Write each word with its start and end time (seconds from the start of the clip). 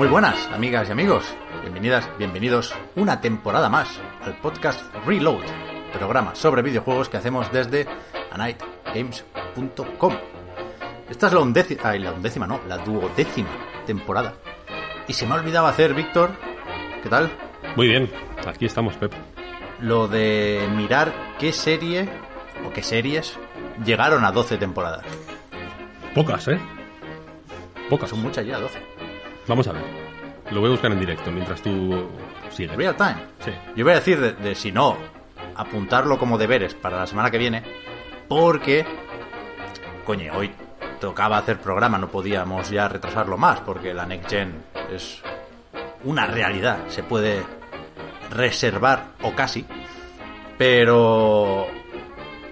Muy 0.00 0.08
buenas, 0.08 0.46
amigas 0.46 0.88
y 0.88 0.92
amigos. 0.92 1.26
Bienvenidas, 1.60 2.08
bienvenidos 2.16 2.74
una 2.96 3.20
temporada 3.20 3.68
más 3.68 4.00
al 4.22 4.34
podcast 4.38 4.80
Reload, 5.04 5.42
programa 5.92 6.34
sobre 6.34 6.62
videojuegos 6.62 7.10
que 7.10 7.18
hacemos 7.18 7.52
desde 7.52 7.86
anightgames.com. 8.30 10.14
Esta 11.06 11.26
es 11.26 11.32
la 11.34 11.40
undécima, 11.40 11.82
ay, 11.84 11.98
la 11.98 12.12
undécima 12.12 12.46
no, 12.46 12.62
la 12.66 12.78
duodécima 12.78 13.50
temporada. 13.84 14.36
Y 15.06 15.12
se 15.12 15.26
me 15.26 15.32
ha 15.32 15.34
olvidado 15.34 15.66
hacer, 15.66 15.92
Víctor, 15.92 16.30
¿qué 17.02 17.10
tal? 17.10 17.30
Muy 17.76 17.88
bien, 17.88 18.10
aquí 18.46 18.64
estamos, 18.64 18.96
Pep. 18.96 19.12
Lo 19.82 20.08
de 20.08 20.66
mirar 20.76 21.12
qué 21.38 21.52
serie 21.52 22.08
o 22.66 22.72
qué 22.72 22.82
series 22.82 23.38
llegaron 23.84 24.24
a 24.24 24.32
12 24.32 24.56
temporadas. 24.56 25.04
Pocas, 26.14 26.48
¿eh? 26.48 26.58
Pocas. 27.90 28.08
Son 28.08 28.22
muchas 28.22 28.46
ya, 28.46 28.58
12. 28.58 28.89
Vamos 29.50 29.66
a 29.66 29.72
ver. 29.72 29.82
Lo 30.52 30.60
voy 30.60 30.68
a 30.68 30.70
buscar 30.70 30.92
en 30.92 31.00
directo 31.00 31.32
mientras 31.32 31.60
tú 31.60 32.08
sigues. 32.50 32.76
Real 32.76 32.96
time. 32.96 33.16
Sí. 33.44 33.50
Yo 33.74 33.84
voy 33.84 33.94
a 33.94 33.96
decir 33.96 34.20
de, 34.20 34.32
de 34.34 34.54
si 34.54 34.70
no, 34.70 34.96
apuntarlo 35.56 36.20
como 36.20 36.38
deberes 36.38 36.74
para 36.74 36.98
la 36.98 37.06
semana 37.08 37.32
que 37.32 37.38
viene, 37.38 37.64
porque, 38.28 38.86
coño, 40.06 40.34
hoy 40.36 40.52
tocaba 41.00 41.36
hacer 41.36 41.58
programa, 41.58 41.98
no 41.98 42.06
podíamos 42.12 42.70
ya 42.70 42.86
retrasarlo 42.86 43.36
más, 43.36 43.58
porque 43.58 43.92
la 43.92 44.06
Next 44.06 44.30
Gen 44.30 44.54
es 44.94 45.20
una 46.04 46.26
realidad, 46.26 46.86
se 46.86 47.02
puede 47.02 47.42
reservar 48.30 49.14
o 49.22 49.34
casi, 49.34 49.66
pero, 50.58 51.66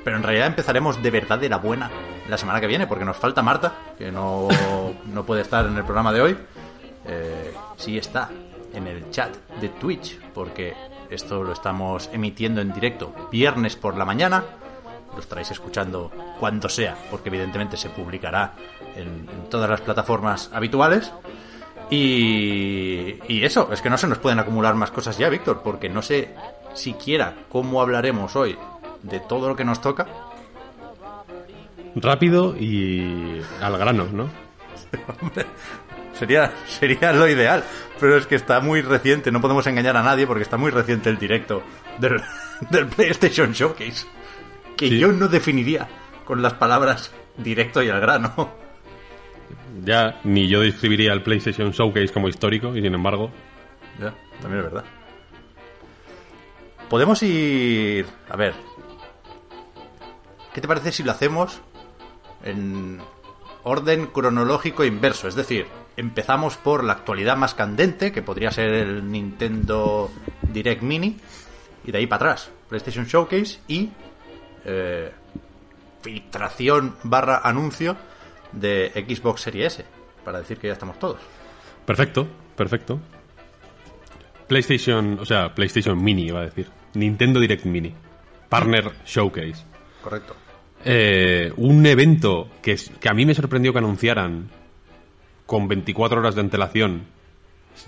pero 0.03 0.17
en 0.17 0.25
realidad 0.25 0.49
empezaremos 0.49 1.01
de 1.01 1.11
verdad 1.13 1.39
de 1.39 1.49
la 1.49 1.59
buena 1.59 1.93
la 2.29 2.37
semana 2.37 2.61
que 2.61 2.67
viene, 2.67 2.89
porque 2.89 3.05
nos 3.05 3.17
falta 3.17 3.41
Marta, 3.41 3.73
que 3.97 4.11
no, 4.11 4.49
no 5.07 5.25
puede 5.25 5.43
estar 5.43 5.65
en 5.65 5.77
el 5.77 5.85
programa 5.85 6.13
de 6.13 6.23
hoy. 6.23 6.37
Eh, 7.09 7.55
sí 7.77 7.97
está 7.97 8.31
en 8.75 8.87
el 8.87 9.11
chat 9.11 9.35
de 9.61 9.71
Twitch, 9.71 10.21
porque 10.35 10.75
esto 11.11 11.43
lo 11.43 11.53
estamos 11.53 12.11
emitiendo 12.13 12.61
en 12.61 12.73
directo 12.73 13.29
viernes 13.33 13.77
por 13.77 13.97
la 13.97 14.05
mañana. 14.05 14.45
Lo 15.15 15.21
estaréis 15.21 15.51
escuchando 15.51 16.13
cuando 16.39 16.69
sea, 16.69 16.97
porque 17.11 17.31
evidentemente 17.31 17.77
se 17.77 17.89
publicará 17.89 18.53
en, 18.95 19.29
en 19.29 19.49
todas 19.49 19.69
las 19.71 19.81
plataformas 19.81 20.51
habituales. 20.53 21.11
Y, 21.91 23.19
y 23.27 23.45
eso, 23.45 23.73
es 23.73 23.81
que 23.81 23.89
no 23.89 23.97
se 23.97 24.07
nos 24.07 24.19
pueden 24.19 24.39
acumular 24.39 24.75
más 24.75 24.91
cosas 24.91 25.17
ya, 25.17 25.31
Víctor, 25.31 25.63
porque 25.65 25.89
no 25.89 26.03
sé 26.03 26.35
siquiera 26.75 27.35
cómo 27.49 27.81
hablaremos 27.81 28.37
hoy 28.37 28.59
de 29.03 29.21
todo 29.21 29.49
lo 29.49 29.57
que 29.57 29.65
nos 29.65 29.81
toca. 29.81 30.07
Rápido 31.95 32.55
y 32.55 33.41
al 33.63 33.79
grano, 33.79 34.07
¿no? 34.13 34.29
Sería, 36.19 36.53
sería 36.67 37.13
lo 37.13 37.29
ideal, 37.29 37.63
pero 38.01 38.17
es 38.17 38.27
que 38.27 38.35
está 38.35 38.61
muy 38.61 38.83
reciente, 38.83 39.31
no 39.31 39.41
podemos 39.41 39.67
engañar 39.67 39.97
a 39.97 40.03
nadie 40.03 40.27
porque 40.27 40.43
está 40.43 40.57
muy 40.57 40.71
reciente 40.71 41.11
el 41.11 41.19
directo 41.19 41.63
del, 41.99 42.21
del 42.71 42.87
PlayStation 42.87 43.53
Showcase, 43.53 44.07
que 44.77 44.89
Sí. 44.89 44.99
yo 44.99 45.13
no 45.13 45.29
definiría 45.29 45.89
con 46.25 46.43
las 46.43 46.55
palabras 46.55 47.13
directo 47.37 47.83
y 47.83 47.89
al 47.91 48.01
grano. 48.01 48.51
Ya 49.85 50.21
ni 50.25 50.49
yo 50.49 50.61
describiría 50.61 51.13
el 51.13 51.23
PlayStation 51.23 51.71
Showcase 51.71 52.13
como 52.13 52.29
histórico 52.29 52.75
y 52.77 52.83
sin 52.83 52.95
embargo, 52.95 53.31
Ya, 54.01 54.13
también 54.41 54.65
es 54.65 54.73
verdad. 54.73 54.85
Podemos 56.89 57.23
ir... 57.23 58.07
A 58.31 58.37
ver. 58.37 58.55
¿Qué 60.55 60.61
te 60.61 60.67
parece 60.69 60.91
si 60.93 61.03
lo 61.03 61.13
hacemos 61.13 61.61
en 62.45 62.99
orden 63.63 64.07
cronológico 64.07 64.85
inverso? 64.85 65.29
Es 65.29 65.35
decir, 65.35 65.67
empezamos 65.99 66.57
por 66.57 66.85
la 66.85 66.93
actualidad 66.93 67.37
más 67.37 67.55
candente, 67.55 68.13
que 68.13 68.23
podría 68.23 68.53
ser 68.53 68.71
el 68.71 69.11
Nintendo 69.11 70.11
Direct 70.43 70.83
Mini, 70.83 71.17
y 71.85 71.91
de 71.91 71.99
ahí 71.99 72.07
para 72.07 72.31
atrás, 72.31 72.51
PlayStation 72.69 73.05
Showcase 73.05 73.59
y 73.67 73.91
eh, 74.65 75.11
filtración 76.01 76.95
barra 77.03 77.41
anuncio 77.43 77.97
de 78.53 78.93
Xbox 78.95 79.43
Series 79.43 79.75
S, 79.75 79.85
para 80.25 80.39
decir 80.39 80.59
que 80.59 80.69
ya 80.69 80.75
estamos 80.75 80.99
todos. 81.01 81.21
perfecto, 81.85 82.29
perfecto. 82.57 83.01
PlayStation, 84.47 85.19
o 85.19 85.27
sea, 85.27 85.53
PlayStation 85.53 86.03
Mini 86.03 86.29
iba 86.29 86.41
a 86.41 86.45
decir. 86.45 86.69
Nintendo 86.95 87.39
Direct 87.39 87.67
Mini. 87.67 87.93
Partner 88.49 88.93
Showcase. 89.05 89.65
Correcto. 90.03 90.35
Eh, 90.85 91.53
un 91.57 91.85
evento 91.85 92.49
que, 92.63 92.77
que 92.99 93.09
a 93.11 93.13
mí 93.13 93.27
me 93.27 93.35
sorprendió 93.35 93.73
que 93.73 93.79
anunciaran 93.81 94.49
con 95.49 95.67
24 95.67 96.21
horas 96.21 96.35
de 96.35 96.43
antelación, 96.43 97.05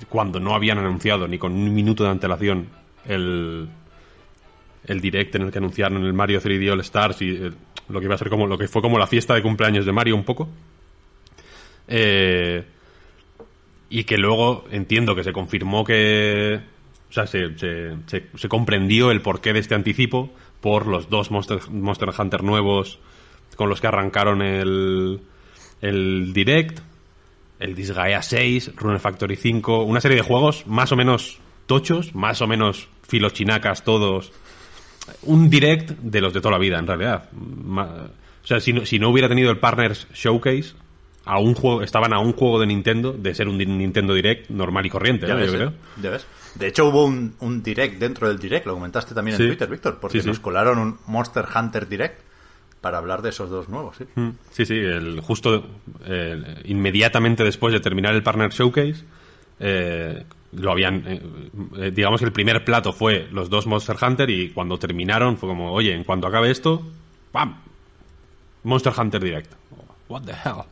cuando 0.09 0.41
no 0.41 0.55
habían 0.55 0.79
anunciado 0.79 1.29
ni 1.29 1.37
con 1.37 1.53
un 1.53 1.75
minuto 1.75 2.05
de 2.05 2.11
antelación 2.11 2.69
el, 3.07 3.69
el 4.87 5.01
direct 5.03 5.35
en 5.35 5.43
el 5.43 5.53
que 5.53 5.59
anunciaron 5.59 6.03
el 6.05 6.15
Mario 6.15 6.41
3D 6.41 6.73
All 6.73 6.81
Stars 6.81 7.21
y 7.21 7.29
eh, 7.37 7.51
lo 7.91 8.01
que 8.01 8.07
iba 8.07 8.15
a 8.15 8.19
ser 8.19 8.31
como 8.31 8.47
lo 8.47 8.57
que 8.57 8.67
fue 8.67 8.81
como 8.81 8.99
la 8.99 9.07
fiesta 9.07 9.35
de 9.35 9.43
cumpleaños 9.43 9.85
de 9.85 9.93
Mario 9.93 10.15
un 10.17 10.25
poco. 10.25 10.49
Eh, 11.89 12.65
y 13.89 14.05
que 14.05 14.17
luego 14.17 14.65
entiendo 14.71 15.15
que 15.15 15.25
se 15.25 15.33
confirmó 15.33 15.85
que. 15.85 16.61
O 17.11 17.13
sea, 17.13 17.27
se, 17.27 17.59
se- 17.59 17.97
se- 18.07 18.49
comprendió 18.49 19.11
el 19.11 19.21
porqué 19.21 19.53
de 19.53 19.59
este 19.59 19.75
anticipo 19.75 20.31
por 20.61 20.87
los 20.87 21.11
dos 21.11 21.31
Monster, 21.33 21.59
Monster 21.71 22.11
Hunter 22.17 22.43
nuevos 22.45 23.01
con 23.57 23.69
los 23.69 23.81
que 23.81 23.89
arrancaron 23.89 24.41
el, 24.43 25.21
el 25.81 26.33
Direct, 26.33 26.79
el 27.61 27.75
Disgaea 27.77 28.23
6, 28.23 28.73
Rune 28.77 28.99
Factory 28.99 29.37
5, 29.37 29.85
una 29.85 30.01
serie 30.01 30.17
de 30.17 30.23
juegos 30.23 30.67
más 30.67 30.91
o 30.93 30.97
menos 30.97 31.39
tochos, 31.67 32.15
más 32.15 32.43
o 32.43 32.47
menos 32.49 32.89
filochinacas 33.07 33.85
todos. 33.85 34.33
Un 35.23 35.49
Direct 35.51 35.91
de 35.91 36.21
los 36.21 36.33
de 36.33 36.41
toda 36.41 36.53
la 36.53 36.59
vida, 36.59 36.79
en 36.79 36.87
realidad. 36.87 37.29
O 37.33 38.47
sea, 38.47 38.61
si 38.61 38.73
no, 38.73 38.85
si 38.87 38.99
no 38.99 39.11
hubiera 39.11 39.29
tenido 39.29 39.51
el 39.51 39.59
Partners 39.59 40.07
Showcase, 40.15 40.73
a 41.25 41.39
un 41.39 41.55
juego, 41.55 41.83
estaban 41.83 42.13
a 42.15 42.19
un 42.19 42.33
juego 42.33 42.59
de 42.59 42.67
Nintendo 42.67 43.13
de 43.13 43.35
ser 43.35 43.47
un 43.47 43.59
Nintendo 43.59 44.15
Direct 44.15 44.49
normal 44.51 44.87
y 44.87 44.91
corriente, 44.91 45.27
Ya 45.27 45.35
¿no? 45.35 45.41
ves, 45.41 45.53
yo 45.53 45.57
creo. 45.59 45.73
Ya 46.03 46.11
ves. 46.11 46.27
De 46.55 46.67
hecho, 46.67 46.87
hubo 46.87 47.05
un, 47.05 47.35
un 47.41 47.63
direct 47.63 47.99
dentro 48.01 48.27
del 48.27 48.39
direct, 48.39 48.67
lo 48.67 48.75
comentaste 48.75 49.15
también 49.15 49.37
en 49.37 49.43
Sí. 49.43 49.47
Twitter, 49.49 49.69
Víctor, 49.69 49.99
porque 50.01 50.19
Sí, 50.19 50.23
sí. 50.23 50.29
nos 50.29 50.41
colaron 50.41 50.79
un 50.79 50.99
Monster 51.07 51.45
Hunter 51.55 51.87
Direct 51.89 52.21
para 52.81 52.99
hablar 52.99 53.23
de 53.23 53.29
esos 53.31 53.51
dos 53.51 53.69
nuevos, 53.69 53.97
¿sí? 53.97 54.05
Mm, 54.15 54.31
Sí, 54.51 54.65
sí, 54.67 54.75
el, 54.75 55.21
justo 55.21 55.65
eh, 56.07 56.63
inmediatamente 56.65 57.45
después 57.45 57.73
de 57.75 57.81
terminar 57.81 58.15
el 58.15 58.23
Partner 58.23 58.51
Showcase, 58.51 59.05
eh, 59.61 60.25
lo 60.53 60.73
habían. 60.73 61.05
eh, 61.07 61.21
eh, 61.77 61.91
digamos 61.95 62.21
que 62.21 62.27
el 62.27 62.33
primer 62.33 62.65
plato 62.65 62.93
fue 62.93 63.29
los 63.33 63.51
dos 63.51 63.67
Monster 63.67 63.97
Hunter 64.01 64.31
y 64.31 64.51
cuando 64.51 64.79
terminaron 64.79 65.37
fue 65.37 65.49
como, 65.49 65.71
oye, 65.73 65.93
en 65.95 66.05
cuanto 66.05 66.27
acabe 66.27 66.51
esto, 66.51 66.83
¡pam! 67.33 67.57
Monster 68.65 68.93
Hunter 68.99 69.23
Direct. 69.23 69.53
What 70.09 70.23
the 70.23 70.33
hell? 70.33 70.65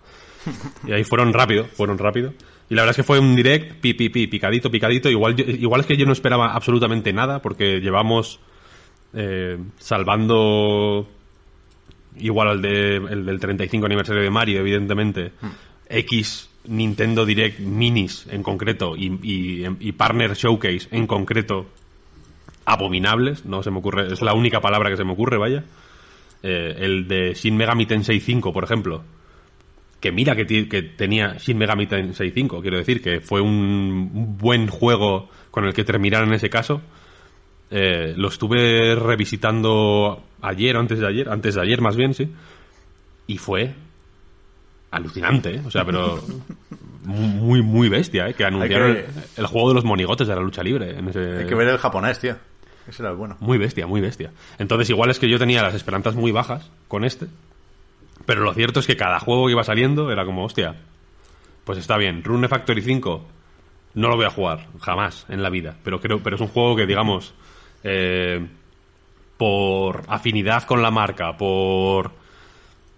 Y 0.87 0.93
ahí 0.93 1.05
fueron 1.05 1.33
rápido, 1.33 1.65
fueron 1.67 1.99
rápido. 1.99 2.33
Y 2.71 2.75
la 2.75 2.83
verdad 2.83 2.91
es 2.93 2.97
que 2.97 3.03
fue 3.03 3.19
un 3.19 3.35
direct, 3.37 3.81
pi, 3.81 3.95
pi, 3.95 4.09
pi, 4.09 4.27
picadito, 4.27 4.71
picadito. 4.71 5.09
Igual, 5.11 5.37
yo- 5.37 5.45
igual 5.45 5.81
es 5.83 5.87
que 5.87 5.97
yo 5.97 6.07
no 6.07 6.13
esperaba 6.13 6.53
absolutamente 6.55 7.13
nada, 7.13 7.41
porque 7.41 7.81
llevamos 7.81 8.41
eh, 9.15 9.59
salvando 9.79 11.09
igual 12.21 12.49
al 12.49 12.63
de, 12.63 12.97
el 12.97 13.25
del 13.27 13.39
35 13.41 13.87
aniversario 13.87 14.23
de 14.23 14.31
Mario, 14.31 14.61
evidentemente, 14.61 15.33
X 15.89 16.49
Nintendo 16.67 17.25
Direct 17.25 17.61
Minis 17.61 18.27
en 18.31 18.43
concreto 18.43 18.95
y, 18.97 19.07
y- 19.23 19.67
y 19.81 19.93
Partner 19.93 20.35
Showcase 20.35 20.89
en 20.91 21.07
concreto 21.07 21.67
abominables, 22.65 23.45
no 23.47 23.63
se 23.63 23.71
me 23.71 23.79
ocurre, 23.79 24.13
es 24.13 24.21
la 24.23 24.35
única 24.35 24.61
palabra 24.61 24.91
que 24.91 24.97
se 24.97 25.05
me 25.05 25.13
ocurre, 25.13 25.39
vaya. 25.39 25.65
Eh, 26.43 26.75
el 26.79 27.09
de 27.09 27.35
Shin 27.35 27.57
Megami 27.57 27.87
Tensei 27.87 28.21
5, 28.21 28.53
por 28.53 28.65
ejemplo, 28.65 29.03
que 30.01 30.13
mira 30.13 30.37
que, 30.37 30.47
que 30.69 30.83
tenía 30.83 31.35
Shin 31.39 31.57
Megami 31.59 31.87
Tensei 31.87 32.31
5, 32.31 32.61
quiero 32.61 32.77
decir, 32.77 33.03
que 33.03 33.21
fue 33.21 33.41
un, 33.41 34.11
un 34.15 34.37
buen 34.39 34.69
juego 34.69 35.29
con 35.51 35.65
el 35.65 35.73
que 35.75 35.85
terminar 35.85 36.23
en 36.25 36.35
ese 36.35 36.51
caso. 36.51 36.83
Eh, 37.71 38.15
lo 38.17 38.29
estuve 38.29 38.95
revisitando 38.95 40.23
ayer 40.41 40.77
o 40.77 40.81
antes 40.81 40.99
de 41.01 41.07
ayer, 41.07 41.29
antes 41.29 41.55
de 41.55 41.61
ayer 41.61 41.81
más 41.81 41.97
bien, 41.97 42.15
sí. 42.15 42.33
Y 43.27 43.39
fue 43.39 43.75
alucinante, 44.91 45.57
¿eh? 45.57 45.63
O 45.67 45.71
sea, 45.71 45.85
pero 45.85 46.23
muy, 47.05 47.63
muy 47.63 47.89
bestia, 47.89 48.29
¿eh? 48.29 48.35
Que 48.35 48.45
anunciaron 48.45 48.95
que- 48.95 49.01
el, 49.01 49.07
el 49.37 49.47
juego 49.47 49.69
de 49.69 49.75
los 49.75 49.85
monigotes 49.85 50.27
de 50.29 50.35
la 50.35 50.41
lucha 50.41 50.63
libre. 50.63 50.99
En 50.99 51.09
ese... 51.09 51.39
Hay 51.41 51.47
que 51.47 51.55
ver 51.55 51.69
el 51.69 51.79
japonés, 51.79 52.19
tío. 52.21 52.37
Ese 52.89 53.03
era 53.03 53.11
el 53.11 53.17
bueno. 53.17 53.37
Muy 53.41 53.59
bestia, 53.59 53.87
muy 53.87 54.01
bestia. 54.01 54.31
Entonces, 54.59 54.89
igual 54.89 55.11
es 55.11 55.19
que 55.19 55.29
yo 55.29 55.39
tenía 55.39 55.63
las 55.63 55.75
esperanzas 55.75 56.15
muy 56.15 56.33
bajas 56.33 56.71
con 56.89 57.05
este. 57.05 57.27
Pero 58.25 58.43
lo 58.43 58.55
cierto 58.55 58.81
es 58.81 58.87
que 58.87 58.97
cada 58.97 59.21
juego 59.21 59.47
que 59.47 59.53
iba 59.53 59.63
saliendo 59.65 60.11
era 60.11 60.25
como, 60.25 60.45
hostia, 60.45 60.75
pues 61.65 61.79
está 61.79 61.99
bien. 61.99 62.25
Rune 62.25 62.49
Factory 62.49 62.81
5 62.81 63.27
no 63.95 64.09
lo 64.09 64.17
voy 64.17 64.25
a 64.25 64.31
jugar, 64.31 64.69
jamás 64.81 65.27
en 65.29 65.43
la 65.43 65.51
vida. 65.51 65.77
Pero 65.85 66.01
creo, 66.01 66.23
pero 66.23 66.37
es 66.37 66.41
un 66.43 66.49
juego 66.49 66.77
que, 66.77 66.87
digamos, 66.87 67.35
eh, 67.85 68.47
por 69.37 70.05
afinidad 70.09 70.65
con 70.65 70.83
la 70.83 70.91
marca, 70.91 71.37
por 71.37 72.13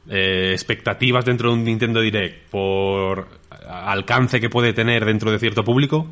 eh, 0.09 0.51
expectativas 0.53 1.25
dentro 1.25 1.51
de 1.51 1.57
un 1.57 1.65
Nintendo 1.65 2.01
Direct, 2.01 2.49
por 2.51 3.29
alcance 3.69 4.41
que 4.41 4.51
puede 4.51 4.73
tener 4.73 5.05
dentro 5.05 5.31
de 5.31 5.39
cierto 5.39 5.65
público, 5.65 6.07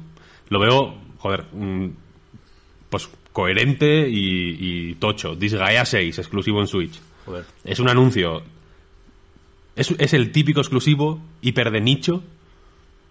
lo 0.49 0.61
veo, 0.61 0.95
joder, 1.19 1.45
mm, 1.53 1.89
pues 2.91 3.11
coherente 3.33 4.09
y, 4.09 4.91
y 4.91 4.95
tocho. 4.97 5.35
Disgaea 5.35 5.85
6, 5.85 6.19
exclusivo 6.19 6.61
en 6.61 6.67
Switch. 6.67 7.01
Joder. 7.25 7.45
Es 7.65 7.79
un 7.79 7.89
anuncio. 7.89 8.43
Es, 9.77 9.95
es 9.99 10.13
el 10.13 10.33
típico 10.33 10.61
exclusivo 10.61 11.21
hiper 11.41 11.71
de 11.71 11.81
nicho 11.81 12.25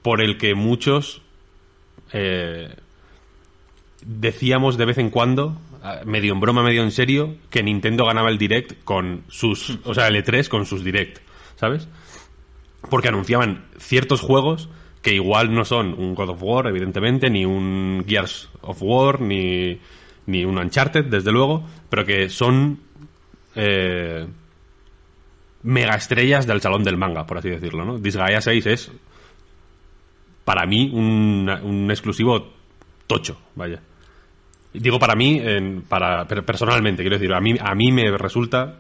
por 0.01 0.21
el 0.21 0.37
que 0.37 0.53
muchos 0.55 1.21
eh, 2.13 2.73
decíamos 4.07 4.77
de 4.77 4.85
vez 4.85 4.97
en 4.97 5.09
cuando, 5.09 5.57
ah, 5.83 5.99
medio 6.05 6.33
en 6.33 6.39
broma, 6.39 6.63
medio 6.63 6.83
en 6.83 6.91
serio, 6.91 7.35
que 7.49 7.61
Nintendo 7.61 8.05
ganaba 8.05 8.29
el 8.29 8.37
Direct 8.37 8.83
con 8.83 9.23
sus. 9.27 9.77
O 9.83 9.93
sea, 9.93 10.07
el 10.07 10.15
E3 10.15 10.47
con 10.47 10.65
sus 10.65 10.83
Direct, 10.83 11.19
¿sabes? 11.55 11.87
Porque 12.89 13.09
anunciaban 13.09 13.65
ciertos 13.77 14.21
juegos 14.21 14.69
que 15.01 15.13
igual 15.13 15.53
no 15.53 15.65
son 15.65 15.93
un 15.93 16.15
God 16.15 16.29
of 16.29 16.43
War, 16.43 16.67
evidentemente, 16.67 17.29
ni 17.29 17.45
un 17.45 18.03
Gears 18.07 18.49
of 18.61 18.81
War, 18.81 19.21
ni, 19.21 19.79
ni 20.25 20.45
un 20.45 20.57
Uncharted, 20.57 21.05
desde 21.05 21.31
luego, 21.31 21.65
pero 21.89 22.05
que 22.05 22.29
son 22.29 22.79
eh, 23.55 24.25
mega 25.63 25.95
estrellas 25.95 26.47
del 26.47 26.61
salón 26.61 26.83
del 26.83 26.97
manga, 26.97 27.25
por 27.25 27.37
así 27.37 27.49
decirlo, 27.49 27.85
¿no? 27.85 27.99
Disgaea 27.99 28.41
6 28.41 28.65
es, 28.65 28.91
para 30.43 30.65
mí, 30.65 30.89
un, 30.93 31.49
un 31.49 31.91
exclusivo 31.91 32.53
tocho, 33.05 33.37
vaya. 33.55 33.81
Digo 34.73 34.99
para 34.99 35.15
mí, 35.15 35.39
en- 35.39 35.81
para 35.81 36.27
per- 36.27 36.43
personalmente, 36.45 37.01
quiero 37.03 37.17
decir, 37.17 37.33
a 37.33 37.39
mí, 37.39 37.55
a 37.59 37.73
mí 37.75 37.91
me 37.91 38.15
resulta 38.17 38.75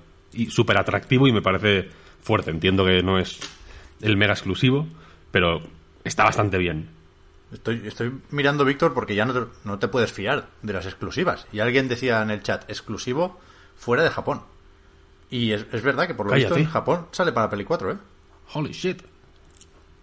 súper 0.49 0.77
atractivo 0.77 1.27
y 1.27 1.31
me 1.31 1.41
parece 1.41 1.89
fuerte. 2.21 2.51
Entiendo 2.51 2.85
que 2.85 3.01
no 3.01 3.17
es 3.17 3.39
el 4.01 4.17
mega 4.17 4.33
exclusivo, 4.33 4.87
pero 5.31 5.61
está 6.03 6.23
bastante 6.25 6.57
bien. 6.57 6.89
Estoy, 7.51 7.81
estoy 7.85 8.11
mirando, 8.31 8.65
Víctor, 8.65 8.93
porque 8.93 9.15
ya 9.15 9.23
no 9.25 9.33
te, 9.33 9.39
no 9.63 9.79
te 9.79 9.87
puedes 9.87 10.11
fiar 10.11 10.47
de 10.61 10.73
las 10.73 10.85
exclusivas. 10.85 11.47
Y 11.53 11.59
alguien 11.61 11.87
decía 11.87 12.21
en 12.21 12.29
el 12.29 12.43
chat, 12.43 12.69
exclusivo 12.69 13.39
fuera 13.77 14.03
de 14.03 14.09
Japón. 14.09 14.41
Y 15.29 15.51
es, 15.53 15.65
es 15.71 15.81
verdad 15.81 16.07
que 16.07 16.13
por 16.13 16.25
lo 16.25 16.31
Cállate. 16.33 16.53
visto 16.55 16.59
en 16.59 16.71
Japón 16.71 17.07
sale 17.11 17.31
para 17.31 17.49
Play 17.49 17.63
4, 17.65 17.91
¿eh? 17.93 17.97
Holy 18.53 18.71
shit. 18.73 19.01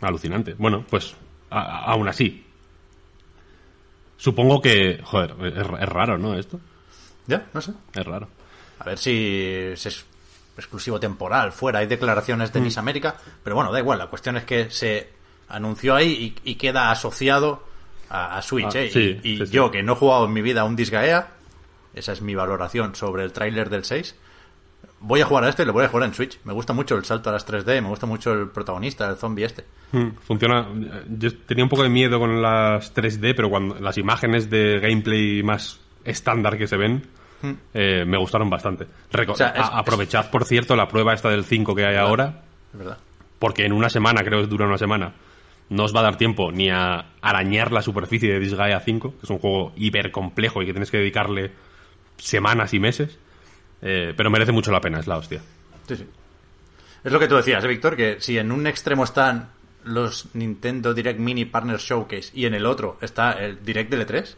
Alucinante. 0.01 0.55
Bueno, 0.59 0.85
pues 0.89 1.15
a- 1.51 1.85
aún 1.93 2.09
así. 2.09 2.44
Supongo 4.17 4.61
que, 4.61 5.01
joder, 5.03 5.35
es, 5.47 5.55
es 5.83 5.89
raro, 5.89 6.19
¿no? 6.19 6.35
Esto 6.35 6.61
Ya, 7.27 7.47
no 7.53 7.61
sé. 7.61 7.73
es 7.95 8.05
raro. 8.07 8.29
A 8.79 8.85
ver 8.85 8.99
si 8.99 9.43
es 9.73 9.87
ex- 9.87 10.05
exclusivo 10.57 10.99
temporal, 11.01 11.53
fuera. 11.53 11.81
Hay 11.81 11.87
declaraciones 11.87 12.53
de 12.53 12.61
Miss 12.61 12.79
América, 12.79 13.17
pero 13.43 13.57
bueno, 13.57 13.73
da 13.73 13.79
igual. 13.79 13.99
La 13.99 14.07
cuestión 14.09 14.37
es 14.37 14.45
que 14.45 14.71
se 14.71 15.11
anunció 15.49 15.95
ahí 15.95 16.35
y, 16.45 16.51
y 16.53 16.55
queda 16.57 16.91
asociado 16.91 17.65
a, 18.09 18.37
a 18.37 18.43
Switch. 18.43 18.75
Ah, 18.75 18.81
¿eh? 18.83 18.91
sí, 18.93 19.21
y 19.23 19.31
y 19.33 19.37
sí, 19.39 19.47
sí. 19.47 19.53
yo, 19.53 19.71
que 19.71 19.83
no 19.83 19.93
he 19.95 19.97
jugado 19.97 20.25
en 20.27 20.33
mi 20.33 20.43
vida 20.43 20.63
a 20.63 20.65
un 20.65 20.77
Disgaea, 20.77 21.29
esa 21.95 22.13
es 22.13 22.21
mi 22.23 22.35
valoración 22.35 22.95
sobre 22.95 23.25
el 23.25 23.33
tráiler 23.33 23.69
del 23.71 23.85
6. 23.85 24.15
Voy 25.01 25.21
a 25.21 25.25
jugar 25.27 25.45
a 25.45 25.49
este 25.49 25.63
y 25.63 25.67
lo 25.67 25.73
voy 25.73 25.85
a 25.85 25.89
jugar 25.89 26.09
en 26.09 26.15
Switch. 26.15 26.39
Me 26.45 26.53
gusta 26.53 26.73
mucho 26.73 26.97
el 26.97 27.05
salto 27.05 27.31
a 27.31 27.33
las 27.33 27.47
3D, 27.47 27.81
me 27.83 27.89
gusta 27.89 28.07
mucho 28.07 28.33
el 28.33 28.49
protagonista, 28.49 29.09
el 29.09 29.17
zombie 29.17 29.45
este. 29.45 29.65
Hmm, 29.93 30.09
Funciona. 30.27 30.67
Yo 31.09 31.37
tenía 31.47 31.65
un 31.65 31.71
poco 31.71 31.83
de 31.83 31.89
miedo 31.89 32.19
con 32.19 32.41
las 32.43 32.93
3D, 32.95 33.35
pero 33.35 33.51
cuando 33.51 33.77
las 33.81 33.97
imágenes 33.99 34.51
de 34.51 34.81
gameplay 34.81 35.43
más 35.43 35.81
estándar 36.05 36.57
que 36.59 36.67
se 36.67 36.77
ven 36.77 37.03
eh, 37.75 38.05
me 38.07 38.17
gustaron 38.17 38.49
bastante. 38.49 38.87
Reco- 39.13 39.33
O 39.33 39.37
sea, 39.37 39.49
es- 39.51 39.61
a- 39.61 39.79
aprovechad, 39.79 40.31
por 40.31 40.45
cierto, 40.47 40.75
la 40.77 40.89
prueba 40.89 41.13
esta 41.13 41.29
del 41.29 41.45
5 41.45 41.75
que 41.75 41.85
hay 41.85 41.97
ahora, 41.97 42.43
Es 42.73 42.79
verdad. 42.79 42.99
porque 43.39 43.67
en 43.67 43.73
una 43.75 43.91
semana, 43.91 44.23
creo 44.25 44.41
que 44.41 44.47
dura 44.47 44.67
una 44.67 44.79
semana, 44.79 45.13
no 45.69 45.85
os 45.85 45.95
va 45.95 46.01
a 46.01 46.05
dar 46.05 46.17
tiempo 46.17 46.51
ni 46.53 46.71
a 46.71 47.07
arañar 47.21 47.71
la 47.73 47.83
superficie 47.83 48.33
de 48.33 48.39
Disgaea 48.41 48.81
5, 48.81 49.11
que 49.13 49.25
es 49.25 49.31
un 49.31 49.39
juego 49.39 49.73
hiper 49.77 50.11
complejo 50.11 50.63
y 50.63 50.67
que 50.67 50.73
tienes 50.73 50.91
que 50.91 50.97
dedicarle 50.99 51.53
semanas 52.17 52.73
y 52.75 52.81
meses, 52.81 53.19
eh, 53.87 54.15
pero 54.17 54.31
merece 54.31 54.51
mucho 54.51 54.73
la 54.73 54.81
pena, 54.81 54.99
es 54.99 55.07
la 55.07 55.19
hostia. 55.19 55.43
Sí, 55.87 55.97
sí. 55.97 56.07
Es 57.05 57.13
lo 57.13 57.21
que 57.21 57.29
tú 57.29 57.37
decías, 57.37 57.63
¿eh, 57.63 57.69
Víctor? 57.69 57.97
Que 57.97 58.17
si 58.19 58.39
en 58.39 58.51
un 58.51 58.67
extremo 58.67 59.05
están 59.05 59.51
los 59.85 60.35
Nintendo 60.35 60.95
Direct 60.95 61.21
Mini 61.21 61.45
Partner 61.45 61.77
Showcase 61.77 62.31
y 62.33 62.47
en 62.47 62.55
el 62.55 62.65
otro 62.65 62.97
está 63.03 63.33
el 63.33 63.63
Direct 63.63 63.91
del 63.91 64.07
E3, 64.07 64.37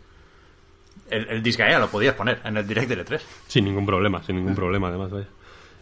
el, 1.10 1.28
el 1.28 1.43
Disgaea 1.44 1.78
lo 1.78 1.88
podías 1.88 2.16
poner 2.16 2.40
en 2.44 2.56
el 2.56 2.66
Direct 2.66 2.88
del 2.88 3.04
E3. 3.06 3.20
Sin 3.46 3.64
ningún 3.64 3.87
problema, 3.87 4.20
sin 4.25 4.34
ningún 4.34 4.56
problema, 4.56 4.88
además, 4.88 5.12
vaya. 5.12 5.28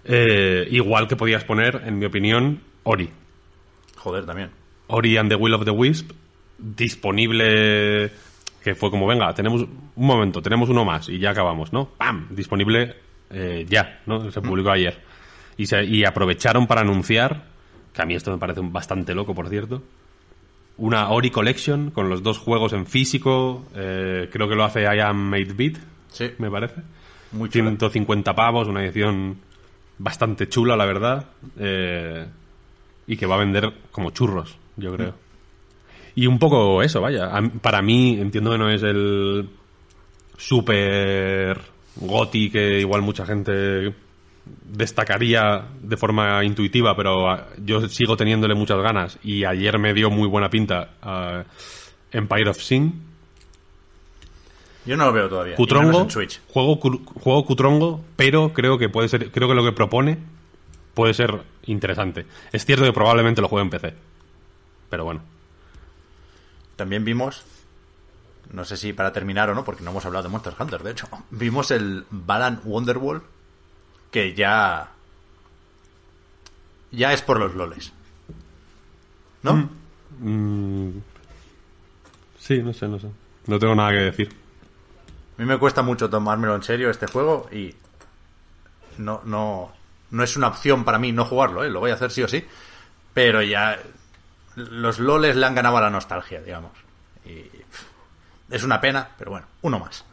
Eh, 0.05 0.69
igual 0.70 1.08
que 1.08 1.17
podías 1.17 1.43
poner, 1.44 1.81
en 1.87 1.99
mi 1.99 2.05
opinión, 2.05 2.60
Ori. 2.82 3.08
Joder, 3.96 4.26
también. 4.26 4.50
Ori 4.88 5.17
and 5.17 5.31
the 5.31 5.37
Will 5.37 5.55
of 5.55 5.64
the 5.64 5.70
Wisp, 5.70 6.10
disponible. 6.58 8.10
Que 8.62 8.75
fue 8.75 8.90
como, 8.90 9.06
venga, 9.06 9.32
tenemos 9.32 9.62
un 9.62 10.06
momento, 10.06 10.43
tenemos 10.43 10.69
uno 10.69 10.84
más 10.84 11.08
y 11.08 11.19
ya 11.19 11.31
acabamos, 11.31 11.72
¿no? 11.72 11.88
¡Pam! 11.96 12.28
Disponible 12.31 13.04
eh, 13.34 13.66
ya, 13.69 14.00
¿no? 14.06 14.31
Se 14.31 14.40
publicó 14.40 14.70
ayer. 14.70 14.96
Y, 15.56 15.66
se- 15.66 15.84
y 15.84 16.04
aprovecharon 16.04 16.66
para 16.66 16.81
anunciar, 16.81 17.44
que 17.92 18.00
a 18.02 18.06
mí 18.06 18.14
esto 18.14 18.31
me 18.32 18.38
parece 18.38 18.60
bastante 18.62 19.14
loco, 19.14 19.34
por 19.34 19.48
cierto, 19.48 19.82
una 20.76 21.08
Ori 21.10 21.31
Collection 21.31 21.91
con 21.91 22.08
los 22.08 22.22
dos 22.22 22.38
juegos 22.38 22.72
en 22.72 22.86
físico. 22.86 23.64
eh, 23.74 24.29
creo 24.32 24.48
que 24.48 24.55
lo 24.56 24.64
hace 24.64 24.82
I 24.82 25.00
Am 25.00 25.17
Made 25.17 25.53
Beat, 25.55 25.76
Sí, 26.10 26.31
me 26.38 26.50
parece. 26.50 26.76
muy 27.32 27.48
chulo. 27.48 27.64
150 27.64 28.34
pavos, 28.34 28.67
una 28.69 28.84
edición 28.84 29.38
bastante 29.98 30.48
chula, 30.48 30.76
la 30.76 30.84
verdad. 30.86 31.26
eh, 31.58 32.26
y 33.06 33.17
que 33.17 33.26
va 33.26 33.34
a 33.34 33.38
vender 33.38 33.70
como 33.93 34.10
churros, 34.10 34.56
yo 34.76 34.93
creo. 34.96 35.14
Y 36.17 36.26
un 36.26 36.38
poco 36.38 36.82
eso, 36.82 37.00
vaya. 37.00 37.31
Para 37.60 37.82
mí, 37.82 38.19
entiendo 38.20 38.53
que 38.53 38.58
no 38.58 38.70
es 38.70 38.82
el 38.82 39.48
super 40.38 41.60
goti 41.96 42.51
que 42.51 42.81
igual 42.81 43.03
mucha 43.03 43.27
gente 43.27 43.94
destacaría 44.65 45.65
de 45.81 45.96
forma 45.96 46.44
intuitiva, 46.44 46.96
pero 46.96 47.31
ah, 47.31 47.46
yo 47.65 47.89
sigo 47.89 48.17
teniéndole 48.17 48.55
muchas 48.55 48.79
ganas. 48.79 49.19
Y 49.22 49.44
ayer 49.44 49.79
me 49.79 49.94
dio 49.94 50.10
muy 50.10 50.29
buena 50.29 50.51
pinta 50.51 50.91
a 51.03 51.44
Empire 52.13 52.51
of 52.51 52.60
Sin. 52.60 53.15
Yo 54.86 54.96
no 54.96 55.06
lo 55.06 55.13
veo 55.13 55.29
todavía. 55.29 55.56
Cutrongo, 55.56 56.06
juego, 56.48 56.77
juego 56.77 57.46
cutrongo, 57.46 58.05
pero 58.17 58.53
creo 58.53 58.77
que 58.77 58.91
puede 58.91 59.08
ser, 59.08 59.31
creo 59.31 59.48
que 59.48 59.55
lo 59.55 59.65
que 59.65 59.72
propone 59.72 60.19
puede 60.93 61.15
ser 61.15 61.41
interesante. 61.65 62.27
Es 62.53 62.67
cierto 62.67 62.84
que 62.84 62.93
probablemente 62.93 63.41
lo 63.41 63.48
juegue 63.48 63.65
en 63.65 63.70
PC, 63.70 63.94
pero 64.91 65.05
bueno. 65.05 65.22
También 66.77 67.05
vimos, 67.05 67.44
no 68.53 68.65
sé 68.65 68.77
si 68.77 68.93
para 68.93 69.13
terminar 69.13 69.51
o 69.51 69.55
no, 69.55 69.65
porque 69.65 69.82
no 69.82 69.91
hemos 69.91 70.05
hablado 70.05 70.24
de 70.24 70.29
Monster 70.29 70.55
Hunter, 70.58 70.82
de 70.82 70.91
hecho, 70.91 71.08
vimos 71.31 71.70
el 71.70 72.05
Balan 72.10 72.60
Wonderwall, 72.65 73.22
que 74.10 74.34
ya... 74.34 74.91
Ya 76.93 77.13
es 77.13 77.22
por 77.22 77.41
los 77.41 77.55
loles. 77.55 77.93
¿No? 79.43 79.69
Mm, 80.20 80.91
sí, 82.39 82.63
no 82.63 82.72
sé, 82.72 82.86
no 82.86 83.01
sé. 83.01 83.08
No 83.46 83.58
tengo 83.58 83.74
nada 83.74 83.91
que 83.91 83.96
decir. 83.96 84.44
A 85.36 85.43
mí 85.43 85.46
me 85.46 85.58
cuesta 85.58 85.82
mucho 85.82 86.08
tomármelo 86.08 86.55
en 86.55 86.63
serio 86.63 86.91
este 86.91 87.08
juego 87.08 87.48
y 87.51 87.74
no, 88.98 89.20
no, 89.24 89.72
no 90.10 90.22
es 90.22 90.36
una 90.36 90.48
opción 90.48 90.84
para 90.84 90.98
mí 90.98 91.10
no 91.10 91.24
jugarlo, 91.24 91.65
¿eh? 91.65 91.70
lo 91.70 91.81
voy 91.81 91.91
a 91.91 91.94
hacer 91.94 92.13
sí 92.13 92.22
o 92.22 92.29
sí, 92.29 92.44
pero 93.13 93.43
ya 93.43 93.79
los 94.55 94.98
loles 95.01 95.34
le 95.36 95.46
han 95.46 95.55
ganado 95.55 95.77
a 95.79 95.82
la 95.82 95.91
nostalgia, 95.91 96.41
digamos. 96.41 96.72
Y 97.27 97.51
es 98.51 98.63
una 98.63 98.81
pena, 98.81 99.08
pero 99.19 99.31
bueno, 99.31 99.46
uno 99.63 99.79
más. 99.79 100.05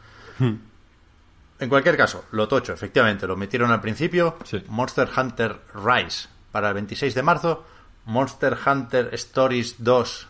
En 1.58 1.68
cualquier 1.68 1.96
caso, 1.96 2.24
lo 2.32 2.48
tocho, 2.48 2.72
efectivamente, 2.72 3.26
lo 3.26 3.36
metieron 3.36 3.70
al 3.70 3.80
principio. 3.80 4.38
Sí. 4.44 4.62
Monster 4.68 5.08
Hunter 5.16 5.60
Rise 5.74 6.28
para 6.50 6.68
el 6.68 6.74
26 6.74 7.14
de 7.14 7.22
marzo. 7.22 7.66
Monster 8.06 8.58
Hunter 8.66 9.10
Stories 9.14 9.76
2 9.78 10.28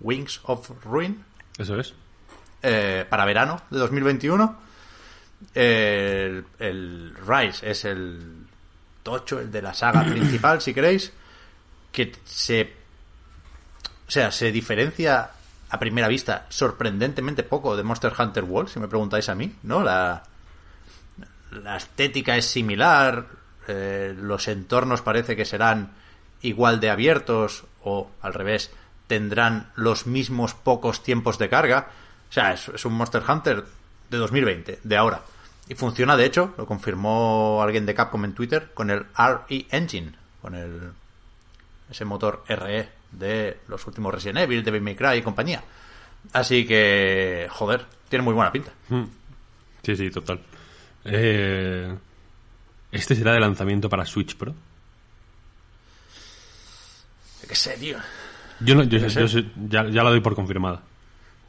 Wings 0.00 0.40
of 0.44 0.70
Ruin. 0.84 1.22
Eso 1.58 1.78
es. 1.78 1.92
Eh, 2.62 3.04
para 3.08 3.24
verano 3.24 3.60
de 3.70 3.78
2021. 3.78 4.68
El, 5.54 6.44
el, 6.58 7.14
Rise 7.26 7.70
es 7.70 7.84
el 7.84 8.46
tocho, 9.02 9.40
el 9.40 9.50
de 9.50 9.62
la 9.62 9.74
saga 9.74 10.04
principal, 10.10 10.60
si 10.60 10.72
queréis, 10.72 11.12
que 11.92 12.12
se... 12.24 12.72
O 14.06 14.10
sea, 14.10 14.32
se 14.32 14.50
diferencia 14.50 15.30
a 15.70 15.78
primera 15.78 16.08
vista 16.08 16.46
sorprendentemente 16.48 17.42
poco 17.42 17.76
de 17.76 17.82
Monster 17.82 18.12
Hunter 18.18 18.44
World, 18.44 18.70
si 18.70 18.80
me 18.80 18.88
preguntáis 18.88 19.28
a 19.28 19.34
mí, 19.34 19.54
¿no? 19.62 19.82
La, 19.82 20.22
la 21.50 21.76
estética 21.76 22.36
es 22.36 22.46
similar, 22.46 23.26
eh, 23.66 24.14
los 24.16 24.48
entornos 24.48 25.02
parece 25.02 25.36
que 25.36 25.44
serán 25.44 25.92
igual 26.42 26.80
de 26.80 26.90
abiertos 26.90 27.64
o 27.82 28.10
al 28.20 28.34
revés, 28.34 28.70
tendrán 29.06 29.70
los 29.74 30.06
mismos 30.06 30.54
pocos 30.54 31.02
tiempos 31.02 31.38
de 31.38 31.48
carga. 31.48 31.88
O 32.30 32.32
sea, 32.32 32.52
es, 32.52 32.84
un 32.84 32.92
Monster 32.94 33.22
Hunter 33.26 33.64
de 34.10 34.16
2020, 34.18 34.80
de 34.82 34.96
ahora. 34.96 35.22
Y 35.68 35.74
funciona, 35.74 36.16
de 36.16 36.24
hecho, 36.24 36.54
lo 36.56 36.66
confirmó 36.66 37.60
alguien 37.62 37.86
de 37.86 37.94
Capcom 37.94 38.24
en 38.24 38.34
Twitter, 38.34 38.70
con 38.72 38.90
el 38.90 39.06
RE 39.16 39.66
Engine, 39.70 40.12
con 40.40 40.54
el 40.54 40.92
ese 41.90 42.04
motor 42.04 42.44
RE 42.46 42.88
de 43.12 43.58
los 43.68 43.86
últimos 43.86 44.12
Resident 44.12 44.38
Evil, 44.38 44.62
Devil 44.62 44.82
May 44.82 44.94
Cry 44.94 45.18
y 45.18 45.22
compañía. 45.22 45.62
Así 46.32 46.66
que, 46.66 47.46
joder, 47.50 47.84
tiene 48.08 48.24
muy 48.24 48.34
buena 48.34 48.52
pinta. 48.52 48.72
Hmm. 48.88 49.04
Sí, 49.82 49.96
sí, 49.96 50.10
total. 50.10 50.40
Eh, 51.04 51.94
¿Este 52.92 53.14
será 53.14 53.32
de 53.32 53.40
lanzamiento 53.40 53.88
para 53.88 54.04
Switch 54.04 54.36
Pro? 54.36 54.54
¿Qué 57.46 57.54
sé, 57.54 57.76
tío? 57.78 57.96
Yo, 58.60 58.82
ya, 58.82 59.88
ya, 59.88 60.02
la 60.02 60.10
doy 60.10 60.20
por 60.20 60.34
confirmada. 60.34 60.82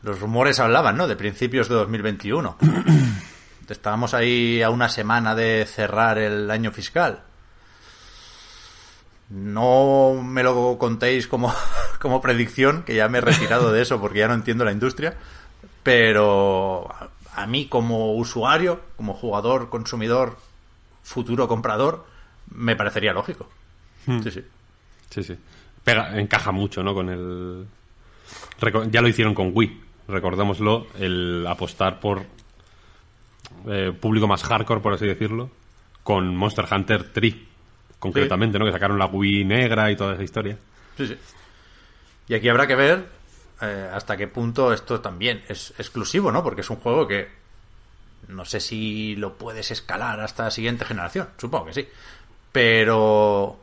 Los 0.02 0.20
rumores 0.20 0.60
hablaban, 0.60 0.96
¿no? 0.96 1.08
De 1.08 1.16
principios 1.16 1.68
de 1.68 1.76
2021. 1.76 2.58
Estábamos 3.70 4.14
ahí 4.14 4.62
a 4.62 4.70
una 4.70 4.90
semana 4.90 5.36
de 5.36 5.66
cerrar 5.66 6.18
el 6.18 6.50
año 6.50 6.72
fiscal. 6.72 7.24
No 9.30 10.22
me 10.24 10.44
lo 10.44 10.78
contéis 10.78 11.28
como, 11.28 11.54
como 12.00 12.22
predicción, 12.22 12.84
que 12.84 12.96
ya 12.96 13.08
me 13.10 13.20
he 13.20 13.22
retirado 13.22 13.72
de 13.72 13.82
eso 13.82 14.00
porque 14.00 14.20
ya 14.20 14.28
no 14.28 14.34
entiendo 14.34 14.66
la 14.66 14.72
industria. 14.72 15.18
Pero 15.84 16.88
a 17.36 17.48
mí 17.48 17.68
como 17.68 18.14
usuario, 18.16 18.82
como 18.98 19.14
jugador, 19.14 19.70
consumidor, 19.70 20.38
futuro 21.04 21.48
comprador, 21.48 22.06
me 22.52 22.76
parecería 22.76 23.14
lógico. 23.14 23.50
Hmm. 24.06 24.22
Sí, 24.22 24.32
sí. 24.32 24.44
Sí, 25.10 25.24
sí. 25.24 25.38
Pega, 25.84 26.20
encaja 26.20 26.52
mucho, 26.52 26.84
¿no? 26.84 26.94
Con 26.94 27.10
el... 27.10 27.66
Ya 28.92 29.02
lo 29.02 29.08
hicieron 29.08 29.34
con 29.34 29.52
Wii, 29.54 29.82
recordémoslo, 30.08 30.88
el 31.00 31.46
apostar 31.48 32.00
por 32.00 32.26
eh, 33.68 33.94
público 34.00 34.28
más 34.28 34.44
hardcore, 34.44 34.82
por 34.82 34.94
así 34.94 35.08
decirlo, 35.08 35.50
con 36.04 36.36
Monster 36.36 36.66
Hunter 36.70 37.12
3, 37.12 37.36
concretamente, 38.00 38.58
¿no? 38.58 38.66
Que 38.66 38.72
sacaron 38.72 38.98
la 38.98 39.06
Wii 39.06 39.46
negra 39.46 39.92
y 39.92 39.96
toda 39.96 40.14
esa 40.14 40.24
historia. 40.24 40.58
Sí, 40.98 41.08
sí. 41.08 41.18
Y 42.28 42.34
aquí 42.34 42.48
habrá 42.50 42.68
que 42.68 42.76
ver 42.76 43.08
eh, 43.62 43.90
hasta 43.94 44.16
qué 44.16 44.28
punto 44.28 44.74
esto 44.74 45.02
también 45.02 45.44
es 45.48 45.74
exclusivo, 45.78 46.32
¿no? 46.32 46.44
Porque 46.44 46.62
es 46.62 46.70
un 46.70 46.78
juego 46.78 47.08
que 47.08 47.28
no 48.28 48.46
sé 48.46 48.60
si 48.60 49.16
lo 49.16 49.38
puedes 49.38 49.72
escalar 49.72 50.20
hasta 50.20 50.46
la 50.46 50.52
siguiente 50.52 50.86
generación, 50.86 51.30
supongo 51.38 51.66
que 51.66 51.74
sí. 51.74 51.88
Pero 52.52 53.60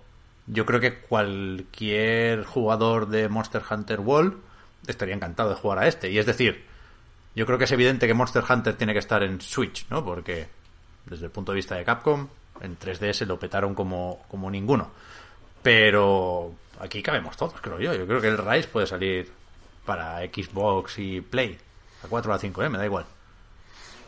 yo 0.47 0.67
creo 0.67 0.81
que 0.81 0.99
cualquier 0.99 2.45
jugador 2.45 3.09
de 3.09 3.29
Monster 3.29 3.63
Hunter 3.69 4.01
World 4.01 4.35
estaría 4.87 5.15
encantado 5.15 5.51
de 5.51 5.57
jugar 5.57 5.79
a 5.79 5.89
este. 5.89 6.11
Y 6.11 6.19
es 6.19 6.27
decir, 6.27 6.65
yo 7.35 7.47
creo 7.47 7.59
que 7.59 7.65
es 7.65 7.73
evidente 7.73 8.07
que 8.07 8.15
Monster 8.15 8.45
Hunter 8.49 8.75
tiene 8.75 8.93
que 8.93 8.99
estar 8.99 9.23
en 9.23 9.41
Switch, 9.41 9.87
¿no? 9.91 10.05
Porque 10.05 10.49
desde 11.07 11.27
el 11.27 11.31
punto 11.31 11.53
de 11.53 11.57
vista 11.57 11.77
de 11.77 11.85
Capcom, 11.85 12.29
en 12.61 12.79
3DS 12.79 13.27
lo 13.27 13.39
petaron 13.39 13.75
como, 13.75 14.25
como 14.29 14.51
ninguno. 14.51 14.91
Pero 15.63 16.55
aquí 16.81 17.03
cabemos 17.03 17.37
todos, 17.37 17.61
creo 17.61 17.81
yo. 17.81 17.95
Yo 17.95 18.07
creo 18.07 18.21
que 18.21 18.29
el 18.29 18.39
Rise 18.39 18.69
puede 18.69 18.87
salir 18.87 19.31
para 19.85 20.19
Xbox 20.21 20.99
y 20.99 21.21
Play. 21.21 21.59
A 22.05 22.09
4 22.09 22.33
o 22.33 22.35
a 22.35 22.39
5, 22.39 22.63
¿eh? 22.63 22.69
Me 22.69 22.79
da 22.79 22.85
igual. 22.85 23.07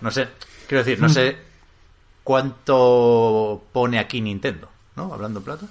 No 0.01 0.11
sé, 0.11 0.29
quiero 0.67 0.85
decir, 0.85 1.01
no 1.01 1.09
sé 1.09 1.37
cuánto 2.23 3.65
pone 3.73 3.99
aquí 3.99 4.21
Nintendo, 4.21 4.69
¿no? 4.97 5.13
Hablando 5.13 5.41
plata. 5.41 5.67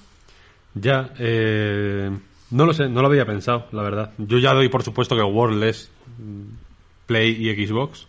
Ya, 0.73 1.11
eh, 1.17 2.11
no 2.51 2.65
lo 2.65 2.73
sé, 2.73 2.89
no 2.89 3.01
lo 3.01 3.07
había 3.07 3.25
pensado, 3.25 3.67
la 3.71 3.83
verdad. 3.83 4.13
Yo 4.17 4.39
ya 4.39 4.53
doy 4.53 4.69
por 4.69 4.83
supuesto 4.83 5.15
que 5.15 5.21
World 5.21 5.63
es 5.63 5.91
Play 7.05 7.47
y 7.47 7.65
Xbox. 7.65 8.07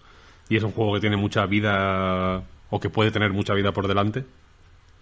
Y 0.48 0.56
es 0.56 0.62
un 0.62 0.72
juego 0.72 0.94
que 0.94 1.00
tiene 1.00 1.16
mucha 1.16 1.44
vida, 1.44 2.42
o 2.70 2.80
que 2.80 2.88
puede 2.88 3.10
tener 3.10 3.32
mucha 3.32 3.54
vida 3.54 3.72
por 3.72 3.86
delante. 3.86 4.24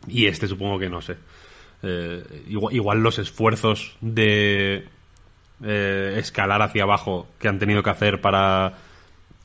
Y 0.06 0.26
este 0.26 0.46
supongo 0.46 0.78
que 0.78 0.88
no 0.88 1.00
sé. 1.00 1.16
Eh, 1.82 2.44
igual, 2.48 2.98
los 3.00 3.18
esfuerzos 3.18 3.96
de 4.00 4.88
eh, 5.62 6.14
escalar 6.18 6.62
hacia 6.62 6.84
abajo 6.84 7.28
que 7.38 7.48
han 7.48 7.58
tenido 7.58 7.82
que 7.82 7.90
hacer 7.90 8.20
para 8.20 8.74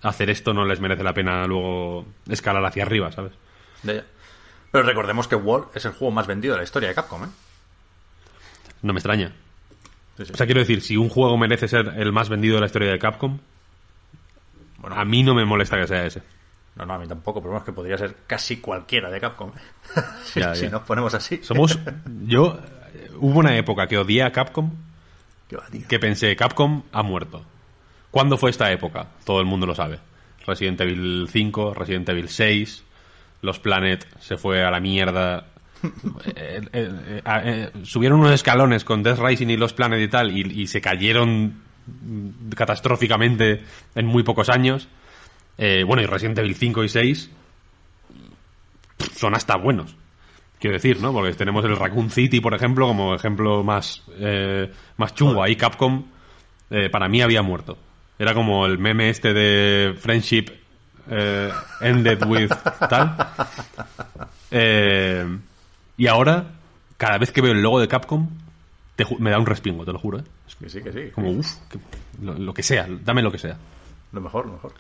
hacer 0.02 0.30
esto 0.30 0.54
no 0.54 0.66
les 0.66 0.80
merece 0.80 1.04
la 1.04 1.14
pena 1.14 1.46
luego 1.46 2.06
escalar 2.28 2.66
hacia 2.66 2.84
arriba, 2.84 3.12
¿sabes? 3.12 3.34
Pero 3.84 4.84
recordemos 4.86 5.28
que 5.28 5.36
World 5.36 5.68
es 5.76 5.86
el 5.86 5.92
juego 5.92 6.12
más 6.12 6.28
vendido 6.28 6.54
de 6.54 6.60
la 6.60 6.64
historia 6.64 6.90
de 6.90 6.96
Capcom, 6.96 7.26
¿eh? 7.26 7.30
No 8.82 8.94
me 8.94 9.00
extraña. 9.00 9.34
O 10.18 10.38
sea, 10.38 10.46
quiero 10.46 10.62
decir, 10.62 10.82
si 10.82 10.98
un 10.98 11.10
juego 11.10 11.38
merece 11.38 11.68
ser 11.68 11.94
el 11.98 12.12
más 12.12 12.30
vendido 12.30 12.56
de 12.56 12.62
la 12.62 12.68
historia 12.68 12.92
de 12.92 13.00
Capcom, 13.00 13.40
bueno, 14.78 14.96
a 14.96 15.06
mí 15.06 15.24
no 15.24 15.36
me 15.36 15.46
molesta 15.46 15.78
que 15.78 15.88
sea 15.88 16.06
ese. 16.06 16.22
No, 16.76 16.86
no, 16.86 16.94
a 16.94 17.00
mí 17.00 17.08
tampoco, 17.08 17.42
pero 17.42 17.58
es 17.58 17.64
que 17.64 17.74
podría 17.74 17.98
ser 17.98 18.16
casi 18.28 18.58
cualquiera 18.58 19.10
de 19.10 19.20
Capcom. 19.20 19.50
¿eh? 19.50 20.02
si, 20.56 20.68
nos 20.70 20.82
ponemos 20.84 21.14
así. 21.14 21.40
Somos. 21.44 21.78
Yo. 22.26 22.60
Hubo 23.20 23.40
una 23.40 23.56
época 23.56 23.88
que 23.88 23.98
odié 23.98 24.24
a 24.24 24.32
Capcom. 24.32 24.72
que 25.88 26.00
pensé, 26.00 26.36
Capcom 26.36 26.84
ha 26.92 27.04
muerto. 27.04 27.44
¿Cuándo 28.12 28.38
fue 28.38 28.50
esta 28.50 28.72
época? 28.72 29.08
Todo 29.26 29.40
el 29.40 29.46
mundo 29.46 29.66
lo 29.66 29.74
sabe. 29.74 30.00
Resident 30.46 30.82
Evil 30.82 31.28
5, 31.32 31.74
Resident 31.74 32.10
Evil 32.10 32.30
6, 32.30 32.84
Los 33.42 33.60
Planet 33.60 34.06
se 34.20 34.38
fue 34.38 34.64
a 34.64 34.70
la 34.70 34.80
mierda. 34.80 35.48
Eh, 36.36 36.62
eh, 36.74 37.22
eh, 37.26 37.72
subieron 37.82 38.20
unos 38.20 38.34
escalones 38.34 38.84
con 38.84 39.02
Death 39.02 39.18
Rising 39.18 39.48
y 39.48 39.58
Los 39.58 39.74
Planet 39.74 40.00
y 40.00 40.08
tal 40.08 40.38
y, 40.38 40.68
se 40.68 40.80
cayeron 40.80 41.60
catastróficamente 42.56 43.64
en 43.96 44.06
muy 44.06 44.22
pocos 44.22 44.50
años. 44.50 44.88
Bueno, 45.58 46.02
y 46.02 46.06
Resident 46.06 46.38
Evil 46.40 46.56
5 46.56 46.84
y 46.84 46.90
6 46.90 47.30
son 49.16 49.36
hasta 49.36 49.56
buenos. 49.58 49.96
Quiero 50.60 50.76
decir, 50.76 51.02
¿no? 51.02 51.12
Porque 51.12 51.34
tenemos 51.34 51.66
el 51.66 51.76
Raccoon 51.76 52.10
City, 52.10 52.40
por 52.40 52.54
ejemplo, 52.54 52.88
como 52.88 53.16
ejemplo 53.16 53.64
más, 53.64 54.04
más 54.98 55.16
chungo. 55.16 55.44
Ahí 55.44 55.56
Capcom, 55.56 56.06
para 56.92 57.08
mí, 57.08 57.22
había 57.22 57.42
muerto. 57.42 57.78
Era 58.18 58.34
como 58.34 58.66
el 58.68 58.78
meme 58.78 59.10
este 59.10 59.34
de 59.34 59.96
Friendship 59.98 60.46
eh, 61.10 61.52
Ended 61.82 62.24
with 62.26 62.52
tal. 62.90 63.16
Eh, 64.54 65.26
y 65.96 66.08
ahora, 66.08 66.46
cada 66.98 67.18
vez 67.18 67.32
que 67.32 67.40
veo 67.40 67.54
el 67.54 67.62
logo 67.62 67.80
de 67.80 67.88
Capcom, 67.88 68.30
me 69.20 69.30
da 69.32 69.40
un 69.40 69.46
respingo, 69.46 69.86
te 69.86 69.94
lo 69.94 69.98
juro. 69.98 70.20
¿eh? 70.20 70.24
Que 70.60 70.70
sí, 70.70 70.82
que 70.84 70.92
sí. 70.92 71.12
Como, 71.16 71.32
uff, 71.32 71.54
lo, 72.22 72.54
que 72.54 72.62
sea, 72.62 72.86
dame 72.90 73.22
lo 73.22 73.32
que 73.32 73.38
sea. 73.38 73.58
Lo 74.12 74.20
mejor, 74.20 74.48
lo 74.48 74.52
mejor. 74.52 74.74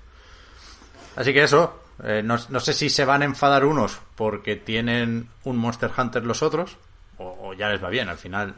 Así 1.15 1.33
que 1.33 1.43
eso, 1.43 1.79
no, 2.23 2.59
sé 2.59 2.73
si 2.73 2.89
se 2.89 3.05
van 3.05 3.21
a 3.21 3.25
enfadar 3.25 3.65
unos 3.65 3.99
porque 4.15 4.55
tienen 4.55 5.27
un 5.43 5.57
Monster 5.57 5.91
Hunter 5.95 6.25
los 6.25 6.41
otros, 6.41 6.77
o 7.17 7.53
ya 7.53 7.69
les 7.69 7.83
va 7.83 7.89
bien, 7.89 8.09
al 8.09 8.17
final 8.17 8.55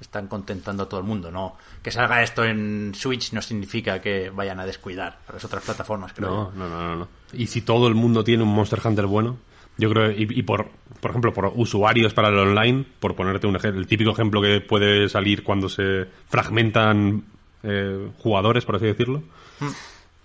están 0.00 0.28
contentando 0.28 0.84
a 0.84 0.88
todo 0.88 1.00
el 1.00 1.06
mundo. 1.06 1.30
No, 1.30 1.56
que 1.82 1.90
salga 1.90 2.22
esto 2.22 2.44
en 2.44 2.92
Switch 2.94 3.32
no 3.32 3.42
significa 3.42 4.00
que 4.00 4.30
vayan 4.30 4.60
a 4.60 4.66
descuidar 4.66 5.18
a 5.28 5.32
las 5.34 5.44
otras 5.44 5.64
plataformas, 5.64 6.12
creo. 6.12 6.52
No, 6.54 6.68
no, 6.68 6.68
no, 6.68 6.96
no. 6.96 7.08
Y 7.32 7.46
si 7.46 7.62
todo 7.62 7.88
el 7.88 7.94
mundo 7.94 8.24
tiene 8.24 8.42
un 8.42 8.54
Monster 8.54 8.80
Hunter 8.84 9.06
bueno, 9.06 9.38
yo 9.78 9.90
creo, 9.90 10.10
y, 10.10 10.42
por, 10.42 10.70
por 11.00 11.10
ejemplo, 11.10 11.34
por 11.34 11.52
usuarios 11.54 12.14
para 12.14 12.28
el 12.28 12.38
online, 12.38 12.84
por 12.98 13.14
ponerte 13.14 13.46
un 13.46 13.56
ejemplo, 13.56 13.80
el 13.80 13.86
típico 13.86 14.10
ejemplo 14.10 14.40
que 14.40 14.60
puede 14.60 15.08
salir 15.08 15.42
cuando 15.42 15.68
se 15.68 16.06
fragmentan 16.28 17.24
eh, 17.62 18.10
jugadores, 18.18 18.64
por 18.64 18.76
así 18.76 18.86
decirlo. 18.86 19.22
Hmm. 19.60 19.68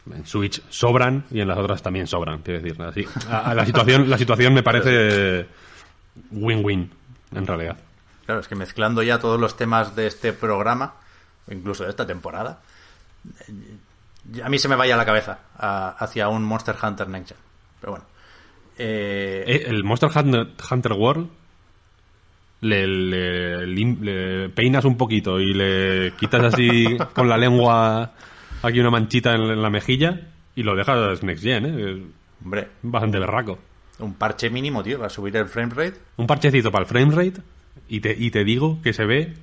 En 0.10 0.26
Switch 0.26 0.62
sobran 0.70 1.26
y 1.30 1.42
en 1.42 1.48
las 1.48 1.58
otras 1.58 1.82
también 1.84 2.08
sobran, 2.08 2.40
quiero 2.42 2.62
decir. 2.62 2.82
Así, 2.82 3.06
la, 3.30 3.66
situación, 3.66 4.10
la 4.10 4.18
situación 4.18 4.54
me 4.54 4.64
parece 4.64 5.46
win-win, 6.32 6.90
en 7.36 7.48
realidad. 7.48 7.78
Claro, 8.26 8.42
es 8.42 8.48
que 8.48 8.56
mezclando 8.56 9.04
ya 9.04 9.20
todos 9.20 9.40
los 9.40 9.56
temas 9.58 9.96
de 9.96 10.08
este 10.08 10.34
programa, 10.34 10.96
incluso 11.50 11.84
de 11.84 11.92
esta 11.92 12.08
temporada, 12.08 12.62
a 14.44 14.50
mí 14.50 14.58
se 14.60 14.68
me 14.68 14.76
vaya 14.76 14.98
la 14.98 15.06
cabeza 15.06 15.40
hacia 16.00 16.30
un 16.30 16.44
Monster 16.44 16.76
Hunter 16.82 17.08
Next 17.08 17.30
Gen. 17.30 17.38
Pero 17.80 17.92
bueno. 17.94 18.06
Eh, 18.78 19.44
eh, 19.46 19.64
el 19.68 19.84
Monster 19.84 20.10
Hunter, 20.16 20.94
World 20.94 21.30
le, 22.62 22.88
le 22.88 23.68
lim- 23.68 24.00
le 24.02 24.50
peinas 24.50 24.86
un 24.86 24.98
poquito 24.98 25.40
y 25.40 25.54
le 25.54 26.14
quitas 26.20 26.54
así 26.54 26.98
con 27.14 27.28
la 27.30 27.38
lengua 27.38 28.12
aquí 28.62 28.80
una 28.80 28.90
manchita 28.90 29.34
en, 29.34 29.62
la 29.62 29.70
mejilla 29.70 30.20
y 30.56 30.64
lo 30.64 30.76
dejas 30.76 31.24
next 31.24 31.44
gen, 31.44 31.66
¿eh? 31.66 32.04
Hombre, 32.44 32.70
bastante 32.82 33.20
berraco. 33.20 33.60
un 34.00 34.16
parche 34.16 34.50
mínimo, 34.50 34.84
tío, 34.84 35.00
va 35.00 35.08
a 35.08 35.10
subir 35.10 35.36
el 35.38 35.48
frame 35.48 35.74
rate. 35.74 36.00
Un 36.18 36.28
parchecito 36.28 36.72
para 36.72 36.84
el 36.84 36.90
frame 36.90 37.14
rate 37.16 37.42
y 37.88 38.00
te, 38.00 38.16
y 38.18 38.32
te 38.32 38.44
digo 38.44 38.80
que 38.82 38.94
se 38.94 39.06
ve 39.06 39.36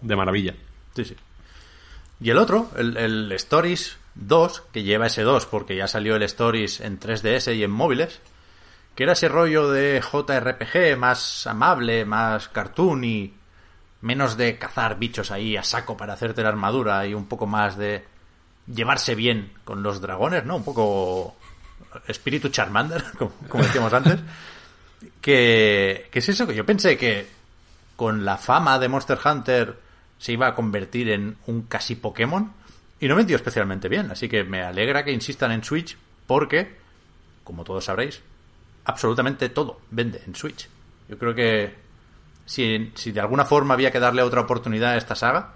de 0.00 0.16
maravilla. 0.16 0.54
Sí, 0.94 1.04
sí. 1.04 1.16
Y 2.20 2.30
el 2.30 2.38
otro, 2.38 2.70
el, 2.76 2.96
el 2.96 3.32
Stories 3.32 3.98
2, 4.14 4.64
que 4.72 4.82
lleva 4.82 5.06
ese 5.06 5.22
2 5.22 5.46
porque 5.46 5.76
ya 5.76 5.86
salió 5.86 6.16
el 6.16 6.22
Stories 6.22 6.80
en 6.80 6.98
3DS 6.98 7.56
y 7.56 7.64
en 7.64 7.70
móviles, 7.70 8.20
que 8.94 9.04
era 9.04 9.12
ese 9.12 9.28
rollo 9.28 9.70
de 9.70 10.00
JRPG 10.00 10.98
más 10.98 11.46
amable, 11.46 12.04
más 12.04 12.48
cartoon 12.48 13.04
y 13.04 13.34
menos 14.00 14.36
de 14.36 14.58
cazar 14.58 14.98
bichos 14.98 15.30
ahí 15.30 15.56
a 15.56 15.62
saco 15.62 15.96
para 15.96 16.14
hacerte 16.14 16.42
la 16.42 16.48
armadura 16.48 17.06
y 17.06 17.14
un 17.14 17.26
poco 17.26 17.46
más 17.46 17.76
de 17.76 18.04
llevarse 18.72 19.14
bien 19.14 19.52
con 19.64 19.82
los 19.82 20.00
dragones, 20.00 20.44
¿no? 20.44 20.56
Un 20.56 20.64
poco 20.64 21.36
espíritu 22.06 22.48
Charmander, 22.48 23.04
como, 23.18 23.62
decíamos 23.62 23.92
antes. 23.92 24.20
Que, 25.20 26.08
que 26.10 26.18
es 26.18 26.28
eso 26.28 26.46
que 26.46 26.54
yo 26.54 26.66
pensé 26.66 26.96
que 26.96 27.26
con 27.96 28.24
la 28.24 28.36
fama 28.36 28.78
de 28.78 28.88
Monster 28.88 29.18
Hunter 29.24 29.78
se 30.18 30.32
iba 30.32 30.48
a 30.48 30.54
convertir 30.54 31.08
en 31.10 31.36
un 31.46 31.62
casi 31.62 31.94
Pokémon 31.94 32.52
y 33.00 33.08
no 33.08 33.14
vendió 33.14 33.36
especialmente 33.36 33.88
bien. 33.88 34.10
Así 34.10 34.28
que 34.28 34.44
me 34.44 34.62
alegra 34.62 35.04
que 35.04 35.12
insistan 35.12 35.52
en 35.52 35.62
Switch 35.64 35.96
porque, 36.26 36.76
como 37.44 37.64
todos 37.64 37.84
sabréis, 37.84 38.20
absolutamente 38.84 39.48
todo 39.48 39.80
vende 39.90 40.22
en 40.26 40.34
Switch. 40.34 40.68
Yo 41.08 41.18
creo 41.18 41.34
que 41.34 41.74
si, 42.44 42.92
si 42.94 43.12
de 43.12 43.20
alguna 43.20 43.44
forma 43.44 43.74
había 43.74 43.92
que 43.92 44.00
darle 44.00 44.22
otra 44.22 44.40
oportunidad 44.40 44.92
a 44.92 44.96
esta 44.96 45.14
saga, 45.14 45.54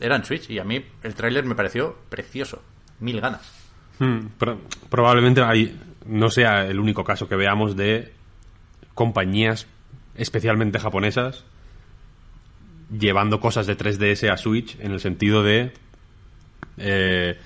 era 0.00 0.16
en 0.16 0.24
Switch 0.24 0.48
y 0.50 0.58
a 0.58 0.64
mí 0.64 0.84
el 1.02 1.14
tráiler 1.14 1.44
me 1.44 1.54
pareció 1.54 1.96
precioso. 2.08 2.62
Mil 3.00 3.20
ganas. 3.20 3.40
Hmm, 3.98 4.26
pro- 4.38 4.60
probablemente 4.90 5.42
hay, 5.42 5.78
no 6.06 6.30
sea 6.30 6.66
el 6.66 6.78
único 6.80 7.04
caso 7.04 7.28
que 7.28 7.36
veamos 7.36 7.76
de 7.76 8.12
compañías 8.94 9.66
especialmente 10.16 10.78
japonesas 10.80 11.44
llevando 12.90 13.38
cosas 13.40 13.66
de 13.66 13.76
3DS 13.76 14.30
a 14.32 14.36
Switch 14.36 14.76
en 14.80 14.92
el 14.92 15.00
sentido 15.00 15.42
de 15.42 15.72
eh, 16.78 17.38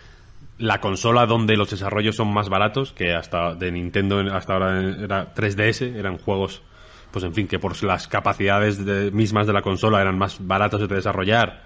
la 0.58 0.80
consola 0.80 1.26
donde 1.26 1.56
los 1.56 1.70
desarrollos 1.70 2.16
son 2.16 2.32
más 2.32 2.48
baratos 2.48 2.92
que 2.92 3.12
hasta 3.14 3.54
de 3.54 3.72
Nintendo 3.72 4.20
hasta 4.34 4.52
ahora 4.54 4.80
era 4.80 5.34
3DS 5.34 5.96
eran 5.96 6.18
juegos 6.18 6.62
pues 7.10 7.24
en 7.24 7.34
fin 7.34 7.48
que 7.48 7.58
por 7.58 7.82
las 7.82 8.08
capacidades 8.08 8.84
de- 8.84 9.10
mismas 9.10 9.46
de 9.46 9.52
la 9.52 9.62
consola 9.62 10.00
eran 10.00 10.16
más 10.16 10.36
baratos 10.46 10.80
de 10.88 10.94
desarrollar 10.94 11.64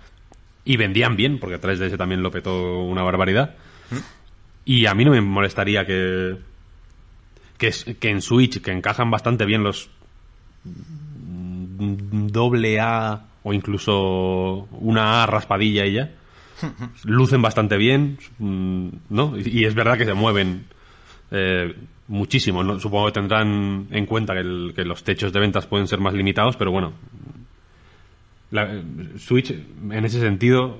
y 0.66 0.76
vendían 0.76 1.16
bien 1.16 1.38
porque 1.38 1.58
3DS 1.58 1.96
también 1.96 2.22
lo 2.22 2.30
petó 2.30 2.80
una 2.82 3.02
barbaridad 3.02 3.54
y 4.66 4.84
a 4.86 4.94
mí 4.94 5.04
no 5.04 5.12
me 5.12 5.20
molestaría 5.22 5.86
que, 5.86 6.36
que, 7.56 7.72
en 8.10 8.20
Switch, 8.20 8.60
que 8.60 8.72
encajan 8.72 9.10
bastante 9.10 9.44
bien 9.46 9.62
los 9.62 9.88
mm, 10.64 12.26
doble 12.28 12.80
A 12.80 13.22
o 13.42 13.52
incluso 13.52 14.68
una 14.72 15.22
A 15.22 15.26
raspadilla 15.26 15.86
y 15.86 15.92
ya, 15.92 16.10
lucen 17.04 17.42
bastante 17.42 17.76
bien, 17.76 18.18
mm, 18.38 18.88
¿no? 19.10 19.34
Y, 19.38 19.60
y 19.60 19.64
es 19.64 19.74
verdad 19.74 19.96
que 19.96 20.04
se 20.04 20.14
mueven 20.14 20.64
eh, 21.30 21.74
muchísimo. 22.08 22.64
¿no? 22.64 22.80
Supongo 22.80 23.06
que 23.06 23.12
tendrán 23.12 23.86
en 23.90 24.06
cuenta 24.06 24.32
que, 24.34 24.40
el- 24.40 24.72
que 24.74 24.84
los 24.84 25.04
techos 25.04 25.32
de 25.32 25.40
ventas 25.40 25.66
pueden 25.66 25.86
ser 25.86 26.00
más 26.00 26.14
limitados, 26.14 26.56
pero 26.56 26.72
bueno. 26.72 26.92
La, 28.50 28.82
Switch, 29.18 29.50
en 29.50 30.04
ese 30.04 30.20
sentido, 30.20 30.78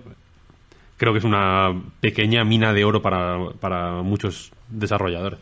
creo 0.97 1.13
que 1.13 1.19
es 1.19 1.25
una 1.25 1.83
pequeña 2.01 2.45
mina 2.45 2.73
de 2.73 2.85
oro 2.85 3.03
para, 3.03 3.51
para 3.61 4.03
muchos 4.03 4.53
desarrolladores. 4.69 5.39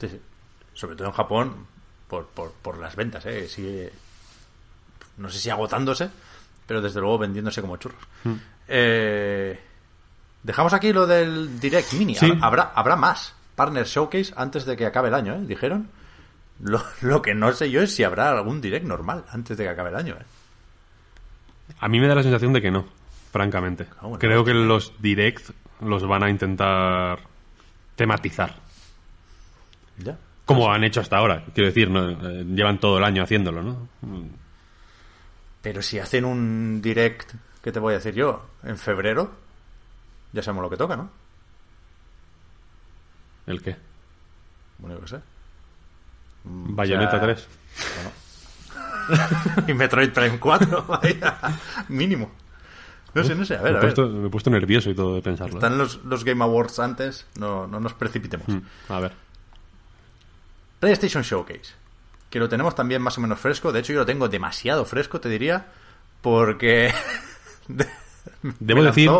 Sí, 0.00 0.08
sí. 0.08 0.20
Sobre 0.74 0.96
todo 0.96 1.08
en 1.08 1.14
Japón, 1.14 1.66
por, 2.08 2.26
por, 2.28 2.52
por 2.52 2.78
las 2.78 2.96
ventas, 2.96 3.26
¿eh? 3.26 3.48
Sigue, 3.48 3.92
no 5.18 5.28
sé 5.28 5.38
si 5.38 5.50
agotándose, 5.50 6.08
pero 6.66 6.80
desde 6.80 7.00
luego 7.00 7.18
vendiéndose 7.18 7.60
como 7.60 7.76
churros. 7.76 8.00
Eh, 8.66 9.58
dejamos 10.42 10.72
aquí 10.72 10.92
lo 10.92 11.06
del 11.06 11.60
Direct 11.60 11.92
Mini. 11.94 12.14
Sí. 12.14 12.32
Habrá, 12.40 12.72
habrá 12.74 12.96
más 12.96 13.34
Partner 13.54 13.84
Showcase 13.84 14.32
antes 14.36 14.64
de 14.64 14.76
que 14.76 14.86
acabe 14.86 15.08
el 15.08 15.14
año, 15.14 15.34
¿eh? 15.34 15.40
Dijeron. 15.42 15.88
Lo, 16.62 16.82
lo 17.00 17.22
que 17.22 17.34
no 17.34 17.50
sé 17.52 17.70
yo 17.70 17.80
es 17.80 17.94
si 17.94 18.04
habrá 18.04 18.30
algún 18.30 18.60
Direct 18.60 18.86
normal 18.86 19.24
antes 19.30 19.56
de 19.56 19.64
que 19.64 19.70
acabe 19.70 19.88
el 19.90 19.96
año, 19.96 20.14
¿eh? 20.14 20.24
A 21.80 21.88
mí 21.88 21.98
me 21.98 22.06
da 22.06 22.14
la 22.14 22.22
sensación 22.22 22.52
de 22.52 22.60
que 22.60 22.70
no, 22.70 22.86
francamente. 23.32 23.86
Ah, 23.98 24.02
bueno. 24.02 24.18
Creo 24.18 24.44
que 24.44 24.54
los 24.54 24.92
direct 25.00 25.50
los 25.80 26.06
van 26.06 26.22
a 26.22 26.30
intentar 26.30 27.20
tematizar. 27.96 28.54
Ya. 29.98 30.16
Como 30.44 30.70
han 30.72 30.84
hecho 30.84 31.00
hasta 31.00 31.16
ahora. 31.16 31.44
Quiero 31.54 31.68
decir, 31.68 31.90
¿no? 31.90 32.10
Eh, 32.10 32.44
llevan 32.44 32.78
todo 32.78 32.98
el 32.98 33.04
año 33.04 33.22
haciéndolo, 33.22 33.62
¿no? 33.62 33.88
Pero 35.62 35.82
si 35.82 35.98
hacen 35.98 36.24
un 36.24 36.80
Direct, 36.82 37.34
¿qué 37.62 37.70
te 37.70 37.78
voy 37.78 37.92
a 37.92 37.98
decir 37.98 38.14
yo? 38.14 38.46
En 38.62 38.78
febrero, 38.78 39.32
ya 40.32 40.42
sabemos 40.42 40.64
lo 40.64 40.70
que 40.70 40.76
toca, 40.76 40.96
¿no? 40.96 41.10
¿El 43.46 43.60
qué? 43.62 43.76
Bueno, 44.78 44.96
yo 44.96 45.02
qué 45.02 45.08
sé. 45.08 45.20
Bayonetta 46.44 47.16
o 47.16 47.20
sea, 47.20 47.20
3. 47.20 47.48
y 49.68 49.74
Metroid 49.74 50.10
Prime 50.10 50.38
4, 50.38 50.84
vaya, 50.88 51.38
mínimo. 51.88 52.30
No 53.12 53.24
sé, 53.24 53.34
no 53.34 53.44
sé, 53.44 53.56
a 53.56 53.62
ver, 53.62 53.72
me, 53.72 53.78
a 53.78 53.82
he 53.82 53.86
ver. 53.86 53.94
puesto, 53.94 54.08
me 54.08 54.26
he 54.28 54.30
puesto 54.30 54.50
nervioso 54.50 54.88
y 54.90 54.94
todo 54.94 55.16
de 55.16 55.22
pensarlo. 55.22 55.54
¿eh? 55.54 55.56
Están 55.56 55.76
los, 55.78 56.04
los 56.04 56.22
Game 56.24 56.44
Awards 56.44 56.78
antes, 56.78 57.26
no, 57.38 57.66
no 57.66 57.80
nos 57.80 57.92
precipitemos. 57.94 58.46
Mm, 58.48 58.58
A 58.88 59.00
ver. 59.00 59.12
PlayStation 60.78 61.22
Showcase, 61.22 61.74
que 62.30 62.38
lo 62.38 62.48
tenemos 62.48 62.74
también 62.74 63.02
más 63.02 63.18
o 63.18 63.20
menos 63.20 63.38
fresco. 63.38 63.72
De 63.72 63.80
hecho, 63.80 63.92
yo 63.92 64.00
lo 64.00 64.06
tengo 64.06 64.28
demasiado 64.28 64.84
fresco, 64.84 65.20
te 65.20 65.28
diría, 65.28 65.66
porque... 66.20 66.92
Debo 68.60 68.82
decir, 68.82 69.10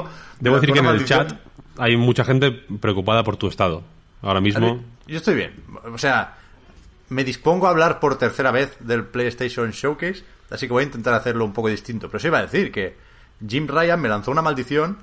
debo 0.41 0.57
decir 0.57 0.73
que 0.73 0.79
en 0.79 0.87
el 0.87 1.05
chat 1.05 1.33
hay 1.79 1.97
mucha 1.97 2.25
gente 2.25 2.51
preocupada 2.53 3.25
por 3.25 3.37
tu 3.37 3.49
estado. 3.49 3.83
Ahora 4.23 4.41
mismo, 4.41 4.85
Yo 5.07 5.17
estoy 5.17 5.35
bien. 5.35 5.55
O 5.93 5.97
sea, 5.99 6.37
me 7.11 7.23
dispongo 7.25 7.67
a 7.67 7.71
hablar 7.71 8.01
por 8.01 8.17
tercera 8.19 8.51
vez 8.51 8.77
del 8.81 9.05
PlayStation 9.05 9.71
Showcase, 9.71 10.25
así 10.51 10.67
que 10.67 10.73
voy 10.73 10.83
a 10.83 10.87
intentar 10.87 11.13
hacerlo 11.15 11.45
un 11.45 11.53
poco 11.53 11.69
distinto. 11.69 12.09
Pero 12.09 12.19
sí 12.21 12.27
iba 12.29 12.39
a 12.39 12.43
decir 12.43 12.73
que 12.73 12.97
Jim 13.47 13.67
Ryan 13.69 14.01
me 14.01 14.09
lanzó 14.09 14.31
una 14.31 14.43
maldición 14.43 14.99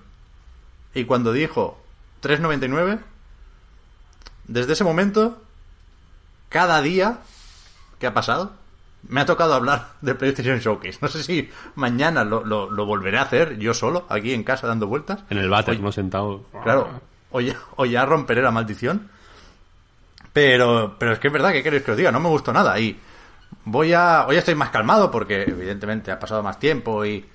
y 0.93 1.05
cuando 1.05 1.31
dijo 1.33 1.81
3.99, 2.23 2.99
desde 4.47 4.73
ese 4.73 4.83
momento, 4.83 5.41
cada 6.49 6.81
día 6.81 7.19
que 7.99 8.07
ha 8.07 8.13
pasado, 8.13 8.53
me 9.09 9.21
ha 9.21 9.25
tocado 9.25 9.53
hablar 9.53 9.89
del 10.01 10.15
PlayStation 10.17 10.59
Showcase. 10.59 10.99
No 11.01 11.07
sé 11.07 11.23
si 11.23 11.49
mañana 11.75 12.23
lo, 12.23 12.43
lo- 12.45 12.69
lo 12.71 12.85
volveré 12.85 13.17
a 13.19 13.23
hacer 13.23 13.57
yo 13.57 13.73
solo, 13.73 14.05
aquí 14.09 14.33
en 14.33 14.43
casa 14.43 14.67
dando 14.67 14.87
vueltas. 14.87 15.23
en 15.29 15.37
el 15.37 15.49
Oye, 15.51 15.79
¿no? 15.79 15.91
Sentado. 15.91 16.45
Claro, 16.63 17.01
o 17.31 17.41
ya, 17.41 17.55
o 17.75 17.85
ya 17.85 18.05
romperé 18.05 18.41
la 18.41 18.51
maldición. 18.51 19.09
Pero, 20.37 20.95
pero 20.99 21.13
es 21.13 21.19
que 21.19 21.29
es 21.29 21.33
verdad, 21.33 21.51
que 21.51 21.63
queréis 21.63 21.81
que 21.81 21.89
os 21.89 21.97
diga? 21.97 22.11
No 22.11 22.19
me 22.19 22.29
gustó 22.29 22.53
nada. 22.53 22.79
Y 22.79 22.95
voy 23.65 23.91
a. 23.93 24.27
Hoy 24.27 24.35
estoy 24.37 24.53
más 24.53 24.69
calmado 24.69 25.09
porque, 25.09 25.41
evidentemente, 25.41 26.11
ha 26.11 26.19
pasado 26.19 26.43
más 26.43 26.59
tiempo 26.59 27.03
y. 27.03 27.25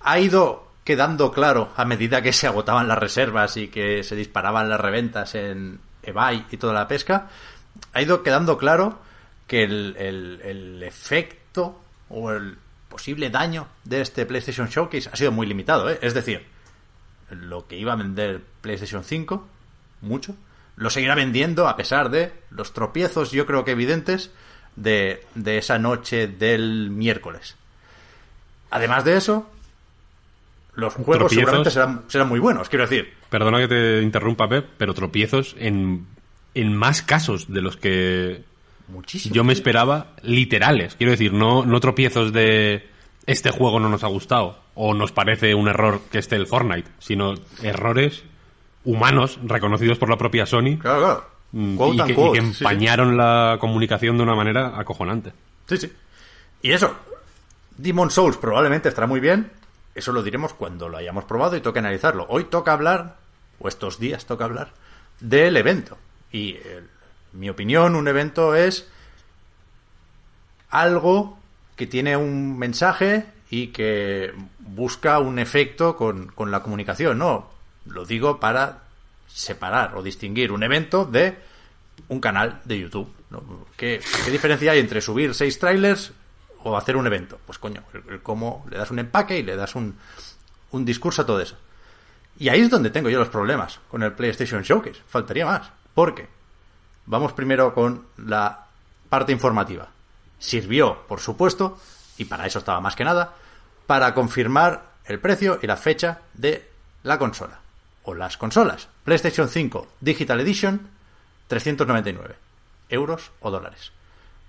Ha 0.00 0.18
ido 0.18 0.68
quedando 0.84 1.30
claro 1.30 1.70
a 1.76 1.84
medida 1.84 2.22
que 2.22 2.32
se 2.32 2.46
agotaban 2.46 2.88
las 2.88 2.96
reservas 2.96 3.58
y 3.58 3.68
que 3.68 4.02
se 4.04 4.16
disparaban 4.16 4.70
las 4.70 4.80
reventas 4.80 5.34
en 5.34 5.78
eBay 6.02 6.46
y 6.50 6.56
toda 6.56 6.72
la 6.72 6.88
pesca. 6.88 7.28
Ha 7.92 8.00
ido 8.00 8.22
quedando 8.22 8.56
claro 8.56 8.98
que 9.46 9.62
el, 9.64 9.96
el- 9.98 10.40
el 10.42 10.82
efecto 10.82 11.78
o 12.08 12.30
el 12.32 12.56
posible 12.88 13.28
daño 13.28 13.66
de 13.84 14.00
este 14.00 14.24
PlayStation 14.24 14.68
Showcase 14.68 15.10
ha 15.12 15.16
sido 15.16 15.30
muy 15.30 15.46
limitado. 15.46 15.90
¿eh? 15.90 15.98
Es 16.00 16.14
decir, 16.14 16.46
lo 17.28 17.66
que 17.66 17.76
iba 17.76 17.92
a 17.92 17.96
vender 17.96 18.40
PlayStation 18.62 19.04
5, 19.04 19.46
mucho, 20.00 20.34
lo 20.80 20.88
seguirá 20.88 21.14
vendiendo 21.14 21.68
a 21.68 21.76
pesar 21.76 22.08
de 22.08 22.32
los 22.50 22.72
tropiezos, 22.72 23.32
yo 23.32 23.44
creo 23.44 23.66
que 23.66 23.72
evidentes, 23.72 24.30
de, 24.76 25.26
de 25.34 25.58
esa 25.58 25.78
noche 25.78 26.26
del 26.26 26.88
miércoles. 26.88 27.54
Además 28.70 29.04
de 29.04 29.18
eso, 29.18 29.50
los 30.74 30.94
juegos 30.94 31.18
Tropiezos. 31.18 31.34
seguramente 31.34 31.70
serán, 31.70 32.04
serán 32.08 32.28
muy 32.28 32.40
buenos, 32.40 32.70
quiero 32.70 32.86
decir. 32.86 33.12
Perdona 33.28 33.58
que 33.58 33.68
te 33.68 34.00
interrumpa, 34.00 34.48
Pep, 34.48 34.70
pero 34.78 34.94
tropiezos 34.94 35.54
en, 35.58 36.06
en 36.54 36.74
más 36.74 37.02
casos 37.02 37.52
de 37.52 37.60
los 37.60 37.76
que 37.76 38.42
Muchísimo. 38.88 39.34
yo 39.34 39.44
me 39.44 39.52
esperaba 39.52 40.14
literales. 40.22 40.94
Quiero 40.94 41.10
decir, 41.10 41.34
no, 41.34 41.66
no 41.66 41.78
tropiezos 41.80 42.32
de 42.32 42.88
este 43.26 43.50
juego 43.50 43.80
no 43.80 43.90
nos 43.90 44.02
ha 44.02 44.08
gustado 44.08 44.58
o 44.74 44.94
nos 44.94 45.12
parece 45.12 45.54
un 45.54 45.68
error 45.68 46.00
que 46.10 46.18
esté 46.18 46.36
el 46.36 46.46
Fortnite, 46.46 46.90
sino 47.00 47.34
errores 47.62 48.24
humanos 48.92 49.38
reconocidos 49.44 49.98
por 49.98 50.08
la 50.10 50.16
propia 50.18 50.46
Sony 50.46 50.78
Claro, 50.80 50.98
claro. 51.00 51.24
mm, 51.52 51.74
y, 51.92 51.96
que, 52.06 52.12
y 52.12 52.14
quote, 52.14 52.38
que 52.40 52.46
sí, 52.46 52.54
sí. 52.54 52.64
empañaron 52.64 53.16
la 53.16 53.56
comunicación 53.60 54.16
de 54.16 54.22
una 54.22 54.34
manera 54.34 54.78
acojonante. 54.78 55.32
Sí, 55.66 55.76
sí. 55.76 55.92
Y 56.62 56.72
eso, 56.72 56.94
Demon 57.76 58.10
Souls 58.10 58.36
probablemente 58.36 58.88
estará 58.88 59.06
muy 59.06 59.20
bien. 59.20 59.50
Eso 59.94 60.12
lo 60.12 60.22
diremos 60.22 60.54
cuando 60.54 60.88
lo 60.88 60.96
hayamos 60.98 61.24
probado 61.24 61.56
y 61.56 61.60
toque 61.60 61.78
analizarlo. 61.80 62.26
Hoy 62.28 62.44
toca 62.44 62.72
hablar, 62.72 63.16
o 63.58 63.68
estos 63.68 63.98
días 63.98 64.24
toca 64.26 64.44
hablar, 64.44 64.72
del 65.20 65.56
evento. 65.56 65.98
Y 66.32 66.56
mi 67.32 67.50
opinión, 67.50 67.96
un 67.96 68.06
evento 68.08 68.54
es 68.54 68.88
algo 70.70 71.38
que 71.76 71.86
tiene 71.86 72.16
un 72.16 72.58
mensaje 72.58 73.26
y 73.50 73.68
que 73.68 74.32
busca 74.58 75.18
un 75.18 75.38
efecto 75.38 75.96
con, 75.96 76.28
con 76.28 76.50
la 76.50 76.62
comunicación. 76.62 77.18
No, 77.18 77.50
lo 77.86 78.04
digo 78.04 78.40
para 78.40 78.82
separar 79.28 79.96
o 79.96 80.02
distinguir 80.02 80.52
un 80.52 80.62
evento 80.62 81.04
de 81.04 81.38
un 82.08 82.20
canal 82.20 82.60
de 82.64 82.78
YouTube. 82.78 83.12
¿no? 83.30 83.42
¿Qué, 83.76 84.00
¿Qué, 84.24 84.30
diferencia 84.30 84.72
hay 84.72 84.80
entre 84.80 85.00
subir 85.00 85.34
seis 85.34 85.58
trailers 85.58 86.12
o 86.64 86.76
hacer 86.76 86.96
un 86.96 87.06
evento? 87.06 87.38
Pues 87.46 87.58
coño, 87.58 87.82
el, 87.94 88.02
el 88.14 88.22
cómo 88.22 88.66
le 88.70 88.78
das 88.78 88.90
un 88.90 88.98
empaque 88.98 89.38
y 89.38 89.42
le 89.42 89.56
das 89.56 89.74
un, 89.74 89.96
un 90.72 90.84
discurso 90.84 91.22
a 91.22 91.26
todo 91.26 91.40
eso. 91.40 91.56
Y 92.38 92.48
ahí 92.48 92.62
es 92.62 92.70
donde 92.70 92.90
tengo 92.90 93.10
yo 93.10 93.18
los 93.18 93.28
problemas 93.28 93.80
con 93.90 94.02
el 94.02 94.12
PlayStation 94.12 94.62
Showcase. 94.62 95.02
Faltaría 95.06 95.46
más. 95.46 95.70
Porque 95.94 96.28
vamos 97.06 97.32
primero 97.32 97.74
con 97.74 98.06
la 98.16 98.66
parte 99.08 99.32
informativa. 99.32 99.88
Sirvió, 100.38 101.06
por 101.06 101.20
supuesto, 101.20 101.78
y 102.16 102.24
para 102.24 102.46
eso 102.46 102.60
estaba 102.60 102.80
más 102.80 102.96
que 102.96 103.04
nada, 103.04 103.34
para 103.86 104.14
confirmar 104.14 104.90
el 105.04 105.20
precio 105.20 105.58
y 105.62 105.66
la 105.66 105.76
fecha 105.76 106.20
de 106.32 106.70
la 107.02 107.18
consola. 107.18 107.60
O 108.10 108.14
las 108.14 108.36
consolas. 108.36 108.88
PlayStation 109.04 109.48
5 109.48 109.86
Digital 110.00 110.40
Edition, 110.40 110.88
399 111.46 112.34
euros 112.88 113.30
o 113.38 113.52
dólares. 113.52 113.92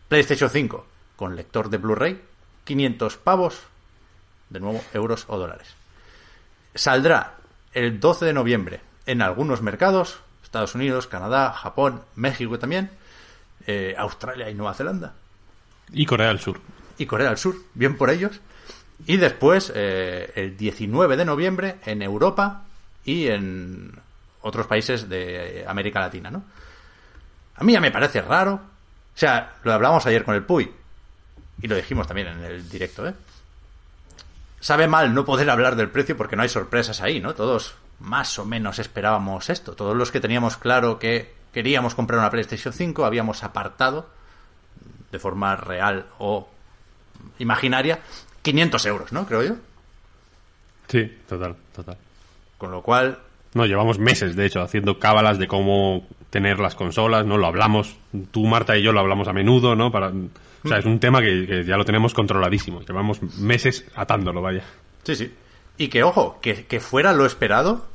PlayStation 0.07 0.49
5 0.49 0.87
con 1.15 1.35
lector 1.35 1.69
de 1.69 1.77
Blu-ray, 1.77 2.19
500 2.63 3.17
pavos, 3.17 3.59
de 4.49 4.59
nuevo 4.59 4.83
euros 4.95 5.25
o 5.27 5.37
dólares. 5.37 5.75
Saldrá 6.73 7.35
el 7.73 7.99
12 7.99 8.25
de 8.25 8.33
noviembre 8.33 8.81
en 9.05 9.21
algunos 9.21 9.61
mercados, 9.61 10.21
Estados 10.43 10.73
Unidos, 10.73 11.05
Canadá, 11.05 11.53
Japón, 11.53 12.01
México 12.15 12.57
también, 12.57 12.89
eh, 13.67 13.93
Australia 13.95 14.49
y 14.49 14.55
Nueva 14.55 14.73
Zelanda. 14.73 15.13
Y 15.93 16.07
Corea 16.07 16.29
del 16.29 16.39
Sur. 16.39 16.59
Y 16.97 17.05
Corea 17.05 17.27
del 17.27 17.37
Sur, 17.37 17.57
bien 17.75 17.95
por 17.95 18.09
ellos. 18.09 18.41
Y 19.05 19.17
después, 19.17 19.71
eh, 19.75 20.31
el 20.33 20.57
19 20.57 21.15
de 21.15 21.25
noviembre, 21.25 21.75
en 21.85 22.01
Europa 22.01 22.65
y 23.05 23.27
en 23.27 23.91
otros 24.41 24.67
países 24.67 25.09
de 25.09 25.65
América 25.67 25.99
Latina, 25.99 26.29
¿no? 26.31 26.43
A 27.55 27.63
mí 27.63 27.73
ya 27.73 27.81
me 27.81 27.91
parece 27.91 28.21
raro. 28.21 28.53
O 28.53 29.17
sea, 29.17 29.55
lo 29.63 29.73
hablamos 29.73 30.05
ayer 30.05 30.23
con 30.23 30.35
el 30.35 30.43
Puy. 30.43 30.71
Y 31.61 31.67
lo 31.67 31.75
dijimos 31.75 32.07
también 32.07 32.27
en 32.27 32.43
el 32.43 32.69
directo, 32.69 33.07
¿eh? 33.07 33.13
Sabe 34.59 34.87
mal 34.87 35.13
no 35.13 35.25
poder 35.25 35.49
hablar 35.49 35.75
del 35.75 35.89
precio 35.89 36.17
porque 36.17 36.35
no 36.35 36.43
hay 36.43 36.49
sorpresas 36.49 37.01
ahí, 37.01 37.19
¿no? 37.19 37.33
Todos 37.33 37.75
más 37.99 38.37
o 38.39 38.45
menos 38.45 38.79
esperábamos 38.79 39.49
esto. 39.49 39.73
Todos 39.73 39.95
los 39.95 40.11
que 40.11 40.19
teníamos 40.19 40.57
claro 40.57 40.97
que 40.99 41.33
queríamos 41.53 41.95
comprar 41.95 42.19
una 42.19 42.29
PlayStation 42.29 42.73
5 42.73 43.05
habíamos 43.05 43.43
apartado 43.43 44.09
de 45.11 45.19
forma 45.19 45.55
real 45.55 46.07
o 46.19 46.47
imaginaria 47.39 47.99
500 48.41 48.85
euros, 48.85 49.11
¿no? 49.11 49.25
Creo 49.25 49.43
yo. 49.43 49.55
Sí, 50.87 51.17
total, 51.27 51.55
total. 51.75 51.97
Con 52.61 52.69
lo 52.69 52.83
cual... 52.83 53.17
No, 53.55 53.65
llevamos 53.65 53.97
meses, 53.97 54.35
de 54.35 54.45
hecho, 54.45 54.61
haciendo 54.61 54.99
cábalas 54.99 55.39
de 55.39 55.47
cómo 55.47 56.07
tener 56.29 56.59
las 56.59 56.75
consolas, 56.75 57.25
¿no? 57.25 57.39
Lo 57.39 57.47
hablamos, 57.47 57.95
tú, 58.29 58.45
Marta 58.45 58.77
y 58.77 58.83
yo 58.83 58.91
lo 58.91 58.99
hablamos 58.99 59.27
a 59.27 59.33
menudo, 59.33 59.75
¿no? 59.75 59.91
Para... 59.91 60.09
O 60.63 60.67
sea, 60.67 60.77
es 60.77 60.85
un 60.85 60.99
tema 60.99 61.21
que, 61.21 61.47
que 61.47 61.65
ya 61.65 61.75
lo 61.75 61.85
tenemos 61.85 62.13
controladísimo. 62.13 62.81
Llevamos 62.81 63.19
meses 63.39 63.83
atándolo, 63.95 64.43
vaya. 64.43 64.63
Sí, 65.01 65.15
sí. 65.15 65.33
Y 65.79 65.87
que, 65.87 66.03
ojo, 66.03 66.37
que, 66.39 66.67
que 66.67 66.79
fuera 66.79 67.13
lo 67.13 67.25
esperado, 67.25 67.87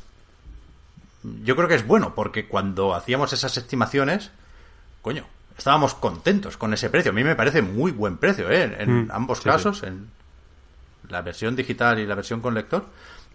yo 1.44 1.54
creo 1.54 1.68
que 1.68 1.76
es 1.76 1.86
bueno, 1.86 2.12
porque 2.16 2.48
cuando 2.48 2.92
hacíamos 2.96 3.32
esas 3.32 3.56
estimaciones, 3.56 4.32
coño, 5.00 5.26
estábamos 5.56 5.94
contentos 5.94 6.56
con 6.56 6.74
ese 6.74 6.90
precio. 6.90 7.12
A 7.12 7.14
mí 7.14 7.22
me 7.22 7.36
parece 7.36 7.62
muy 7.62 7.92
buen 7.92 8.16
precio, 8.16 8.50
¿eh? 8.50 8.74
En 8.80 9.04
Mm, 9.04 9.10
ambos 9.12 9.38
sí, 9.38 9.44
casos, 9.44 9.84
en 9.84 10.08
la 11.08 11.22
versión 11.22 11.54
digital 11.54 12.00
y 12.00 12.06
la 12.06 12.16
versión 12.16 12.40
con 12.40 12.52
lector. 12.54 12.86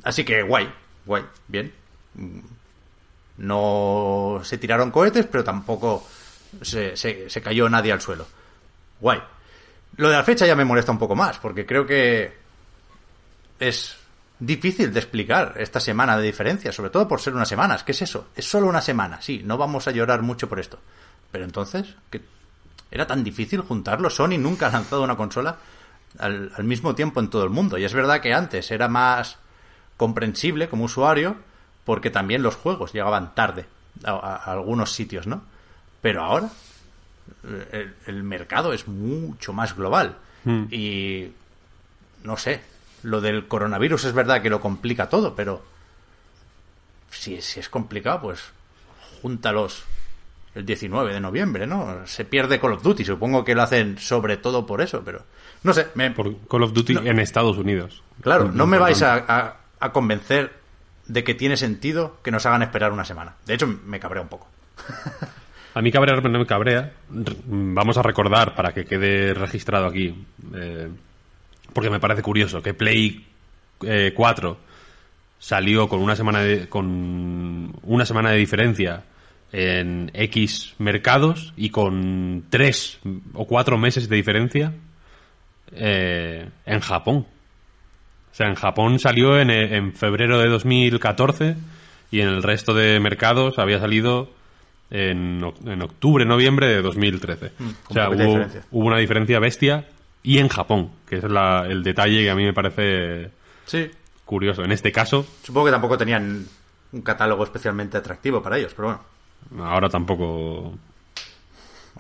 Así 0.03 0.25
que 0.25 0.41
guay, 0.43 0.69
guay, 1.11 1.25
bien. 1.47 1.73
Mm, 2.15 2.39
No 3.39 4.39
se 4.43 4.57
tiraron 4.57 4.91
cohetes, 4.91 5.25
pero 5.29 5.43
tampoco 5.43 6.07
se, 6.61 6.95
se- 6.95 7.41
cayó 7.41 7.67
nadie 7.69 7.91
al 7.91 7.99
suelo. 8.01 8.25
Guay. 8.99 9.19
Lo 9.97 10.09
de 10.09 10.15
la 10.15 10.23
fecha 10.23 10.45
ya 10.45 10.55
me 10.55 10.63
molesta 10.65 10.91
un 10.91 10.99
poco 10.99 11.15
más, 11.15 11.37
porque 11.39 11.65
creo 11.65 11.85
que 11.85 12.33
es 13.59 13.97
difícil 14.39 14.93
de 14.93 14.99
explicar 14.99 15.55
esta 15.57 15.79
semana 15.79 16.17
de 16.17 16.23
diferencia, 16.23 16.71
sobre 16.71 16.89
todo 16.91 17.07
por 17.07 17.19
ser 17.19 17.33
unas 17.35 17.49
semanas. 17.49 17.83
¿Qué 17.83 17.91
es 17.91 18.01
eso? 18.01 18.27
Es 18.35 18.45
solo 18.49 18.67
una 18.67 18.81
semana, 18.81 19.21
sí, 19.21 19.41
no 19.43 19.57
vamos 19.57 19.87
a 19.87 19.91
llorar 19.91 20.21
mucho 20.21 20.47
por 20.47 20.59
esto. 20.59 20.79
Pero 21.31 21.43
entonces, 21.43 21.95
¿qué? 22.09 22.21
¿era 22.89 23.05
tan 23.07 23.23
difícil 23.23 23.61
juntarlo? 23.61 24.09
Sony 24.09 24.37
nunca 24.37 24.67
ha 24.67 24.71
lanzado 24.71 25.03
una 25.03 25.15
consola 25.17 25.57
al 26.19 26.63
mismo 26.63 26.93
tiempo 26.95 27.19
en 27.19 27.29
todo 27.29 27.43
el 27.43 27.49
mundo. 27.49 27.77
Y 27.77 27.85
es 27.85 27.93
verdad 27.93 28.19
que 28.21 28.33
antes 28.33 28.69
era 28.71 28.87
más 28.87 29.37
comprensible 30.01 30.67
como 30.67 30.85
usuario, 30.85 31.35
porque 31.85 32.09
también 32.09 32.41
los 32.41 32.55
juegos 32.55 32.91
llegaban 32.91 33.35
tarde 33.35 33.67
a, 34.03 34.35
algunos 34.51 34.93
sitios, 34.93 35.27
¿no? 35.27 35.43
Pero 36.01 36.23
ahora 36.23 36.49
el, 37.71 37.93
el 38.07 38.23
mercado 38.23 38.73
es 38.73 38.87
mucho 38.87 39.53
más 39.53 39.75
global. 39.75 40.17
Y 40.71 41.27
no 42.23 42.35
sé, 42.35 42.61
lo 43.03 43.21
del 43.21 43.47
coronavirus 43.47 44.05
es 44.05 44.13
verdad 44.13 44.41
que 44.41 44.49
lo 44.49 44.59
complica 44.59 45.07
todo, 45.07 45.35
pero 45.35 45.61
si, 47.11 47.39
si 47.43 47.59
es 47.59 47.69
complicado, 47.69 48.21
pues 48.23 48.39
júntalos 49.21 49.83
el 50.55 50.65
19 50.65 51.13
de 51.13 51.19
noviembre, 51.19 51.67
¿no? 51.67 52.07
Se 52.07 52.25
pierde 52.25 52.59
Call 52.59 52.73
of 52.73 52.81
Duty, 52.81 53.05
supongo 53.05 53.45
que 53.45 53.53
lo 53.53 53.61
hacen 53.61 53.99
sobre 53.99 54.37
todo 54.37 54.65
por 54.65 54.81
eso, 54.81 55.03
pero 55.05 55.21
no 55.61 55.73
sé, 55.75 55.89
me, 55.93 56.09
Por 56.09 56.35
Call 56.47 56.63
of 56.63 56.73
Duty 56.73 56.95
No. 56.95 57.01
en 57.01 57.19
Estados 57.19 57.55
Unidos. 57.59 58.01
claro, 58.21 58.51
no 58.51 58.65
me 58.65 58.79
vais 58.79 58.99
a- 59.03 59.57
a 59.81 59.91
convencer 59.91 60.53
de 61.07 61.23
que 61.23 61.33
tiene 61.33 61.57
sentido 61.57 62.17
que 62.23 62.31
nos 62.31 62.45
hagan 62.45 62.61
esperar 62.61 62.91
una 62.91 63.05
semana. 63.05 63.35
De 63.45 63.53
hecho, 63.55 63.67
me 63.67 63.99
cabrea 63.99 64.21
un 64.21 64.29
poco. 64.29 64.47
A 65.73 65.81
mí 65.81 65.91
cabrea, 65.91 66.15
no 66.19 66.39
me 66.39 66.45
cabrea. 66.45 66.91
Vamos 67.09 67.97
a 67.97 68.01
recordar 68.01 68.55
para 68.55 68.73
que 68.73 68.83
quede 68.83 69.33
registrado 69.33 69.85
aquí, 69.85 70.13
eh, 70.53 70.89
porque 71.71 71.89
me 71.89 71.99
parece 71.99 72.21
curioso 72.21 72.61
que 72.61 72.73
Play 72.73 73.25
eh, 73.83 74.11
4 74.13 74.57
salió 75.39 75.87
con 75.87 76.01
una 76.01 76.15
semana 76.17 76.41
de, 76.41 76.67
con 76.67 77.73
una 77.83 78.05
semana 78.05 78.31
de 78.31 78.37
diferencia 78.37 79.03
en 79.53 80.11
X 80.13 80.75
mercados 80.77 81.53
y 81.55 81.69
con 81.69 82.45
tres 82.49 82.99
o 83.33 83.47
cuatro 83.47 83.77
meses 83.77 84.09
de 84.09 84.15
diferencia 84.17 84.73
eh, 85.71 86.49
en 86.65 86.79
Japón. 86.81 87.27
O 88.31 88.35
sea, 88.35 88.47
en 88.47 88.55
Japón 88.55 88.99
salió 88.99 89.37
en, 89.39 89.49
en 89.49 89.93
febrero 89.93 90.39
de 90.39 90.47
2014 90.47 91.55
y 92.11 92.21
en 92.21 92.27
el 92.29 92.43
resto 92.43 92.73
de 92.73 92.99
mercados 92.99 93.59
había 93.59 93.79
salido 93.79 94.29
en, 94.89 95.41
en 95.65 95.81
octubre, 95.81 96.25
noviembre 96.25 96.67
de 96.67 96.81
2013. 96.81 97.51
Mm, 97.59 97.69
o 97.89 97.93
sea, 97.93 98.09
hubo, 98.09 98.45
una 98.71 98.97
diferencia 98.97 99.39
bestia 99.39 99.85
y 100.23 100.37
en 100.39 100.47
Japón, 100.49 100.91
que 101.07 101.17
es 101.17 101.23
la- 101.23 101.65
el 101.67 101.83
detalle 101.83 102.23
que 102.23 102.29
a 102.29 102.35
mí 102.35 102.43
me 102.45 102.53
parece 102.53 103.29
Sí, 103.65 103.89
curioso. 104.25 104.63
En 104.63 104.71
este 104.71 104.91
caso, 104.91 105.25
supongo 105.43 105.65
que 105.67 105.71
tampoco 105.71 105.97
tenían 105.97 106.45
un 106.93 107.01
catálogo 107.01 107.43
especialmente 107.43 107.97
atractivo 107.97 108.41
para 108.41 108.57
ellos, 108.57 108.73
pero 108.75 108.99
bueno, 109.49 109.65
ahora 109.65 109.87
tampoco 109.89 110.73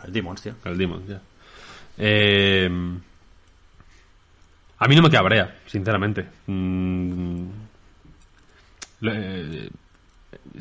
el 0.05 0.11
Demons, 0.13 0.41
tío. 0.41 0.53
el 0.65 0.77
Demon, 0.77 1.05
ya. 1.07 1.21
Eh, 1.97 2.69
a 4.83 4.87
mí 4.87 4.95
no 4.95 5.01
me 5.03 5.09
cabrea, 5.09 5.55
sinceramente. 5.67 6.25
Mm, 6.47 7.45
le- 9.01 9.69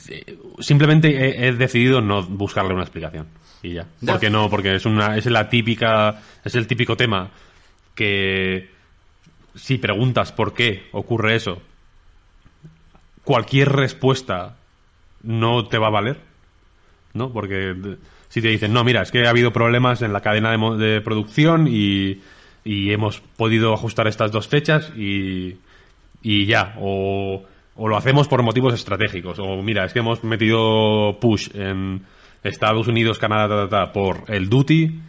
eh, 0.09 0.38
simplemente 0.61 1.09
he, 1.09 1.48
he 1.48 1.52
decidido 1.52 2.00
no 2.00 2.22
buscarle 2.22 2.72
una 2.74 2.83
explicación 2.83 3.26
y 3.62 3.74
ya. 3.74 3.87
Ya. 4.00 4.12
Porque 4.12 4.30
no, 4.30 4.48
porque 4.50 4.74
es 4.74 4.85
una 4.87 5.16
es 5.16 5.26
la 5.26 5.48
típica 5.48 6.20
es 6.44 6.54
el 6.54 6.66
típico 6.66 6.96
tema 6.96 7.30
que 7.94 8.70
si 9.54 9.78
preguntas 9.78 10.33
por 10.33 10.54
qué 10.54 10.88
ocurre 10.92 11.35
eso, 11.37 11.61
cualquier 13.24 13.70
respuesta 13.72 14.56
no 15.22 15.66
te 15.66 15.78
va 15.78 15.88
a 15.88 15.90
valer. 15.90 16.20
¿no? 17.12 17.33
Porque 17.33 17.74
si 18.28 18.40
te 18.40 18.48
dicen, 18.48 18.72
no, 18.72 18.85
mira, 18.85 19.02
es 19.02 19.11
que 19.11 19.26
ha 19.26 19.30
habido 19.30 19.52
problemas 19.52 20.00
en 20.02 20.12
la 20.12 20.20
cadena 20.20 20.52
de, 20.56 20.76
de 20.76 21.00
producción 21.00 21.66
y, 21.68 22.20
y 22.64 22.92
hemos 22.92 23.20
podido 23.20 23.72
ajustar 23.74 24.06
estas 24.06 24.30
dos 24.32 24.48
fechas 24.48 24.92
y, 24.96 25.56
y 26.22 26.46
ya, 26.46 26.74
o, 26.78 27.42
o 27.76 27.88
lo 27.88 27.96
hacemos 27.96 28.28
por 28.28 28.42
motivos 28.42 28.74
estratégicos, 28.74 29.38
o 29.38 29.62
mira, 29.62 29.84
es 29.84 29.92
que 29.92 30.00
hemos 30.00 30.22
metido 30.24 31.18
push 31.20 31.48
en 31.54 32.02
Estados 32.42 32.86
Unidos, 32.88 33.18
Canadá, 33.18 33.48
ta, 33.48 33.68
ta, 33.68 33.86
ta, 33.86 33.92
por 33.92 34.24
el 34.28 34.48
duty 34.48 35.00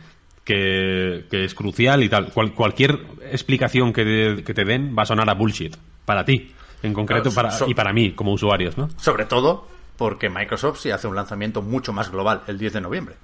que, 0.44 1.26
que 1.30 1.44
es 1.46 1.54
crucial 1.54 2.04
y 2.04 2.10
tal. 2.10 2.32
Cual- 2.34 2.54
cualquier 2.54 3.00
explicación 3.32 3.94
que, 3.94 4.04
de- 4.04 4.44
que 4.44 4.54
te 4.54 4.66
den 4.66 4.96
va 4.98 5.04
a 5.04 5.06
sonar 5.06 5.30
a 5.30 5.34
bullshit. 5.34 5.76
Para 6.06 6.26
ti, 6.26 6.52
en 6.84 6.94
concreto, 6.94 7.30
Claro, 7.30 7.36
para, 7.36 7.52
so- 7.52 7.70
y 7.70 7.74
para 7.74 7.94
mí, 7.94 8.12
como 8.14 8.34
usuarios, 8.34 8.78
¿no? 8.78 8.90
Sobre 8.98 9.26
todo 9.26 9.68
porque 9.98 10.30
Microsoft 10.30 10.80
sí 10.80 10.90
hace 10.90 11.08
un 11.08 11.16
lanzamiento 11.16 11.62
mucho 11.62 11.94
más 11.94 12.10
global 12.12 12.42
el 12.48 12.58
10 12.58 12.74
de 12.74 12.82
noviembre. 12.82 13.16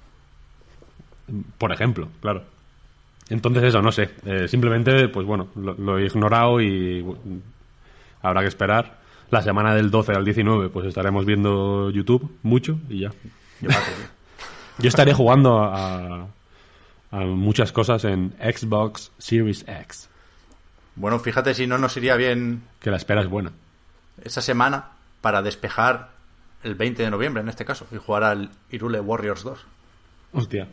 Por 1.57 1.71
ejemplo, 1.73 2.07
claro. 2.21 2.43
Entonces 3.29 3.63
eso, 3.63 3.81
no 3.81 3.91
sé. 3.91 4.09
Eh, 4.25 4.47
simplemente, 4.47 5.09
pues 5.09 5.25
bueno, 5.25 5.47
lo, 5.55 5.73
lo 5.73 5.97
he 5.97 6.05
ignorado 6.05 6.61
y 6.61 7.05
habrá 8.21 8.41
que 8.41 8.47
esperar. 8.47 8.99
La 9.29 9.41
semana 9.41 9.75
del 9.75 9.91
12 9.91 10.13
al 10.13 10.23
19, 10.23 10.69
pues 10.69 10.87
estaremos 10.87 11.25
viendo 11.25 11.89
YouTube 11.89 12.37
mucho 12.43 12.79
y 12.89 13.01
ya. 13.01 13.11
Yo 14.79 14.87
estaré 14.87 15.13
jugando 15.13 15.59
a, 15.61 16.27
a 17.11 17.19
muchas 17.25 17.73
cosas 17.73 18.05
en 18.05 18.33
Xbox 18.39 19.11
Series 19.17 19.65
X, 19.67 20.07
bueno, 20.97 21.19
fíjate 21.19 21.53
si 21.53 21.67
no 21.67 21.77
nos 21.77 21.95
iría 21.95 22.15
bien 22.15 22.63
que 22.81 22.89
la 22.89 22.97
espera 22.97 23.21
es 23.21 23.27
buena. 23.27 23.51
esa 24.23 24.41
semana 24.41 24.85
para 25.21 25.43
despejar 25.43 26.09
el 26.63 26.73
20 26.73 27.03
de 27.03 27.11
noviembre 27.11 27.41
en 27.43 27.49
este 27.49 27.65
caso 27.65 27.85
y 27.91 27.97
jugar 27.97 28.23
al 28.23 28.49
Irule 28.71 28.99
Warriors 28.99 29.43
2. 29.43 29.59
Hostia, 30.33 30.67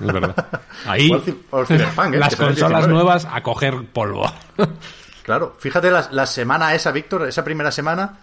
es 0.00 0.12
verdad. 0.12 0.60
Ahí, 0.86 1.10
O 1.50 1.64
Cyberpunk, 1.66 2.14
¿eh? 2.14 2.18
las 2.18 2.36
consolas 2.36 2.86
19. 2.86 2.88
nuevas 2.88 3.26
a 3.30 3.42
coger 3.42 3.84
polvo. 3.92 4.30
Claro, 5.22 5.56
fíjate 5.58 5.90
la, 5.90 6.08
la 6.12 6.26
semana 6.26 6.74
esa, 6.74 6.92
Víctor, 6.92 7.26
esa 7.28 7.44
primera 7.44 7.70
semana, 7.72 8.18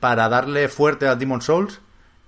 para 0.00 0.28
darle 0.28 0.68
fuerte 0.68 1.06
a 1.06 1.14
Demon 1.16 1.40
Souls 1.42 1.80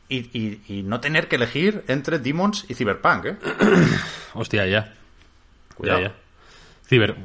y, 0.09 0.18
y- 0.38 0.62
y 0.68 0.83
no 0.83 1.00
tener 1.00 1.28
que 1.28 1.37
elegir 1.37 1.85
entre 1.88 2.18
Demons 2.18 2.64
y 2.68 2.74
Cyberpunk, 2.74 3.24
¿eh? 3.26 3.37
Hostia, 4.35 4.66
ya. 4.66 4.94
Cuidado. 5.74 6.00
Ya, 6.00 6.09
ya. 6.09 6.14
Ciber... 6.88 7.16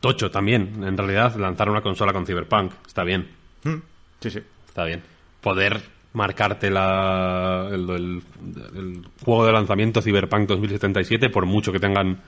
Tocho 0.00 0.30
también, 0.30 0.82
en 0.84 0.98
realidad, 0.98 1.34
lanzar 1.36 1.70
una 1.70 1.80
consola 1.80 2.12
con 2.12 2.26
Cyberpunk. 2.26 2.72
Está 2.86 3.04
bien, 3.04 3.30
Mm, 3.64 3.76
Sí, 4.20 4.30
sí. 4.30 4.40
está 4.68 4.84
bien. 4.84 5.02
Poder 5.40 5.80
marcarte 6.14 6.70
la, 6.70 7.68
el, 7.70 7.88
el- 7.90 8.22
el 8.76 9.06
juego 9.24 9.46
de 9.46 9.52
lanzamiento 9.52 10.02
Cyberpunk 10.02 10.48
2077 10.48 11.30
por 11.30 11.46
mucho 11.46 11.72
que 11.72 11.80
tengan... 11.80 12.20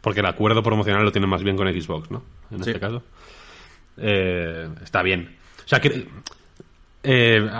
Porque 0.00 0.20
el 0.20 0.26
acuerdo 0.26 0.62
promocional 0.62 1.02
lo 1.02 1.12
tienen 1.12 1.30
más 1.30 1.42
bien 1.42 1.56
con 1.56 1.66
Xbox, 1.66 2.10
¿no? 2.10 2.22
En 2.50 2.62
Sí. 2.62 2.70
este 2.70 2.80
caso. 2.80 3.02
Eh, 3.96 4.68
está 4.82 5.02
bien. 5.02 5.34
O 5.64 5.68
sea, 5.68 5.80
que... 5.80 6.06
eh, 7.02 7.50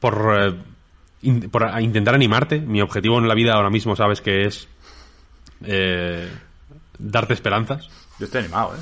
por, 0.00 0.36
eh, 0.40 0.54
in- 1.22 1.48
por 1.50 1.68
intentar 1.80 2.14
animarte, 2.14 2.58
mi 2.60 2.80
objetivo 2.82 3.18
en 3.18 3.28
la 3.28 3.34
vida 3.34 3.54
ahora 3.54 3.70
mismo, 3.70 3.94
sabes 3.94 4.20
que 4.20 4.44
es 4.46 4.66
eh, 5.64 6.28
darte 6.98 7.34
esperanzas. 7.34 7.88
Yo 8.18 8.24
estoy 8.26 8.40
animado, 8.40 8.74
¿eh? 8.74 8.80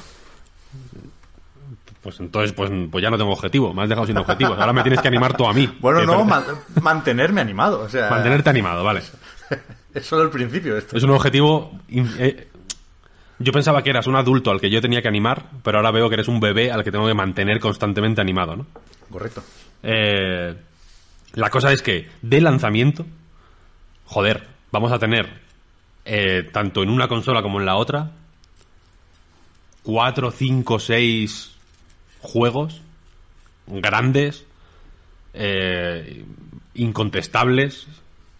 Pues 2.07 2.21
entonces, 2.21 2.53
pues, 2.53 2.71
pues 2.88 3.03
ya 3.03 3.11
no 3.11 3.19
tengo 3.19 3.33
objetivo, 3.33 3.75
me 3.75 3.83
has 3.83 3.88
dejado 3.88 4.07
sin 4.07 4.16
objetivos. 4.16 4.57
Ahora 4.61 4.73
me 4.73 4.83
tienes 4.83 5.01
que 5.01 5.09
animar 5.09 5.37
tú 5.37 5.45
a 5.45 5.53
mí. 5.53 5.69
Bueno, 5.81 6.03
no, 6.07 6.19
te- 6.19 6.25
ma- 6.25 6.45
mantenerme 6.81 7.40
animado. 7.40 7.81
O 7.81 7.88
sea, 7.88 8.09
mantenerte 8.11 8.49
animado, 8.49 8.85
vale. 8.85 9.03
es 9.95 10.07
solo 10.07 10.23
el 10.23 10.31
principio 10.31 10.79
esto. 10.79 10.97
Es 10.97 11.03
un 11.03 11.11
objetivo. 11.11 11.73
eh, 11.90 12.47
yo 13.40 13.53
pensaba 13.53 13.83
que 13.83 13.90
eras 13.90 14.07
un 14.07 14.14
adulto 14.14 14.53
al 14.53 14.61
que 14.61 14.71
yo 14.71 14.81
tenía 14.81 15.03
que 15.03 15.09
animar, 15.09 15.47
pero 15.64 15.79
ahora 15.79 15.90
veo 15.90 16.09
que 16.09 16.14
eres 16.14 16.29
un 16.29 16.38
bebé 16.38 16.71
al 16.71 16.85
que 16.85 16.92
tengo 16.92 17.09
que 17.09 17.14
mantener 17.14 17.59
constantemente 17.59 18.21
animado, 18.21 18.55
¿no? 18.55 18.66
Correcto. 19.11 19.42
Eh, 19.83 20.55
la 21.33 21.51
cosa 21.51 21.73
es 21.73 21.83
que 21.83 22.09
de 22.23 22.40
lanzamiento, 22.40 23.05
joder, 24.05 24.47
vamos 24.71 24.92
a 24.92 25.01
tener 25.01 25.29
eh, 26.05 26.49
tanto 26.53 26.85
en 26.85 26.90
una 26.90 27.09
consola 27.09 27.42
como 27.42 27.59
en 27.59 27.66
la 27.66 27.75
otra 27.75 28.12
cuatro, 29.83 30.31
cinco, 30.31 30.79
seis 30.79 31.56
juegos 32.21 32.81
grandes, 33.67 34.45
eh, 35.35 36.25
incontestables, 36.75 37.87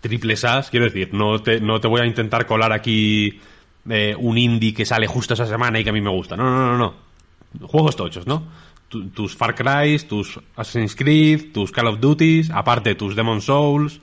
triples 0.01 0.45
A's, 0.45 0.71
quiero 0.71 0.87
decir, 0.87 1.13
no 1.13 1.41
te, 1.43 1.61
no 1.61 1.81
te 1.81 1.89
voy 1.89 2.01
a 2.01 2.07
intentar 2.07 2.47
colar 2.47 2.73
aquí 2.73 3.41
eh, 3.89 4.15
un 4.19 4.39
indie 4.39 4.73
que 4.75 4.85
sale 4.85 5.07
justo 5.07 5.35
esa 5.35 5.47
semana 5.47 5.79
y 5.81 5.85
que 5.85 5.91
a 5.91 5.93
mí 5.93 6.01
me 6.01 6.11
gusta. 6.11 6.37
No, 6.37 6.45
no, 6.45 6.77
no, 6.77 6.79
no. 6.79 7.67
Juegos 7.67 7.97
tochos, 7.97 8.27
¿no? 8.27 8.45
Tu- 8.89 9.09
tus 9.11 9.35
Far 9.35 9.55
Cry, 9.55 9.99
tus 10.01 10.39
Assassin's 10.55 10.95
Creed, 10.95 11.53
tus 11.53 11.73
Call 11.73 11.89
of 11.89 12.01
Duties, 12.01 12.51
aparte 12.51 12.95
tus 12.95 13.17
Demon 13.17 13.41
Souls, 13.41 14.01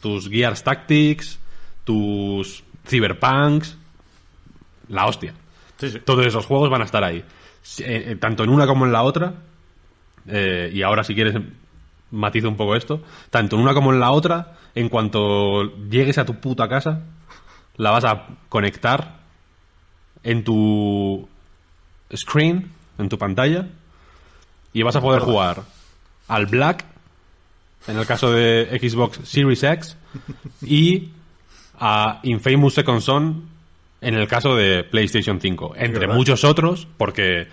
tus 0.00 0.28
Gears 0.28 0.62
Tactics, 0.64 1.38
tus 1.84 2.62
Cyberpunks, 2.86 3.76
la 4.88 5.06
hostia. 5.06 5.34
Sí, 5.78 5.90
sí. 5.90 5.98
Todos 6.04 6.24
esos 6.26 6.46
juegos 6.46 6.70
van 6.70 6.82
a 6.82 6.84
estar 6.84 7.02
ahí. 7.04 7.22
Eh, 7.78 8.04
eh, 8.08 8.16
tanto 8.16 8.44
en 8.44 8.50
una 8.50 8.66
como 8.66 8.86
en 8.86 8.92
la 8.92 9.02
otra. 9.02 9.34
eh, 10.26 10.70
y 10.72 10.82
ahora, 10.82 11.04
si 11.04 11.14
quieres, 11.14 11.34
matizo 12.10 12.48
un 12.48 12.56
poco 12.56 12.76
esto. 12.76 13.02
Tanto 13.30 13.56
en 13.56 13.62
una 13.62 13.74
como 13.74 13.92
en 13.92 14.00
la 14.00 14.12
otra, 14.12 14.58
en 14.74 14.88
cuanto 14.88 15.62
llegues 15.88 16.18
a 16.18 16.24
tu 16.24 16.40
puta 16.40 16.68
casa, 16.68 17.02
la 17.76 17.90
vas 17.90 18.04
a 18.04 18.26
conectar 18.48 19.20
en 20.22 20.44
tu 20.44 21.28
screen, 22.14 22.70
en 22.98 23.08
tu 23.08 23.18
pantalla, 23.18 23.68
y 24.72 24.82
vas 24.82 24.96
a 24.96 25.00
poder 25.00 25.22
jugar 25.22 25.62
al 26.28 26.46
Black, 26.46 26.84
en 27.88 27.98
el 27.98 28.06
caso 28.06 28.30
de 28.32 28.78
Xbox 28.80 29.20
Series 29.28 29.62
X, 29.62 29.96
y 30.62 31.10
a 31.80 32.20
Infamous 32.22 32.74
Second 32.74 33.00
Son 33.00 33.51
en 34.02 34.14
el 34.14 34.26
caso 34.26 34.56
de 34.56 34.82
PlayStation 34.82 35.40
5, 35.40 35.74
entre 35.76 36.08
muchos 36.08 36.42
otros, 36.44 36.88
porque 36.98 37.46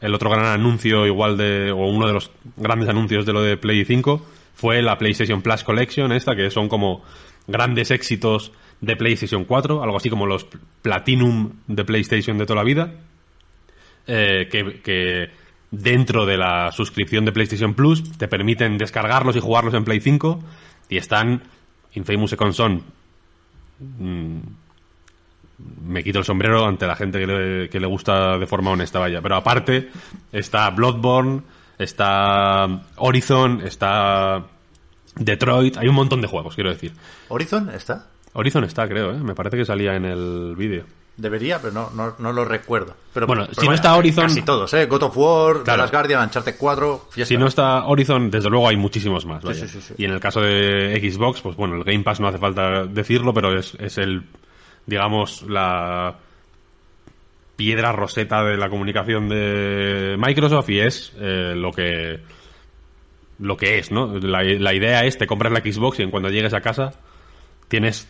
el 0.00 0.14
otro 0.14 0.30
gran 0.30 0.46
anuncio 0.46 1.06
igual 1.06 1.36
de 1.36 1.70
o 1.70 1.86
uno 1.86 2.08
de 2.08 2.12
los 2.12 2.32
grandes 2.56 2.88
anuncios 2.88 3.24
de 3.24 3.32
lo 3.32 3.40
de 3.40 3.56
Play 3.56 3.84
5 3.84 4.26
fue 4.54 4.82
la 4.82 4.98
PlayStation 4.98 5.42
Plus 5.42 5.62
Collection 5.62 6.10
esta 6.12 6.34
que 6.34 6.50
son 6.50 6.68
como 6.68 7.04
grandes 7.46 7.92
éxitos 7.92 8.52
de 8.80 8.96
PlayStation 8.96 9.44
4, 9.44 9.80
algo 9.80 9.96
así 9.96 10.10
como 10.10 10.26
los 10.26 10.44
Platinum 10.82 11.52
de 11.68 11.84
PlayStation 11.84 12.36
de 12.36 12.46
toda 12.46 12.56
la 12.56 12.64
vida, 12.64 12.94
eh, 14.08 14.48
que, 14.50 14.80
que 14.82 15.30
dentro 15.70 16.26
de 16.26 16.36
la 16.36 16.72
suscripción 16.72 17.24
de 17.24 17.30
PlayStation 17.30 17.74
Plus 17.74 18.18
te 18.18 18.26
permiten 18.26 18.76
descargarlos 18.76 19.36
y 19.36 19.40
jugarlos 19.40 19.74
en 19.74 19.84
Play 19.84 20.00
5 20.00 20.42
y 20.88 20.96
están 20.96 21.42
Infamous 21.94 22.30
Second 22.30 22.52
Son 22.54 22.82
mm, 23.78 24.38
me 25.84 26.02
quito 26.02 26.18
el 26.20 26.24
sombrero 26.24 26.64
ante 26.66 26.86
la 26.86 26.96
gente 26.96 27.18
que 27.18 27.26
le, 27.26 27.68
que 27.70 27.80
le 27.80 27.86
gusta 27.86 28.38
de 28.38 28.46
forma 28.46 28.70
honesta, 28.70 28.98
vaya. 28.98 29.20
Pero 29.20 29.36
aparte 29.36 29.90
está 30.32 30.70
Bloodborne, 30.70 31.42
está 31.78 32.66
Horizon, 32.96 33.60
está 33.64 34.44
Detroit, 35.16 35.76
hay 35.76 35.88
un 35.88 35.94
montón 35.94 36.20
de 36.20 36.28
juegos, 36.28 36.54
quiero 36.54 36.70
decir. 36.70 36.92
¿Horizon 37.28 37.70
está? 37.70 38.06
Horizon 38.34 38.64
está, 38.64 38.88
creo, 38.88 39.12
¿eh? 39.12 39.18
me 39.18 39.34
parece 39.34 39.56
que 39.58 39.64
salía 39.64 39.94
en 39.94 40.04
el 40.06 40.54
vídeo. 40.56 40.84
Debería, 41.14 41.60
pero 41.60 41.74
no, 41.74 41.90
no, 41.90 42.14
no 42.18 42.32
lo 42.32 42.46
recuerdo. 42.46 42.94
Pero, 43.12 43.26
Bueno, 43.26 43.44
pero 43.46 43.60
si 43.60 43.68
no 43.68 43.74
está 43.74 43.94
Horizon- 43.94 44.22
Casi 44.28 44.40
todos, 44.40 44.72
¿eh? 44.72 44.86
God 44.86 45.02
of 45.02 45.16
War, 45.18 45.62
The. 45.62 45.76
Last 45.76 45.92
Guardian, 45.92 46.22
Uncharted 46.24 46.54
4. 46.58 47.08
fiesta. 47.10 47.28
Si 47.28 47.36
no 47.38 47.46
está 47.48 47.84
Horizon, 47.84 48.30
desde 48.30 48.48
luego 48.48 48.66
hay 48.66 48.76
muchísimos 48.78 49.26
más. 49.26 49.42
vaya. 49.44 49.60
sí, 49.60 49.68
sí, 49.68 49.80
sí. 49.82 49.94
Y 49.98 50.06
en 50.06 50.12
el 50.12 50.20
caso 50.20 50.40
de 50.40 50.98
Xbox, 51.12 51.42
pues 51.42 51.54
bueno, 51.56 51.76
el 51.76 51.84
Game 51.84 52.02
Pass 52.02 52.18
no 52.18 52.28
hace 52.28 52.38
falta 52.38 52.86
decirlo, 52.86 53.34
pero 53.34 53.56
es, 53.58 53.74
es 53.78 53.98
el, 53.98 54.22
digamos, 54.86 55.42
la 55.42 56.16
piedra 57.56 57.92
roseta 57.92 58.42
de 58.44 58.56
la 58.56 58.68
comunicación 58.68 59.28
de 59.28 60.16
Microsoft 60.18 60.68
y 60.70 60.80
es 60.80 61.12
eh, 61.20 61.54
lo 61.56 61.70
que 61.70 62.20
lo 63.38 63.56
que 63.56 63.78
es, 63.78 63.90
¿no? 63.90 64.18
La, 64.18 64.42
la 64.42 64.74
idea 64.74 65.04
es, 65.04 65.18
te 65.18 65.26
compras 65.26 65.52
la 65.52 65.60
Xbox 65.60 65.98
y 65.98 66.02
en 66.02 66.10
cuando 66.10 66.28
llegues 66.28 66.54
a 66.54 66.60
casa 66.60 66.92
tienes 67.68 68.08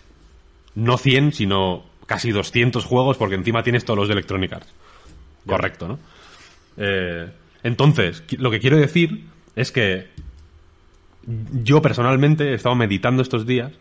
no 0.75 0.99
100, 0.99 1.33
sino 1.33 1.85
casi 2.07 2.31
200 2.31 2.85
juegos 2.85 3.17
porque 3.17 3.35
encima 3.35 3.63
tienes 3.63 3.85
todos 3.85 3.99
los 3.99 4.09
de 4.09 4.15
Electronic 4.15 4.53
Arts. 4.53 4.75
Correcto, 5.47 5.89
¿no? 5.89 5.99
Eh, 6.77 7.31
entonces, 7.63 8.25
lo 8.39 8.51
que 8.51 8.61
quiero 8.61 8.77
decir 8.77 9.25
es 9.57 9.73
que 9.73 10.09
yo 11.63 11.81
personalmente 11.81 12.51
he 12.51 12.55
estado 12.55 12.75
meditando 12.75 13.23
estos 13.23 13.47
días 13.47 13.73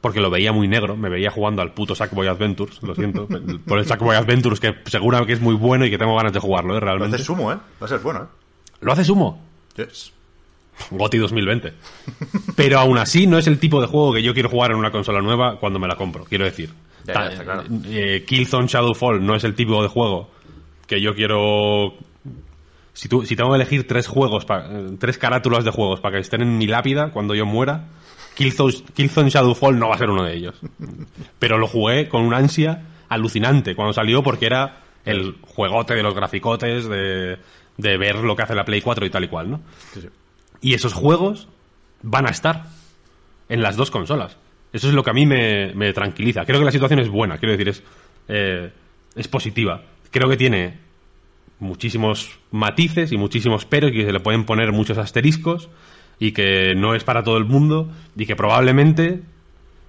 porque 0.00 0.20
lo 0.20 0.30
veía 0.30 0.52
muy 0.52 0.66
negro, 0.68 0.96
me 0.96 1.08
veía 1.08 1.30
jugando 1.30 1.60
al 1.62 1.72
puto 1.72 1.94
Sackboy 1.94 2.26
Adventures, 2.26 2.82
lo 2.82 2.94
siento, 2.94 3.28
por 3.66 3.78
el 3.78 3.84
Sackboy 3.86 4.16
Adventures 4.16 4.60
que 4.60 4.74
seguro 4.86 5.26
que 5.26 5.34
es 5.34 5.40
muy 5.40 5.54
bueno 5.54 5.84
y 5.84 5.90
que 5.90 5.98
tengo 5.98 6.16
ganas 6.16 6.32
de 6.32 6.38
jugarlo, 6.40 6.72
¿eh? 6.72 6.80
Lo 6.80 6.80
Realmente. 6.80 7.16
haces 7.16 7.26
sumo, 7.26 7.52
¿eh? 7.52 7.56
Va 7.80 7.84
a 7.84 7.88
ser 7.88 7.98
bueno, 8.00 8.22
¿eh? 8.22 8.26
¿Lo 8.80 8.92
hace 8.92 9.04
Sumo? 9.04 9.42
Yes. 9.76 10.12
GOTI 10.90 11.18
2020. 11.18 11.74
Pero 12.56 12.78
aún 12.78 12.96
así 12.96 13.26
no 13.26 13.36
es 13.36 13.46
el 13.46 13.58
tipo 13.58 13.80
de 13.82 13.86
juego 13.86 14.14
que 14.14 14.22
yo 14.22 14.32
quiero 14.32 14.48
jugar 14.48 14.70
en 14.70 14.78
una 14.78 14.90
consola 14.90 15.20
nueva 15.20 15.58
cuando 15.60 15.78
me 15.78 15.86
la 15.86 15.96
compro, 15.96 16.24
quiero 16.24 16.46
decir. 16.46 16.70
Ya, 17.04 17.12
ya, 17.14 17.26
está 17.28 17.44
claro. 17.44 17.64
eh, 17.84 18.24
Killzone 18.26 18.66
Shadowfall 18.68 19.24
no 19.24 19.34
es 19.34 19.44
el 19.44 19.54
tipo 19.54 19.82
de 19.82 19.88
juego 19.88 20.30
que 20.86 21.00
yo 21.02 21.14
quiero... 21.14 21.92
Si, 22.94 23.08
tú, 23.08 23.24
si 23.24 23.36
tengo 23.36 23.50
que 23.50 23.56
elegir 23.56 23.86
tres 23.86 24.06
juegos, 24.08 24.44
pa- 24.46 24.66
eh, 24.70 24.86
tres 24.98 25.16
carátulas 25.18 25.64
de 25.64 25.70
juegos 25.70 26.00
para 26.00 26.14
que 26.16 26.20
estén 26.22 26.40
en 26.42 26.56
mi 26.58 26.66
lápida 26.66 27.10
cuando 27.10 27.34
yo 27.34 27.44
muera, 27.46 27.84
Killzone, 28.34 28.74
Killzone 28.94 29.30
Shadowfall 29.30 29.78
no 29.78 29.88
va 29.88 29.94
a 29.94 29.98
ser 29.98 30.10
uno 30.10 30.24
de 30.24 30.34
ellos. 30.34 30.54
Pero 31.38 31.58
lo 31.58 31.66
jugué 31.66 32.08
con 32.08 32.22
una 32.22 32.38
ansia 32.38 32.82
alucinante 33.08 33.74
cuando 33.74 33.92
salió 33.92 34.22
porque 34.22 34.46
era 34.46 34.82
el 35.04 35.36
juegote 35.42 35.94
de 35.94 36.02
los 36.02 36.14
graficotes, 36.14 36.88
de, 36.88 37.38
de 37.76 37.96
ver 37.96 38.16
lo 38.16 38.36
que 38.36 38.42
hace 38.42 38.54
la 38.54 38.64
Play 38.64 38.80
4 38.80 39.06
y 39.06 39.10
tal 39.10 39.24
y 39.24 39.28
cual, 39.28 39.50
¿no? 39.50 39.60
Sí, 39.92 40.02
sí. 40.02 40.08
Y 40.60 40.74
esos 40.74 40.92
juegos 40.92 41.48
van 42.02 42.26
a 42.26 42.30
estar 42.30 42.66
en 43.48 43.62
las 43.62 43.76
dos 43.76 43.90
consolas. 43.90 44.36
Eso 44.72 44.88
es 44.88 44.94
lo 44.94 45.02
que 45.02 45.10
a 45.10 45.14
mí 45.14 45.26
me, 45.26 45.74
me 45.74 45.92
tranquiliza. 45.92 46.44
Creo 46.44 46.58
que 46.58 46.64
la 46.64 46.72
situación 46.72 47.00
es 47.00 47.08
buena, 47.08 47.38
quiero 47.38 47.52
decir, 47.52 47.68
es, 47.68 47.82
eh, 48.28 48.70
es 49.16 49.28
positiva. 49.28 49.82
Creo 50.10 50.28
que 50.28 50.36
tiene 50.36 50.78
muchísimos 51.58 52.38
matices 52.50 53.12
y 53.12 53.18
muchísimos 53.18 53.66
peros 53.66 53.90
y 53.90 53.94
que 53.94 54.06
se 54.06 54.12
le 54.12 54.20
pueden 54.20 54.44
poner 54.44 54.72
muchos 54.72 54.98
asteriscos 54.98 55.68
y 56.20 56.30
que 56.32 56.74
no 56.76 56.94
es 56.94 57.02
para 57.02 57.24
todo 57.24 57.36
el 57.38 57.46
mundo 57.46 57.90
y 58.16 58.26
que 58.26 58.36
probablemente 58.36 59.22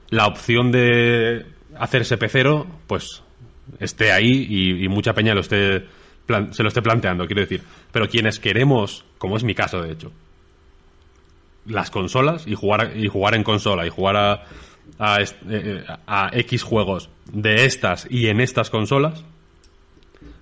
la 0.09 0.25
opción 0.25 0.71
de 0.71 1.45
hacerse 1.77 2.17
pecero 2.17 2.65
pues 2.87 3.21
esté 3.79 4.11
ahí 4.11 4.47
y, 4.49 4.87
mucha 4.87 5.13
peña 5.13 5.35
lo 5.35 5.41
esté 5.41 5.85
se 6.51 6.63
lo 6.63 6.69
esté 6.69 6.81
planteando, 6.81 7.25
quiero 7.27 7.41
decir. 7.41 7.61
Pero 7.91 8.07
quienes 8.07 8.39
queremos, 8.39 9.03
como 9.17 9.35
es 9.37 9.43
mi 9.43 9.53
caso 9.53 9.81
de 9.81 9.91
hecho, 9.91 10.11
las 11.65 11.91
consolas 11.91 12.47
y 12.47 12.55
jugar 12.55 12.93
y 12.95 13.07
jugar 13.07 13.35
en 13.35 13.43
consola 13.43 13.85
y 13.85 13.89
jugar 13.89 14.15
a, 14.17 14.43
a, 14.97 15.21
est- 15.21 15.35
eh, 15.49 15.83
a 16.07 16.29
X 16.33 16.63
juegos 16.63 17.09
de 17.31 17.65
estas 17.65 18.07
y 18.09 18.27
en 18.27 18.39
estas 18.41 18.69
consolas 18.69 19.23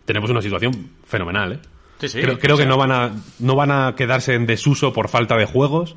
tenemos 0.06 0.30
una 0.30 0.42
situación 0.42 0.92
fenomenal, 1.06 1.54
¿eh? 1.54 1.60
Sí, 2.00 2.08
sí. 2.10 2.22
creo 2.22 2.40
creo 2.40 2.56
O 2.56 2.58
sea, 2.58 2.66
que 2.66 2.70
no 2.70 2.78
van 2.78 2.92
a 2.92 3.12
no 3.40 3.56
van 3.56 3.72
a 3.72 3.94
quedarse 3.96 4.34
en 4.34 4.46
desuso 4.46 4.94
por 4.94 5.10
falta 5.10 5.36
de 5.38 5.46
juegos 5.46 5.96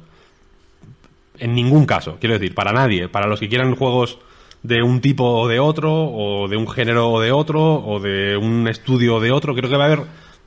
en 1.38 1.54
ningún 1.54 1.86
caso, 1.86 2.18
quiero 2.20 2.34
decir, 2.34 2.54
para 2.54 2.72
nadie, 2.72 3.08
para 3.08 3.26
los 3.26 3.40
que 3.40 3.48
quieran 3.48 3.74
juegos 3.74 4.18
de 4.62 4.82
un 4.82 5.00
tipo 5.00 5.24
o 5.24 5.48
de 5.48 5.58
otro, 5.58 5.92
o 5.92 6.46
de 6.46 6.56
un 6.56 6.68
género 6.68 7.10
o 7.10 7.20
de 7.20 7.32
otro, 7.32 7.60
o 7.84 7.98
de 7.98 8.36
un 8.36 8.68
estudio 8.68 9.16
o 9.16 9.20
de 9.20 9.32
otro, 9.32 9.54
creo 9.54 9.68
que 9.68 9.76
va 9.76 9.84
a 9.84 9.86
haber 9.86 10.02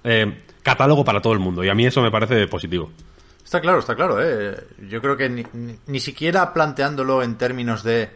eh, 0.05 0.41
catálogo 0.63 1.03
para 1.03 1.21
todo 1.21 1.33
el 1.33 1.39
mundo, 1.39 1.63
y 1.65 1.69
a 1.69 1.75
mí 1.75 1.85
eso 1.85 2.01
me 2.01 2.11
parece 2.11 2.47
positivo. 2.47 2.91
Está 3.43 3.59
claro, 3.59 3.79
está 3.79 3.95
claro. 3.95 4.17
¿eh? 4.23 4.55
Yo 4.89 5.01
creo 5.01 5.17
que 5.17 5.29
ni, 5.29 5.43
ni- 5.53 5.75
ni 5.87 5.99
siquiera 5.99 6.53
planteándolo 6.53 7.23
en 7.23 7.35
términos 7.37 7.83
de 7.83 8.09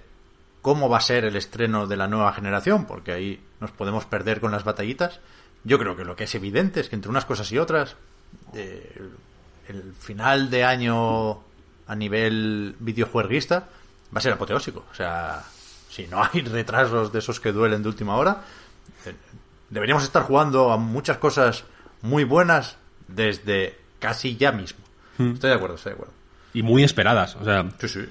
cómo 0.62 0.88
va 0.90 0.98
a 0.98 1.02
ser 1.02 1.26
el 1.26 1.36
estreno 1.36 1.86
de 1.86 1.98
la 1.98 2.08
nueva 2.08 2.32
generación, 2.34 2.86
porque 2.86 3.12
ahí 3.12 3.40
nos 3.60 3.72
podemos 3.72 4.06
perder 4.06 4.40
con 4.40 4.52
las 4.52 4.64
batallitas. 4.64 5.20
Yo 5.64 5.78
creo 5.78 5.96
que 5.96 6.06
lo 6.06 6.16
que 6.16 6.24
es 6.26 6.36
evidente 6.36 6.80
es 6.80 6.90
que 6.90 6.96
entre 6.96 7.10
unas 7.12 7.26
cosas 7.26 7.52
y 7.52 7.58
otras, 7.58 7.96
eh, 8.54 9.02
el 9.68 9.94
final 9.94 10.50
de 10.50 10.64
año 10.64 11.40
a 11.88 11.96
nivel 11.96 12.76
videojueguista 12.80 13.68
va 14.14 14.20
a 14.20 14.22
ser 14.22 14.34
apoteósico. 14.34 14.86
O 14.92 14.96
sea, 14.96 15.44
si 15.90 16.08
no 16.08 16.24
hay 16.24 16.42
retrasos 16.42 17.12
de 17.12 17.20
esos 17.20 17.40
que 17.40 17.52
duelen 17.52 17.84
de 17.84 17.90
última 17.90 18.16
hora, 18.16 18.44
eh, 19.06 19.14
deberíamos 19.70 20.04
estar 20.04 20.24
jugando 20.24 20.72
a 20.72 20.78
muchas 20.78 21.18
cosas 21.18 21.66
muy 22.02 22.24
buenas 22.24 22.78
desde 23.08 23.78
casi 24.00 24.38
ya 24.38 24.52
mismo. 24.52 24.80
Estoy 25.18 25.50
de 25.50 25.56
acuerdo, 25.56 25.76
estoy 25.76 25.92
de 25.92 25.96
acuerdo. 25.96 26.14
Y 26.54 26.64
muy 26.64 26.84
esperadas, 26.84 27.36
o 27.36 27.44
sea, 27.44 27.70
Sí, 27.80 27.88
sí. 27.90 28.06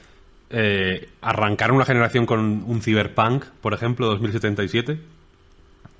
eh, 0.50 1.08
arrancar 1.22 1.72
una 1.72 1.84
generación 1.86 2.26
con 2.26 2.40
un 2.40 2.82
Cyberpunk, 2.82 3.46
por 3.62 3.72
ejemplo, 3.74 4.06
2077, 4.08 5.00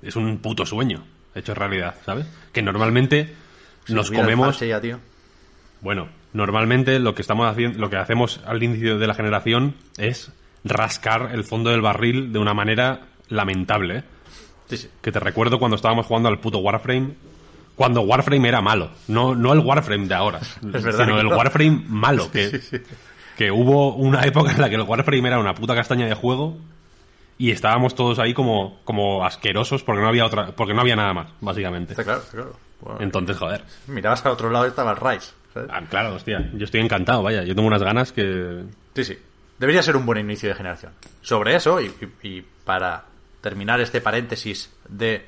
es 0.03 0.15
un 0.15 0.37
puto 0.37 0.65
sueño 0.65 1.03
hecho 1.35 1.53
realidad, 1.53 1.95
¿sabes? 2.05 2.25
Que 2.51 2.61
normalmente 2.61 3.33
nos 3.87 4.11
comemos... 4.11 4.59
ya, 4.59 4.81
tío. 4.81 4.99
Bueno, 5.81 6.09
normalmente 6.33 6.99
lo 6.99 7.15
que 7.15 7.21
estamos 7.21 7.49
haciendo, 7.49 7.79
lo 7.79 7.89
que 7.89 7.97
hacemos 7.97 8.41
al 8.45 8.61
inicio 8.61 8.97
de 8.97 9.07
la 9.07 9.13
generación 9.13 9.75
es 9.97 10.31
rascar 10.63 11.31
el 11.33 11.43
fondo 11.43 11.69
del 11.69 11.81
barril 11.81 12.33
de 12.33 12.39
una 12.39 12.53
manera 12.53 13.07
lamentable. 13.29 13.99
¿eh? 13.99 14.03
Sí, 14.69 14.77
sí. 14.77 14.89
Que 15.01 15.11
te 15.11 15.19
recuerdo 15.19 15.59
cuando 15.59 15.75
estábamos 15.75 16.05
jugando 16.05 16.29
al 16.29 16.39
puto 16.39 16.59
Warframe, 16.59 17.13
cuando 17.75 18.01
Warframe 18.01 18.47
era 18.47 18.61
malo, 18.61 18.91
no, 19.07 19.35
no 19.35 19.53
el 19.53 19.59
Warframe 19.59 20.07
de 20.07 20.15
ahora, 20.15 20.39
verdad 20.61 21.05
sino 21.05 21.19
el 21.19 21.29
no. 21.29 21.37
Warframe 21.37 21.83
malo, 21.87 22.29
que, 22.29 22.59
que 23.37 23.51
hubo 23.51 23.95
una 23.95 24.25
época 24.25 24.51
en 24.51 24.61
la 24.61 24.69
que 24.69 24.75
el 24.75 24.81
Warframe 24.81 25.27
era 25.27 25.39
una 25.39 25.55
puta 25.55 25.75
castaña 25.75 26.05
de 26.05 26.13
juego 26.13 26.57
y 27.39 27.49
estábamos 27.49 27.95
todos 27.95 28.19
ahí 28.19 28.35
como, 28.35 28.79
como 28.83 29.25
asquerosos 29.25 29.81
porque 29.81 30.01
no 30.03 30.07
había 30.09 30.25
otra, 30.25 30.51
porque 30.55 30.75
no 30.75 30.81
había 30.81 30.95
nada 30.95 31.13
más, 31.13 31.29
básicamente. 31.41 31.93
Está 31.93 32.03
claro, 32.03 32.19
está 32.19 32.33
claro. 32.33 32.97
Entonces, 32.99 33.35
joder. 33.37 33.63
mirabas 33.87 34.23
al 34.25 34.33
otro 34.33 34.51
lado 34.51 34.65
y 34.65 34.69
estaba 34.69 34.93
el. 34.93 35.33
¿sabes? 35.53 35.69
Ah, 35.73 35.81
claro, 35.89 36.13
hostia, 36.13 36.51
yo 36.53 36.65
estoy 36.65 36.81
encantado, 36.81 37.23
vaya, 37.23 37.43
yo 37.43 37.55
tengo 37.55 37.67
unas 37.67 37.81
ganas 37.81 38.11
que, 38.11 38.63
Sí, 38.93 39.03
sí. 39.03 39.17
Debería 39.57 39.81
ser 39.83 39.97
un 39.97 40.05
buen 40.05 40.19
inicio 40.19 40.47
de 40.49 40.55
generación. 40.55 40.93
Sobre 41.21 41.55
eso, 41.55 41.81
y, 41.81 41.87
y- 42.21 42.27
y 42.27 42.45
para 42.63 43.05
terminar 43.41 43.81
este 43.81 43.99
paréntesis 44.01 44.71
de 44.87 45.25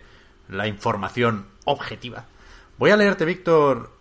la 0.50 0.68
información 0.68 1.48
objetiva, 1.66 2.26
voy 2.78 2.92
a 2.92 2.98
leerte, 2.98 3.26
Víctor, 3.26 3.92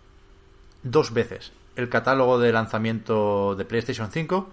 dos 0.83 1.13
veces 1.13 1.51
el 1.77 1.87
catálogo 1.89 2.39
de 2.39 2.51
lanzamiento 2.51 3.55
de 3.55 3.63
PlayStation 3.65 4.11
5, 4.11 4.49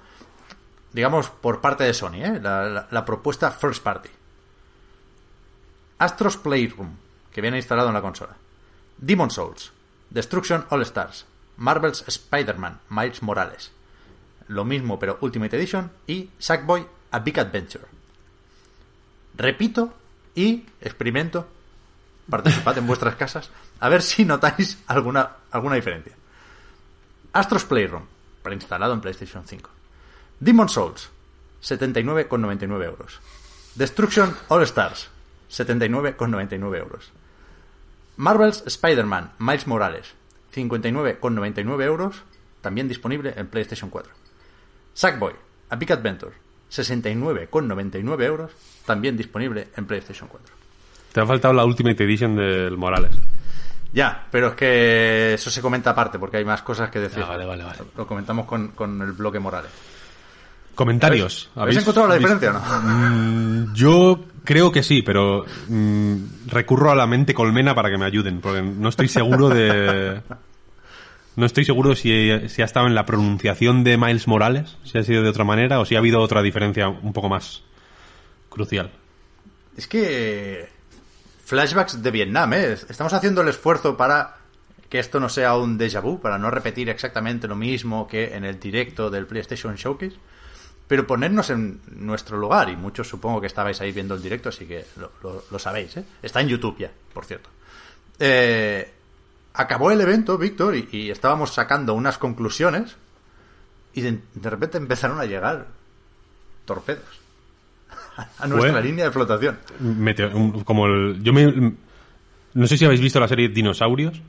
digamos, 0.92 1.29
por 1.31 1.61
parte 1.61 1.85
de 1.85 1.94
Sony, 1.94 2.14
¿eh? 2.24 2.40
la, 2.42 2.64
la- 2.68 2.88
la 2.90 3.05
propuesta 3.05 3.51
First 3.51 3.83
Party. 3.83 4.09
Astros 5.98 6.37
Playroom, 6.37 6.96
que 7.33 7.40
viene 7.40 7.57
instalado 7.57 7.88
en 7.88 7.94
la 7.94 8.03
consola. 8.03 8.37
Demon 8.98 9.31
Souls, 9.31 9.72
Destruction 10.11 10.64
All 10.70 10.83
Stars, 10.83 11.27
Marvel's 11.57 12.05
Spider-Man, 12.07 12.81
Miles 12.88 13.22
Morales, 13.22 13.72
lo 14.48 14.64
mismo 14.64 14.98
pero 14.98 15.18
Ultimate 15.20 15.57
Edition 15.57 15.90
y 16.07 16.31
Sackboy 16.38 16.87
A 17.11 17.18
Big 17.20 17.38
Adventure. 17.38 17.85
Repito 19.37 19.92
y 20.35 20.64
experimento, 20.81 21.48
participad 22.31 22.79
en 22.79 22.87
vuestras 22.87 23.16
casas, 23.16 23.51
a 23.81 23.88
ver 23.88 24.03
si 24.03 24.24
notáis 24.24 24.79
alguna, 24.87 25.33
alguna 25.51 25.77
diferencia. 25.77 26.14
Astros 27.33 27.64
Playroom, 27.64 28.05
preinstalado 28.42 28.92
en 28.94 29.01
PlayStation 29.01 29.44
5. 29.46 29.70
Demon 30.40 30.68
Souls, 30.68 31.11
79,99 31.62 32.85
euros. 32.85 33.20
Destruction 33.74 34.35
All 34.48 34.62
Stars, 34.62 35.09
79,99 35.51 36.77
euros. 36.79 37.12
Marvel's 38.16 38.62
Spider-Man 38.66 39.33
Miles 39.38 39.66
Morales, 39.66 40.14
59,99 40.55 41.83
euros, 41.83 42.22
también 42.61 42.88
disponible 42.88 43.33
en 43.37 43.46
PlayStation 43.46 43.90
4. 43.90 44.12
Sackboy, 44.94 45.35
A 45.70 45.77
Big 45.77 45.92
Adventure, 45.92 46.33
69,99 46.70 48.22
euros, 48.24 48.53
también 48.85 49.16
disponible 49.16 49.68
en 49.77 49.87
PlayStation 49.87 50.29
4. 50.29 50.55
Te 51.12 51.20
ha 51.20 51.27
faltado 51.27 51.55
la 51.55 51.64
Ultimate 51.64 52.03
Edition 52.05 52.37
del 52.37 52.77
Morales. 52.77 53.12
Ya, 53.92 54.27
pero 54.31 54.48
es 54.48 54.55
que 54.55 55.35
eso 55.35 55.51
se 55.51 55.62
comenta 55.62 55.90
aparte 55.90 56.18
porque 56.18 56.37
hay 56.37 56.44
más 56.44 56.62
cosas 56.62 56.90
que 56.90 56.98
decir. 56.98 57.22
Ah, 57.22 57.29
vale, 57.29 57.46
vale, 57.46 57.64
vale. 57.64 57.79
Lo 57.96 58.07
comentamos 58.07 58.46
con, 58.46 58.68
con 58.68 59.01
el 59.01 59.12
bloque 59.12 59.38
Morales. 59.38 59.70
Comentarios. 60.79 61.51
¿Habéis 61.57 61.79
encontrado 61.79 62.07
la 62.07 62.14
diferencia 62.14 62.51
o 62.51 62.53
no? 62.53 62.61
Mm, 62.61 63.75
Yo 63.75 64.21
creo 64.45 64.71
que 64.71 64.85
sí, 64.85 65.03
pero 65.03 65.45
mm, 65.67 66.14
recurro 66.47 66.93
a 66.93 66.95
la 66.95 67.05
mente 67.09 67.35
colmena 67.35 67.75
para 67.75 67.91
que 67.91 67.99
me 67.99 68.05
ayuden, 68.05 68.41
porque 68.41 68.62
no 68.62 68.88
estoy 68.88 69.09
seguro 69.09 69.49
de... 69.49 70.23
No 71.35 71.47
estoy 71.47 71.64
seguro 71.64 71.97
si, 71.97 72.31
si 72.49 72.62
ha 72.62 72.64
estado 72.64 72.87
en 72.87 72.95
la 72.95 73.07
pronunciación 73.07 73.83
de 73.83 73.99
Miles 73.99 74.29
Morales, 74.29 74.77
si 74.85 74.99
ha 74.99 75.03
sido 75.03 75.25
de 75.25 75.31
otra 75.31 75.43
manera, 75.43 75.81
o 75.81 75.85
si 75.85 75.97
ha 75.97 75.99
habido 75.99 76.21
otra 76.21 76.43
diferencia 76.43 76.87
un 76.87 77.12
poco 77.12 77.29
más 77.29 77.64
crucial. 78.49 78.93
Es 79.77 79.88
que 79.88 80.69
flashbacks 81.45 82.05
de 82.05 82.11
Vietnam, 82.12 82.53
¿eh? 82.53 82.77
Estamos 82.88 83.12
haciendo 83.14 83.41
el 83.41 83.49
esfuerzo 83.49 83.97
para 83.97 84.37
que 84.88 85.01
esto 85.01 85.19
no 85.19 85.29
sea 85.29 85.57
un 85.57 85.77
déjà 85.77 86.01
vu, 86.01 86.21
para 86.21 86.38
no 86.38 86.53
repetir 86.53 86.88
exactamente 86.88 87.49
lo 87.49 87.57
mismo 87.57 88.07
que 88.07 88.37
en 88.37 88.45
el 88.45 88.61
directo 88.61 89.11
del 89.11 89.27
PlayStation 89.27 89.75
Showcase, 89.75 90.14
pero 90.88 91.07
ponernos 91.07 91.51
en 91.51 91.81
nuestro 91.92 92.37
lugar, 92.38 92.68
y 92.70 92.77
muchos 92.77 93.07
supongo 93.07 93.40
que 93.40 93.46
estabais 93.46 93.81
ahí 93.81 93.92
viendo 93.92 94.14
el 94.14 94.22
directo, 94.22 94.48
así 94.48 94.64
que 94.66 94.84
lo, 94.97 95.12
lo- 95.22 95.45
lo 95.51 95.59
sabéis, 95.59 95.97
¿eh? 95.99 96.05
Está 96.22 96.41
en 96.41 96.49
YouTube 96.49 96.78
ya, 96.78 96.91
por 97.12 97.24
cierto. 97.26 97.51
Eh, 98.18 98.91
acabó 99.55 99.91
el 99.93 100.01
evento, 100.01 100.36
Víctor, 100.39 100.74
y, 100.76 100.89
y 100.91 101.11
estábamos 101.11 101.53
sacando 101.53 101.95
unas 101.95 102.16
conclusiones, 102.18 102.97
y 103.95 104.01
de, 104.01 104.18
de 104.34 104.51
repente 104.51 104.78
empezaron 104.78 105.20
a 105.20 105.24
llegar 105.26 105.66
torpedos 106.64 107.05
a 108.39 108.47
nuestra 108.47 108.72
Bueno. 108.72 108.80
línea 108.80 109.05
de 109.07 109.11
flotación. 109.12 109.59
Meteo- 109.82 110.64
como 110.64 110.86
el, 110.86 111.22
yo 111.22 111.32
me, 111.32 111.74
no 112.55 112.66
sé 112.66 112.76
si 112.78 112.84
habéis 112.84 113.01
visto 113.01 113.20
la 113.20 113.28
serie 113.28 113.49
Dinosaurios. 113.49 114.20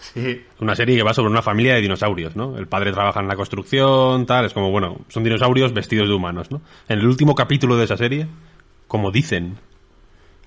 Sí, 0.00 0.42
Una 0.60 0.74
serie 0.74 0.96
que 0.96 1.02
va 1.02 1.12
sobre 1.14 1.30
una 1.30 1.42
familia 1.42 1.74
de 1.74 1.80
dinosaurios, 1.82 2.34
¿no? 2.34 2.56
El 2.56 2.66
padre 2.66 2.92
trabaja 2.92 3.20
en 3.20 3.28
la 3.28 3.36
construcción, 3.36 4.26
tal, 4.26 4.46
es 4.46 4.52
como, 4.54 4.70
bueno, 4.70 5.00
son 5.08 5.22
dinosaurios 5.24 5.72
vestidos 5.72 6.08
de 6.08 6.14
humanos, 6.14 6.50
¿no? 6.50 6.62
En 6.88 6.98
el 7.00 7.06
último 7.06 7.34
capítulo 7.34 7.76
de 7.76 7.84
esa 7.84 7.96
serie, 7.96 8.26
como 8.86 9.10
dicen, 9.10 9.58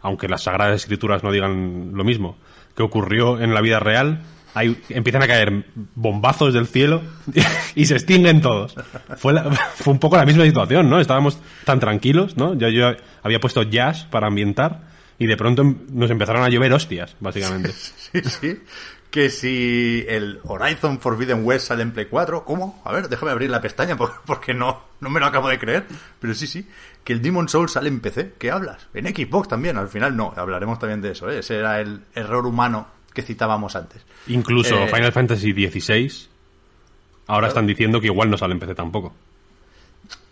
aunque 0.01 0.28
las 0.28 0.43
sagradas 0.43 0.82
escrituras 0.82 1.24
no 1.24 1.32
digan 1.32 1.91
lo 1.93 2.03
mismo, 2.03 2.38
que 2.76 2.84
ocurrió 2.84 3.39
en 3.39 3.53
la 3.53 3.61
vida 3.61 3.80
real, 3.80 4.22
hay, 4.53 4.76
empiezan 4.89 5.22
a 5.24 5.28
caer 5.28 5.65
bombazos 5.95 6.53
del 6.53 6.67
cielo 6.67 7.01
y 7.76 7.86
se 7.86 7.93
extinguen 7.93 8.41
todos. 8.41 8.76
Fue, 9.17 9.32
la- 9.32 9.43
fue 9.76 9.93
un 9.93 9.99
poco 9.99 10.17
la 10.17 10.26
misma 10.26 10.43
situación, 10.43 10.89
¿no? 10.89 10.99
Estábamos 10.99 11.38
tan 11.65 11.80
tranquilos, 11.80 12.36
¿no? 12.36 12.55
Yo, 12.55 12.67
yo 12.69 12.91
había 13.24 13.39
puesto 13.39 13.61
jazz 13.63 14.05
para 14.09 14.28
ambientar 14.28 14.89
y 15.19 15.28
de 15.28 15.38
pronto 15.38 15.63
nos 15.91 16.09
empezaron 16.09 16.43
a 16.43 16.49
llover 16.49 16.74
hostias, 16.74 17.15
básicamente. 17.19 17.72
Sí, 18.11 18.19
sí. 18.26 18.57
Que 19.12 19.30
si 19.30 20.05
el 20.07 20.39
Horizon 20.45 20.99
Forbidden 21.01 21.45
West 21.45 21.68
sale 21.68 21.84
en 21.84 21.91
Play 21.91 22.05
4, 22.05 22.45
¿cómo? 22.45 22.82
A 22.86 22.93
ver, 22.93 23.09
déjame 23.09 23.32
abrir 23.34 23.49
la 23.49 23.59
pestaña 23.62 23.97
por- 23.97 24.22
porque 24.26 24.53
no, 24.53 24.82
no 25.01 25.09
me 25.09 25.20
lo 25.20 25.26
acabo 25.26 25.49
de 25.49 25.59
creer. 25.59 25.86
Pero 26.20 26.34
sí, 26.34 26.47
sí. 26.47 26.66
Que 27.03 27.12
el 27.14 27.22
Demon 27.22 27.49
Soul 27.49 27.68
sale 27.68 27.89
en 27.89 27.99
PC. 27.99 28.34
¿Qué 28.39 28.49
hablas? 28.51 28.88
En 28.93 29.05
Xbox 29.14 29.49
también. 29.49 29.78
Al 29.78 29.89
final 29.89 30.16
no. 30.16 30.34
Hablaremos 30.36 30.80
también 30.80 31.01
de 31.01 31.12
eso. 31.12 31.30
¿eh? 31.30 31.39
Ese 31.39 31.57
era 31.57 31.82
el 31.82 32.01
error 32.16 32.45
humano 32.47 32.88
que 33.14 33.22
citábamos 33.22 33.76
antes. 33.76 34.01
Incluso 34.28 34.76
Eh, 34.78 34.88
Final 34.88 35.12
Fantasy 35.12 35.51
XVI 35.51 36.30
ahora 37.28 37.49
están 37.49 37.68
diciendo 37.68 37.99
que 37.99 38.07
igual 38.07 38.30
no 38.30 38.38
sale 38.38 38.53
en 38.53 38.59
PC 38.62 38.76
tampoco. 38.76 39.14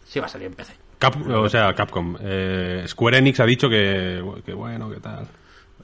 Sí 0.07 0.19
va 0.21 0.25
a 0.27 0.29
salir 0.29 0.47
en 0.47 0.53
PC. 0.53 0.73
Cap- 0.97 1.27
o 1.27 1.49
sea, 1.49 1.73
Capcom. 1.75 2.15
eh, 2.21 2.85
Square 2.87 3.17
Enix 3.17 3.39
ha 3.41 3.45
dicho 3.45 3.69
que, 3.69 4.23
que 4.45 4.53
bueno, 4.53 4.89
que 4.89 4.99
tal. 5.01 5.27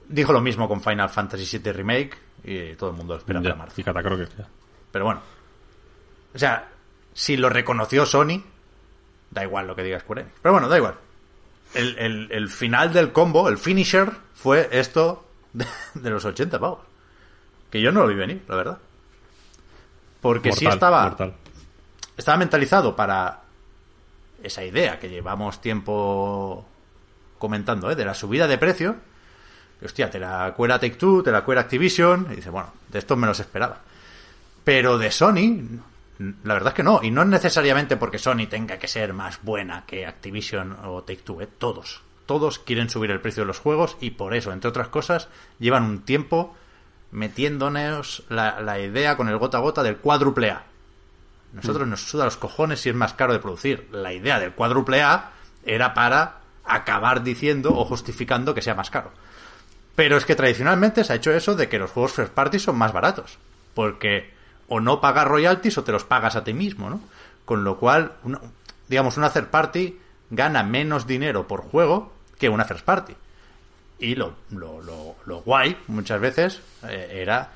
Dijo 0.08 0.32
lo 0.34 0.42
mismo 0.42 0.68
con 0.68 0.82
Final 0.82 1.10
Fantasy 1.10 1.58
VII 1.58 1.72
Remake 1.74 2.18
y 2.44 2.74
todo 2.76 2.92
el 2.92 2.96
mundo 2.96 3.14
lo 3.16 3.20
espera 3.20 3.40
Ya, 3.42 3.50
para 3.52 3.56
marzo. 3.56 3.82
y 3.82 3.84
Catacroker, 3.84 4.30
ya. 4.38 4.48
Pero 4.92 5.06
bueno. 5.06 5.22
O 6.34 6.38
sea, 6.38 6.70
si 7.14 7.38
lo 7.38 7.50
reconoció 7.50 8.06
Sony, 8.06 8.44
da 9.32 9.44
igual 9.44 9.68
lo 9.68 9.76
que 9.76 9.84
diga 9.84 10.00
Square 10.00 10.22
Enix. 10.22 10.36
Pero 10.42 10.54
bueno, 10.54 10.68
da 10.70 10.78
igual. 10.78 10.96
El, 11.74 11.98
el- 11.98 12.32
el 12.32 12.50
final 12.50 12.94
del 12.94 13.12
combo, 13.12 13.50
el 13.50 13.58
finisher, 13.58 14.12
fue 14.36 14.70
esto 14.72 15.26
de, 15.54 15.66
de 15.96 16.10
los 16.10 16.24
80 16.24 16.60
pavos. 16.60 16.80
Que 17.72 17.82
yo 17.82 17.92
no 17.92 18.02
lo 18.02 18.08
vi 18.08 18.16
venir, 18.16 18.44
la 18.48 18.56
verdad. 18.56 18.78
Porque 20.22 20.52
sí 20.52 20.66
Mortal, 20.66 20.74
estaba, 20.78 21.04
mortal. 21.04 21.34
estaba 22.18 22.38
mentalizado 22.38 22.96
para 22.96 23.42
esa 24.44 24.64
idea 24.64 25.00
que 25.00 25.10
llevamos 25.10 25.62
tiempo 25.62 26.66
comentando, 27.38 27.90
¿eh? 27.92 27.96
de 27.96 28.06
la 28.06 28.14
subida 28.14 28.48
de 28.48 28.58
precio. 28.58 28.96
Hostia, 29.84 30.10
te 30.10 30.20
la 30.20 30.54
cuela 30.56 30.80
Take 30.80 30.96
Two, 30.96 31.24
te 31.24 31.32
la 31.32 31.44
cuela 31.44 31.62
Activision. 31.62 32.28
Y 32.32 32.38
dice, 32.38 32.50
bueno, 32.50 32.72
de 32.90 33.00
esto 33.00 33.16
me 33.16 33.28
los 33.28 33.40
esperaba. 33.40 33.80
Pero 34.64 34.98
de 34.98 35.12
Sony, 35.12 35.80
la 36.44 36.54
verdad 36.54 36.70
es 36.70 36.74
que 36.76 36.84
no. 36.84 37.02
Y 37.04 37.12
no 37.12 37.22
es 37.22 37.28
necesariamente 37.28 37.98
porque 37.98 38.20
Sony 38.20 38.48
tenga 38.50 38.78
que 38.78 38.88
ser 38.88 39.14
más 39.14 39.40
buena 39.44 39.84
que 39.86 40.06
Activision 40.06 40.78
o 40.84 41.04
Take 41.04 41.22
Two. 41.22 41.42
¿eh? 41.42 41.48
Todos. 41.58 42.02
Todos 42.26 42.58
quieren 42.58 42.90
subir 42.90 43.12
el 43.12 43.22
precio 43.22 43.44
de 43.44 43.48
los 43.48 43.60
juegos 43.60 43.98
y 44.02 44.12
por 44.12 44.34
eso, 44.34 44.52
entre 44.52 44.70
otras 44.70 44.88
cosas, 44.88 45.28
llevan 45.60 45.84
un 45.84 46.02
tiempo 46.02 46.56
metiéndonos 47.12 48.24
la, 48.30 48.60
la 48.62 48.80
idea 48.80 49.16
con 49.16 49.30
el 49.30 49.38
gota 49.38 49.58
a 49.60 49.62
gota 49.62 49.84
del 49.84 49.98
cuádruple 49.98 50.50
A. 50.50 50.64
Nosotros 51.54 51.88
nos 51.88 52.02
suda 52.02 52.26
los 52.26 52.38
cojones 52.38 52.82
si 52.82 52.90
es 52.90 52.96
más 52.96 53.14
caro 53.14 53.32
de 53.32 53.40
producir. 53.40 53.88
La 53.92 54.12
idea 54.12 54.40
del 54.40 54.54
cuádruple 54.54 55.02
A 55.02 55.32
era 55.66 55.94
para 55.94 56.40
acabar 56.66 57.24
diciendo 57.24 57.74
o 57.76 57.86
justificando 57.86 58.54
que 58.54 58.62
sea 58.62 58.76
más 58.76 58.90
caro. 58.90 59.12
Pero 59.96 60.18
es 60.18 60.26
que 60.26 60.36
tradicionalmente 60.36 61.04
se 61.04 61.14
ha 61.14 61.16
hecho 61.16 61.32
eso 61.32 61.56
de 61.56 61.70
que 61.70 61.80
los 61.80 61.92
juegos 61.92 62.12
first 62.14 62.34
party 62.34 62.60
son 62.60 62.78
más 62.78 62.92
baratos. 62.94 63.38
Porque 63.74 64.34
o 64.68 64.80
no 64.80 65.00
pagas 65.00 65.28
royalties 65.28 65.78
o 65.78 65.84
te 65.84 65.92
los 65.92 66.04
pagas 66.04 66.36
a 66.36 66.44
ti 66.44 66.54
mismo, 66.54 66.90
¿no? 66.90 67.00
Con 67.46 67.64
lo 67.64 67.78
cual, 67.78 68.14
digamos, 68.88 69.18
una 69.18 69.30
third 69.32 69.48
party 69.48 70.00
gana 70.32 70.64
menos 70.64 71.06
dinero 71.08 71.48
por 71.48 71.62
juego 71.62 72.14
que 72.40 72.50
una 72.50 72.66
first 72.66 72.84
party. 72.84 73.16
Y 74.00 74.16
lo, 74.16 74.34
lo, 74.52 74.82
lo, 74.82 75.16
lo 75.26 75.42
guay, 75.42 75.78
muchas 75.88 76.20
veces, 76.20 76.62
eh, 76.88 77.10
era 77.22 77.52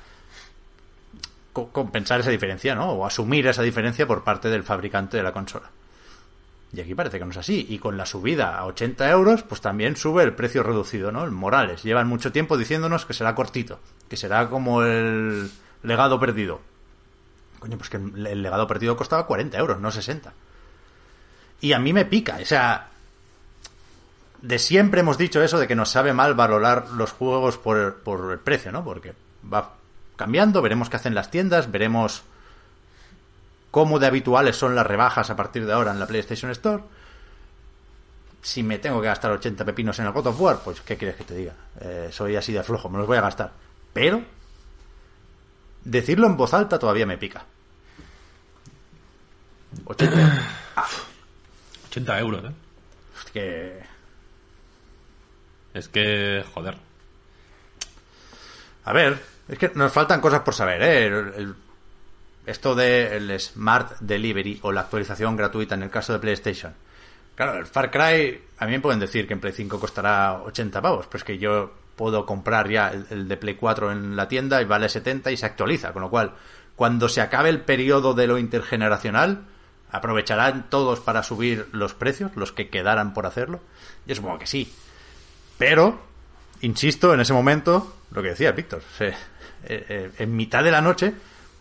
co- 1.52 1.68
compensar 1.70 2.20
esa 2.20 2.30
diferencia, 2.30 2.74
¿no? 2.74 2.92
O 2.92 3.04
asumir 3.04 3.46
esa 3.46 3.62
diferencia 3.62 4.06
por 4.06 4.24
parte 4.24 4.48
del 4.48 4.62
fabricante 4.62 5.16
de 5.18 5.22
la 5.22 5.32
consola. 5.32 5.68
Y 6.72 6.80
aquí 6.80 6.94
parece 6.94 7.18
que 7.18 7.24
no 7.24 7.32
es 7.32 7.36
así. 7.36 7.66
Y 7.68 7.78
con 7.78 7.96
la 7.96 8.06
subida 8.06 8.56
a 8.56 8.66
80 8.66 9.10
euros, 9.10 9.42
pues 9.42 9.60
también 9.60 9.96
sube 9.96 10.22
el 10.22 10.34
precio 10.34 10.62
reducido, 10.62 11.10
¿no? 11.10 11.24
El 11.24 11.32
Morales. 11.32 11.82
Llevan 11.82 12.06
mucho 12.06 12.30
tiempo 12.30 12.56
diciéndonos 12.56 13.06
que 13.06 13.12
será 13.12 13.34
cortito, 13.34 13.80
que 14.08 14.16
será 14.16 14.48
como 14.48 14.82
el 14.82 15.50
legado 15.82 16.20
perdido. 16.20 16.60
Coño, 17.58 17.76
pues 17.76 17.90
que 17.90 17.96
el 17.96 18.42
legado 18.42 18.66
perdido 18.66 18.96
costaba 18.96 19.26
40 19.26 19.58
euros, 19.58 19.80
no 19.80 19.90
60. 19.90 20.32
Y 21.60 21.72
a 21.72 21.78
mí 21.78 21.92
me 21.92 22.04
pica, 22.04 22.38
o 22.40 22.44
sea, 22.44 22.88
de 24.40 24.58
siempre 24.58 25.00
hemos 25.00 25.18
dicho 25.18 25.42
eso 25.42 25.58
de 25.58 25.66
que 25.66 25.74
nos 25.74 25.90
sabe 25.90 26.14
mal 26.14 26.34
valorar 26.34 26.90
los 26.90 27.12
juegos 27.12 27.58
por 27.58 27.96
por 27.96 28.32
el 28.32 28.38
precio, 28.38 28.72
¿no? 28.72 28.82
Porque 28.82 29.12
va 29.52 29.74
cambiando, 30.16 30.62
veremos 30.62 30.88
qué 30.88 30.96
hacen 30.96 31.14
las 31.14 31.30
tiendas, 31.30 31.70
veremos 31.70 32.22
cómo 33.70 33.98
de 33.98 34.06
habituales 34.06 34.56
son 34.56 34.74
las 34.74 34.86
rebajas 34.86 35.30
a 35.30 35.36
partir 35.36 35.66
de 35.66 35.72
ahora 35.72 35.92
en 35.92 36.00
la 36.00 36.06
PlayStation 36.06 36.50
Store. 36.50 36.82
Si 38.42 38.62
me 38.62 38.78
tengo 38.78 39.00
que 39.00 39.06
gastar 39.08 39.30
80 39.32 39.64
pepinos 39.64 39.98
en 39.98 40.06
el 40.06 40.12
God 40.12 40.28
of 40.28 40.40
War, 40.40 40.60
pues 40.64 40.80
¿qué 40.80 40.96
quieres 40.96 41.16
que 41.16 41.24
te 41.24 41.34
diga? 41.34 41.54
Eh, 41.80 42.08
soy 42.10 42.36
así 42.36 42.52
de 42.52 42.62
flojo, 42.62 42.88
me 42.88 42.98
los 42.98 43.06
voy 43.06 43.18
a 43.18 43.22
gastar. 43.22 43.52
Pero 43.92 44.22
decirlo 45.84 46.26
en 46.26 46.36
voz 46.36 46.54
alta 46.54 46.78
todavía 46.78 47.06
me 47.06 47.18
pica. 47.18 47.44
80 49.84 50.48
80 51.90 52.18
euros, 52.20 52.44
¿eh? 52.44 52.54
es 53.24 53.30
que 53.32 53.82
Es 55.74 55.88
que, 55.88 56.44
joder. 56.54 56.76
A 58.84 58.92
ver, 58.92 59.22
es 59.48 59.58
que 59.58 59.70
nos 59.74 59.92
faltan 59.92 60.20
cosas 60.20 60.40
por 60.40 60.54
saber, 60.54 60.82
¿eh? 60.82 61.06
El- 61.06 61.34
el- 61.36 61.54
esto 62.50 62.74
del 62.74 63.38
Smart 63.38 63.98
Delivery 64.00 64.58
o 64.62 64.72
la 64.72 64.82
actualización 64.82 65.36
gratuita 65.36 65.74
en 65.76 65.84
el 65.84 65.90
caso 65.90 66.12
de 66.12 66.18
PlayStation. 66.18 66.74
Claro, 67.34 67.58
el 67.58 67.66
Far 67.66 67.90
Cry, 67.90 68.40
a 68.58 68.66
mí 68.66 68.72
me 68.72 68.80
pueden 68.80 69.00
decir 69.00 69.26
que 69.26 69.34
en 69.34 69.40
Play 69.40 69.52
5 69.52 69.78
costará 69.78 70.42
80 70.42 70.82
pavos, 70.82 71.06
pero 71.06 71.18
es 71.18 71.24
que 71.24 71.38
yo 71.38 71.72
puedo 71.96 72.26
comprar 72.26 72.68
ya 72.68 72.92
el, 73.10 73.28
de 73.28 73.36
Play 73.36 73.54
4 73.54 73.92
en 73.92 74.16
la 74.16 74.28
tienda 74.28 74.60
y 74.60 74.64
vale 74.64 74.88
70 74.88 75.30
y 75.30 75.36
se 75.36 75.46
actualiza, 75.46 75.92
con 75.92 76.02
lo 76.02 76.10
cual, 76.10 76.32
cuando 76.76 77.08
se 77.08 77.20
acabe 77.20 77.48
el 77.48 77.60
periodo 77.60 78.14
de 78.14 78.26
lo 78.26 78.36
intergeneracional, 78.36 79.44
aprovecharán 79.90 80.68
todos 80.68 81.00
para 81.00 81.22
subir 81.22 81.68
los 81.72 81.94
precios, 81.94 82.32
los 82.36 82.52
que 82.52 82.68
quedaran 82.68 83.14
por 83.14 83.26
hacerlo. 83.26 83.60
Yo 84.06 84.14
supongo 84.14 84.38
que 84.38 84.46
sí. 84.46 84.72
Pero, 85.56 86.00
insisto, 86.62 87.14
en 87.14 87.20
ese 87.20 87.32
momento, 87.32 87.96
lo 88.10 88.22
que 88.22 88.30
decía 88.30 88.52
Víctor, 88.52 88.82
eh, 88.98 89.14
eh, 89.64 90.10
en 90.18 90.36
mitad 90.36 90.64
de 90.64 90.70
la 90.70 90.80
noche 90.80 91.14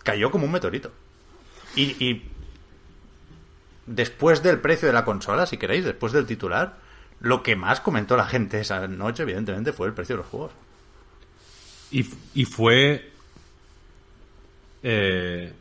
cayó 0.04 0.32
como 0.32 0.45
un 0.45 0.52
meteorito. 0.52 0.91
Y, 1.76 2.24
después 3.86 4.43
del 4.43 4.60
precio 4.60 4.88
de 4.88 4.93
la 4.93 5.06
consola, 5.06 5.45
si 5.45 5.58
queréis, 5.58 5.86
después 5.86 6.14
del 6.14 6.26
titular, 6.26 6.78
lo 7.22 7.41
que 7.43 7.56
más 7.56 7.80
comentó 7.82 8.16
la 8.18 8.26
gente 8.26 8.60
esa 8.60 8.88
noche, 8.88 9.24
evidentemente, 9.24 9.74
fue 9.74 9.88
el 9.88 9.93
precio 9.93 10.16
de 10.16 10.22
los 10.24 10.30
juegos. 10.32 10.52
Y, 11.91 12.06
y 12.34 12.45
fue. 12.45 13.12
eh, 14.84 15.54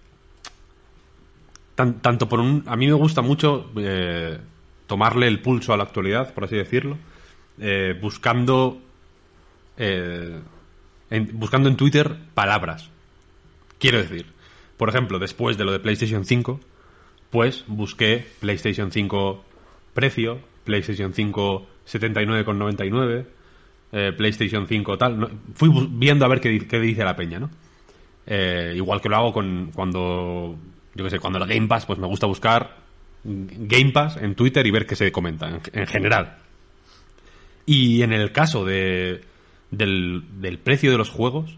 tan- 1.75 2.01
tanto 2.01 2.29
por 2.29 2.41
un. 2.41 2.65
A 2.67 2.77
mí 2.77 2.87
me 2.87 2.93
gusta 2.93 3.23
mucho 3.23 3.71
eh, 3.77 4.39
tomarle 4.87 5.27
el 5.27 5.41
pulso 5.41 5.73
a 5.73 5.77
la 5.77 5.85
actualidad, 5.85 6.35
por 6.35 6.45
así 6.45 6.57
decirlo, 6.57 6.99
eh, 7.59 7.99
buscando. 8.01 8.81
eh, 9.77 10.41
en- 11.11 11.39
buscando 11.39 11.69
en 11.69 11.77
Twitter 11.77 12.17
palabras. 12.35 12.91
Quiero 13.79 13.99
decir, 13.99 14.27
por 14.77 14.89
ejemplo, 14.89 15.19
después 15.19 15.57
de 15.57 15.65
lo 15.65 15.73
de 15.73 15.81
PlayStation 15.81 16.25
5, 16.25 16.61
pues 17.31 17.65
busqué 17.67 18.27
PlayStation 18.41 18.91
5 18.91 19.45
precio, 19.95 20.41
PlayStation 20.65 21.13
5 21.13 21.67
79,99, 21.87 23.27
eh, 23.93 24.13
PlayStation 24.17 24.67
5 24.67 24.99
tal. 24.99 25.31
fui 25.55 25.71
viendo 25.91 26.25
a 26.25 26.29
ver 26.29 26.41
qué, 26.41 26.67
qué 26.67 26.79
dice 26.79 27.05
la 27.05 27.17
peña, 27.17 27.39
¿no? 27.39 27.51
Eh, 28.27 28.75
igual 28.77 29.01
que 29.01 29.09
lo 29.09 29.17
hago 29.17 29.33
con 29.33 29.71
cuando, 29.75 30.57
yo 30.95 31.05
qué 31.05 31.11
sé, 31.11 31.19
cuando 31.19 31.39
el 31.39 31.49
Game 31.49 31.67
Pass, 31.67 31.87
pues 31.87 31.99
me 31.99 32.07
gusta 32.07 32.27
buscar 32.27 32.77
Game 33.25 33.93
Pass 33.93 34.19
en 34.19 34.35
Twitter 34.35 34.67
y 34.67 34.71
ver 34.71 34.87
qué 34.87 34.97
se 34.97 35.11
comenta 35.11 35.49
en, 35.49 35.61
en 35.73 35.87
general. 35.87 36.37
Y 37.65 38.03
en 38.03 38.13
el 38.13 38.33
caso 38.33 38.65
de, 38.65 39.23
del 39.71 40.61
precio 40.63 40.91
de 40.91 40.99
los 40.99 41.11
juegos, 41.11 41.57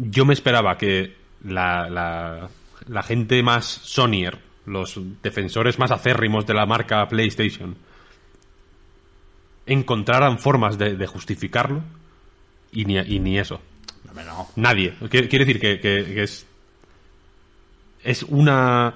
yo 0.00 0.24
me 0.24 0.34
esperaba 0.34 0.76
que 0.78 1.16
la, 1.44 1.88
la, 1.90 2.48
la 2.86 3.02
gente 3.02 3.42
más 3.42 3.64
Sonyer, 3.66 4.38
los 4.66 5.00
defensores 5.22 5.78
más 5.78 5.90
acérrimos 5.90 6.46
de 6.46 6.54
la 6.54 6.66
marca 6.66 7.06
PlayStation, 7.08 7.76
encontraran 9.66 10.38
formas 10.38 10.78
de, 10.78 10.96
de 10.96 11.06
justificarlo 11.06 11.82
y 12.72 12.84
ni, 12.84 12.96
y 12.98 13.20
ni 13.20 13.38
eso. 13.38 13.60
No, 14.04 14.10
hombre, 14.10 14.24
no. 14.24 14.48
Nadie. 14.56 14.94
Quiere, 15.10 15.28
quiere 15.28 15.44
decir 15.44 15.60
que, 15.60 15.80
que- 15.80 16.04
que 16.14 16.22
es. 16.22 16.46
Es 18.04 18.22
una. 18.22 18.94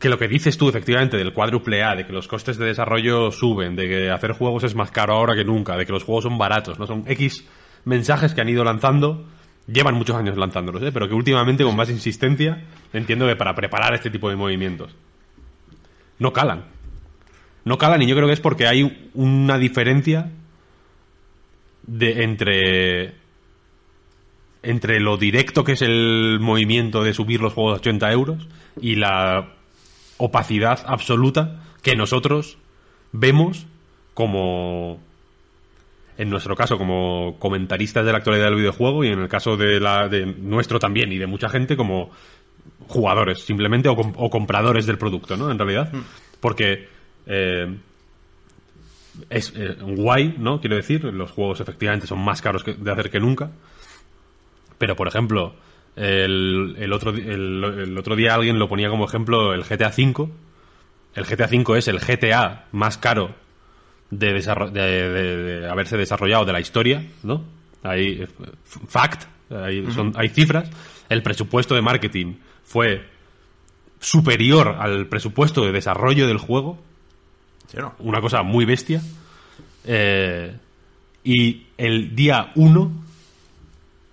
Que 0.00 0.08
lo 0.08 0.18
que 0.18 0.28
dices 0.28 0.56
tú, 0.56 0.68
efectivamente, 0.68 1.16
del 1.18 1.34
cuádruple 1.34 1.82
A, 1.84 1.94
de 1.94 2.06
que 2.06 2.12
los 2.12 2.26
costes 2.26 2.56
de 2.56 2.64
desarrollo 2.66 3.30
suben, 3.30 3.76
de 3.76 3.86
que 3.86 4.10
hacer 4.10 4.32
juegos 4.32 4.64
es 4.64 4.74
más 4.74 4.90
caro 4.90 5.12
ahora 5.14 5.34
que 5.34 5.44
nunca, 5.44 5.76
de 5.76 5.84
que 5.84 5.92
los 5.92 6.04
juegos 6.04 6.24
son 6.24 6.38
baratos, 6.38 6.78
¿no? 6.78 6.86
Son 6.86 7.04
X 7.06 7.44
mensajes 7.84 8.32
que 8.32 8.40
han 8.40 8.48
ido 8.48 8.64
lanzando 8.64 9.26
llevan 9.66 9.94
muchos 9.94 10.16
años 10.16 10.36
lanzándolos, 10.36 10.82
¿eh? 10.82 10.92
pero 10.92 11.08
que 11.08 11.14
últimamente 11.14 11.64
con 11.64 11.76
más 11.76 11.90
insistencia 11.90 12.64
entiendo 12.92 13.26
que 13.26 13.36
para 13.36 13.54
preparar 13.54 13.94
este 13.94 14.10
tipo 14.10 14.28
de 14.28 14.36
movimientos. 14.36 14.94
No 16.18 16.32
calan. 16.32 16.64
No 17.64 17.78
calan 17.78 18.02
y 18.02 18.06
yo 18.06 18.14
creo 18.14 18.26
que 18.26 18.34
es 18.34 18.40
porque 18.40 18.66
hay 18.66 19.10
una 19.14 19.58
diferencia 19.58 20.30
de 21.86 22.24
entre 22.24 23.14
entre 24.62 24.98
lo 24.98 25.18
directo 25.18 25.62
que 25.62 25.72
es 25.72 25.82
el 25.82 26.38
movimiento 26.40 27.04
de 27.04 27.12
subir 27.12 27.40
los 27.40 27.52
juegos 27.52 27.74
a 27.74 27.80
80 27.80 28.12
euros 28.12 28.48
y 28.80 28.96
la 28.96 29.52
opacidad 30.16 30.80
absoluta 30.86 31.62
que 31.82 31.96
nosotros 31.96 32.56
vemos 33.12 33.66
como 34.14 35.00
en 36.16 36.30
nuestro 36.30 36.54
caso 36.56 36.78
como 36.78 37.36
comentaristas 37.38 38.04
de 38.06 38.12
la 38.12 38.18
actualidad 38.18 38.46
del 38.46 38.56
videojuego 38.56 39.04
y 39.04 39.08
en 39.08 39.18
el 39.20 39.28
caso 39.28 39.56
de 39.56 39.80
la 39.80 40.08
de 40.08 40.26
nuestro 40.26 40.78
también 40.78 41.10
y 41.12 41.18
de 41.18 41.26
mucha 41.26 41.48
gente 41.48 41.76
como 41.76 42.10
jugadores 42.86 43.40
simplemente 43.40 43.88
o, 43.88 43.92
o 43.94 44.30
compradores 44.30 44.86
del 44.86 44.98
producto 44.98 45.36
no 45.36 45.50
en 45.50 45.58
realidad. 45.58 45.92
Porque 46.40 46.88
eh, 47.26 47.76
es 49.30 49.52
eh, 49.56 49.76
guay 49.80 50.34
no 50.38 50.60
quiero 50.60 50.76
decir 50.76 51.04
los 51.04 51.30
juegos 51.30 51.60
efectivamente 51.60 52.06
son 52.06 52.18
más 52.20 52.40
caros 52.42 52.64
que- 52.64 52.74
de 52.74 52.90
hacer 52.92 53.10
que 53.10 53.20
nunca. 53.20 53.50
Pero 54.78 54.96
por 54.96 55.08
ejemplo 55.08 55.54
el, 55.96 56.76
el 56.78 56.92
otro 56.92 57.10
el, 57.10 57.64
el 57.64 57.98
otro 57.98 58.16
día 58.16 58.34
alguien 58.34 58.58
lo 58.58 58.68
ponía 58.68 58.88
como 58.90 59.04
ejemplo 59.04 59.54
el 59.54 59.62
GTA 59.64 59.88
V 59.96 60.28
el 61.14 61.24
GTA 61.24 61.46
V 61.46 61.78
es 61.78 61.86
el 61.88 62.00
GTA 62.00 62.66
más 62.72 62.98
caro 62.98 63.34
de, 64.18 65.68
haberse 65.70 65.96
desarrollado 65.96 66.44
de 66.44 66.52
la 66.52 66.60
historia, 66.60 67.04
¿no? 67.22 67.44
Hay 67.82 68.22
eh, 68.22 68.28
fact, 68.88 69.24
hay, 69.50 69.86
son, 69.92 70.12
hay 70.16 70.28
cifras. 70.28 70.70
El 71.08 71.22
presupuesto 71.22 71.74
de 71.74 71.82
marketing 71.82 72.34
fue 72.64 73.06
superior 74.00 74.76
al 74.78 75.06
presupuesto 75.06 75.64
de 75.64 75.72
desarrollo 75.72 76.26
del 76.26 76.38
juego, 76.38 76.78
¿Sí 77.68 77.78
o 77.78 77.82
no? 77.82 77.94
una 77.98 78.20
cosa 78.20 78.42
muy 78.42 78.64
bestia. 78.64 79.02
Eh, 79.84 80.56
y 81.22 81.66
el 81.78 82.14
día 82.14 82.52
1 82.54 83.04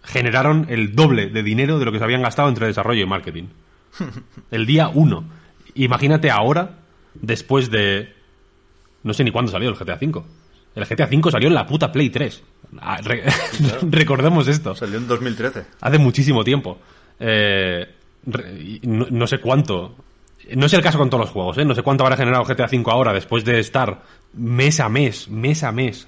generaron 0.04 0.68
el 0.70 0.96
doble 0.96 1.28
de 1.28 1.44
dinero 1.44 1.78
de 1.80 1.86
lo 1.86 1.92
que 1.92 1.98
se 1.98 2.04
habían 2.04 2.22
gastado 2.22 2.50
entre 2.50 2.68
desarrollo 2.68 3.02
y 3.02 3.06
marketing. 3.06 3.48
El 4.52 4.66
día 4.66 4.90
1. 4.90 5.24
Imagínate 5.76 6.32
ahora, 6.32 6.80
después 7.14 7.70
de... 7.70 8.14
No 9.04 9.14
sé 9.14 9.24
ni 9.24 9.32
cuándo 9.32 9.52
salió 9.52 9.70
el 9.70 9.76
GTA 9.76 9.98
V. 10.02 10.22
El 10.76 10.86
GTA 10.86 11.06
V 11.12 11.32
salió 11.32 11.48
en 11.50 11.54
la 11.56 11.66
puta 11.66 11.92
Play 11.92 12.10
3. 12.10 12.44
Ah, 12.80 13.00
re- 13.04 13.24
Recordemos 13.90 14.48
esto. 14.48 14.74
Salió 14.76 14.98
en 14.98 15.08
2013. 15.08 15.66
Hace 15.82 15.98
muchísimo 15.98 16.44
tiempo. 16.44 16.78
Eh, 17.20 17.88
no, 18.84 19.08
no 19.10 19.28
sé 19.28 19.40
cuánto. 19.40 19.96
No 20.56 20.66
es 20.66 20.74
el 20.74 20.82
caso 20.82 20.98
con 20.98 21.10
todos 21.10 21.26
los 21.26 21.30
juegos, 21.32 21.58
¿eh? 21.58 21.66
No 21.66 21.76
sé 21.76 21.84
cuánto 21.84 22.04
habrá 22.04 22.18
generado 22.18 22.44
GTA 22.46 22.66
V 22.66 22.84
ahora 22.92 23.14
después 23.14 23.46
de 23.46 23.60
estar 23.60 24.04
mes 24.34 24.80
a 24.80 24.90
mes, 24.90 25.30
mes 25.30 25.64
a 25.64 25.72
mes, 25.72 26.08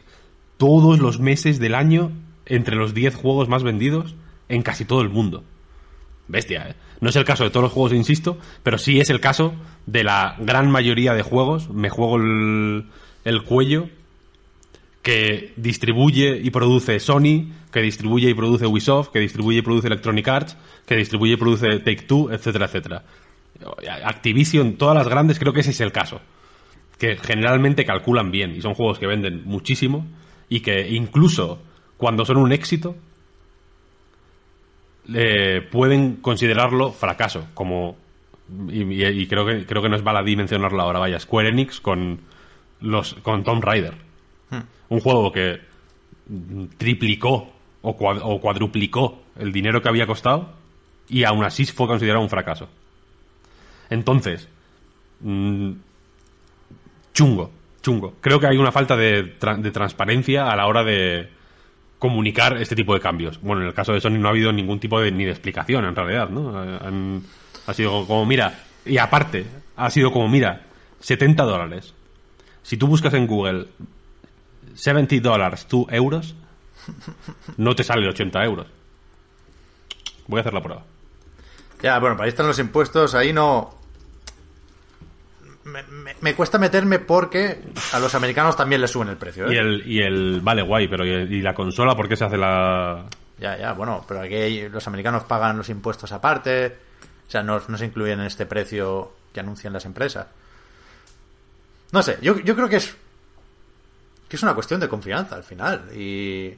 todos 0.57 0.99
los 0.99 1.19
meses 1.19 1.59
del 1.59 1.75
año 1.75 2.11
entre 2.45 2.75
los 2.75 2.93
10 2.93 3.15
juegos 3.15 3.47
más 3.47 3.63
vendidos 3.63 4.15
en 4.49 4.61
casi 4.63 4.85
todo 4.85 5.01
el 5.01 5.09
mundo. 5.09 5.43
Bestia, 6.33 6.67
¿eh? 6.69 6.75
No 6.99 7.09
es 7.09 7.15
el 7.15 7.25
caso 7.25 7.43
de 7.43 7.51
todos 7.51 7.63
los 7.63 7.71
juegos, 7.71 7.93
insisto, 7.93 8.39
pero 8.63 8.77
sí 8.77 8.99
es 8.99 9.09
el 9.11 9.19
caso 9.19 9.53
de 9.85 10.03
la 10.03 10.35
gran 10.39 10.71
mayoría 10.71 11.13
de 11.13 11.21
juegos. 11.21 11.69
Me 11.69 11.89
juego 11.89 12.17
el, 12.17 12.85
el 13.23 13.43
cuello 13.43 13.87
que 15.03 15.53
distribuye 15.57 16.39
y 16.43 16.49
produce 16.49 16.99
Sony, 16.99 17.51
que 17.71 17.81
distribuye 17.81 18.29
y 18.29 18.33
produce 18.33 18.65
Ubisoft, 18.65 19.09
que 19.09 19.19
distribuye 19.19 19.59
y 19.59 19.61
produce 19.61 19.87
Electronic 19.87 20.27
Arts, 20.27 20.57
que 20.87 20.95
distribuye 20.95 21.33
y 21.33 21.37
produce 21.37 21.79
Take 21.79 22.03
Two, 22.07 22.31
etcétera, 22.31 22.65
etcétera. 22.65 23.03
Activision, 24.05 24.73
todas 24.73 24.95
las 24.95 25.07
grandes, 25.07 25.37
creo 25.37 25.53
que 25.53 25.59
ese 25.59 25.71
es 25.71 25.81
el 25.81 25.91
caso. 25.91 26.19
Que 26.97 27.17
generalmente 27.17 27.85
calculan 27.85 28.31
bien 28.31 28.55
y 28.55 28.61
son 28.61 28.73
juegos 28.73 28.97
que 28.97 29.05
venden 29.05 29.43
muchísimo 29.45 30.07
y 30.49 30.61
que 30.61 30.89
incluso 30.89 31.61
cuando 31.97 32.25
son 32.25 32.37
un 32.37 32.51
éxito 32.51 32.95
eh, 35.13 35.67
pueden 35.71 36.17
considerarlo 36.17 36.91
fracaso, 36.91 37.47
como 37.53 37.97
y, 38.69 38.83
y- 38.83 39.05
y 39.05 39.27
creo 39.27 39.45
que 39.45 39.65
creo 39.65 39.81
que 39.81 39.89
no 39.89 39.95
es 39.95 40.03
baladí 40.03 40.35
mencionarlo 40.35 40.81
ahora, 40.81 40.99
vaya, 40.99 41.19
Square 41.19 41.49
Enix 41.49 41.79
con 41.79 42.19
los 42.81 43.13
con 43.15 43.43
Tomb 43.43 43.63
Raider. 43.63 43.93
Un 44.89 44.99
juego 44.99 45.31
que 45.31 45.59
triplicó 46.77 47.51
o, 47.81 47.97
cua- 47.97 48.21
o 48.23 48.39
cuadruplicó 48.39 49.23
el 49.39 49.51
dinero 49.51 49.81
que 49.81 49.89
había 49.89 50.05
costado 50.07 50.53
y 51.09 51.23
aún 51.23 51.43
así 51.43 51.65
fue 51.65 51.87
considerado 51.87 52.21
un 52.23 52.29
fracaso. 52.29 52.69
Entonces, 53.89 54.47
mm, 55.21 55.71
chungo, 57.13 57.51
chungo. 57.81 58.13
Creo 58.21 58.39
que 58.39 58.47
hay 58.47 58.57
una 58.57 58.71
falta 58.71 58.95
de, 58.95 59.37
tra- 59.39 59.57
de 59.59 59.71
transparencia 59.71 60.49
a 60.51 60.55
la 60.55 60.67
hora 60.67 60.83
de 60.83 61.29
comunicar 62.03 62.57
este 62.57 62.75
tipo 62.75 62.93
de 62.93 62.99
cambios. 62.99 63.39
Bueno, 63.39 63.61
en 63.61 63.69
el 63.69 63.73
caso 63.73 63.93
de 63.93 64.01
Sony 64.01 64.19
no 64.19 64.27
ha 64.27 64.31
habido 64.31 64.51
ningún 64.51 64.77
tipo 64.77 64.99
de 64.99 65.09
ni 65.09 65.23
de 65.23 65.31
explicación 65.31 65.85
en 65.85 65.95
realidad, 65.95 66.27
¿no? 66.27 66.53
Ha 67.65 67.73
sido 67.73 68.05
como, 68.05 68.25
mira, 68.25 68.59
y 68.85 68.97
aparte, 68.97 69.45
ha 69.77 69.89
sido 69.89 70.11
como, 70.11 70.27
mira, 70.27 70.63
70 70.99 71.41
dólares. 71.45 71.93
Si 72.61 72.75
tú 72.75 72.87
buscas 72.87 73.13
en 73.13 73.25
Google 73.25 73.67
70 74.75 75.21
dólares, 75.21 75.65
2 75.69 75.85
euros, 75.91 76.35
no 77.55 77.73
te 77.73 77.85
sale 77.85 78.05
80 78.09 78.43
euros. 78.43 78.67
Voy 80.27 80.39
a 80.39 80.41
hacer 80.41 80.53
la 80.53 80.61
prueba. 80.61 80.83
Ya, 81.81 81.99
bueno, 81.99 82.17
para 82.17 82.25
ahí 82.25 82.31
están 82.31 82.47
los 82.47 82.59
impuestos, 82.59 83.15
ahí 83.15 83.31
no... 83.31 83.75
Me, 85.65 85.81
me- 85.83 86.15
me 86.19 86.35
cuesta 86.35 86.57
meterme 86.57 86.99
porque 86.99 87.61
a 87.93 87.99
los 87.99 88.13
americanos 88.15 88.55
también 88.57 88.81
les 88.81 88.91
suben 88.91 89.07
el 89.09 89.17
precio, 89.17 89.47
¿eh? 89.49 89.53
Y 89.53 89.57
el, 89.57 89.83
y 89.87 90.01
el 90.01 90.41
vale, 90.41 90.61
guay, 90.61 90.87
pero 90.87 91.05
¿y, 91.05 91.41
la 91.41 91.53
consola 91.53 91.95
por 91.95 92.09
qué 92.09 92.15
se 92.17 92.25
hace 92.25 92.37
la...? 92.37 93.05
Ya, 93.39 93.57
ya, 93.57 93.73
bueno, 93.73 94.03
pero 94.07 94.21
aquí 94.21 94.67
los 94.69 94.85
americanos 94.87 95.23
pagan 95.23 95.57
los 95.57 95.69
impuestos 95.69 96.11
aparte, 96.11 96.77
o 97.27 97.31
sea, 97.31 97.43
no, 97.43 97.61
no 97.67 97.77
se 97.77 97.85
incluyen 97.85 98.19
en 98.19 98.25
este 98.27 98.45
precio 98.45 99.13
que 99.33 99.39
anuncian 99.39 99.73
las 99.73 99.85
empresas. 99.85 100.27
No 101.91 102.03
sé, 102.03 102.17
yo, 102.21 102.37
yo 102.39 102.55
creo 102.55 102.67
que 102.69 102.77
es 102.77 102.95
que 104.29 104.35
es 104.35 104.43
una 104.43 104.55
cuestión 104.55 104.79
de 104.79 104.89
confianza 104.89 105.35
al 105.35 105.43
final 105.43 105.89
y 105.95 106.55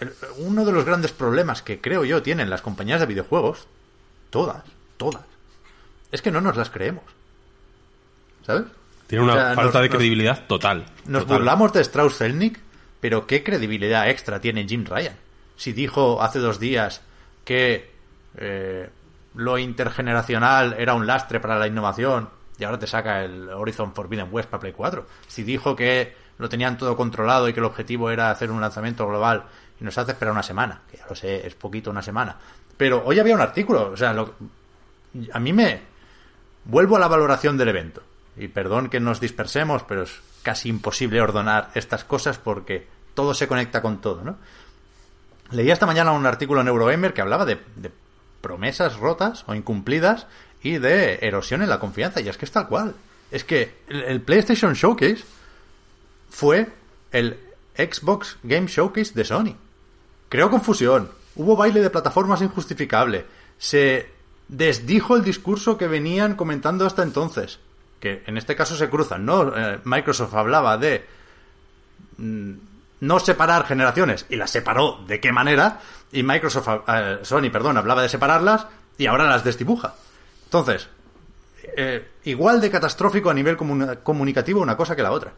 el- 0.00 0.12
uno 0.38 0.64
de 0.64 0.72
los 0.72 0.84
grandes 0.84 1.12
problemas 1.12 1.62
que 1.62 1.80
creo 1.80 2.04
yo 2.04 2.22
tienen 2.22 2.50
las 2.50 2.62
compañías 2.62 3.00
de 3.00 3.06
videojuegos, 3.06 3.66
todas, 4.30 4.62
todas, 4.96 5.24
es 6.12 6.22
que 6.22 6.30
no 6.30 6.40
nos 6.40 6.56
las 6.56 6.70
creemos. 6.70 7.04
¿Sabes? 8.44 8.64
Tiene 9.06 9.24
una 9.24 9.32
O 9.34 9.36
sea, 9.36 9.44
falta 9.54 9.62
nos- 9.64 9.72
de 9.74 9.88
nos- 9.88 9.96
credibilidad 9.96 10.46
total. 10.46 10.86
Nos 11.06 11.22
total. 11.22 11.38
burlamos 11.38 11.72
de 11.72 11.80
Strauss 11.82 12.18
Zelnick, 12.18 12.58
pero 13.00 13.26
¿qué 13.26 13.42
credibilidad 13.42 14.08
extra 14.08 14.40
tiene 14.40 14.66
Jim 14.66 14.84
Ryan? 14.86 15.16
Si 15.56 15.72
dijo 15.72 16.22
hace 16.22 16.38
dos 16.38 16.58
días 16.58 17.02
que 17.44 17.90
eh, 18.36 18.88
lo 19.34 19.58
intergeneracional 19.58 20.74
era 20.78 20.94
un 20.94 21.06
lastre 21.06 21.40
para 21.40 21.58
la 21.58 21.66
innovación 21.66 22.28
y 22.58 22.64
ahora 22.64 22.78
te 22.78 22.86
saca 22.86 23.22
el 23.24 23.48
Horizon 23.50 23.94
Forbidden 23.94 24.28
West 24.30 24.48
para 24.48 24.60
Play 24.60 24.72
4. 24.72 25.06
Si 25.26 25.42
dijo 25.42 25.76
que 25.76 26.14
lo 26.38 26.48
tenían 26.48 26.78
todo 26.78 26.96
controlado 26.96 27.48
y 27.48 27.52
que 27.52 27.60
el 27.60 27.66
objetivo 27.66 28.10
era 28.10 28.30
hacer 28.30 28.50
un 28.50 28.60
lanzamiento 28.60 29.06
global 29.06 29.44
y 29.80 29.84
nos 29.84 29.96
hace 29.98 30.12
esperar 30.12 30.32
una 30.32 30.42
semana, 30.42 30.80
que 30.90 30.96
ya 30.96 31.06
lo 31.08 31.14
sé, 31.14 31.46
es 31.46 31.54
poquito 31.54 31.90
una 31.90 32.02
semana. 32.02 32.36
Pero 32.76 33.02
hoy 33.04 33.18
había 33.18 33.34
un 33.34 33.40
artículo, 33.40 33.90
o 33.92 33.96
sea, 33.96 34.12
lo- 34.12 34.34
a 35.32 35.38
mí 35.38 35.52
me, 35.52 35.92
Vuelvo 36.64 36.96
a 36.96 37.00
la 37.00 37.08
valoración 37.08 37.56
del 37.58 37.68
evento. 37.68 38.02
Y 38.36 38.48
perdón 38.48 38.88
que 38.88 39.00
nos 39.00 39.20
dispersemos, 39.20 39.82
pero 39.82 40.02
es 40.02 40.20
casi 40.42 40.68
imposible 40.68 41.20
ordenar 41.20 41.70
estas 41.74 42.04
cosas 42.04 42.38
porque 42.38 42.86
todo 43.14 43.34
se 43.34 43.46
conecta 43.46 43.82
con 43.82 44.00
todo, 44.00 44.22
¿no? 44.22 44.38
Leí 45.50 45.70
esta 45.70 45.86
mañana 45.86 46.12
un 46.12 46.24
artículo 46.24 46.62
en 46.62 46.68
Eurogamer 46.68 47.12
que 47.12 47.20
hablaba 47.20 47.44
de, 47.44 47.58
de 47.76 47.90
promesas 48.40 48.96
rotas 48.96 49.44
o 49.46 49.54
incumplidas 49.54 50.26
y 50.62 50.78
de 50.78 51.18
erosión 51.22 51.62
en 51.62 51.68
la 51.68 51.78
confianza. 51.78 52.20
Y 52.20 52.28
es 52.28 52.38
que 52.38 52.46
es 52.46 52.50
tal 52.52 52.68
cual. 52.68 52.94
Es 53.30 53.44
que 53.44 53.82
el, 53.88 54.02
el 54.04 54.20
PlayStation 54.22 54.72
Showcase 54.72 55.24
fue 56.30 56.68
el 57.10 57.38
Xbox 57.76 58.38
Game 58.42 58.66
Showcase 58.66 59.12
de 59.14 59.24
Sony. 59.24 59.56
Creó 60.28 60.50
confusión. 60.50 61.10
Hubo 61.36 61.56
baile 61.56 61.80
de 61.80 61.90
plataformas 61.90 62.42
injustificable. 62.42 63.26
Se 63.58 64.10
desdijo 64.48 65.16
el 65.16 65.24
discurso 65.24 65.78
que 65.78 65.88
venían 65.88 66.34
comentando 66.34 66.86
hasta 66.86 67.02
entonces. 67.02 67.58
Que 68.02 68.24
en 68.26 68.36
este 68.36 68.56
caso 68.56 68.74
se 68.74 68.90
cruzan, 68.90 69.24
¿no? 69.24 69.56
Eh, 69.56 69.78
Microsoft 69.84 70.34
hablaba 70.34 70.76
de 70.76 71.06
mm, 72.16 72.52
no 72.98 73.20
separar 73.20 73.64
generaciones 73.64 74.26
y 74.28 74.34
las 74.34 74.50
separó 74.50 74.98
de 75.06 75.20
qué 75.20 75.30
manera. 75.30 75.78
Y 76.10 76.24
Microsoft, 76.24 76.82
eh, 76.88 77.18
Sony, 77.22 77.48
perdón, 77.52 77.76
hablaba 77.76 78.02
de 78.02 78.08
separarlas 78.08 78.66
y 78.98 79.06
ahora 79.06 79.28
las 79.28 79.44
desdibuja. 79.44 79.94
Entonces, 80.46 80.88
eh, 81.76 82.10
igual 82.24 82.60
de 82.60 82.72
catastrófico 82.72 83.30
a 83.30 83.34
nivel 83.34 83.56
comunicativo 83.56 84.60
una 84.60 84.76
cosa 84.76 84.96
que 84.96 85.04
la 85.04 85.12
otra. 85.12 85.32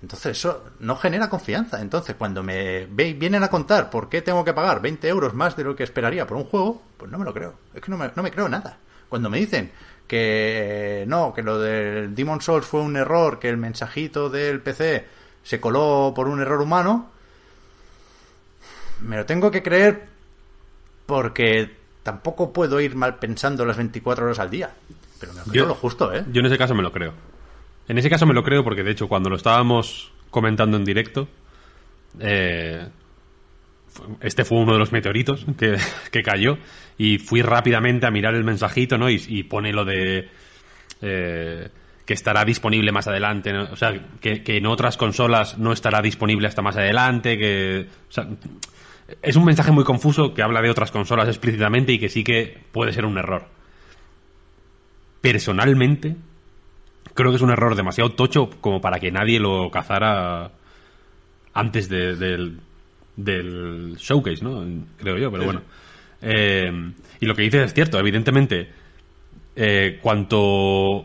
Entonces 0.00 0.38
eso 0.38 0.70
no 0.80 0.96
genera 0.96 1.28
confianza. 1.28 1.78
Entonces 1.82 2.16
cuando 2.16 2.42
me 2.42 2.86
vienen 2.86 3.42
a 3.42 3.50
contar 3.50 3.90
por 3.90 4.08
qué 4.08 4.22
tengo 4.22 4.46
que 4.46 4.54
pagar 4.54 4.80
20 4.80 5.06
euros 5.08 5.34
más 5.34 5.58
de 5.58 5.64
lo 5.64 5.76
que 5.76 5.84
esperaría 5.84 6.26
por 6.26 6.38
un 6.38 6.44
juego, 6.44 6.80
pues 6.96 7.10
no 7.10 7.18
me 7.18 7.26
lo 7.26 7.34
creo. 7.34 7.52
Es 7.74 7.82
que 7.82 7.90
no 7.90 7.98
me, 7.98 8.10
no 8.16 8.22
me 8.22 8.30
creo 8.30 8.48
nada. 8.48 8.78
Cuando 9.10 9.28
me 9.28 9.38
dicen 9.38 9.70
que 10.08 11.04
no, 11.06 11.32
que 11.32 11.42
lo 11.42 11.60
del 11.60 12.14
Demon 12.14 12.40
Souls 12.40 12.66
fue 12.66 12.80
un 12.80 12.96
error, 12.96 13.38
que 13.38 13.48
el 13.48 13.56
mensajito 13.58 14.28
del 14.30 14.60
PC 14.60 15.06
se 15.44 15.60
coló 15.60 16.12
por 16.16 16.26
un 16.26 16.40
error 16.40 16.60
humano, 16.60 17.10
me 19.02 19.16
lo 19.16 19.26
tengo 19.26 19.50
que 19.50 19.62
creer 19.62 20.06
porque 21.06 21.70
tampoco 22.02 22.52
puedo 22.52 22.80
ir 22.80 22.94
mal 22.96 23.16
pensando 23.18 23.64
las 23.64 23.76
24 23.76 24.24
horas 24.24 24.38
al 24.38 24.50
día. 24.50 24.70
Pero 25.20 25.32
me 25.32 25.38
lo 25.40 25.44
creo 25.44 25.64
Yo- 25.64 25.68
lo 25.68 25.74
justo, 25.74 26.12
¿eh? 26.12 26.24
Yo 26.32 26.40
en 26.40 26.46
ese 26.46 26.58
caso 26.58 26.74
me 26.74 26.82
lo 26.82 26.90
creo. 26.92 27.12
En 27.86 27.96
ese 27.98 28.10
caso 28.10 28.26
me 28.26 28.34
lo 28.34 28.42
creo 28.44 28.62
porque, 28.64 28.82
de 28.82 28.90
hecho, 28.90 29.08
cuando 29.08 29.30
lo 29.30 29.36
estábamos 29.36 30.12
comentando 30.30 30.76
en 30.76 30.84
directo, 30.84 31.28
eh, 32.20 32.86
este 34.20 34.44
fue 34.44 34.58
uno 34.58 34.72
de 34.72 34.78
los 34.78 34.92
meteoritos 34.92 35.46
que, 35.58 35.76
que 36.10 36.22
cayó 36.22 36.58
y 36.96 37.18
fui 37.18 37.42
rápidamente 37.42 38.06
a 38.06 38.10
mirar 38.10 38.34
el 38.34 38.44
mensajito, 38.44 38.98
¿no? 38.98 39.08
Y, 39.10 39.42
pone 39.44 39.72
lo 39.72 39.84
de 39.84 40.28
eh, 41.02 41.68
que 42.04 42.14
estará 42.14 42.44
disponible 42.44 42.90
más 42.92 43.06
adelante, 43.08 43.56
o 43.56 43.76
sea, 43.76 43.92
que, 44.20 44.42
que 44.42 44.56
en 44.56 44.66
otras 44.66 44.96
consolas 44.96 45.58
no 45.58 45.72
estará 45.72 46.00
disponible 46.02 46.48
hasta 46.48 46.62
más 46.62 46.76
adelante, 46.76 47.36
que... 47.38 47.86
o 48.08 48.12
sea, 48.12 48.26
es 49.22 49.36
un 49.36 49.44
mensaje 49.44 49.70
muy 49.70 49.84
confuso 49.84 50.34
que 50.34 50.42
habla 50.42 50.60
de 50.60 50.70
otras 50.70 50.90
consolas 50.90 51.28
explícitamente 51.28 51.92
y 51.92 51.98
que 51.98 52.08
sí 52.08 52.24
que 52.24 52.58
puede 52.72 52.92
ser 52.92 53.04
un 53.06 53.16
error. 53.18 53.46
Personalmente, 55.20 56.16
creo 57.14 57.30
que 57.30 57.36
es 57.36 57.42
un 57.42 57.50
error 57.50 57.74
demasiado 57.74 58.12
tocho 58.12 58.50
como 58.60 58.80
para 58.80 59.00
que 59.00 59.10
nadie 59.10 59.40
lo 59.40 59.70
cazara 59.70 60.52
antes 61.54 61.88
de- 61.88 62.16
del, 62.16 62.60
del 63.18 63.96
showcase, 63.96 64.44
¿no? 64.44 64.64
Creo 64.96 65.18
yo, 65.18 65.30
pero 65.30 65.44
bueno. 65.44 65.62
Eh, 66.22 66.70
y 67.20 67.26
lo 67.26 67.34
que 67.34 67.42
dices 67.42 67.66
es 67.66 67.74
cierto, 67.74 67.98
evidentemente, 67.98 68.68
eh, 69.56 69.98
cuanto 70.00 71.04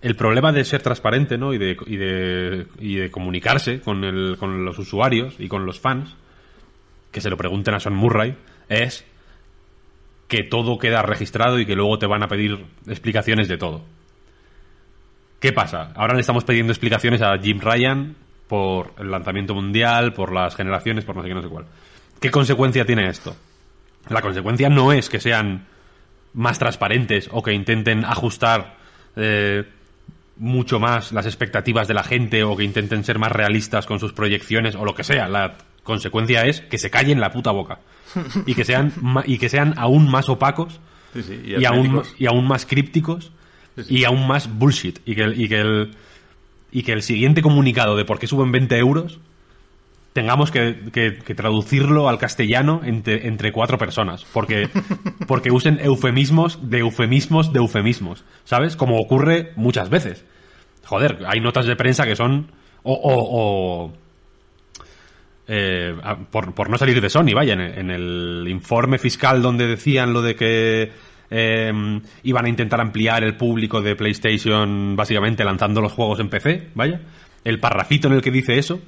el 0.00 0.14
problema 0.14 0.52
de 0.52 0.64
ser 0.64 0.80
transparente, 0.80 1.36
¿no? 1.36 1.52
Y 1.52 1.58
de, 1.58 1.76
y 1.86 1.96
de, 1.96 2.66
y 2.78 2.96
de 2.96 3.10
comunicarse 3.10 3.80
con, 3.80 4.04
el, 4.04 4.36
con 4.38 4.64
los 4.64 4.78
usuarios 4.78 5.34
y 5.40 5.48
con 5.48 5.66
los 5.66 5.80
fans, 5.80 6.14
que 7.10 7.20
se 7.20 7.30
lo 7.30 7.36
pregunten 7.36 7.74
a 7.74 7.80
Sean 7.80 7.96
Murray, 7.96 8.36
es 8.68 9.04
que 10.28 10.44
todo 10.44 10.78
queda 10.78 11.02
registrado 11.02 11.58
y 11.58 11.66
que 11.66 11.74
luego 11.74 11.98
te 11.98 12.06
van 12.06 12.22
a 12.22 12.28
pedir 12.28 12.64
explicaciones 12.86 13.48
de 13.48 13.58
todo. 13.58 13.82
¿Qué 15.40 15.52
pasa? 15.52 15.92
Ahora 15.96 16.14
le 16.14 16.20
estamos 16.20 16.44
pidiendo 16.44 16.72
explicaciones 16.72 17.22
a 17.22 17.36
Jim 17.38 17.58
Ryan 17.60 18.14
por 18.48 18.94
el 18.98 19.10
lanzamiento 19.10 19.54
mundial, 19.54 20.12
por 20.14 20.32
las 20.32 20.56
generaciones, 20.56 21.04
por 21.04 21.14
no 21.16 21.22
sé 21.22 21.28
qué, 21.28 21.34
no 21.34 21.42
sé 21.42 21.48
cuál. 21.48 21.66
¿Qué 22.20 22.30
consecuencia 22.30 22.84
tiene 22.84 23.08
esto? 23.08 23.36
La 24.08 24.22
consecuencia 24.22 24.68
no 24.68 24.92
es 24.92 25.08
que 25.10 25.20
sean 25.20 25.66
más 26.34 26.58
transparentes 26.58 27.28
o 27.32 27.42
que 27.42 27.52
intenten 27.52 28.04
ajustar 28.04 28.76
eh, 29.16 29.64
mucho 30.36 30.78
más 30.80 31.12
las 31.12 31.26
expectativas 31.26 31.88
de 31.88 31.94
la 31.94 32.02
gente 32.04 32.42
o 32.44 32.56
que 32.56 32.64
intenten 32.64 33.04
ser 33.04 33.18
más 33.18 33.32
realistas 33.32 33.86
con 33.86 33.98
sus 34.00 34.12
proyecciones 34.12 34.74
o 34.76 34.84
lo 34.84 34.94
que 34.94 35.04
sea. 35.04 35.28
La 35.28 35.56
consecuencia 35.82 36.42
es 36.46 36.60
que 36.60 36.78
se 36.78 36.90
callen 36.90 37.20
la 37.20 37.32
puta 37.32 37.50
boca 37.50 37.80
y 38.46 38.54
que 38.54 38.64
sean 38.64 38.92
ma- 39.02 39.24
y 39.26 39.38
que 39.38 39.48
sean 39.48 39.74
aún 39.76 40.10
más 40.10 40.28
opacos 40.28 40.80
Sí, 41.14 41.22
sí, 41.22 41.40
y, 41.46 41.64
aún, 41.64 42.02
y 42.18 42.26
aún 42.26 42.46
más 42.46 42.66
crípticos 42.66 43.32
y 43.88 44.04
aún 44.04 44.26
más 44.28 44.48
bullshit 44.58 44.98
y 45.06 45.14
que, 45.14 45.24
y 45.34 45.48
que 45.48 45.60
el 45.60 45.90
y 46.72 46.82
que 46.82 46.92
el 46.92 47.02
siguiente 47.02 47.42
comunicado 47.42 47.96
de 47.96 48.04
por 48.04 48.18
qué 48.18 48.26
suben 48.26 48.52
20 48.52 48.76
euros 48.78 49.20
tengamos 50.12 50.50
que, 50.50 50.80
que- 50.92 51.18
que 51.18 51.34
traducirlo 51.34 52.08
al 52.08 52.18
castellano 52.18 52.80
entre, 52.84 53.26
entre 53.28 53.52
cuatro 53.52 53.78
personas 53.78 54.24
porque 54.32 54.68
porque 55.28 55.50
usen 55.50 55.78
eufemismos 55.80 56.70
de 56.70 56.78
eufemismos 56.80 57.52
de 57.52 57.58
eufemismos 57.60 58.24
¿sabes? 58.44 58.74
como 58.76 58.98
ocurre 58.98 59.52
muchas 59.56 59.90
veces 59.90 60.24
joder 60.84 61.18
hay 61.26 61.40
notas 61.40 61.66
de 61.66 61.76
prensa 61.76 62.04
que 62.06 62.16
son 62.16 62.50
o, 62.82 62.92
o- 62.94 63.84
o- 63.86 63.92
eh, 65.50 65.94
por, 66.30 66.54
por 66.54 66.68
no 66.68 66.76
salir 66.76 67.00
de 67.00 67.08
Sony, 67.08 67.32
vaya, 67.34 67.54
en 67.54 67.90
el 67.90 68.46
informe 68.48 68.98
fiscal 68.98 69.40
donde 69.40 69.66
decían 69.66 70.12
lo 70.12 70.20
de 70.20 70.36
que 70.36 70.92
eh, 71.30 72.00
iban 72.22 72.44
a 72.46 72.48
intentar 72.48 72.80
ampliar 72.80 73.24
el 73.24 73.36
público 73.36 73.80
de 73.82 73.96
PlayStation 73.96 74.96
básicamente 74.96 75.44
lanzando 75.44 75.80
los 75.80 75.92
juegos 75.92 76.20
en 76.20 76.28
PC, 76.28 76.68
vaya, 76.74 77.00
el 77.44 77.60
parrafito 77.60 78.08
en 78.08 78.14
el 78.14 78.22
que 78.22 78.30
dice 78.30 78.58
eso, 78.58 78.80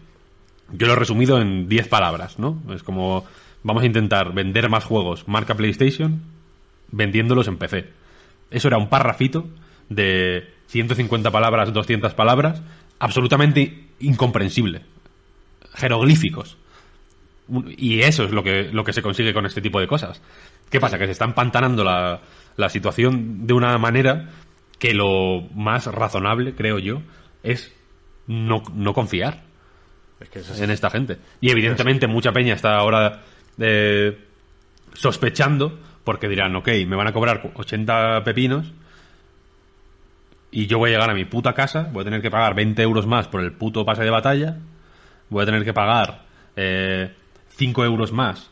yo 0.72 0.86
lo 0.86 0.94
he 0.94 0.96
resumido 0.96 1.40
en 1.40 1.68
10 1.68 1.88
palabras, 1.88 2.38
¿no? 2.38 2.62
Es 2.74 2.82
como, 2.82 3.24
vamos 3.62 3.82
a 3.82 3.86
intentar 3.86 4.32
vender 4.32 4.68
más 4.68 4.84
juegos 4.84 5.26
marca 5.28 5.54
PlayStation 5.54 6.22
vendiéndolos 6.92 7.48
en 7.48 7.56
PC. 7.56 7.86
Eso 8.50 8.68
era 8.68 8.78
un 8.78 8.88
parrafito 8.88 9.46
de 9.88 10.48
150 10.66 11.30
palabras, 11.30 11.72
200 11.72 12.14
palabras, 12.14 12.62
absolutamente 12.98 13.88
incomprensible 14.00 14.82
jeroglíficos. 15.74 16.56
Y 17.76 18.00
eso 18.00 18.24
es 18.24 18.30
lo 18.30 18.42
que, 18.42 18.70
lo 18.72 18.84
que 18.84 18.92
se 18.92 19.02
consigue 19.02 19.34
con 19.34 19.46
este 19.46 19.60
tipo 19.60 19.80
de 19.80 19.86
cosas. 19.86 20.22
¿Qué 20.70 20.80
pasa? 20.80 20.98
Que 20.98 21.06
se 21.06 21.12
está 21.12 21.24
empantanando 21.24 21.82
la, 21.82 22.20
la 22.56 22.68
situación 22.68 23.46
de 23.46 23.54
una 23.54 23.76
manera 23.78 24.28
que 24.78 24.94
lo 24.94 25.42
más 25.54 25.86
razonable, 25.86 26.54
creo 26.54 26.78
yo, 26.78 27.02
es 27.42 27.74
no, 28.26 28.62
no 28.74 28.94
confiar 28.94 29.42
Es 30.20 30.28
que 30.30 30.38
es 30.40 30.50
así. 30.50 30.62
en 30.62 30.70
esta 30.70 30.90
gente. 30.90 31.18
Y 31.40 31.50
evidentemente 31.50 32.06
mucha 32.06 32.32
peña 32.32 32.54
está 32.54 32.76
ahora 32.76 33.22
eh, 33.58 34.18
sospechando 34.94 35.78
porque 36.04 36.28
dirán, 36.28 36.54
ok, 36.56 36.68
me 36.86 36.96
van 36.96 37.08
a 37.08 37.12
cobrar 37.12 37.52
80 37.54 38.24
pepinos 38.24 38.72
y 40.50 40.66
yo 40.66 40.78
voy 40.78 40.90
a 40.90 40.92
llegar 40.94 41.10
a 41.10 41.14
mi 41.14 41.24
puta 41.24 41.52
casa, 41.52 41.88
voy 41.92 42.02
a 42.02 42.04
tener 42.04 42.22
que 42.22 42.30
pagar 42.30 42.54
20 42.54 42.82
euros 42.82 43.06
más 43.06 43.28
por 43.28 43.40
el 43.42 43.52
puto 43.52 43.84
pase 43.84 44.02
de 44.02 44.10
batalla, 44.10 44.56
voy 45.28 45.42
a 45.42 45.46
tener 45.46 45.64
que 45.64 45.72
pagar 45.72 46.22
eh, 46.56 47.14
5 47.60 47.84
euros 47.84 48.10
más 48.10 48.48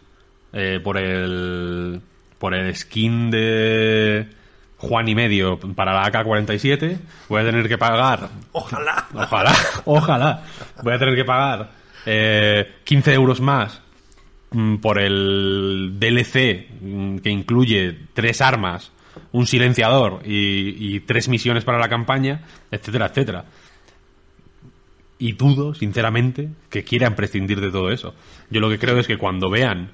eh, 0.53 0.81
por 0.85 0.99
el 0.99 2.03
por 2.39 2.55
el 2.55 2.77
skin 2.77 3.31
de 3.31 4.29
Juan 4.77 5.09
y 5.09 5.15
medio 5.15 5.59
para 5.59 5.95
la 5.95 6.05
AK-47, 6.05 6.99
voy 7.31 7.41
a 7.41 7.45
tener 7.45 7.67
que 7.69 7.79
pagar 7.79 8.29
Ojalá. 8.53 9.07
Ojalá, 9.15 9.55
ojalá. 9.87 10.45
Voy 10.83 10.93
a 10.93 10.99
tener 10.99 11.17
que 11.17 11.25
pagar 11.25 11.71
eh, 12.05 12.77
15 12.85 13.15
euros 13.15 13.41
más 13.41 13.81
mm, 14.51 14.77
por 14.77 15.01
el 15.01 15.95
DLC 15.99 16.69
mm, 16.83 17.17
que 17.19 17.31
incluye 17.31 17.99
tres 18.13 18.43
armas, 18.43 18.93
un 19.33 19.47
silenciador 19.47 20.21
y, 20.23 20.97
y 20.97 21.01
tres 21.01 21.31
misiones 21.31 21.65
para 21.65 21.79
la 21.79 21.89
campaña, 21.89 22.43
etcétera, 22.71 23.07
etcétera. 23.07 23.45
Y 25.19 25.33
dudo, 25.33 25.75
sinceramente, 25.75 26.49
que 26.71 26.85
quieran 26.85 27.17
prescindir 27.17 27.61
de 27.61 27.71
todo 27.71 27.91
eso. 27.91 28.15
Yo 28.51 28.61
lo 28.61 28.71
que 28.71 28.79
creo 28.79 28.99
es 28.99 29.07
que 29.07 29.19
cuando 29.19 29.51
vean 29.51 29.91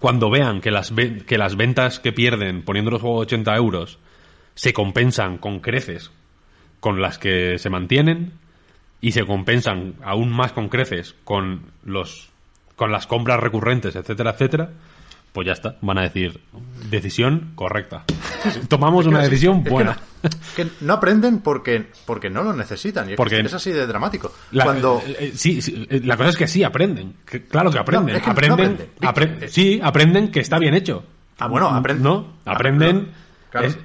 cuando 0.00 0.30
vean 0.30 0.60
que 0.60 0.70
las, 0.70 0.92
que 1.26 1.38
las 1.38 1.56
ventas 1.56 1.98
que 1.98 2.12
pierden 2.12 2.62
poniendo 2.62 2.90
los 2.90 3.00
juegos 3.00 3.20
a 3.20 3.26
80 3.26 3.56
euros 3.56 3.98
se 4.54 4.72
compensan 4.72 5.38
con 5.38 5.60
creces 5.60 6.10
con 6.80 7.00
las 7.00 7.18
que 7.18 7.58
se 7.58 7.70
mantienen 7.70 8.32
y 9.00 9.12
se 9.12 9.24
compensan 9.24 9.94
aún 10.02 10.30
más 10.30 10.52
con 10.52 10.68
creces 10.68 11.14
con 11.24 11.72
los 11.84 12.28
con 12.76 12.92
las 12.92 13.08
compras 13.08 13.40
recurrentes, 13.40 13.96
etcétera, 13.96 14.30
etcétera, 14.30 14.70
pues 15.32 15.46
ya 15.46 15.52
está, 15.52 15.76
van 15.82 15.98
a 15.98 16.02
decir 16.02 16.40
decisión 16.90 17.52
correcta. 17.54 18.04
Tomamos 18.68 19.06
una 19.06 19.20
decisión 19.20 19.58
es 19.58 19.64
que 19.64 19.70
buena. 19.70 19.92
no- 20.22 20.30
que 20.56 20.66
no 20.80 20.94
aprenden 20.94 21.38
porque, 21.40 21.86
porque 22.04 22.28
no 22.30 22.42
lo 22.42 22.52
necesitan. 22.52 23.04
Y 23.08 23.12
es, 23.12 23.12
que 23.12 23.16
Porque- 23.16 23.40
es 23.40 23.54
así 23.54 23.70
de 23.70 23.86
dramático. 23.86 24.32
La, 24.52 24.64
Cuando. 24.64 25.00
eh, 25.06 25.16
eh, 25.20 25.32
sí, 25.34 25.62
sí, 25.62 25.86
eh, 25.88 26.00
la 26.04 26.16
cosa 26.16 26.30
es 26.30 26.36
que 26.36 26.48
sí 26.48 26.64
aprenden. 26.64 27.14
Que- 27.24 27.44
claro 27.44 27.70
que 27.70 27.78
aprenden. 27.78 28.16
es 28.16 28.22
que 28.22 28.26
no 28.26 28.32
aprenden, 28.32 28.78
aprenden. 29.02 29.38
apre- 29.40 29.48
sí, 29.48 29.80
aprenden 29.82 30.30
que 30.32 30.40
está 30.40 30.58
bien 30.58 30.74
hecho. 30.74 31.04
Ah, 31.38 31.46
bueno, 31.46 31.68
aprenden. 31.68 32.02
¿No? 32.02 32.34
Aprenden. 32.44 33.08
Claro. 33.50 33.66
es- 33.68 33.78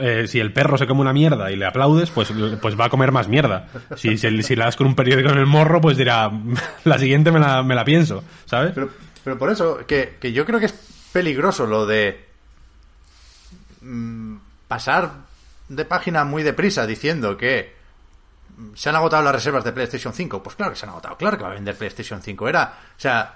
eh, 0.00 0.26
si 0.28 0.38
el 0.38 0.52
perro 0.52 0.78
se 0.78 0.86
come 0.86 1.00
una 1.00 1.12
mierda 1.12 1.50
y 1.50 1.56
le 1.56 1.64
aplaudes, 1.66 2.10
pues, 2.10 2.32
pues 2.60 2.78
va 2.78 2.84
a 2.84 2.88
comer 2.88 3.10
más 3.10 3.26
mierda. 3.28 3.68
Si, 3.96 4.16
si, 4.16 4.42
si 4.42 4.54
le 4.54 4.64
das 4.64 4.76
con 4.76 4.86
un 4.86 4.94
periódico 4.94 5.30
en 5.30 5.38
el 5.38 5.46
morro, 5.46 5.80
pues 5.80 5.96
dirá, 5.96 6.30
la 6.84 6.98
siguiente 6.98 7.32
me 7.32 7.40
la, 7.40 7.62
me 7.64 7.74
la 7.74 7.84
pienso, 7.84 8.22
¿sabes? 8.44 8.72
Pero, 8.74 8.90
pero 9.24 9.38
por 9.38 9.50
eso, 9.50 9.86
que, 9.86 10.16
que 10.20 10.32
yo 10.32 10.44
creo 10.44 10.58
que 10.60 10.66
es 10.66 10.74
peligroso 11.12 11.66
lo 11.66 11.86
de 11.86 12.24
mm, 13.80 14.36
pasar 14.68 15.12
de 15.68 15.84
página 15.84 16.24
muy 16.24 16.42
deprisa 16.42 16.86
diciendo 16.86 17.36
que 17.36 17.74
mm, 18.56 18.74
se 18.74 18.88
han 18.88 18.96
agotado 18.96 19.22
las 19.22 19.34
reservas 19.34 19.64
de 19.64 19.72
PlayStation 19.72 20.12
5. 20.12 20.42
Pues 20.42 20.56
claro 20.56 20.72
que 20.72 20.78
se 20.78 20.86
han 20.86 20.90
agotado, 20.90 21.16
claro 21.16 21.36
que 21.36 21.44
va 21.44 21.50
a 21.50 21.54
vender 21.54 21.76
PlayStation 21.76 22.22
5. 22.22 22.48
Era, 22.48 22.78
o 22.96 23.00
sea, 23.00 23.34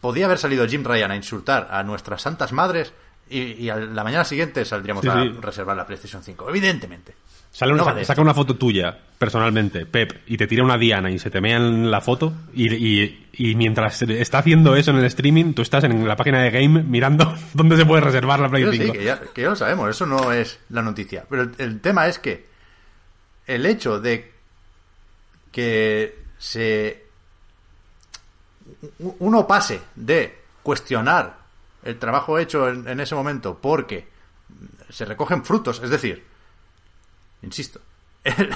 podía 0.00 0.26
haber 0.26 0.38
salido 0.38 0.66
Jim 0.66 0.84
Ryan 0.84 1.10
a 1.12 1.16
insultar 1.16 1.68
a 1.70 1.82
nuestras 1.82 2.22
santas 2.22 2.52
madres 2.52 2.92
y, 3.28 3.40
y 3.64 3.70
a 3.70 3.76
la 3.76 4.04
mañana 4.04 4.24
siguiente 4.24 4.64
saldríamos 4.64 5.02
Sí, 5.02 5.08
a 5.08 5.14
sí. 5.22 5.28
reservar 5.40 5.76
la 5.76 5.86
PlayStation 5.86 6.22
5. 6.22 6.48
Evidentemente. 6.50 7.14
Sale 7.56 7.72
una, 7.72 7.84
No 7.94 8.04
saca 8.04 8.20
una 8.20 8.34
foto 8.34 8.56
tuya, 8.56 8.98
personalmente, 9.16 9.86
Pep, 9.86 10.22
y 10.26 10.36
te 10.36 10.48
tira 10.48 10.64
una 10.64 10.76
diana 10.76 11.08
y 11.08 11.20
se 11.20 11.30
te 11.30 11.40
mea 11.40 11.56
en 11.58 11.88
la 11.88 12.00
foto, 12.00 12.32
y, 12.52 12.74
y- 12.74 13.28
y 13.32 13.54
mientras 13.54 14.02
está 14.02 14.38
haciendo 14.38 14.74
eso 14.74 14.90
en 14.90 14.96
el 14.96 15.04
streaming, 15.04 15.54
tú 15.54 15.62
estás 15.62 15.84
en 15.84 16.06
la 16.08 16.16
página 16.16 16.42
de 16.42 16.50
Game 16.50 16.82
mirando 16.82 17.32
dónde 17.54 17.76
se 17.76 17.86
puede 17.86 18.00
reservar 18.00 18.40
la 18.40 18.48
Play 18.48 18.64
Pero 18.64 18.72
5. 18.72 18.92
sí, 18.92 18.98
que 18.98 19.04
ya, 19.04 19.20
que 19.20 19.42
ya 19.42 19.50
lo 19.50 19.56
sabemos, 19.56 19.88
eso 19.88 20.04
no 20.04 20.32
es 20.32 20.58
la 20.70 20.82
noticia. 20.82 21.24
Pero 21.30 21.42
el, 21.42 21.52
el 21.58 21.80
tema 21.80 22.08
es 22.08 22.18
que 22.18 22.46
el 23.46 23.64
hecho 23.66 24.00
de 24.00 24.32
que 25.52 26.18
se 26.38 27.04
uno 29.20 29.46
pase 29.46 29.80
de 29.94 30.38
cuestionar 30.62 31.36
el 31.84 31.98
trabajo 31.98 32.38
hecho 32.38 32.68
en, 32.68 32.88
en 32.88 32.98
ese 33.00 33.14
momento 33.14 33.58
porque 33.60 34.08
se 34.88 35.04
recogen 35.04 35.44
frutos, 35.44 35.80
es 35.84 35.90
decir, 35.90 36.24
insisto, 37.44 37.80
el, 38.24 38.50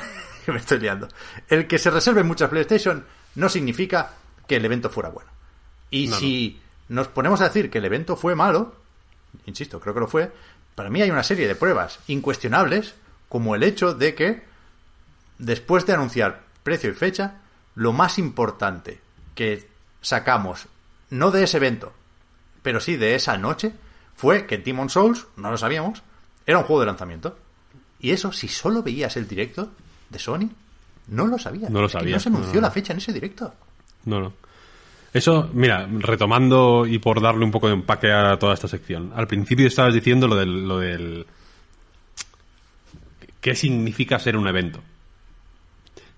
que 0.44 0.52
me 0.52 0.58
estoy 0.58 0.78
liando, 0.80 1.08
el 1.48 1.66
que 1.66 1.78
se 1.78 1.90
reserve 1.90 2.22
muchas 2.22 2.50
PlayStation 2.50 3.04
no 3.34 3.48
significa 3.48 4.14
que 4.46 4.56
el 4.56 4.64
evento 4.64 4.90
fuera 4.90 5.10
bueno. 5.10 5.30
Y 5.90 6.08
No, 6.08 6.16
si 6.16 6.60
nos 6.88 7.08
ponemos 7.08 7.40
a 7.40 7.44
decir 7.44 7.70
que 7.70 7.78
el 7.78 7.84
evento 7.84 8.16
fue 8.16 8.34
malo, 8.34 8.74
insisto, 9.46 9.80
creo 9.80 9.94
que 9.94 10.00
lo 10.00 10.08
fue, 10.08 10.32
para 10.74 10.90
mí 10.90 11.02
hay 11.02 11.10
una 11.10 11.22
serie 11.22 11.48
de 11.48 11.54
pruebas 11.54 12.00
incuestionables, 12.08 12.94
como 13.28 13.54
el 13.54 13.62
hecho 13.62 13.94
de 13.94 14.14
que, 14.14 14.44
después 15.38 15.86
de 15.86 15.92
anunciar 15.94 16.42
precio 16.62 16.90
y 16.90 16.94
fecha, 16.94 17.40
lo 17.74 17.92
más 17.92 18.18
importante 18.18 19.00
que 19.34 19.68
sacamos, 20.00 20.66
no 21.10 21.30
de 21.30 21.44
ese 21.44 21.58
evento, 21.58 21.92
pero 22.62 22.80
sí 22.80 22.96
de 22.96 23.14
esa 23.14 23.36
noche, 23.38 23.72
fue 24.16 24.46
que 24.46 24.58
Demon 24.58 24.90
Souls, 24.90 25.26
no 25.36 25.50
lo 25.50 25.58
sabíamos, 25.58 26.02
era 26.46 26.58
un 26.58 26.64
juego 26.64 26.80
de 26.80 26.86
lanzamiento. 26.86 27.38
Y 28.00 28.10
eso, 28.10 28.32
si 28.32 28.48
solo 28.48 28.82
veías 28.82 29.16
el 29.16 29.26
directo 29.26 29.72
de 30.08 30.18
Sony, 30.18 30.50
no 31.08 31.26
lo 31.26 31.38
sabías. 31.38 31.70
No 31.70 31.80
lo 31.80 31.88
sabías, 31.88 32.14
no 32.14 32.20
se 32.20 32.28
anunció 32.28 32.54
no. 32.54 32.60
la 32.60 32.70
fecha 32.70 32.92
en 32.92 32.98
ese 32.98 33.12
directo. 33.12 33.54
No, 34.04 34.20
no. 34.20 34.32
Eso, 35.12 35.48
mira, 35.52 35.88
retomando 35.90 36.86
y 36.86 36.98
por 36.98 37.20
darle 37.20 37.44
un 37.44 37.50
poco 37.50 37.68
de 37.68 37.74
empaque 37.74 38.12
a 38.12 38.38
toda 38.38 38.54
esta 38.54 38.68
sección. 38.68 39.12
Al 39.14 39.26
principio 39.26 39.66
estabas 39.66 39.94
diciendo 39.94 40.28
lo 40.28 40.36
del, 40.36 40.68
lo 40.68 40.78
del... 40.78 41.26
¿Qué 43.40 43.54
significa 43.54 44.18
ser 44.18 44.36
un 44.36 44.48
evento? 44.48 44.80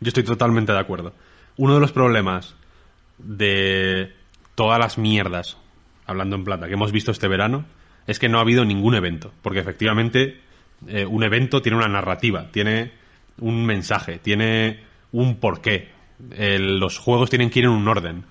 Yo 0.00 0.08
estoy 0.08 0.24
totalmente 0.24 0.72
de 0.72 0.80
acuerdo. 0.80 1.12
Uno 1.56 1.74
de 1.74 1.80
los 1.80 1.92
problemas 1.92 2.54
de 3.18 4.12
todas 4.54 4.78
las 4.78 4.98
mierdas, 4.98 5.56
hablando 6.06 6.36
en 6.36 6.44
plata, 6.44 6.66
que 6.66 6.74
hemos 6.74 6.90
visto 6.90 7.12
este 7.12 7.28
verano, 7.28 7.66
es 8.06 8.18
que 8.18 8.28
no 8.28 8.38
ha 8.38 8.42
habido 8.42 8.64
ningún 8.64 8.94
evento. 8.94 9.32
Porque 9.42 9.60
efectivamente 9.60 10.40
eh, 10.88 11.04
un 11.04 11.22
evento 11.24 11.62
tiene 11.62 11.78
una 11.78 11.88
narrativa, 11.88 12.48
tiene 12.50 12.92
un 13.38 13.64
mensaje, 13.66 14.18
tiene 14.18 14.80
un 15.12 15.36
porqué. 15.36 15.88
Los 16.38 16.98
juegos 16.98 17.30
tienen 17.30 17.48
que 17.50 17.60
ir 17.60 17.64
en 17.64 17.70
un 17.72 17.88
orden. 17.88 18.24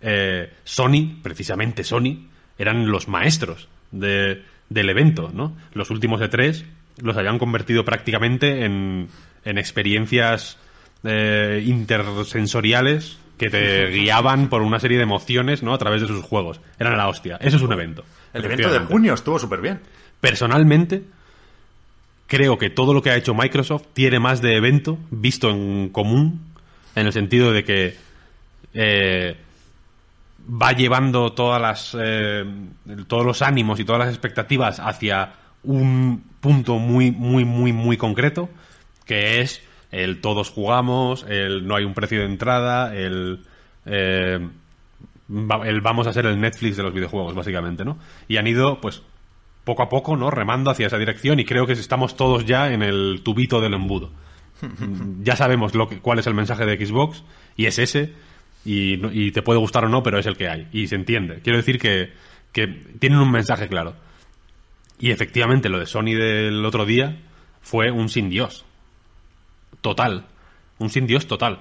Eh, 0.00 0.50
Sony, 0.64 1.18
precisamente 1.22 1.84
Sony, 1.84 2.26
eran 2.58 2.90
los 2.90 3.08
maestros 3.08 3.68
de- 3.90 4.42
del 4.70 4.88
evento, 4.88 5.30
¿no? 5.34 5.56
Los 5.74 5.90
últimos 5.90 6.20
de 6.20 6.28
tres 6.28 6.64
los 7.02 7.16
habían 7.16 7.38
convertido 7.38 7.84
prácticamente 7.84 8.64
en, 8.64 9.08
en 9.44 9.58
experiencias 9.58 10.58
eh, 11.04 11.62
intersensoriales 11.66 13.18
que 13.38 13.48
te 13.50 13.86
guiaban 13.86 14.48
por 14.48 14.60
una 14.62 14.78
serie 14.80 14.98
de 14.98 15.04
emociones, 15.04 15.62
¿no? 15.62 15.72
A 15.72 15.78
través 15.78 16.02
de 16.02 16.06
sus 16.06 16.22
juegos. 16.24 16.60
Eran 16.78 16.96
la 16.98 17.08
hostia. 17.08 17.36
Eso 17.40 17.56
es 17.56 17.62
un 17.62 17.72
evento. 17.72 18.04
El 18.34 18.44
evento 18.44 18.70
de 18.70 18.80
junio 18.80 19.14
estuvo 19.14 19.38
súper 19.38 19.60
bien. 19.62 19.80
Personalmente, 20.20 21.02
creo 22.30 22.58
que 22.58 22.70
todo 22.70 22.94
lo 22.94 23.02
que 23.02 23.10
ha 23.10 23.16
hecho 23.16 23.34
Microsoft 23.34 23.88
tiene 23.92 24.20
más 24.20 24.40
de 24.40 24.54
evento 24.54 24.98
visto 25.10 25.50
en 25.50 25.88
común, 25.88 26.40
en 26.94 27.06
el 27.06 27.12
sentido 27.12 27.52
de 27.52 27.64
que 27.64 27.96
eh, 28.72 29.36
va 30.40 30.70
llevando 30.70 31.32
todas 31.32 31.60
las, 31.60 31.96
eh, 32.00 32.44
todos 33.08 33.26
los 33.26 33.42
ánimos 33.42 33.80
y 33.80 33.84
todas 33.84 33.98
las 33.98 34.10
expectativas 34.10 34.78
hacia 34.78 35.32
un 35.64 36.22
punto 36.40 36.78
muy, 36.78 37.10
muy, 37.10 37.44
muy, 37.44 37.72
muy 37.72 37.96
concreto, 37.96 38.48
que 39.06 39.40
es 39.40 39.60
el 39.90 40.20
todos 40.20 40.50
jugamos, 40.50 41.26
el 41.28 41.66
no 41.66 41.74
hay 41.74 41.82
un 41.82 41.94
precio 41.94 42.20
de 42.20 42.26
entrada, 42.26 42.94
el... 42.94 43.40
eh, 43.86 44.38
el 45.64 45.80
vamos 45.80 46.06
a 46.06 46.12
ser 46.12 46.26
el 46.26 46.40
Netflix 46.40 46.76
de 46.76 46.84
los 46.84 46.94
videojuegos, 46.94 47.34
básicamente, 47.34 47.84
¿no? 47.84 47.98
Y 48.28 48.36
han 48.36 48.46
ido, 48.46 48.80
pues, 48.80 49.02
poco 49.64 49.82
a 49.82 49.88
poco, 49.88 50.16
¿no? 50.16 50.30
Remando 50.30 50.70
hacia 50.70 50.86
esa 50.86 50.98
dirección 50.98 51.40
y 51.40 51.44
creo 51.44 51.66
que 51.66 51.72
estamos 51.72 52.16
todos 52.16 52.44
ya 52.44 52.72
en 52.72 52.82
el 52.82 53.20
tubito 53.22 53.60
del 53.60 53.74
embudo. 53.74 54.10
ya 55.22 55.36
sabemos 55.36 55.74
lo 55.74 55.88
que, 55.88 56.00
cuál 56.00 56.18
es 56.18 56.26
el 56.26 56.34
mensaje 56.34 56.66
de 56.66 56.84
Xbox 56.84 57.24
y 57.56 57.66
es 57.66 57.78
ese 57.78 58.12
y, 58.64 59.06
y 59.16 59.32
te 59.32 59.42
puede 59.42 59.58
gustar 59.58 59.84
o 59.84 59.88
no, 59.88 60.02
pero 60.02 60.18
es 60.18 60.26
el 60.26 60.36
que 60.36 60.48
hay 60.48 60.68
y 60.72 60.86
se 60.86 60.96
entiende. 60.96 61.40
Quiero 61.42 61.58
decir 61.58 61.78
que, 61.78 62.12
que 62.52 62.66
tienen 62.66 63.18
un 63.18 63.30
mensaje 63.30 63.68
claro. 63.68 63.94
Y 64.98 65.10
efectivamente 65.10 65.68
lo 65.68 65.78
de 65.78 65.86
Sony 65.86 66.14
del 66.14 66.64
otro 66.64 66.84
día 66.84 67.18
fue 67.62 67.90
un 67.90 68.08
sin 68.08 68.28
Dios. 68.28 68.64
Total. 69.80 70.26
Un 70.78 70.90
sin 70.90 71.06
Dios 71.06 71.26
total. 71.26 71.60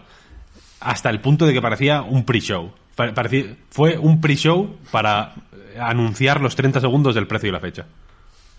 Hasta 0.82 1.10
el 1.10 1.22
punto 1.22 1.46
de 1.46 1.54
que 1.54 1.62
parecía 1.62 2.02
un 2.02 2.26
pre-show. 2.26 2.74
Pa- 3.00 3.14
parecía- 3.14 3.56
fue 3.70 3.98
un 3.98 4.20
pre-show 4.20 4.78
para 4.92 5.34
eh, 5.54 5.80
anunciar 5.80 6.42
los 6.42 6.56
30 6.58 6.82
segundos 6.82 7.16
del 7.16 7.28
precio 7.28 7.48
y 7.48 7.52
la 7.54 7.62
fecha. 7.62 7.86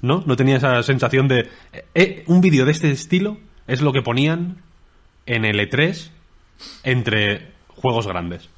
¿No? 0.01 0.23
No 0.25 0.35
tenía 0.37 0.57
esa 0.57 0.83
sensación 0.83 1.29
de... 1.29 1.51
eh, 1.95 2.25
un 2.27 2.41
vídeo 2.41 2.65
de 2.65 2.73
este 2.73 2.91
estilo 2.91 3.37
es 3.67 3.83
lo 3.83 3.93
que 3.93 4.01
ponían 4.01 4.57
en 5.27 5.45
el 5.45 5.61
E3 5.61 6.09
entre 6.85 7.53
juegos 7.69 8.07
grandes. 8.07 8.49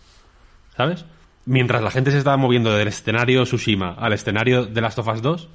¿Sabes? 0.77 1.05
Mientras 1.47 1.83
la 1.83 1.91
gente 1.91 2.13
se 2.13 2.19
estaba 2.19 2.37
moviendo 2.37 2.73
del 2.73 2.87
escenario 2.87 3.43
Tsushima 3.43 3.95
al 3.99 4.13
escenario 4.13 4.67
de 4.67 4.81
Last 4.81 5.01
of 5.01 5.09
Us 5.09 5.21
2, 5.21 5.49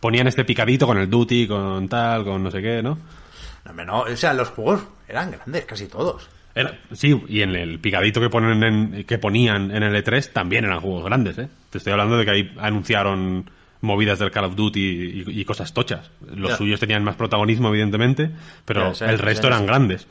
ponían 0.00 0.26
este 0.26 0.44
picadito 0.44 0.86
con 0.86 0.98
el 0.98 1.08
Duty, 1.08 1.48
con 1.48 1.88
tal, 1.88 2.24
con 2.24 2.42
no 2.42 2.50
sé 2.50 2.60
qué, 2.60 2.82
¿no? 2.82 2.98
No, 3.64 3.84
no, 3.84 4.00
o 4.02 4.16
sea, 4.16 4.34
los 4.34 4.48
juegos 4.50 4.82
eran 5.08 5.30
grandes, 5.30 5.64
casi 5.64 5.86
todos. 5.86 6.28
Era- 6.54 6.78
sí, 6.92 7.20
y 7.28 7.42
en 7.42 7.54
el 7.54 7.78
picadito 7.78 8.20
que 8.20 8.28
ponen 8.28 8.62
en- 8.62 9.04
que 9.04 9.18
ponían 9.18 9.70
en 9.70 9.82
el 9.82 9.94
E3 9.94 10.32
también 10.32 10.64
eran 10.64 10.80
juegos 10.80 11.04
grandes, 11.04 11.38
¿eh? 11.38 11.48
Te 11.70 11.78
estoy 11.78 11.92
hablando 11.92 12.16
de 12.18 12.24
que 12.24 12.30
ahí 12.30 12.52
anunciaron 12.58 13.48
movidas 13.82 14.18
del 14.18 14.30
Call 14.30 14.44
of 14.44 14.56
Duty 14.56 14.80
y, 15.26 15.40
y 15.40 15.44
cosas 15.44 15.72
tochas. 15.72 16.10
Los 16.34 16.56
suyos 16.58 16.80
tenían 16.80 17.02
más 17.04 17.16
protagonismo, 17.16 17.68
evidentemente, 17.68 18.30
pero 18.64 18.94
sí, 18.94 19.04
el 19.04 19.18
resto 19.18 19.42
sí, 19.42 19.46
eran 19.48 19.60
sí. 19.60 19.66
grandes. 19.66 20.06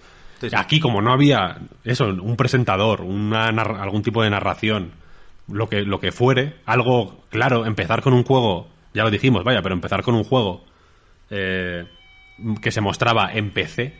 Aquí, 0.55 0.79
como 0.79 1.01
no 1.01 1.11
había 1.11 1.57
eso, 1.83 2.05
un 2.07 2.35
presentador, 2.37 3.01
una 3.01 3.47
algún 3.49 4.01
tipo 4.01 4.23
de 4.23 4.29
narración, 4.29 4.91
lo 5.51 5.67
que, 5.67 5.81
lo 5.81 5.99
que 5.99 6.11
fuere, 6.13 6.55
algo 6.65 7.25
claro, 7.29 7.65
empezar 7.65 8.01
con 8.01 8.13
un 8.13 8.23
juego, 8.23 8.69
ya 8.93 9.03
lo 9.03 9.11
dijimos, 9.11 9.43
vaya, 9.43 9.61
pero 9.61 9.75
empezar 9.75 10.01
con 10.01 10.15
un 10.15 10.23
juego 10.23 10.63
eh, 11.29 11.85
que 12.61 12.71
se 12.71 12.81
mostraba 12.81 13.31
en 13.33 13.51
PC, 13.51 13.93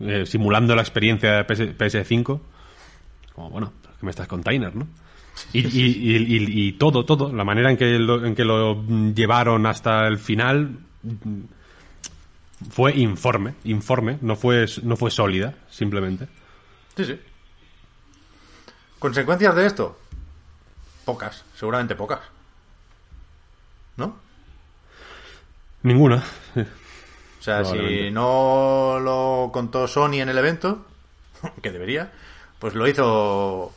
eh, 0.00 0.24
simulando 0.26 0.74
la 0.74 0.82
experiencia 0.82 1.32
de 1.32 1.44
PS, 1.44 1.60
PS5, 1.78 2.40
como 3.34 3.50
bueno, 3.50 3.72
que 3.98 4.04
me 4.06 4.10
estás 4.10 4.28
container, 4.28 4.74
¿no? 4.74 4.86
Y, 5.52 5.60
y- 5.66 6.16
y- 6.16 6.16
y- 6.16 6.68
y 6.68 6.72
todo, 6.74 7.04
todo, 7.04 7.32
la 7.32 7.42
manera 7.44 7.70
en 7.70 7.76
que 7.76 7.98
lo, 7.98 8.24
en 8.24 8.34
que 8.34 8.44
lo 8.44 8.84
llevaron 9.14 9.66
hasta 9.66 10.06
el 10.06 10.18
final 10.18 10.78
mm, 11.02 11.40
fue 12.70 12.96
informe, 12.96 13.54
informe, 13.64 14.18
no 14.20 14.36
fue, 14.36 14.66
no 14.84 14.96
fue 14.96 15.10
sólida, 15.10 15.54
simplemente. 15.70 16.28
Sí, 16.96 17.04
sí. 17.04 17.18
¿Consecuencias 19.00 19.54
de 19.56 19.66
esto? 19.66 19.98
Pocas, 21.04 21.44
seguramente 21.56 21.94
pocas. 21.96 22.20
¿No? 23.96 24.16
Ninguna. 25.82 26.22
O 27.44 27.46
sea, 27.46 27.62
si 27.62 28.10
no 28.10 28.98
lo 28.98 29.50
contó 29.52 29.86
Sony 29.86 30.14
en 30.14 30.30
el 30.30 30.38
evento, 30.38 30.86
que 31.62 31.70
debería, 31.70 32.10
pues 32.58 32.74
lo 32.74 32.88
hizo 32.88 33.70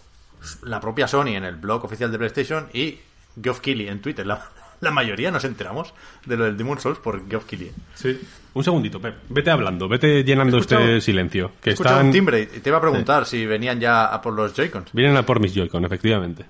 la 0.64 0.80
propia 0.80 1.06
Sony 1.06 1.36
en 1.36 1.44
el 1.44 1.58
blog 1.58 1.84
oficial 1.84 2.10
de 2.10 2.18
PlayStation 2.18 2.70
y 2.72 2.98
Geoff 3.44 3.60
Keighley 3.60 3.90
en 3.90 4.00
Twitter. 4.02 4.26
La, 4.26 4.42
la 4.80 4.92
mayoría 4.92 5.32
nos 5.32 5.44
enteramos 5.44 5.94
de 6.26 6.38
lo 6.38 6.46
del 6.46 6.56
Demon 6.56 6.80
Souls 6.80 6.98
por 7.00 7.28
Geoff 7.30 7.44
Keighley. 7.44 7.74
Sí. 7.94 8.18
Un 8.54 8.64
segundito, 8.64 9.02
Pep. 9.02 9.16
Vete 9.28 9.52
hablando, 9.52 9.90
vete 9.90 10.24
llenando 10.24 10.60
este 10.60 11.02
silencio. 11.02 11.52
Que 11.62 11.72
están... 11.72 12.06
un 12.06 12.12
timbre 12.14 12.44
y 12.44 12.46
te 12.62 12.70
iba 12.70 12.78
a 12.78 12.82
preguntar 12.82 13.26
si 13.26 13.46
venían 13.46 13.82
ya 13.82 14.06
a 14.06 14.22
por 14.22 14.34
los 14.34 14.54
Joy-Cons. 14.54 14.94
Vienen 14.94 15.18
a 15.18 15.24
por 15.24 15.42
mis 15.42 15.54
Joy-Con, 15.54 15.84
efectivamente. 15.84 16.46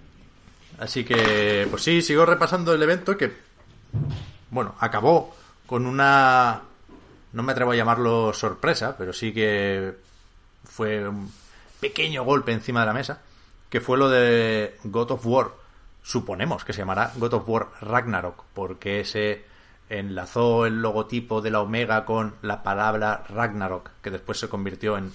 Así 0.78 1.04
que, 1.04 1.66
pues 1.68 1.82
sí, 1.82 2.04
sigo 2.04 2.28
repasando 2.28 2.76
el 2.76 2.84
evento 2.84 3.18
que, 3.18 3.34
bueno, 4.52 4.76
acabó 4.80 5.36
con 5.66 5.88
una, 5.88 6.62
no 7.38 7.44
me 7.44 7.52
atrevo 7.52 7.72
a 7.72 7.76
llamarlo 7.76 8.34
sorpresa, 8.34 8.96
pero 8.98 9.14
sí 9.14 9.32
que 9.32 9.96
fue 10.64 11.08
un 11.08 11.32
pequeño 11.80 12.24
golpe 12.24 12.52
encima 12.52 12.80
de 12.80 12.88
la 12.88 12.94
mesa, 12.94 13.22
que 13.70 13.80
fue 13.80 14.00
lo 14.00 14.10
de 14.10 14.76
God 14.84 15.12
of 15.12 15.26
War 15.28 15.52
suponemos 16.02 16.66
que 16.66 16.74
se 16.74 16.80
llamará 16.80 17.12
God 17.16 17.36
of 17.36 17.48
War 17.48 17.68
Ragnarok, 17.80 18.44
porque 18.56 19.06
se 19.06 19.46
enlazó 19.88 20.66
el 20.66 20.82
logotipo 20.82 21.42
de 21.42 21.52
la 21.52 21.62
Omega 21.62 22.06
con 22.06 22.34
la 22.42 22.64
palabra 22.64 23.24
Ragnarok, 23.30 23.92
que 24.02 24.10
después 24.10 24.40
se 24.40 24.50
convirtió 24.50 24.98
en 24.98 25.14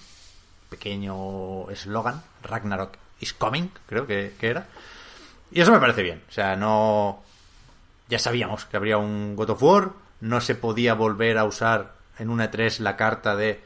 pequeño 0.68 1.68
eslogan, 1.70 2.22
Ragnarok 2.44 2.98
is 3.18 3.32
coming, 3.32 3.68
creo 3.86 4.06
que, 4.06 4.32
era. 4.40 4.68
Y 5.50 5.60
eso 5.60 5.72
me 5.72 5.80
parece 5.80 6.04
bien, 6.04 6.22
o 6.28 6.32
sea, 6.32 6.54
no... 6.54 7.20
Ya 8.08 8.20
sabíamos 8.20 8.66
que 8.66 8.76
habría 8.76 8.98
un 8.98 9.34
God 9.34 9.50
of 9.50 9.62
War, 9.64 9.90
no 10.20 10.40
se 10.40 10.54
podía 10.54 10.94
volver 10.94 11.36
a 11.36 11.44
usar 11.44 12.01
en 12.18 12.30
una 12.30 12.50
E3 12.50 12.78
la 12.80 12.96
carta 12.96 13.36
de 13.36 13.62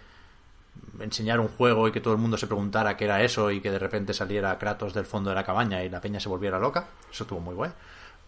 enseñar 1.01 1.41
un 1.41 1.49
juego 1.49 1.89
y 1.89 1.93
que 1.93 2.01
todo 2.01 2.15
el 2.15 2.21
mundo 2.21 2.37
se 2.37 2.47
preguntara 2.47 2.97
qué 2.97 3.05
era 3.05 3.23
eso 3.23 3.51
y 3.51 3.61
que 3.61 3.71
de 3.71 3.79
repente 3.79 4.15
saliera 4.15 4.59
Kratos 4.59 4.95
del 4.95 5.07
fondo 5.07 5.31
de 5.31 5.37
la 5.37 5.45
cabaña 5.45 5.83
y 5.83 5.89
la 5.89 6.01
peña 6.01 6.21
se 6.21 6.29
volviera 6.29 6.59
loca. 6.59 6.89
Eso 7.11 7.25
estuvo 7.25 7.41
muy 7.41 7.55
guay. 7.55 7.71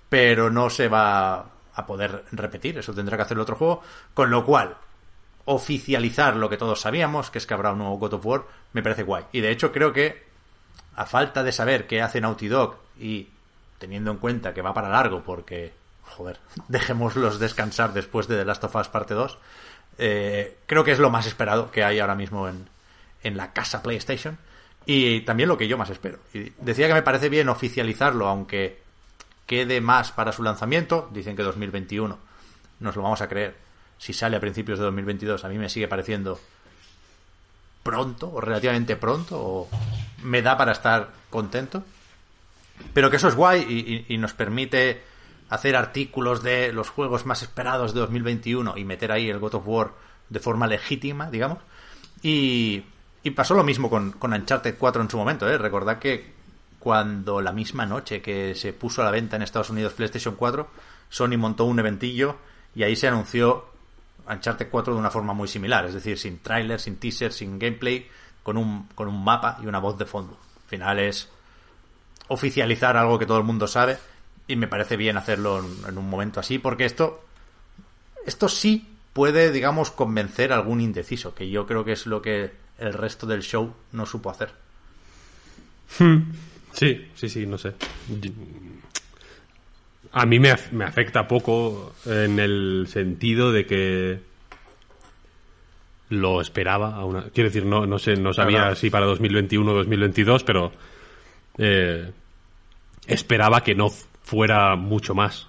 Pero 0.09 0.51
no 0.51 0.71
se 0.71 0.89
va 0.89 1.47
a 1.75 1.87
poder 1.87 2.25
repetir, 2.33 2.79
eso 2.79 2.95
tendrá 2.95 3.17
que 3.17 3.23
hacer 3.23 3.37
el 3.37 3.43
otro 3.43 3.57
juego. 3.57 3.83
Con 4.15 4.31
lo 4.31 4.45
cual, 4.45 4.77
oficializar 5.45 6.37
lo 6.37 6.49
que 6.49 6.57
todos 6.57 6.81
sabíamos, 6.81 7.31
que 7.31 7.39
es 7.39 7.47
que 7.47 7.55
habrá 7.55 7.73
un 7.73 7.79
nuevo 7.79 7.99
God 7.99 8.15
of 8.15 8.27
War, 8.27 8.45
me 8.73 8.83
parece 8.83 9.03
guay. 9.03 9.25
Y 9.33 9.41
de 9.41 9.51
hecho 9.51 9.73
creo 9.73 9.93
que, 9.93 10.27
a 10.97 11.07
falta 11.07 11.43
de 11.43 11.53
saber 11.53 11.87
qué 11.87 12.03
hace 12.03 12.21
Naughty 12.21 12.49
Dog 12.49 12.77
y 12.99 13.29
teniendo 13.79 14.11
en 14.11 14.19
cuenta 14.19 14.53
que 14.53 14.63
va 14.63 14.75
para 14.75 14.89
largo 14.89 15.23
porque, 15.23 15.73
joder, 16.03 16.41
dejémoslos 16.69 17.39
descansar 17.39 17.93
después 17.93 18.29
de 18.29 18.37
The 18.37 18.45
Last 18.45 18.65
of 18.65 18.75
Us 18.75 18.89
parte 18.89 19.15
2, 19.15 19.39
eh, 19.99 20.59
creo 20.67 20.85
que 20.85 20.93
es 20.93 20.99
lo 20.99 21.11
más 21.11 21.27
esperado 21.27 21.71
que 21.71 21.83
hay 21.83 21.99
ahora 21.99 22.15
mismo 22.15 22.49
en, 22.49 22.69
en 23.23 23.37
la 23.37 23.53
casa 23.53 23.83
PlayStation. 23.83 24.39
Y 24.87 25.21
también 25.23 25.49
lo 25.49 25.59
que 25.59 25.69
yo 25.69 25.77
más 25.77 25.91
espero. 25.91 26.19
Decía 26.59 26.87
que 26.87 26.95
me 26.95 27.03
parece 27.03 27.29
bien 27.29 27.49
oficializarlo, 27.49 28.27
aunque 28.27 28.81
quede 29.45 29.81
más 29.81 30.13
para 30.13 30.33
su 30.33 30.43
lanzamiento. 30.43 31.11
Dicen 31.13 31.37
que 31.37 31.43
2021. 31.43 32.19
Nos 32.81 32.97
lo 32.97 33.03
vamos 33.03 33.21
a 33.21 33.29
creer. 33.29 33.57
Si 33.99 34.13
sale 34.13 34.37
a 34.37 34.41
principios 34.41 34.79
de 34.79 34.85
2022, 34.87 35.45
a 35.45 35.49
mí 35.49 35.59
me 35.59 35.69
sigue 35.69 35.89
pareciendo 35.89 36.41
pronto, 37.83 38.31
o 38.33 38.41
relativamente 38.41 38.97
pronto, 38.97 39.39
o 39.39 39.69
me 40.23 40.41
da 40.41 40.57
para 40.57 40.73
estar 40.73 41.11
contento. 41.29 41.83
Pero 42.95 43.11
que 43.11 43.17
eso 43.17 43.29
es 43.29 43.35
guay 43.35 44.07
y 44.09 44.17
nos 44.19 44.33
permite 44.35 45.03
hacer 45.49 45.77
artículos 45.77 46.43
de 46.43 46.73
los 46.73 46.91
juegos 46.91 47.27
más 47.27 47.43
esperados 47.43 47.95
de 47.95 48.01
2021 48.01 48.77
y 48.77 48.85
meter 48.85 49.13
ahí 49.13 49.29
el 49.29 49.39
God 49.39 49.55
of 49.55 49.67
War 49.67 49.93
de 50.29 50.41
forma 50.41 50.67
legítima, 50.67 51.31
digamos. 51.31 51.59
Y, 52.23 52.85
y 53.23 53.31
pasó 53.31 53.55
lo 53.55 53.65
mismo 53.65 53.89
con, 53.89 54.13
con, 54.13 54.33
Uncharted 54.33 54.77
4 54.79 55.03
en 55.03 55.11
su 55.11 55.17
momento, 55.17 55.49
¿eh? 55.49 55.57
Recordad 55.57 55.99
que 55.99 56.33
cuando 56.79 57.41
la 57.41 57.53
misma 57.53 57.87
noche 57.87 58.21
que 58.21 58.55
se 58.55 58.73
puso 58.73 59.03
a 59.03 59.05
la 59.05 59.11
venta 59.11 59.37
en 59.37 59.43
Estados 59.43 59.71
Unidos 59.71 59.95
PlayStation 59.95 60.35
4, 60.35 60.69
Sony 61.09 61.39
montó 61.39 61.65
un 61.65 61.79
eventillo 61.79 62.37
y 62.75 62.83
ahí 62.83 62.95
se 62.95 63.09
anunció 63.09 63.67
Uncharted 64.29 64.69
4 64.71 64.93
de 64.93 65.01
una 65.01 65.11
forma 65.11 65.33
muy 65.33 65.49
similar, 65.49 65.87
es 65.87 65.95
decir, 65.95 66.19
sin 66.19 66.41
tráiler, 66.41 66.79
sin 66.81 66.97
teaser, 66.97 67.33
sin 67.33 67.59
gameplay, 67.59 68.07
con 68.43 68.59
un, 68.59 68.89
con 68.95 69.09
un 69.09 69.25
mapa 69.25 69.59
y 69.63 69.67
una 69.67 69.79
voz 69.79 69.97
de 69.97 70.05
fondo. 70.05 70.39
Al 70.65 70.69
final 70.69 70.99
es 70.99 71.31
oficializar 72.29 72.97
algo 72.97 73.19
que 73.19 73.25
todo 73.25 73.39
el 73.39 73.45
mundo 73.45 73.67
sabe 73.67 73.97
y 74.49 74.57
me 74.57 74.67
parece 74.67 74.97
bien 74.97 75.17
hacerlo 75.17 75.61
en, 75.61 75.89
en, 75.91 75.99
un 75.99 76.09
momento 76.09 76.41
así, 76.41 76.59
porque 76.59 76.87
esto, 76.87 77.25
esto 78.27 78.49
sí 78.49 78.89
puede, 79.13 79.53
digamos, 79.53 79.91
convencer 79.91 80.53
a 80.53 80.57
algún 80.57 80.81
indeciso, 80.81 81.35
que 81.35 81.51
yo 81.51 81.67
creo 81.67 81.85
que 81.85 81.93
es 81.93 82.07
lo 82.07 82.23
que 82.23 82.51
el 82.79 82.93
resto 82.93 83.27
del 83.27 83.43
show 83.43 83.75
no 83.93 84.07
supo 84.07 84.31
hacer. 84.31 84.51
Sí, 86.73 87.09
sí, 87.15 87.29
sí, 87.29 87.47
no 87.47 87.59
sé. 87.59 87.75
A 90.13 90.27
mí 90.27 90.39
me, 90.39 90.55
me 90.73 90.85
afecta 90.85 91.27
poco 91.27 91.95
en 92.07 92.39
el 92.39 92.87
sentido 92.89 93.53
de 93.53 93.67
que 93.67 94.21
lo 96.11 96.41
esperaba. 96.41 96.95
A 96.95 97.05
una, 97.05 97.25
quiero 97.31 97.51
decir, 97.51 97.65
no, 97.65 97.87
no 97.87 97.99
sé, 97.99 98.17
no 98.17 98.33
sabía 98.33 98.59
claro. 98.59 98.77
si 98.77 98.91
para 98.91 99.07
2021 99.07 99.71
o 99.71 99.75
2022, 99.75 100.45
pero 100.45 100.73
eh, 101.59 102.11
esperaba 103.07 103.63
que 103.63 103.75
no 103.75 103.91
fuera 104.29 104.77
mucho 104.77 105.15
más, 105.15 105.47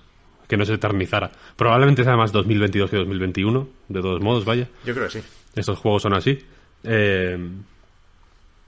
que 0.47 0.55
no 0.55 0.63
se 0.63 0.75
eternizara. 0.75 1.31
Probablemente 1.57 2.05
sea 2.05 2.15
más 2.15 2.31
2022 2.31 2.89
que 2.89 2.95
2021, 2.95 3.67
de 3.89 4.01
todos 4.01 4.21
modos, 4.21 4.45
vaya. 4.45 4.69
Yo 4.85 4.93
creo 4.93 5.07
que 5.07 5.19
sí. 5.19 5.27
Estos 5.53 5.77
juegos 5.79 6.03
son 6.03 6.13
así. 6.13 6.39
Eh, 6.85 7.37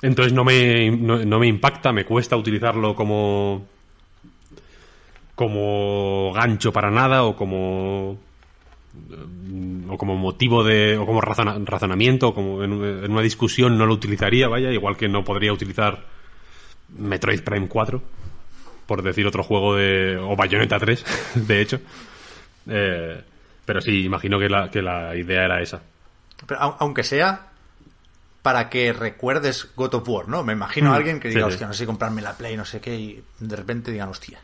entonces 0.02 0.34
no 0.34 0.44
me, 0.44 0.92
no, 0.92 1.24
no, 1.24 1.40
me 1.40 1.48
impacta, 1.48 1.94
me 1.94 2.04
cuesta 2.04 2.36
utilizarlo 2.36 2.94
como 2.94 3.66
como 5.36 6.34
gancho 6.34 6.74
para 6.74 6.92
nada 6.92 7.24
o 7.24 7.36
como 7.36 8.18
o 9.88 9.98
como 9.98 10.18
motivo 10.18 10.64
de 10.64 10.98
o 10.98 11.06
como 11.06 11.22
razona, 11.22 11.58
razonamiento 11.64 12.28
o 12.28 12.34
como 12.34 12.64
en, 12.64 12.74
en, 12.74 13.12
una 13.12 13.22
discusión 13.22 13.78
no 13.78 13.86
lo 13.86 13.94
utilizaría 13.94 14.50
vaya 14.50 14.72
igual 14.72 14.98
que 14.98 15.08
no 15.08 15.24
podría 15.24 15.54
utilizar 15.54 16.06
Metroid 16.90 17.42
Prime 17.42 17.68
4 17.68 18.02
por 18.86 19.04
decir 19.04 19.26
otro 19.28 19.44
juego 19.44 19.76
de 19.76 20.18
o 20.18 20.36
Bayonetta 20.36 20.80
3 20.80 21.06
de 21.48 21.62
hecho 21.62 21.80
eh, 22.68 23.22
pero 23.66 23.82
sí 23.82 24.04
imagino 24.04 24.40
que 24.40 24.50
la, 24.50 24.70
que 24.70 24.82
la 24.82 25.16
idea 25.16 25.46
era 25.46 25.62
esa 25.62 25.82
pero 26.46 26.76
aunque 26.80 27.04
sea 27.04 27.52
para 28.42 28.70
que 28.70 28.92
recuerdes 28.92 29.70
God 29.76 29.94
of 29.96 30.10
War, 30.10 30.28
¿no? 30.28 30.44
Me 30.44 30.54
imagino 30.54 30.94
a 30.94 30.96
alguien 30.96 31.20
que 31.20 31.30
diga, 31.30 31.42
sí, 31.42 31.54
hostia, 31.54 31.68
no 31.68 31.74
sé 31.74 31.86
comprarme 31.86 32.24
la 32.24 32.36
Play, 32.36 32.58
no 32.58 32.66
sé 32.66 32.82
qué, 32.82 32.96
y 32.96 33.24
de 33.40 33.56
repente 33.56 33.92
digan, 33.92 34.10
hostia, 34.10 34.40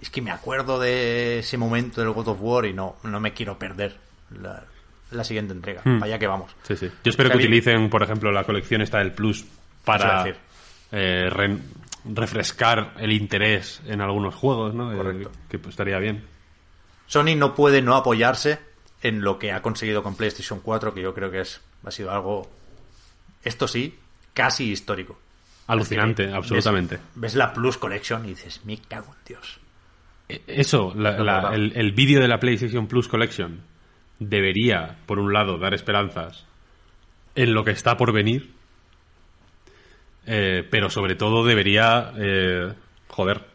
es 0.00 0.10
que 0.10 0.22
me 0.22 0.30
acuerdo 0.30 0.78
de 0.78 1.40
ese 1.40 1.58
momento 1.58 2.00
del 2.00 2.10
God 2.10 2.28
of 2.28 2.38
War 2.40 2.66
y 2.66 2.72
no, 2.72 2.96
no 3.02 3.20
me 3.20 3.32
quiero 3.32 3.58
perder 3.58 3.96
la, 4.40 4.62
la 5.10 5.24
siguiente 5.24 5.52
entrega. 5.52 5.82
Hmm. 5.84 5.98
Vaya 5.98 6.18
que 6.18 6.26
vamos. 6.26 6.54
Sí, 6.62 6.76
sí. 6.76 6.86
Yo 6.86 7.10
espero 7.10 7.28
o 7.28 7.32
sea, 7.32 7.38
que 7.38 7.44
utilicen, 7.44 7.90
por 7.90 8.02
ejemplo, 8.02 8.30
la 8.30 8.44
colección 8.44 8.82
esta 8.82 8.98
del 8.98 9.12
Plus 9.12 9.44
para 9.84 10.26
eh, 10.92 11.30
re 11.30 11.58
refrescar 12.08 12.94
el 12.98 13.12
interés 13.12 13.82
en 13.86 14.00
algunos 14.00 14.34
juegos, 14.34 14.74
¿no? 14.74 14.94
Correcto. 14.96 15.30
Eh, 15.30 15.38
que 15.48 15.58
pues, 15.58 15.72
estaría 15.72 15.98
bien. 15.98 16.24
Sony 17.06 17.36
no 17.36 17.54
puede 17.54 17.82
no 17.82 17.96
apoyarse 17.96 18.58
en 19.02 19.22
lo 19.22 19.38
que 19.38 19.52
ha 19.52 19.62
conseguido 19.62 20.02
con 20.02 20.16
PlayStation 20.16 20.60
4, 20.60 20.94
que 20.94 21.02
yo 21.02 21.14
creo 21.14 21.30
que 21.30 21.40
es, 21.40 21.60
ha 21.84 21.90
sido 21.90 22.10
algo 22.10 22.50
esto 23.42 23.68
sí, 23.68 23.98
casi 24.34 24.70
histórico. 24.70 25.18
Alucinante, 25.66 26.32
absolutamente. 26.32 26.98
Ves, 27.14 27.34
la 27.34 27.52
Plus 27.52 27.76
Collection 27.76 28.24
y 28.24 28.30
dices, 28.30 28.64
me 28.64 28.78
cago 28.78 29.14
en 29.18 29.24
Dios. 29.26 29.60
Eso, 30.46 30.92
la, 30.94 31.18
la, 31.18 31.54
el, 31.54 31.72
el 31.74 31.92
vídeo 31.92 32.20
de 32.20 32.28
la 32.28 32.40
PlayStation 32.40 32.86
Plus 32.86 33.08
Collection 33.08 33.60
debería, 34.18 34.96
por 35.06 35.18
un 35.18 35.32
lado, 35.32 35.58
dar 35.58 35.74
esperanzas 35.74 36.44
en 37.34 37.54
lo 37.54 37.64
que 37.64 37.70
está 37.70 37.96
por 37.96 38.12
venir, 38.12 38.52
eh, 40.30 40.62
pero 40.68 40.90
sobre 40.90 41.14
todo 41.14 41.42
debería, 41.42 42.12
eh, 42.18 42.70
joder, 43.08 43.46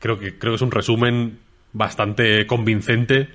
creo 0.00 0.18
que 0.18 0.36
creo 0.36 0.52
que 0.52 0.56
es 0.56 0.62
un 0.62 0.72
resumen 0.72 1.38
bastante 1.72 2.44
convincente 2.44 3.28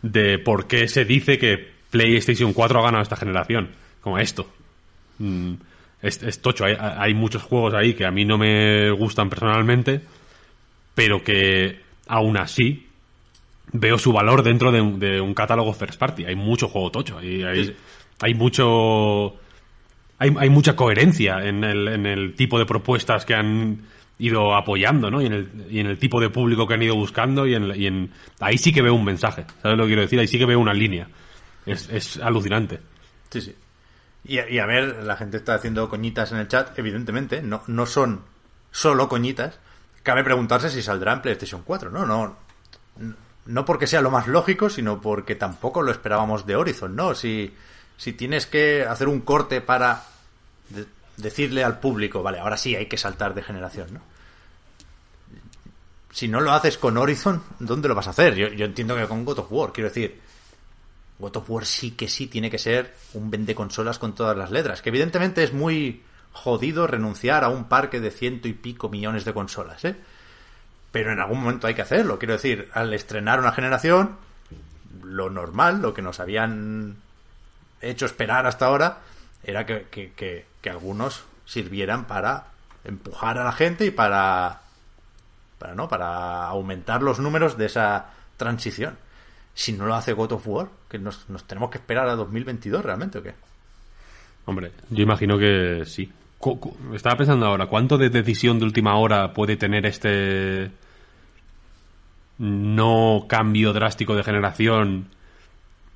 de 0.00 0.38
por 0.38 0.68
qué 0.68 0.86
se 0.86 1.04
dice 1.04 1.38
que 1.38 1.72
PlayStation 1.90 2.52
4 2.52 2.78
ha 2.78 2.82
ganado 2.84 3.02
esta 3.02 3.16
generación 3.16 3.70
como 4.00 4.18
esto. 4.18 4.48
Mm, 5.18 5.54
es, 6.02 6.22
es, 6.22 6.40
tocho. 6.40 6.64
Hay, 6.64 6.76
hay, 6.78 7.14
muchos 7.14 7.42
juegos 7.42 7.74
ahí 7.74 7.94
que 7.94 8.06
a 8.06 8.12
mí 8.12 8.24
no 8.24 8.38
me 8.38 8.92
gustan 8.92 9.28
personalmente, 9.28 10.02
pero 10.94 11.24
que 11.24 11.80
aún 12.06 12.36
así 12.36 12.86
veo 13.72 13.98
su 13.98 14.12
valor 14.12 14.44
dentro 14.44 14.70
de 14.70 14.80
un, 14.80 15.00
de 15.00 15.20
un 15.20 15.34
catálogo 15.34 15.72
first 15.72 15.98
party. 15.98 16.26
Hay 16.26 16.36
mucho 16.36 16.68
juego 16.68 16.92
tocho. 16.92 17.18
Hay, 17.18 17.42
hay 18.20 18.34
mucho. 18.34 19.34
Hay, 20.20 20.32
hay, 20.38 20.50
mucha 20.50 20.76
coherencia 20.76 21.44
en 21.44 21.64
el, 21.64 21.88
en 21.88 22.06
el 22.06 22.36
tipo 22.36 22.58
de 22.58 22.66
propuestas 22.66 23.24
que 23.24 23.34
han 23.34 23.80
ido 24.20 24.54
apoyando, 24.54 25.10
¿no? 25.10 25.20
Y 25.20 25.26
en 25.26 25.32
el, 25.32 25.66
y 25.68 25.80
en 25.80 25.86
el 25.86 25.98
tipo 25.98 26.20
de 26.20 26.30
público 26.30 26.68
que 26.68 26.74
han 26.74 26.82
ido 26.82 26.94
buscando 26.94 27.46
y 27.46 27.54
en, 27.54 27.74
y 27.74 27.86
en, 27.86 28.12
ahí 28.38 28.58
sí 28.58 28.72
que 28.72 28.82
veo 28.82 28.94
un 28.94 29.04
mensaje, 29.04 29.46
¿sabes 29.62 29.76
lo 29.76 29.84
que 29.84 29.88
quiero 29.88 30.02
decir? 30.02 30.20
Ahí 30.20 30.28
sí 30.28 30.38
que 30.38 30.46
veo 30.46 30.60
una 30.60 30.74
línea. 30.74 31.08
Es, 31.66 31.88
es 31.90 32.18
alucinante. 32.18 32.80
Sí, 33.30 33.40
sí. 33.40 33.54
Y, 34.24 34.58
a 34.58 34.66
ver, 34.66 35.02
la 35.02 35.16
gente 35.16 35.38
está 35.38 35.54
haciendo 35.54 35.88
coñitas 35.88 36.30
en 36.32 36.38
el 36.38 36.48
chat, 36.48 36.78
evidentemente, 36.78 37.40
no, 37.40 37.62
no 37.66 37.86
son 37.86 38.22
solo 38.70 39.08
coñitas. 39.08 39.58
Cabe 40.02 40.22
preguntarse 40.22 40.68
si 40.68 40.82
saldrá 40.82 41.14
en 41.14 41.22
PlayStation 41.22 41.62
4, 41.64 41.90
¿no? 41.90 42.04
No, 42.04 42.36
no 43.46 43.64
porque 43.64 43.86
sea 43.86 44.02
lo 44.02 44.10
más 44.10 44.26
lógico, 44.26 44.68
sino 44.68 45.00
porque 45.00 45.34
tampoco 45.36 45.80
lo 45.80 45.90
esperábamos 45.90 46.44
de 46.44 46.56
Horizon, 46.56 46.94
¿no? 46.94 47.14
Si, 47.14 47.54
si 48.00 48.14
tienes 48.14 48.46
que 48.46 48.86
hacer 48.86 49.08
un 49.08 49.20
corte 49.20 49.60
para 49.60 50.04
de 50.70 50.86
decirle 51.18 51.62
al 51.62 51.80
público, 51.80 52.22
vale, 52.22 52.38
ahora 52.38 52.56
sí 52.56 52.74
hay 52.74 52.86
que 52.86 52.96
saltar 52.96 53.34
de 53.34 53.42
generación, 53.42 53.92
¿no? 53.92 54.00
Si 56.10 56.26
no 56.26 56.40
lo 56.40 56.52
haces 56.52 56.78
con 56.78 56.96
Horizon, 56.96 57.42
¿dónde 57.58 57.88
lo 57.88 57.94
vas 57.94 58.06
a 58.06 58.10
hacer? 58.10 58.36
Yo, 58.36 58.48
yo 58.48 58.64
entiendo 58.64 58.96
que 58.96 59.06
con 59.06 59.26
God 59.26 59.40
of 59.40 59.52
War, 59.52 59.72
quiero 59.74 59.90
decir, 59.90 60.18
God 61.18 61.36
of 61.36 61.50
War 61.50 61.66
sí 61.66 61.90
que 61.90 62.08
sí 62.08 62.26
tiene 62.26 62.50
que 62.50 62.56
ser 62.56 62.94
un 63.12 63.30
vende 63.30 63.54
consolas 63.54 63.98
con 63.98 64.14
todas 64.14 64.34
las 64.34 64.50
letras. 64.50 64.80
Que 64.80 64.88
evidentemente 64.88 65.44
es 65.44 65.52
muy 65.52 66.02
jodido 66.32 66.86
renunciar 66.86 67.44
a 67.44 67.50
un 67.50 67.64
parque 67.64 68.00
de 68.00 68.10
ciento 68.10 68.48
y 68.48 68.54
pico 68.54 68.88
millones 68.88 69.26
de 69.26 69.34
consolas, 69.34 69.84
¿eh? 69.84 69.94
pero 70.90 71.12
en 71.12 71.20
algún 71.20 71.40
momento 71.40 71.66
hay 71.66 71.74
que 71.74 71.82
hacerlo. 71.82 72.18
Quiero 72.18 72.32
decir, 72.32 72.70
al 72.72 72.94
estrenar 72.94 73.40
una 73.40 73.52
generación, 73.52 74.16
lo 75.04 75.28
normal, 75.28 75.82
lo 75.82 75.92
que 75.92 76.00
nos 76.00 76.18
habían 76.18 76.96
hecho 77.80 78.06
esperar 78.06 78.46
hasta 78.46 78.66
ahora, 78.66 78.98
era 79.42 79.66
que, 79.66 79.86
que, 79.90 80.12
que, 80.12 80.46
que 80.60 80.70
algunos 80.70 81.24
sirvieran 81.44 82.06
para 82.06 82.46
empujar 82.84 83.38
a 83.38 83.44
la 83.44 83.52
gente 83.52 83.84
y 83.86 83.90
para 83.90 84.60
para 85.58 85.74
no 85.74 85.88
para 85.88 86.46
aumentar 86.46 87.02
los 87.02 87.18
números 87.20 87.58
de 87.58 87.66
esa 87.66 88.06
transición. 88.36 88.96
Si 89.52 89.72
no 89.72 89.84
lo 89.84 89.94
hace 89.94 90.14
God 90.14 90.32
of 90.32 90.48
War 90.48 90.68
que 90.88 90.98
nos, 90.98 91.28
nos 91.28 91.44
tenemos 91.44 91.70
que 91.70 91.78
esperar 91.78 92.08
a 92.08 92.16
2022 92.16 92.82
realmente 92.82 93.18
o 93.18 93.22
qué 93.22 93.34
Hombre, 94.46 94.72
yo 94.88 95.02
imagino 95.02 95.38
que 95.38 95.84
sí. 95.84 96.10
Estaba 96.94 97.16
pensando 97.16 97.44
ahora, 97.44 97.66
¿cuánto 97.66 97.98
de 97.98 98.08
decisión 98.08 98.58
de 98.58 98.64
última 98.64 98.96
hora 98.96 99.34
puede 99.34 99.56
tener 99.56 99.84
este 99.84 100.70
no 102.38 103.26
cambio 103.28 103.74
drástico 103.74 104.16
de 104.16 104.24
generación 104.24 105.08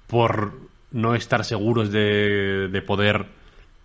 por 0.07 0.53
no 0.95 1.15
estar 1.15 1.45
seguros 1.45 1.93
de, 1.93 2.69
de 2.69 2.83
poder 2.83 3.27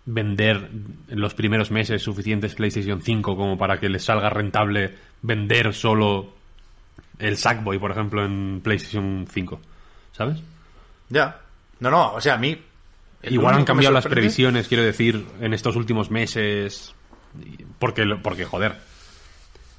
vender 0.06 0.70
en 1.08 1.20
los 1.20 1.34
primeros 1.34 1.70
meses 1.70 2.02
suficientes 2.02 2.54
PlayStation 2.54 3.02
5 3.02 3.36
como 3.36 3.58
para 3.58 3.78
que 3.78 3.90
les 3.90 4.02
salga 4.04 4.30
rentable 4.30 4.94
vender 5.20 5.74
solo 5.74 6.32
el 7.18 7.36
Sackboy, 7.36 7.78
por 7.78 7.90
ejemplo, 7.90 8.24
en 8.24 8.60
PlayStation 8.64 9.26
5? 9.30 9.60
¿Sabes? 10.12 10.42
ya 11.10 11.40
no 11.80 11.90
no 11.90 12.12
o 12.14 12.20
sea 12.20 12.34
a 12.34 12.38
mí 12.38 12.56
Igual 13.22 13.54
han 13.56 13.64
cambiado 13.64 13.92
las 13.92 14.06
previsiones, 14.06 14.66
quiero 14.66 14.82
decir, 14.82 15.26
en 15.42 15.52
estos 15.52 15.76
últimos 15.76 16.10
meses. 16.10 16.94
Porque, 17.78 18.02
porque 18.22 18.46
joder. 18.46 18.76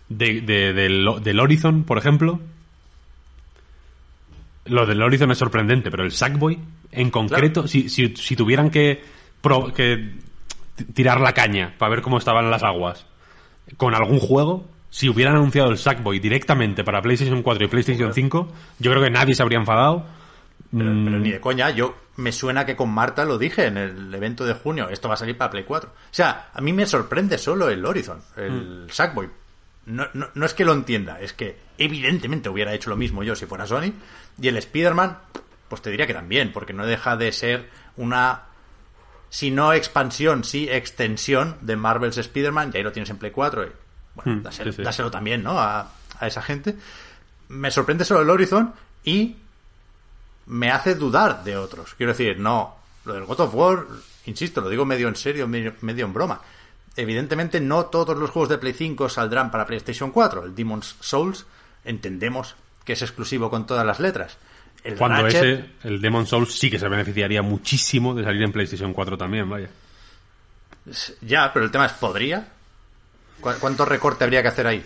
De, 0.09 0.41
de- 0.41 0.73
del, 0.73 1.07
del 1.23 1.39
Horizon, 1.39 1.83
por 1.83 1.97
ejemplo. 1.97 2.39
Lo 4.65 4.85
del 4.85 5.01
Horizon 5.01 5.31
es 5.31 5.37
sorprendente, 5.37 5.89
pero 5.89 6.03
el 6.03 6.11
Sackboy, 6.11 6.59
en 6.91 7.09
concreto, 7.09 7.67
si, 7.67 7.89
si, 7.89 8.15
si 8.15 8.35
tuvieran 8.35 8.69
que, 8.69 9.03
pro- 9.41 9.73
que 9.73 10.13
tirar 10.93 11.19
la 11.19 11.33
caña 11.33 11.73
para 11.77 11.89
ver 11.91 12.01
cómo 12.01 12.17
estaban 12.17 12.49
las 12.51 12.63
aguas 12.63 13.05
con 13.77 13.95
algún 13.95 14.19
juego, 14.19 14.67
si 14.89 15.09
hubieran 15.09 15.35
anunciado 15.35 15.69
el 15.71 15.77
Sackboy 15.77 16.19
directamente 16.19 16.83
para 16.83 17.01
PlayStation 17.01 17.41
4 17.41 17.65
y 17.65 17.67
PlayStation 17.69 18.13
5, 18.13 18.51
yo 18.79 18.91
creo 18.91 19.03
que 19.03 19.09
nadie 19.09 19.33
se 19.33 19.41
habría 19.41 19.57
enfadado. 19.59 20.05
Pero, 20.71 20.91
Mm, 20.91 21.05
pero 21.05 21.19
ni 21.19 21.31
de 21.31 21.41
coña, 21.41 21.69
yo 21.71 21.95
me 22.17 22.31
suena 22.31 22.65
que 22.65 22.75
con 22.75 22.89
Marta 22.93 23.25
lo 23.25 23.37
dije 23.37 23.65
en 23.65 23.77
el 23.77 24.13
evento 24.13 24.45
de 24.45 24.53
junio, 24.53 24.89
esto 24.89 25.07
va 25.07 25.15
a 25.15 25.17
salir 25.17 25.37
para 25.37 25.49
Play 25.51 25.63
4. 25.65 25.89
O 25.89 25.93
sea, 26.11 26.49
a 26.53 26.61
mí 26.61 26.71
me 26.71 26.85
sorprende 26.85 27.37
solo 27.37 27.67
el 27.69 27.83
Horizon, 27.85 28.19
el 28.37 28.87
Sackboy. 28.89 29.27
No, 29.85 30.07
no, 30.13 30.29
no 30.33 30.45
es 30.45 30.53
que 30.53 30.63
lo 30.65 30.73
entienda, 30.73 31.19
es 31.19 31.33
que 31.33 31.57
evidentemente 31.77 32.49
hubiera 32.49 32.73
hecho 32.73 32.89
lo 32.89 32.95
mismo 32.97 33.23
yo 33.23 33.35
si 33.35 33.45
fuera 33.45 33.65
Sony. 33.65 33.93
Y 34.39 34.47
el 34.47 34.57
Spider-Man, 34.57 35.17
pues 35.67 35.81
te 35.81 35.89
diría 35.89 36.05
que 36.07 36.13
también, 36.13 36.51
porque 36.53 36.73
no 36.73 36.85
deja 36.85 37.17
de 37.17 37.31
ser 37.31 37.69
una, 37.97 38.43
si 39.29 39.49
no 39.51 39.73
expansión, 39.73 40.43
sí 40.43 40.67
extensión 40.69 41.57
de 41.61 41.75
Marvel's 41.75 42.17
Spider-Man, 42.17 42.71
y 42.73 42.77
ahí 42.77 42.83
lo 42.83 42.91
tienes 42.91 43.09
en 43.09 43.17
Play 43.17 43.31
4. 43.31 43.63
Y, 43.65 43.71
bueno, 44.15 44.39
Hmm, 44.39 44.43
dáselo, 44.43 44.71
sí, 44.71 44.77
sí. 44.77 44.83
dáselo 44.83 45.09
también, 45.09 45.41
¿no? 45.43 45.59
A, 45.59 45.91
a 46.19 46.27
esa 46.27 46.41
gente. 46.41 46.75
Me 47.49 47.71
sorprende 47.71 48.05
solo 48.05 48.21
el 48.21 48.29
Horizon 48.29 48.73
y 49.03 49.35
me 50.45 50.69
hace 50.71 50.95
dudar 50.95 51.43
de 51.43 51.57
otros. 51.57 51.95
Quiero 51.95 52.11
decir, 52.13 52.39
no, 52.39 52.75
lo 53.05 53.13
del 53.13 53.25
God 53.25 53.39
of 53.41 53.55
War, 53.55 53.85
insisto, 54.25 54.61
lo 54.61 54.69
digo 54.69 54.85
medio 54.85 55.07
en 55.07 55.15
serio, 55.15 55.47
medio, 55.47 55.73
medio 55.81 56.05
en 56.05 56.13
broma. 56.13 56.41
Evidentemente 56.95 57.59
no 57.61 57.85
todos 57.85 58.17
los 58.17 58.29
juegos 58.29 58.49
de 58.49 58.57
Play 58.57 58.73
5 58.73 59.07
saldrán 59.09 59.49
para 59.51 59.65
PlayStation 59.65 60.11
4. 60.11 60.45
El 60.45 60.55
Demon's 60.55 60.95
Souls 60.99 61.45
entendemos 61.85 62.55
que 62.83 62.93
es 62.93 63.01
exclusivo 63.01 63.49
con 63.49 63.65
todas 63.65 63.85
las 63.85 63.99
letras. 63.99 64.37
El 64.83 64.95
Cuando 64.95 65.21
Ratchet, 65.23 65.43
ese, 65.43 65.69
el 65.87 66.01
Demon 66.01 66.25
Souls, 66.25 66.53
sí 66.57 66.69
que 66.71 66.79
se 66.79 66.87
beneficiaría 66.87 67.41
muchísimo 67.43 68.13
de 68.15 68.23
salir 68.23 68.41
en 68.41 68.51
PlayStation 68.51 68.93
4 68.93 69.17
también, 69.17 69.47
vaya. 69.49 69.69
Ya, 71.21 71.53
pero 71.53 71.65
el 71.65 71.71
tema 71.71 71.85
es, 71.85 71.91
¿podría? 71.93 72.47
¿Cu- 73.39 73.51
¿Cuánto 73.59 73.85
recorte 73.85 74.23
habría 74.23 74.41
que 74.41 74.47
hacer 74.47 74.65
ahí? 74.67 74.83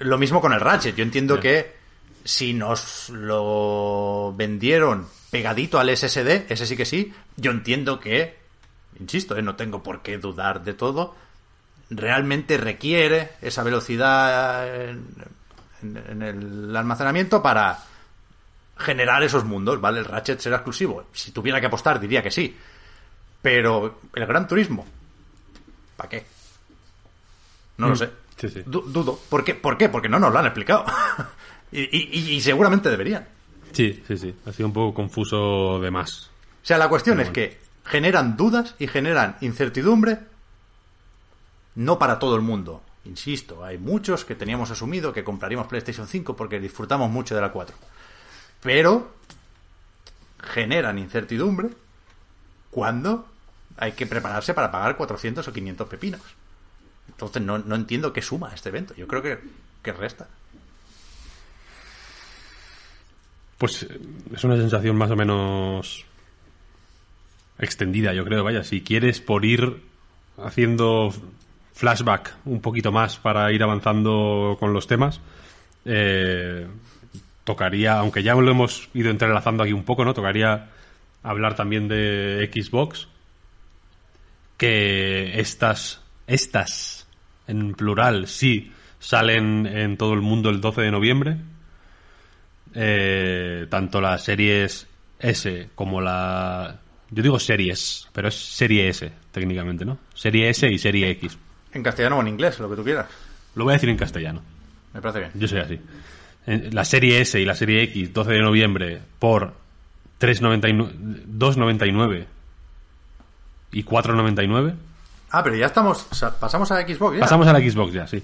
Lo 0.00 0.18
mismo 0.18 0.40
con 0.40 0.52
el 0.52 0.60
Ratchet. 0.60 0.96
Yo 0.96 1.04
entiendo 1.04 1.38
que 1.40 1.76
si 2.24 2.52
nos 2.54 3.08
lo 3.10 4.34
vendieron 4.36 5.06
pegadito 5.30 5.78
al 5.78 5.96
SSD, 5.96 6.46
ese 6.50 6.66
sí 6.66 6.76
que 6.76 6.84
sí, 6.84 7.12
yo 7.36 7.50
entiendo 7.52 8.00
que, 8.00 8.36
insisto, 8.98 9.36
eh, 9.36 9.42
no 9.42 9.54
tengo 9.56 9.82
por 9.82 10.02
qué 10.02 10.18
dudar 10.18 10.64
de 10.64 10.74
todo, 10.74 11.14
realmente 11.90 12.56
requiere 12.58 13.30
esa 13.40 13.62
velocidad 13.62 14.88
en, 14.90 15.04
en- 15.82 15.96
en 16.08 16.22
el 16.22 16.76
almacenamiento 16.76 17.42
para 17.42 17.78
generar 18.76 19.22
esos 19.22 19.44
mundos, 19.44 19.80
¿vale? 19.80 19.98
El 20.00 20.04
Ratchet 20.04 20.40
será 20.40 20.56
exclusivo. 20.56 21.06
Si 21.12 21.30
tuviera 21.32 21.60
que 21.60 21.66
apostar, 21.66 21.98
diría 21.98 22.22
que 22.22 22.30
sí. 22.30 22.56
Pero 23.42 24.00
el 24.14 24.26
Gran 24.26 24.46
Turismo, 24.48 24.86
¿para 25.96 26.08
qué? 26.08 26.26
No 27.78 27.88
lo 27.88 27.96
sé. 27.96 28.10
sí, 28.36 28.48
sí. 28.48 28.62
Du- 28.66 28.82
dudo. 28.82 29.18
¿Por 29.28 29.44
qué? 29.44 29.54
¿Por 29.54 29.78
qué? 29.78 29.88
Porque 29.88 30.08
no 30.08 30.18
nos 30.18 30.32
lo 30.32 30.38
han 30.38 30.46
explicado. 30.46 30.84
y, 31.72 31.80
y- 31.82 32.08
y- 32.12 32.30
y 32.36 32.40
seguramente 32.40 32.90
deberían. 32.90 33.26
Sí, 33.72 34.02
sí, 34.06 34.16
sí. 34.16 34.34
Ha 34.46 34.52
sido 34.52 34.66
un 34.66 34.72
poco 34.72 34.94
confuso 34.94 35.78
de 35.80 35.90
más. 35.90 36.30
O 36.62 36.66
sea, 36.68 36.78
la 36.78 36.88
cuestión 36.88 37.20
es 37.20 37.30
que 37.30 37.58
generan 37.84 38.36
dudas 38.36 38.74
y 38.78 38.86
generan 38.88 39.36
incertidumbre 39.40 40.18
no 41.78 41.96
para 41.98 42.18
todo 42.18 42.34
el 42.34 42.42
mundo. 42.42 42.82
Insisto, 43.04 43.64
hay 43.64 43.78
muchos 43.78 44.24
que 44.24 44.34
teníamos 44.34 44.70
asumido 44.72 45.12
que 45.12 45.22
compraríamos 45.22 45.68
PlayStation 45.68 46.08
5 46.08 46.34
porque 46.34 46.58
disfrutamos 46.58 47.08
mucho 47.08 47.36
de 47.36 47.40
la 47.40 47.52
4. 47.52 47.76
Pero 48.60 49.14
generan 50.42 50.98
incertidumbre 50.98 51.70
cuando 52.70 53.28
hay 53.76 53.92
que 53.92 54.06
prepararse 54.06 54.54
para 54.54 54.72
pagar 54.72 54.96
400 54.96 55.46
o 55.46 55.52
500 55.52 55.88
pepinos. 55.88 56.20
Entonces 57.06 57.42
no, 57.42 57.58
no 57.58 57.76
entiendo 57.76 58.12
qué 58.12 58.22
suma 58.22 58.52
este 58.52 58.70
evento. 58.70 58.94
Yo 58.96 59.06
creo 59.06 59.22
que, 59.22 59.38
que 59.80 59.92
resta. 59.92 60.26
Pues 63.56 63.84
eh, 63.84 64.00
es 64.34 64.42
una 64.42 64.56
sensación 64.56 64.96
más 64.96 65.12
o 65.12 65.16
menos 65.16 66.04
extendida, 67.56 68.12
yo 68.14 68.24
creo. 68.24 68.42
Vaya, 68.42 68.64
si 68.64 68.82
quieres 68.82 69.20
por 69.20 69.44
ir 69.44 69.80
haciendo 70.36 71.14
flashback 71.78 72.34
un 72.44 72.60
poquito 72.60 72.90
más 72.90 73.18
para 73.18 73.52
ir 73.52 73.62
avanzando 73.62 74.56
con 74.58 74.72
los 74.72 74.88
temas, 74.88 75.20
eh, 75.84 76.66
tocaría, 77.44 78.00
aunque 78.00 78.24
ya 78.24 78.34
lo 78.34 78.50
hemos 78.50 78.88
ido 78.94 79.10
entrelazando 79.10 79.62
aquí 79.62 79.72
un 79.72 79.84
poco, 79.84 80.04
¿no? 80.04 80.12
Tocaría 80.12 80.70
hablar 81.22 81.54
también 81.54 81.86
de 81.86 82.50
Xbox, 82.52 83.06
que 84.56 85.38
estas, 85.38 86.02
estas, 86.26 87.06
en 87.46 87.74
plural, 87.74 88.26
sí, 88.26 88.72
salen 88.98 89.64
en 89.66 89.96
todo 89.96 90.14
el 90.14 90.20
mundo 90.20 90.50
el 90.50 90.60
12 90.60 90.82
de 90.82 90.90
noviembre. 90.90 91.36
Eh, 92.74 93.66
tanto 93.70 94.00
las 94.00 94.24
series 94.24 94.88
S 95.20 95.70
como 95.76 96.00
la... 96.00 96.80
Yo 97.10 97.22
digo 97.22 97.38
series, 97.38 98.08
pero 98.12 98.28
es 98.28 98.34
serie 98.34 98.88
S, 98.88 99.10
técnicamente, 99.30 99.84
¿no? 99.84 99.96
Serie 100.12 100.50
S 100.50 100.68
y 100.68 100.76
serie 100.76 101.10
X. 101.10 101.38
En 101.78 101.82
castellano 101.84 102.18
o 102.18 102.20
en 102.20 102.28
inglés, 102.28 102.58
lo 102.58 102.68
que 102.68 102.76
tú 102.76 102.84
quieras. 102.84 103.06
Lo 103.54 103.64
voy 103.64 103.72
a 103.72 103.74
decir 103.74 103.88
en 103.88 103.96
castellano. 103.96 104.42
Me 104.92 105.00
parece 105.00 105.20
bien. 105.20 105.30
Yo 105.34 105.46
soy 105.48 105.60
así. 105.60 105.80
La 106.72 106.84
serie 106.84 107.20
S 107.20 107.38
y 107.40 107.44
la 107.44 107.54
serie 107.54 107.82
X, 107.84 108.12
12 108.12 108.32
de 108.32 108.40
noviembre, 108.40 109.00
por 109.18 109.52
3.99 110.20 111.26
2.99 111.38 112.24
y 113.72 113.84
4.99. 113.84 114.74
Ah, 115.30 115.42
pero 115.44 115.56
ya 115.56 115.66
estamos. 115.66 116.06
o 116.10 116.14
sea, 116.14 116.30
pasamos 116.30 116.70
a 116.72 116.80
Xbox 116.86 117.14
ya. 117.16 117.20
Pasamos 117.20 117.46
a 117.46 117.52
la 117.52 117.60
Xbox 117.60 117.92
ya, 117.92 118.06
sí. 118.06 118.22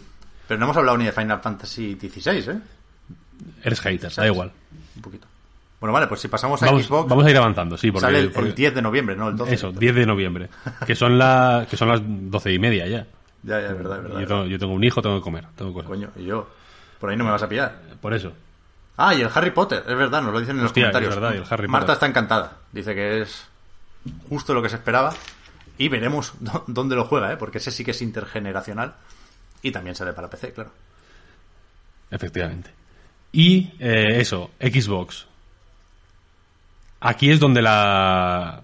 Pero 0.49 0.59
no 0.59 0.67
hemos 0.67 0.77
hablado 0.77 0.97
ni 0.99 1.05
de 1.05 1.13
Final 1.13 1.41
Fantasy 1.41 1.97
XVI, 2.01 2.51
¿eh? 2.51 2.59
Eres 3.63 3.81
hater, 3.81 4.13
da 4.15 4.27
igual. 4.27 4.51
Un 4.97 5.03
poquito. 5.03 5.27
Bueno, 5.81 5.93
vale, 5.93 6.07
pues 6.07 6.21
si 6.23 6.29
pasamos 6.29 6.63
a 6.63 6.67
Vamos, 6.67 6.87
Xbox. 6.87 7.09
vamos 7.09 7.27
a 7.27 7.31
ir 7.31 7.37
avanzando, 7.37 7.77
sí, 7.77 7.91
porque, 7.91 8.07
sale 8.07 8.19
el, 8.21 8.31
porque- 8.33 8.49
el 8.51 8.55
10 8.55 8.75
de 8.77 8.83
noviembre, 8.83 9.17
¿no? 9.17 9.29
El 9.29 9.37
12. 9.37 9.55
Eso, 9.55 9.71
10 9.73 9.95
de 9.95 10.07
noviembre. 10.07 10.49
Que 10.87 10.95
son, 10.95 11.19
la, 11.19 11.67
que 11.69 11.77
son 11.77 11.89
las 11.89 12.01
12 12.03 12.53
y 12.53 12.59
media 12.59 12.87
ya. 12.87 13.07
Ya, 13.45 13.61
ya, 13.61 13.69
es 13.69 13.77
verdad, 13.77 13.99
es 13.99 14.03
verdad. 14.05 14.21
Yo 14.21 14.27
tengo, 14.27 14.47
yo 14.47 14.59
tengo 14.59 14.73
un 14.73 14.85
hijo, 14.85 15.03
tengo 15.03 15.17
que 15.19 15.23
comer, 15.23 15.47
tengo 15.57 15.73
cosas. 15.73 15.89
Coño, 15.89 16.11
y 16.17 16.25
yo. 16.25 16.49
Por 16.99 17.11
ahí 17.11 17.17
no 17.17 17.25
me 17.25 17.31
vas 17.31 17.43
a 17.43 17.49
pillar. 17.49 17.79
Por 18.01 18.15
eso. 18.15 18.33
Ah, 18.97 19.15
y 19.15 19.21
el 19.23 19.31
Harry 19.35 19.51
Potter, 19.51 19.85
es 19.87 19.97
verdad, 19.97 20.23
nos 20.23 20.33
lo 20.33 20.41
dicen 20.41 20.57
en 20.57 20.63
los 20.63 20.73
comentarios. 20.73 21.11
es 21.15 21.21
verdad, 21.21 21.35
y 21.35 21.39
el 21.39 21.45
Harry 21.51 21.69
Marta 21.69 21.87
Potter. 21.87 21.95
está 21.95 22.07
encantada. 22.07 22.57
Dice 22.73 22.95
que 22.95 23.23
es 23.23 23.47
justo 24.29 24.55
lo 24.55 24.63
que 24.63 24.69
se 24.69 24.77
esperaba. 24.77 25.13
Y 25.77 25.89
veremos 25.89 26.33
dó- 26.41 26.65
dónde 26.69 26.95
lo 26.97 27.05
juega, 27.05 27.33
¿eh? 27.33 27.37
Porque 27.37 27.59
ese 27.59 27.71
sí 27.71 27.85
que 27.85 27.91
es 27.91 28.01
intergeneracional. 28.03 28.95
Y 29.63 29.73
también 29.73 29.97
sale 29.97 30.13
para 30.13 30.31
PC, 30.31 30.53
claro. 30.53 30.71
Efectivamente. 32.11 32.71
Y 33.33 33.73
eh, 33.81 34.21
eso, 34.21 34.53
Xbox. 34.61 35.27
Aquí 37.01 37.31
es 37.31 37.41
donde 37.41 37.61
la. 37.63 38.63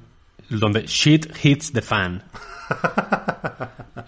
donde 0.49 0.87
shit 0.87 1.27
hits 1.45 1.73
the 1.73 1.83
fan. 1.83 2.23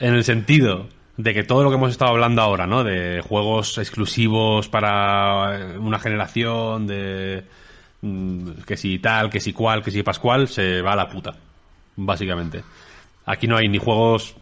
en 0.03 0.15
el 0.15 0.25
sentido 0.25 0.89
de 1.17 1.33
que 1.33 1.45
todo 1.45 1.63
lo 1.63 1.71
que 1.71 1.77
hemos 1.77 1.91
estado 1.93 2.11
hablando 2.11 2.43
ahora, 2.43 2.67
¿no? 2.67 2.83
De 2.85 3.21
juegos 3.23 3.79
exclusivos 3.79 4.69
para 4.69 5.77
una 5.79 5.99
generación, 6.01 6.87
de 6.87 7.45
mm, 8.01 8.51
que 8.67 8.77
si 8.77 8.99
tal, 8.99 9.31
que 9.31 9.39
si 9.41 9.53
cual, 9.53 9.83
que 9.83 9.91
si 9.93 10.03
pascual, 10.03 10.49
se 10.49 10.83
va 10.83 10.95
a 10.95 10.97
la 10.97 11.09
puta, 11.09 11.35
básicamente. 11.97 12.65
Aquí 13.27 13.47
no 13.47 13.57
hay 13.57 13.69
ni 13.69 13.79
juegos, 13.79 14.35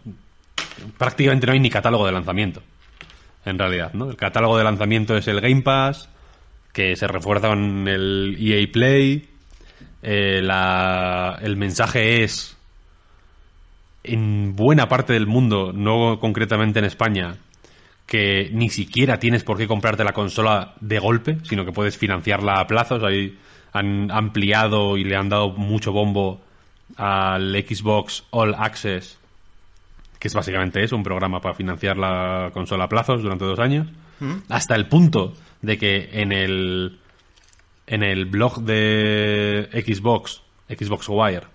prácticamente 0.97 1.47
no 1.47 1.53
hay 1.53 1.61
ni 1.61 1.69
catálogo 1.69 2.07
de 2.07 2.13
lanzamiento, 2.13 2.63
en 3.45 3.59
realidad, 3.59 3.93
¿no? 3.93 4.09
El 4.11 4.17
catálogo 4.17 4.57
de 4.57 4.65
lanzamiento 4.65 5.17
es 5.17 5.29
el 5.29 5.41
Game 5.43 5.61
Pass, 5.63 6.09
que 6.73 6.97
se 6.97 7.07
refuerza 7.07 7.49
con 7.49 7.87
el 7.87 8.37
EA 8.41 8.67
Play, 8.73 9.29
eh, 10.03 10.41
la- 10.43 11.39
el 11.43 11.57
mensaje 11.59 12.23
es 12.25 12.57
en 14.03 14.57
buena 14.57 14.89
parte 14.89 15.13
del 15.13 15.27
mundo, 15.27 15.73
no 15.75 16.19
concretamente 16.21 16.79
en 16.79 16.85
España, 16.85 17.37
que 18.07 18.51
ni 18.53 18.71
siquiera 18.71 19.19
tienes 19.19 19.45
por 19.45 19.57
qué 19.57 19.69
comprarte 19.69 20.05
la 20.05 20.13
consola 20.13 20.75
de 20.81 20.99
golpe, 20.99 21.39
sino 21.45 21.65
que 21.65 21.73
puedes 21.73 21.97
financiarla 21.97 22.61
a 22.61 22.67
plazos. 22.67 23.03
Ahí 23.03 23.39
han 23.73 24.11
ampliado 24.11 24.97
y 24.97 25.05
le 25.05 25.17
han 25.17 25.29
dado 25.29 25.51
mucho 25.51 25.93
bombo 25.93 26.41
al 26.97 27.53
Xbox 27.53 28.25
All 28.31 28.55
Access, 28.59 29.19
que 30.19 30.29
es 30.29 30.35
básicamente 30.35 30.83
eso, 30.83 30.97
un 30.97 31.05
programa 31.05 31.41
para 31.41 31.55
financiar 31.55 31.97
la 31.97 32.51
consola 32.53 32.85
a 32.85 32.89
plazos 32.89 33.23
durante 33.23 33.45
dos 33.45 33.59
años. 33.59 33.87
Hasta 34.49 34.75
el 34.75 34.87
punto 34.87 35.35
de 35.63 35.79
que 35.79 36.11
en 36.13 36.33
el 36.33 36.99
en 37.87 38.03
el 38.03 38.27
blog 38.27 38.63
de 38.63 39.69
Xbox, 39.73 40.43
Xbox 40.69 41.09
Wire, 41.09 41.47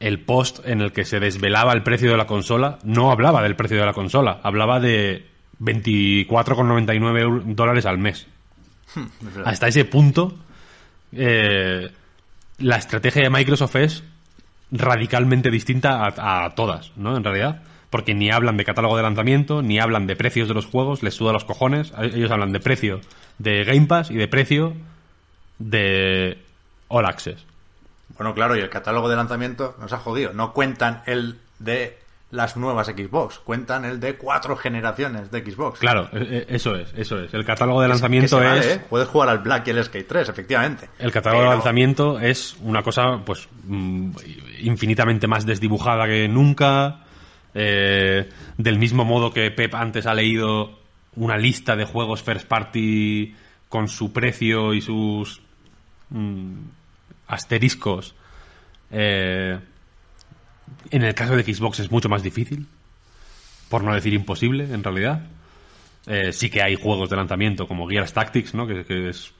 el 0.00 0.20
post 0.20 0.60
en 0.66 0.80
el 0.80 0.92
que 0.92 1.04
se 1.04 1.20
desvelaba 1.20 1.72
el 1.72 1.82
precio 1.82 2.10
de 2.10 2.16
la 2.16 2.26
consola 2.26 2.78
no 2.84 3.10
hablaba 3.10 3.42
del 3.42 3.56
precio 3.56 3.78
de 3.78 3.86
la 3.86 3.92
consola, 3.94 4.40
hablaba 4.42 4.78
de 4.80 5.26
24,99 5.60 7.22
eur- 7.22 7.42
dólares 7.54 7.86
al 7.86 7.98
mes. 7.98 8.26
Hasta 9.44 9.68
ese 9.68 9.84
punto, 9.84 10.34
eh, 11.12 11.90
la 12.58 12.76
estrategia 12.76 13.22
de 13.22 13.30
Microsoft 13.30 13.76
es 13.76 14.04
radicalmente 14.70 15.50
distinta 15.50 16.06
a, 16.06 16.44
a 16.44 16.54
todas, 16.54 16.92
¿no? 16.96 17.16
En 17.16 17.24
realidad. 17.24 17.62
Porque 17.90 18.14
ni 18.14 18.30
hablan 18.30 18.56
de 18.56 18.64
catálogo 18.64 18.96
de 18.96 19.02
lanzamiento, 19.04 19.62
ni 19.62 19.78
hablan 19.78 20.06
de 20.06 20.16
precios 20.16 20.48
de 20.48 20.54
los 20.54 20.66
juegos, 20.66 21.02
les 21.02 21.14
suda 21.14 21.32
los 21.32 21.44
cojones. 21.44 21.92
Ellos 21.98 22.30
hablan 22.30 22.52
de 22.52 22.60
precio 22.60 23.00
de 23.38 23.64
Game 23.64 23.86
Pass 23.86 24.10
y 24.10 24.14
de 24.16 24.28
precio 24.28 24.74
de 25.58 26.38
All 26.88 27.06
Access. 27.06 27.44
Bueno, 28.16 28.34
claro, 28.34 28.56
y 28.56 28.60
el 28.60 28.68
catálogo 28.70 29.08
de 29.08 29.16
lanzamiento 29.16 29.76
nos 29.80 29.92
ha 29.92 29.98
jodido. 29.98 30.32
No 30.32 30.52
cuentan 30.52 31.02
el 31.06 31.38
de 31.58 31.98
las 32.30 32.56
nuevas 32.56 32.88
Xbox, 32.88 33.38
cuentan 33.38 33.84
el 33.84 34.00
de 34.00 34.16
cuatro 34.16 34.56
generaciones 34.56 35.30
de 35.30 35.44
Xbox. 35.44 35.78
Claro, 35.78 36.08
e- 36.12 36.46
e- 36.48 36.54
eso 36.56 36.74
es, 36.74 36.92
eso 36.96 37.20
es. 37.20 37.32
El 37.32 37.44
catálogo 37.44 37.80
de 37.80 37.88
lanzamiento 37.88 38.38
vale, 38.38 38.58
es... 38.60 38.66
¿eh? 38.66 38.84
Puedes 38.90 39.08
jugar 39.08 39.28
al 39.28 39.38
Black 39.38 39.68
y 39.68 39.70
el 39.70 39.84
Skate 39.84 40.08
3, 40.08 40.28
efectivamente. 40.30 40.88
El 40.98 41.12
catálogo 41.12 41.44
de 41.44 41.48
lanzamiento 41.50 42.18
es 42.18 42.56
una 42.62 42.82
cosa, 42.82 43.20
pues, 43.24 43.48
mm, 43.64 44.10
infinitamente 44.62 45.26
más 45.28 45.46
desdibujada 45.46 46.06
que 46.06 46.28
nunca. 46.28 47.00
eh, 47.54 48.28
del 48.58 48.78
mismo 48.78 49.04
modo 49.04 49.32
que 49.32 49.50
Pep 49.50 49.74
antes 49.74 50.04
ha 50.06 50.12
leído 50.12 50.78
una 51.14 51.38
lista 51.38 51.74
de 51.76 51.84
juegos 51.86 52.22
first 52.22 52.46
party 52.46 53.34
con 53.70 53.88
su 53.88 54.12
precio 54.12 54.74
y 54.74 54.82
sus 54.82 55.40
mm, 56.10 56.54
asteriscos. 57.26 58.14
eh, 58.90 59.58
en 60.90 61.02
el 61.02 61.14
caso 61.14 61.36
de 61.36 61.42
Xbox 61.42 61.80
es 61.80 61.90
mucho 61.90 62.08
más 62.08 62.22
difícil, 62.22 62.66
por 63.68 63.82
no 63.82 63.94
decir 63.94 64.14
imposible, 64.14 64.64
en 64.64 64.82
realidad. 64.82 65.22
Eh, 66.06 66.32
sí 66.32 66.50
que 66.50 66.62
hay 66.62 66.76
juegos 66.76 67.10
de 67.10 67.16
lanzamiento 67.16 67.66
como 67.66 67.88
Gears 67.88 68.12
Tactics, 68.12 68.54
¿no? 68.54 68.66
que, 68.66 69.08
es 69.08 69.32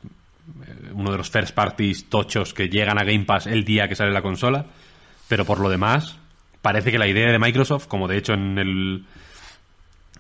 eh, 0.67 0.91
uno 0.93 1.13
de 1.13 1.19
los 1.19 1.31
first 1.31 1.55
parties 1.55 2.09
tochos 2.09 2.53
que 2.53 2.69
llegan 2.69 2.99
a 2.99 3.05
Game 3.05 3.25
Pass 3.25 3.47
el 3.47 3.65
día 3.65 3.89
que 3.89 3.95
sale 3.95 4.11
la 4.11 4.23
consola. 4.23 4.67
Pero 5.29 5.45
por 5.45 5.61
lo 5.61 5.69
demás, 5.69 6.19
parece 6.63 6.91
que 6.91 6.99
la 6.99 7.09
idea 7.09 7.31
de 7.31 7.39
Microsoft, 7.39 7.87
como 7.87 8.09
de 8.09 8.19
hecho 8.19 8.35
en 8.35 8.59
el 8.59 9.05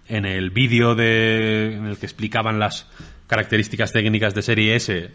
en 0.08 0.24
el 0.24 0.50
vídeo 0.50 0.94
de 0.94 1.74
en 1.74 1.86
el 1.86 1.98
que 1.98 2.06
explicaban 2.06 2.60
las 2.60 2.86
características 3.26 3.92
técnicas 3.92 4.34
de 4.34 4.42
Serie 4.42 4.76
S, 4.76 5.10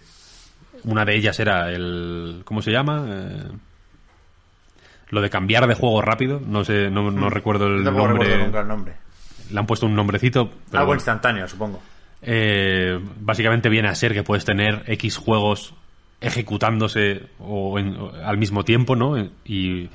una 0.83 1.05
de 1.05 1.15
ellas 1.15 1.39
era 1.39 1.69
el 1.71 2.41
¿cómo 2.45 2.61
se 2.61 2.71
llama? 2.71 3.05
Eh, 3.09 3.43
lo 5.09 5.21
de 5.21 5.29
cambiar 5.29 5.67
de 5.67 5.73
juego 5.75 6.01
rápido, 6.01 6.39
no 6.45 6.63
sé, 6.63 6.89
no, 6.89 7.11
no 7.11 7.29
recuerdo 7.29 7.67
el 7.67 7.81
Mm. 7.81 7.85
Tampoco 7.85 8.07
nombre. 8.07 8.23
recuerdo 8.27 8.45
nunca 8.45 8.61
el 8.61 8.67
nombre. 8.67 8.93
Le 9.51 9.59
han 9.59 9.65
puesto 9.67 9.85
un 9.85 9.95
nombrecito, 9.95 10.49
pero 10.49 10.79
Algo 10.79 10.87
bueno. 10.87 10.99
instantáneo, 10.99 11.47
supongo. 11.47 11.81
Eh, 12.21 12.99
básicamente 13.19 13.67
viene 13.67 13.89
a 13.89 13.95
ser 13.95 14.13
que 14.13 14.23
puedes 14.23 14.45
tener 14.45 14.83
X 14.87 15.17
juegos 15.17 15.73
ejecutándose 16.21 17.23
o 17.39 17.77
en- 17.79 17.97
o 17.97 18.11
al 18.23 18.37
mismo 18.37 18.63
tiempo, 18.63 18.95
¿no? 18.95 19.17
Y 19.43 19.89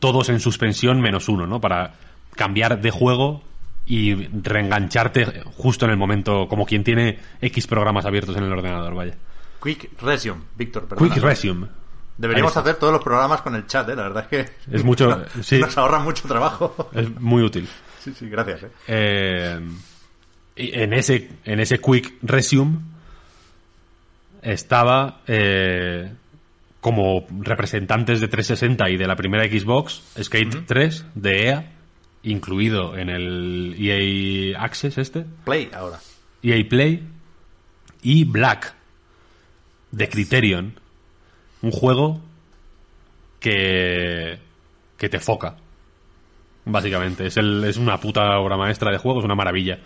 todos 0.00 0.28
en 0.28 0.40
suspensión 0.40 1.00
menos 1.00 1.28
uno, 1.28 1.46
¿no? 1.46 1.60
Para 1.60 1.92
cambiar 2.34 2.80
de 2.82 2.90
juego 2.90 3.42
y 3.86 4.14
reengancharte 4.42 5.42
justo 5.56 5.84
en 5.86 5.92
el 5.92 5.96
momento, 5.96 6.46
como 6.48 6.66
quien 6.66 6.84
tiene 6.84 7.18
X 7.40 7.66
programas 7.66 8.04
abiertos 8.04 8.36
en 8.36 8.44
el 8.44 8.52
ordenador, 8.52 8.94
vaya. 8.94 9.14
Quick 9.62 10.00
Resume, 10.00 10.40
Víctor, 10.56 10.86
perdón. 10.86 11.08
Quick 11.10 11.22
Resume. 11.22 11.66
Deberíamos 12.18 12.56
hacer 12.56 12.76
todos 12.76 12.92
los 12.92 13.02
programas 13.02 13.40
con 13.42 13.54
el 13.54 13.66
chat, 13.66 13.88
¿eh? 13.88 13.96
La 13.96 14.02
verdad 14.04 14.26
es 14.30 14.46
que... 14.46 14.52
Es 14.76 14.84
mucho- 14.84 15.08
nos, 15.08 15.28
sí. 15.46 15.58
nos 15.58 15.76
ahorra 15.78 15.98
mucho 16.00 16.26
trabajo. 16.28 16.90
Es 16.92 17.08
muy 17.20 17.42
útil. 17.42 17.68
sí, 18.00 18.12
sí, 18.16 18.28
gracias, 18.28 18.64
¿eh? 18.64 18.70
Eh, 18.88 19.60
y 20.56 20.78
en 20.78 20.92
ese 20.92 21.30
en 21.44 21.60
ese 21.60 21.78
quick 21.80 22.14
resume 22.22 22.78
estaba 24.42 25.20
eh, 25.26 26.12
como 26.80 27.26
representantes 27.40 28.20
de 28.20 28.28
360 28.28 28.90
y 28.90 28.96
de 28.96 29.06
la 29.06 29.16
primera 29.16 29.44
Xbox 29.44 30.02
Skate 30.20 30.66
3 30.66 31.04
de 31.14 31.46
EA 31.46 31.72
incluido 32.24 32.96
en 32.96 33.08
el 33.08 33.76
EA 33.78 34.60
Access 34.62 34.98
este 34.98 35.24
Play 35.44 35.70
ahora. 35.74 35.98
EA 36.42 36.62
Play 36.68 37.02
y 38.02 38.24
Black 38.24 38.74
de 39.92 40.08
Criterion 40.08 40.80
un 41.62 41.70
juego 41.70 42.20
que 43.40 44.38
que 44.98 45.08
te 45.08 45.20
foca 45.20 45.56
Básicamente, 46.64 47.26
es, 47.26 47.36
el, 47.36 47.64
es 47.64 47.76
una 47.76 47.98
puta 47.98 48.38
obra 48.38 48.56
maestra 48.56 48.92
de 48.92 48.98
juego, 48.98 49.18
es 49.18 49.24
una 49.24 49.34
maravilla. 49.34 49.80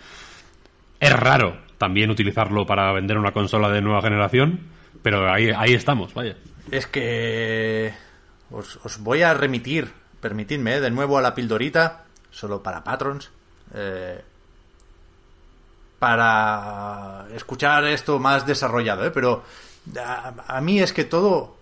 Es 0.99 1.13
raro 1.13 1.57
también 1.77 2.11
utilizarlo 2.11 2.65
para 2.65 2.91
vender 2.93 3.17
una 3.17 3.31
consola 3.31 3.69
de 3.69 3.81
nueva 3.81 4.01
generación, 4.01 4.59
pero 5.01 5.31
ahí, 5.31 5.49
ahí 5.55 5.73
estamos, 5.73 6.13
vaya. 6.13 6.35
Es 6.71 6.85
que 6.85 7.93
os, 8.51 8.77
os 8.83 8.99
voy 8.99 9.23
a 9.23 9.33
remitir, 9.33 9.91
permitidme, 10.21 10.75
¿eh? 10.75 10.81
de 10.81 10.91
nuevo 10.91 11.17
a 11.17 11.21
la 11.21 11.33
pildorita, 11.33 12.05
solo 12.29 12.61
para 12.61 12.83
patrons, 12.83 13.31
eh, 13.73 14.21
para 15.97 17.25
escuchar 17.33 17.85
esto 17.85 18.19
más 18.19 18.45
desarrollado, 18.45 19.05
¿eh? 19.05 19.11
pero 19.11 19.43
a, 19.95 20.33
a 20.47 20.61
mí 20.61 20.79
es 20.79 20.93
que 20.93 21.03
todo, 21.03 21.55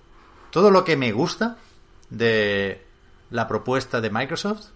todo 0.51 0.71
lo 0.71 0.83
que 0.83 0.97
me 0.97 1.11
gusta 1.11 1.57
de 2.09 2.85
la 3.29 3.47
propuesta 3.47 4.01
de 4.01 4.09
Microsoft, 4.09 4.67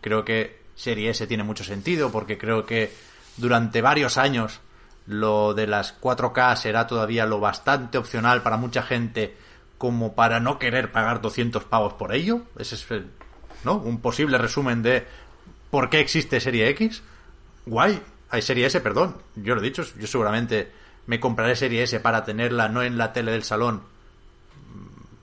creo 0.00 0.24
que 0.24 0.60
Serie 0.74 1.10
S 1.10 1.26
tiene 1.26 1.42
mucho 1.42 1.64
sentido 1.64 2.12
porque 2.12 2.38
creo 2.38 2.66
que 2.66 2.92
durante 3.36 3.80
varios 3.80 4.18
años 4.18 4.60
lo 5.06 5.54
de 5.54 5.66
las 5.66 6.00
4K 6.00 6.56
será 6.56 6.86
todavía 6.86 7.26
lo 7.26 7.40
bastante 7.40 7.98
opcional 7.98 8.42
para 8.42 8.56
mucha 8.56 8.82
gente 8.82 9.36
como 9.78 10.14
para 10.14 10.40
no 10.40 10.58
querer 10.58 10.90
pagar 10.90 11.20
200 11.20 11.64
pavos 11.64 11.94
por 11.94 12.14
ello. 12.14 12.42
Ese 12.58 12.74
es 12.74 12.86
¿no? 13.64 13.76
un 13.76 14.00
posible 14.00 14.38
resumen 14.38 14.82
de 14.82 15.06
por 15.70 15.90
qué 15.90 16.00
existe 16.00 16.40
Serie 16.40 16.68
X. 16.70 17.02
Guay, 17.66 18.00
hay 18.30 18.42
Serie 18.42 18.66
S, 18.66 18.80
perdón. 18.80 19.16
Yo 19.36 19.54
lo 19.54 19.60
he 19.60 19.64
dicho, 19.64 19.84
yo 19.98 20.06
seguramente 20.06 20.72
me 21.06 21.20
compraré 21.20 21.56
Serie 21.56 21.82
S 21.82 22.00
para 22.00 22.24
tenerla 22.24 22.68
no 22.68 22.82
en 22.82 22.98
la 22.98 23.12
tele 23.12 23.32
del 23.32 23.44
salón, 23.44 23.82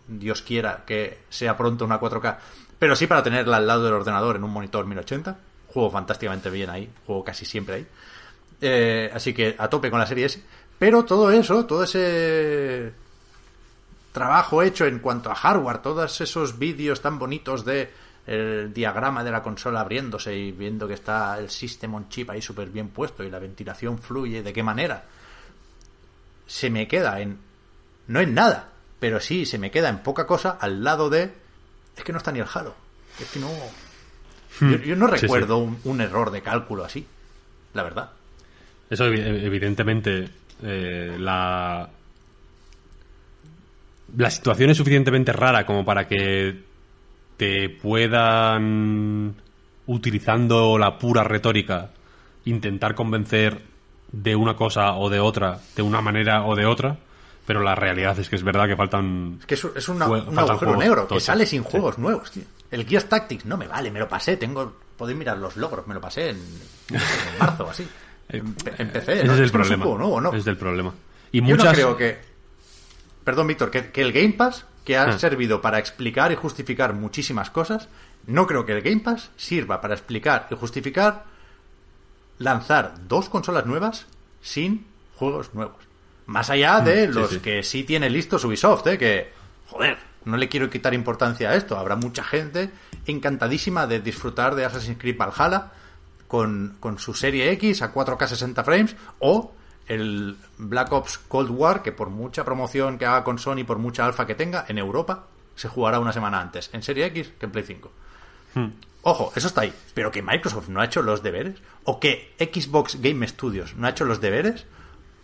Dios 0.07 0.41
quiera 0.41 0.83
que 0.85 1.19
sea 1.29 1.57
pronto 1.57 1.85
una 1.85 1.99
4K, 1.99 2.37
pero 2.79 2.95
sí 2.95 3.07
para 3.07 3.23
tenerla 3.23 3.57
al 3.57 3.67
lado 3.67 3.85
del 3.85 3.93
ordenador 3.93 4.35
en 4.35 4.43
un 4.43 4.51
monitor 4.51 4.85
1080. 4.85 5.37
Juego 5.67 5.89
fantásticamente 5.89 6.49
bien 6.49 6.69
ahí, 6.69 6.89
juego 7.05 7.23
casi 7.23 7.45
siempre 7.45 7.75
ahí. 7.75 7.87
Eh, 8.61 9.09
así 9.13 9.33
que 9.33 9.55
a 9.57 9.67
tope 9.69 9.89
con 9.89 9.99
la 9.99 10.05
serie 10.05 10.25
S. 10.25 10.41
Pero 10.77 11.03
todo 11.05 11.31
eso, 11.31 11.65
todo 11.65 11.83
ese 11.83 12.93
trabajo 14.11 14.61
hecho 14.61 14.85
en 14.85 14.99
cuanto 14.99 15.31
a 15.31 15.35
hardware, 15.35 15.79
todos 15.79 16.21
esos 16.21 16.59
vídeos 16.59 17.01
tan 17.01 17.17
bonitos 17.17 17.65
de 17.65 17.91
el 18.25 18.73
diagrama 18.73 19.23
de 19.23 19.31
la 19.31 19.43
consola 19.43 19.81
abriéndose 19.81 20.35
y 20.35 20.51
viendo 20.51 20.87
que 20.87 20.93
está 20.93 21.37
el 21.39 21.49
System 21.49 21.95
on 21.95 22.09
Chip 22.09 22.29
ahí 22.29 22.41
súper 22.41 22.69
bien 22.69 22.89
puesto 22.89 23.23
y 23.23 23.29
la 23.29 23.39
ventilación 23.39 23.97
fluye, 23.97 24.43
de 24.43 24.53
qué 24.53 24.63
manera, 24.63 25.03
se 26.47 26.69
me 26.69 26.87
queda 26.87 27.21
en... 27.21 27.37
no 28.07 28.19
en 28.19 28.33
nada, 28.33 28.69
pero 28.99 29.19
sí 29.19 29.45
se 29.45 29.57
me 29.57 29.71
queda 29.71 29.89
en 29.89 29.99
poca 29.99 30.25
cosa 30.27 30.57
al 30.59 30.83
lado 30.83 31.09
de... 31.09 31.33
es 31.97 32.03
que 32.03 32.11
no 32.11 32.17
está 32.17 32.31
ni 32.31 32.39
el 32.39 32.47
Halo, 32.53 32.75
es 33.19 33.29
que 33.29 33.39
no... 33.39 33.49
Yo, 34.61 34.77
yo 34.77 34.95
no 34.95 35.07
Hmm. 35.07 35.11
Sí, 35.13 35.17
sí. 35.17 35.21
recuerdo 35.25 35.57
Un, 35.57 35.79
un 35.83 35.99
error 36.01 36.29
de 36.29 36.41
cálculo 36.43 36.85
así, 36.85 37.05
la 37.73 37.81
verdad. 37.83 38.11
Eso, 38.87 39.05
evi- 39.07 39.43
evidentemente, 39.43 40.29
eh, 40.61 41.15
la. 41.19 41.89
La 44.15 44.29
situación 44.29 44.69
es 44.69 44.77
suficientemente 44.77 45.33
rara 45.33 45.65
como 45.65 45.83
para 45.83 46.07
que 46.07 46.61
te 47.35 47.67
puedan, 47.69 49.33
utilizando 49.87 50.77
la 50.77 50.99
pura 50.99 51.23
retórica, 51.23 51.89
intentar 52.45 52.93
convencer 52.93 53.59
de 54.13 54.35
una 54.37 54.55
cosa 54.55 54.93
o 54.93 55.09
de 55.09 55.19
otra, 55.19 55.59
de 55.75 55.81
una 55.81 55.99
manera 55.99 56.45
o 56.45 56.55
de 56.55 56.65
otra, 56.65 56.95
pero 57.45 57.59
la 57.61 57.75
realidad 57.75 58.17
es 58.19 58.29
que 58.29 58.37
es 58.37 58.43
verdad 58.43 58.67
que 58.67 58.77
faltan. 58.77 59.37
Es 59.41 59.45
que 59.45 59.55
es, 59.55 59.65
es 59.75 59.89
una- 59.89 60.07
Jue- 60.07 60.25
un 60.25 60.39
agujero 60.39 60.77
negro 60.77 61.01
que 61.03 61.09
tochos. 61.09 61.23
sale 61.23 61.45
sin 61.45 61.63
Sí. 61.63 61.67
juegos 61.71 61.97
nuevos, 61.97 62.31
tío. 62.31 62.43
El 62.71 62.85
Gears 62.87 63.09
Tactics 63.09 63.45
no 63.45 63.57
me 63.57 63.67
vale, 63.67 63.91
me 63.91 63.99
lo 63.99 64.07
pasé, 64.07 64.37
tengo 64.37 64.77
podéis 64.97 65.17
mirar 65.17 65.37
los 65.37 65.57
logros, 65.57 65.85
me 65.87 65.93
lo 65.95 65.99
pasé 65.99 66.29
en, 66.29 66.37
en 66.37 67.01
marzo 67.39 67.69
así. 67.69 67.85
En, 68.29 68.55
en 68.77 68.89
PC, 68.89 69.13
Ese 69.13 69.23
¿no? 69.25 69.33
es 69.33 69.39
el 69.39 69.51
que 69.51 69.57
no 69.57 69.63
problema. 69.63 69.83
juego 69.83 69.97
nuevo, 69.97 70.21
¿no? 70.21 70.29
Ese 70.29 70.37
es 70.37 70.47
el 70.47 70.57
problema. 70.57 70.93
Y 71.31 71.39
Yo 71.39 71.43
muchas. 71.43 71.65
no 71.65 71.71
creo 71.73 71.97
que. 71.97 72.19
Perdón, 73.23 73.47
Víctor, 73.47 73.71
que, 73.71 73.91
que 73.91 74.01
el 74.01 74.11
Game 74.13 74.33
Pass, 74.33 74.65
que 74.85 74.97
ha 74.97 75.03
Ah. 75.05 75.19
servido 75.19 75.61
para 75.61 75.79
explicar 75.79 76.31
y 76.31 76.35
justificar 76.35 76.93
muchísimas 76.93 77.49
cosas, 77.49 77.87
no 78.27 78.45
creo 78.47 78.65
que 78.65 78.73
el 78.73 78.81
Game 78.81 79.01
Pass 79.01 79.31
sirva 79.37 79.81
para 79.81 79.93
explicar 79.95 80.47
y 80.51 80.55
justificar 80.55 81.23
lanzar 82.37 82.95
dos 83.07 83.29
consolas 83.29 83.65
nuevas 83.65 84.05
sin 84.41 84.85
juegos 85.15 85.53
nuevos. 85.53 85.77
Más 86.25 86.49
allá 86.49 86.79
de 86.79 87.07
sí, 87.07 87.13
los 87.13 87.29
sí. 87.29 87.39
que 87.39 87.63
sí 87.63 87.83
tiene 87.83 88.09
listos 88.09 88.43
Ubisoft, 88.45 88.87
¿eh? 88.87 88.97
que, 88.97 89.31
joder, 89.67 89.97
no 90.25 90.37
le 90.37 90.47
quiero 90.47 90.69
quitar 90.69 90.93
importancia 90.93 91.49
a 91.49 91.55
esto. 91.55 91.77
Habrá 91.77 91.95
mucha 91.95 92.23
gente 92.23 92.69
encantadísima 93.05 93.87
de 93.87 93.99
disfrutar 93.99 94.55
de 94.55 94.65
Assassin's 94.65 94.97
Creed 94.97 95.17
Valhalla 95.17 95.71
con, 96.27 96.77
con 96.79 96.99
su 96.99 97.13
serie 97.13 97.51
X 97.51 97.81
a 97.81 97.93
4K 97.93 98.27
60 98.27 98.63
frames 98.63 98.95
o 99.19 99.53
el 99.87 100.37
Black 100.57 100.91
Ops 100.93 101.17
Cold 101.17 101.51
War 101.51 101.83
que 101.83 101.91
por 101.91 102.09
mucha 102.09 102.45
promoción 102.45 102.97
que 102.97 103.05
haga 103.05 103.23
con 103.23 103.37
Sony, 103.37 103.65
por 103.65 103.79
mucha 103.79 104.05
alfa 104.05 104.25
que 104.25 104.35
tenga, 104.35 104.65
en 104.67 104.77
Europa 104.77 105.25
se 105.55 105.67
jugará 105.67 105.99
una 105.99 106.13
semana 106.13 106.41
antes 106.41 106.69
en 106.73 106.81
serie 106.81 107.05
X 107.07 107.33
que 107.37 107.45
en 107.45 107.51
Play 107.51 107.65
5. 107.65 107.91
Ojo, 109.03 109.31
eso 109.35 109.47
está 109.47 109.61
ahí. 109.61 109.73
Pero 109.93 110.11
que 110.11 110.21
Microsoft 110.21 110.69
no 110.69 110.79
ha 110.81 110.85
hecho 110.85 111.01
los 111.01 111.21
deberes, 111.21 111.55
o 111.83 111.99
que 111.99 112.33
Xbox 112.39 112.99
Game 113.01 113.27
Studios 113.27 113.75
no 113.75 113.85
ha 113.87 113.91
hecho 113.91 114.05
los 114.05 114.21
deberes, 114.21 114.65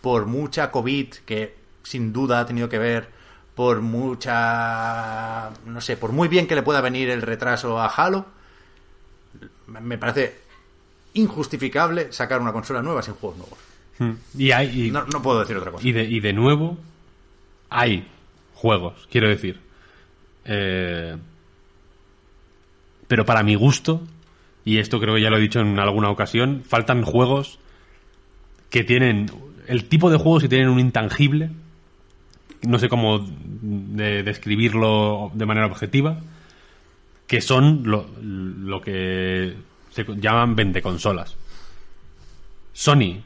por 0.01 0.26
mucha 0.26 0.69
COVID 0.72 1.07
que 1.26 1.56
sin 1.84 2.11
duda 2.14 2.41
ha 2.41 2.45
tenido 2.45 2.69
que 2.69 2.77
ver, 2.77 3.07
por 3.56 3.81
mucha. 3.81 5.49
No 5.65 5.81
sé, 5.81 5.97
por 5.97 6.11
muy 6.11 6.27
bien 6.27 6.45
que 6.47 6.56
le 6.56 6.61
pueda 6.64 6.81
venir 6.81 7.10
el 7.10 7.22
retraso 7.22 7.80
a 7.80 7.88
Halo, 7.88 8.26
me 9.68 9.97
parece 9.97 10.39
injustificable 11.14 12.11
sacar 12.11 12.41
una 12.41 12.53
consola 12.53 12.81
nueva 12.81 13.01
sin 13.01 13.14
juegos 13.15 13.38
nuevos. 13.39 13.60
Hmm. 13.97 14.11
Y 14.39 14.51
hay. 14.51 14.88
y- 14.88 14.91
No, 14.91 15.06
no 15.06 15.22
puedo 15.22 15.39
decir 15.41 15.57
otra 15.57 15.72
cosa. 15.72 15.88
Y 15.88 15.91
de, 15.91 16.03
y 16.03 16.19
de 16.19 16.34
nuevo, 16.34 16.77
hay 17.69 18.07
juegos, 18.53 19.07
quiero 19.11 19.27
decir. 19.30 19.60
Eh, 20.45 21.18
pero 23.10 23.26
para 23.26 23.44
mi 23.44 23.56
gusto, 23.56 24.02
y 24.64 24.77
esto 24.77 25.02
creo 25.02 25.15
que 25.15 25.22
ya 25.22 25.30
lo 25.30 25.36
he 25.38 25.41
dicho 25.41 25.60
en 25.60 25.77
alguna 25.80 26.10
ocasión, 26.10 26.64
faltan 26.65 27.03
juegos 27.03 27.60
que 28.69 28.86
tienen 28.86 29.30
el 29.68 29.86
tipo 29.86 30.10
de 30.10 30.18
juegos 30.18 30.44
que 30.44 30.48
tienen 30.49 30.69
un 30.69 30.80
intangible, 30.80 31.49
no 32.61 32.80
sé 32.80 32.88
cómo 32.88 33.26
de- 33.61 34.23
describirlo 34.23 35.31
de 35.34 35.45
manera 35.45 35.65
objetiva, 35.65 36.19
que 37.27 37.41
son 37.41 37.81
lo, 37.86 38.81
que 38.81 39.56
se 39.91 40.06
llaman 40.18 40.56
vendeconsolas. 40.56 41.36
Sony, 42.73 43.22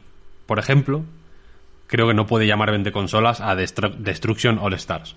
por 0.45 0.60
ejemplo, 0.60 1.03
creo 1.88 2.07
que 2.07 2.14
no 2.14 2.26
puede 2.26 2.47
llamar 2.47 2.72
vendeconsolas 2.72 3.41
a 3.41 3.55
Destru- 3.55 3.95
Destruction 3.97 4.60
All 4.60 4.73
Stars. 4.73 5.15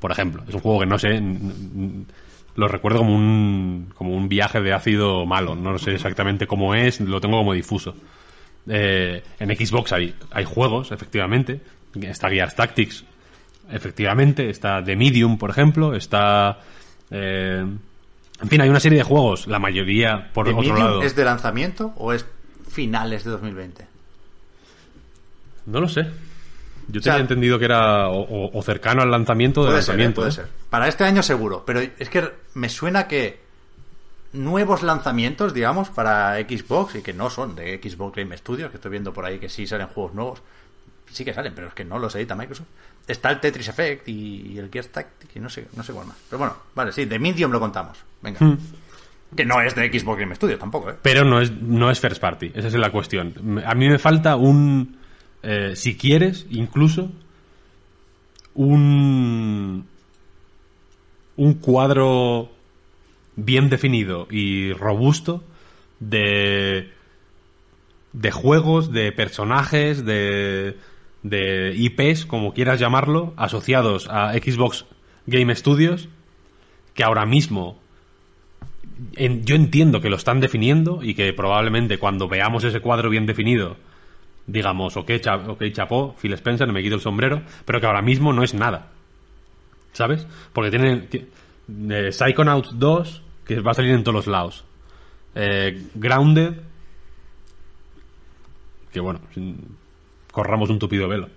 Por 0.00 0.10
ejemplo, 0.10 0.42
es 0.48 0.54
un 0.54 0.60
juego 0.60 0.80
que 0.80 0.86
no 0.86 0.98
sé, 0.98 1.22
lo 2.56 2.68
recuerdo 2.68 2.98
como 2.98 3.14
un, 3.14 3.90
como 3.94 4.14
un 4.14 4.28
viaje 4.28 4.60
de 4.60 4.72
ácido 4.72 5.26
malo, 5.26 5.54
no 5.54 5.78
sé 5.78 5.94
exactamente 5.94 6.46
cómo 6.46 6.74
es, 6.74 7.00
lo 7.00 7.20
tengo 7.20 7.38
como 7.38 7.52
difuso. 7.52 7.94
Eh, 8.68 9.22
en 9.38 9.56
Xbox 9.56 9.92
hay, 9.92 10.14
hay 10.30 10.44
juegos, 10.44 10.92
efectivamente, 10.92 11.60
está 12.00 12.30
Gears 12.30 12.54
Tactics, 12.54 13.04
efectivamente, 13.70 14.48
está 14.50 14.82
The 14.82 14.96
Medium, 14.96 15.36
por 15.38 15.50
ejemplo, 15.50 15.94
está... 15.94 16.58
eh, 17.10 17.64
en 18.42 18.48
fin, 18.48 18.60
hay 18.60 18.68
una 18.68 18.80
serie 18.80 18.98
de 18.98 19.04
juegos, 19.04 19.46
la 19.46 19.58
mayoría 19.58 20.30
por 20.32 20.46
¿The 20.46 20.52
otro 20.52 20.62
Medium 20.62 20.78
lado... 20.78 21.02
es 21.02 21.14
de 21.14 21.24
lanzamiento 21.24 21.92
o 21.96 22.12
es 22.12 22.26
finales 22.68 23.24
de 23.24 23.30
2020? 23.30 23.86
No 25.66 25.80
lo 25.80 25.88
sé. 25.88 26.06
Yo 26.88 27.00
sea, 27.00 27.12
tenía 27.14 27.22
entendido 27.22 27.58
que 27.58 27.64
era 27.66 28.08
o, 28.08 28.20
o- 28.20 28.58
o 28.58 28.62
cercano 28.62 29.02
al 29.02 29.10
lanzamiento 29.10 29.62
de 29.64 29.70
Puede 29.70 29.82
ser, 29.82 29.94
¿eh? 29.94 29.98
lanzamiento. 29.98 30.20
puede 30.22 30.32
ser. 30.32 30.46
Para 30.70 30.88
este 30.88 31.04
año 31.04 31.22
seguro, 31.22 31.62
pero 31.66 31.80
es 31.80 32.08
que 32.08 32.28
me 32.54 32.68
suena 32.68 33.06
que 33.08 33.42
nuevos 34.32 34.82
lanzamientos, 34.82 35.54
digamos, 35.54 35.90
para 35.90 36.36
Xbox 36.40 36.96
y 36.96 37.02
que 37.02 37.12
no 37.12 37.30
son 37.30 37.54
de 37.54 37.78
Xbox 37.82 38.16
Game 38.16 38.36
Studios, 38.36 38.70
que 38.70 38.76
estoy 38.76 38.90
viendo 38.90 39.12
por 39.12 39.24
ahí 39.24 39.38
que 39.38 39.48
sí 39.48 39.66
salen 39.66 39.86
juegos 39.86 40.14
nuevos, 40.14 40.42
sí 41.10 41.24
que 41.24 41.32
salen, 41.32 41.52
pero 41.54 41.68
es 41.68 41.74
que 41.74 41.84
no 41.84 41.98
los 41.98 42.14
edita 42.16 42.34
Microsoft. 42.34 42.66
Está 43.06 43.30
el 43.30 43.38
Tetris 43.38 43.68
Effect 43.68 44.08
y, 44.08 44.58
el 44.58 44.70
Gears 44.72 44.88
Tactics 44.90 45.36
y 45.36 45.40
no 45.40 45.48
sé, 45.48 45.68
no 45.76 45.82
sé 45.84 45.92
cuál 45.92 46.06
más. 46.06 46.16
Pero 46.28 46.38
bueno, 46.38 46.54
vale, 46.74 46.90
sí, 46.90 47.04
de 47.04 47.18
Medium 47.18 47.52
lo 47.52 47.60
contamos. 47.60 47.98
Venga. 48.22 48.40
Hmm. 48.44 48.56
Que 49.36 49.44
no 49.44 49.60
es 49.60 49.74
de 49.74 49.88
Xbox 49.92 50.18
Game 50.20 50.34
Studios 50.34 50.58
tampoco, 50.58 50.90
¿eh? 50.90 50.94
Pero 51.02 51.24
no 51.24 51.40
es, 51.40 51.50
no 51.52 51.90
es 51.90 52.00
first 52.00 52.20
party, 52.20 52.52
esa 52.54 52.68
es 52.68 52.74
la 52.74 52.90
cuestión. 52.90 53.62
A 53.66 53.74
mí 53.74 53.88
me 53.88 53.98
falta 53.98 54.36
un, 54.36 54.96
eh, 55.44 55.72
si 55.76 55.96
quieres, 55.96 56.46
incluso, 56.50 57.10
un, 58.54 59.86
un 61.36 61.54
cuadro 61.54 62.50
bien 63.36 63.68
definido 63.68 64.26
y 64.30 64.72
robusto 64.72 65.42
de, 66.00 66.90
de 68.12 68.30
juegos, 68.30 68.92
de 68.92 69.10
personajes, 69.12 70.04
de, 70.04 70.76
de 71.22 71.74
IPs, 71.76 72.26
como 72.26 72.54
quieras 72.54 72.78
llamarlo, 72.78 73.32
asociados 73.36 74.08
a 74.08 74.32
Xbox 74.34 74.84
Game 75.26 75.54
Studios, 75.54 76.08
que 76.94 77.02
ahora 77.02 77.26
mismo 77.26 77.78
en- 79.16 79.44
yo 79.44 79.56
entiendo 79.56 80.00
que 80.00 80.10
lo 80.10 80.16
están 80.16 80.40
definiendo 80.40 81.02
y 81.02 81.14
que 81.14 81.32
probablemente 81.32 81.98
cuando 81.98 82.28
veamos 82.28 82.62
ese 82.62 82.80
cuadro 82.80 83.10
bien 83.10 83.26
definido 83.26 83.76
digamos, 84.46 84.96
ok, 84.96 85.10
cha- 85.20 85.36
ok, 85.36 85.62
chapó, 85.72 86.14
Phil 86.20 86.32
Spencer, 86.34 86.70
me 86.72 86.82
quito 86.82 86.96
el 86.96 87.00
sombrero, 87.00 87.42
pero 87.64 87.80
que 87.80 87.86
ahora 87.86 88.02
mismo 88.02 88.32
no 88.32 88.42
es 88.42 88.54
nada. 88.54 88.90
¿Sabes? 89.92 90.26
Porque 90.52 90.70
tienen 90.70 91.08
ti- 91.08 91.26
eh, 91.90 92.10
Psychonauts 92.12 92.78
2, 92.78 93.22
que 93.46 93.60
va 93.60 93.70
a 93.70 93.74
salir 93.74 93.92
en 93.92 94.02
todos 94.04 94.14
los 94.14 94.26
lados. 94.26 94.64
Eh, 95.34 95.86
Grounded, 95.94 96.54
que 98.92 99.00
bueno, 99.00 99.20
corramos 100.30 100.70
un 100.70 100.78
tupido 100.78 101.08
velo. 101.08 101.28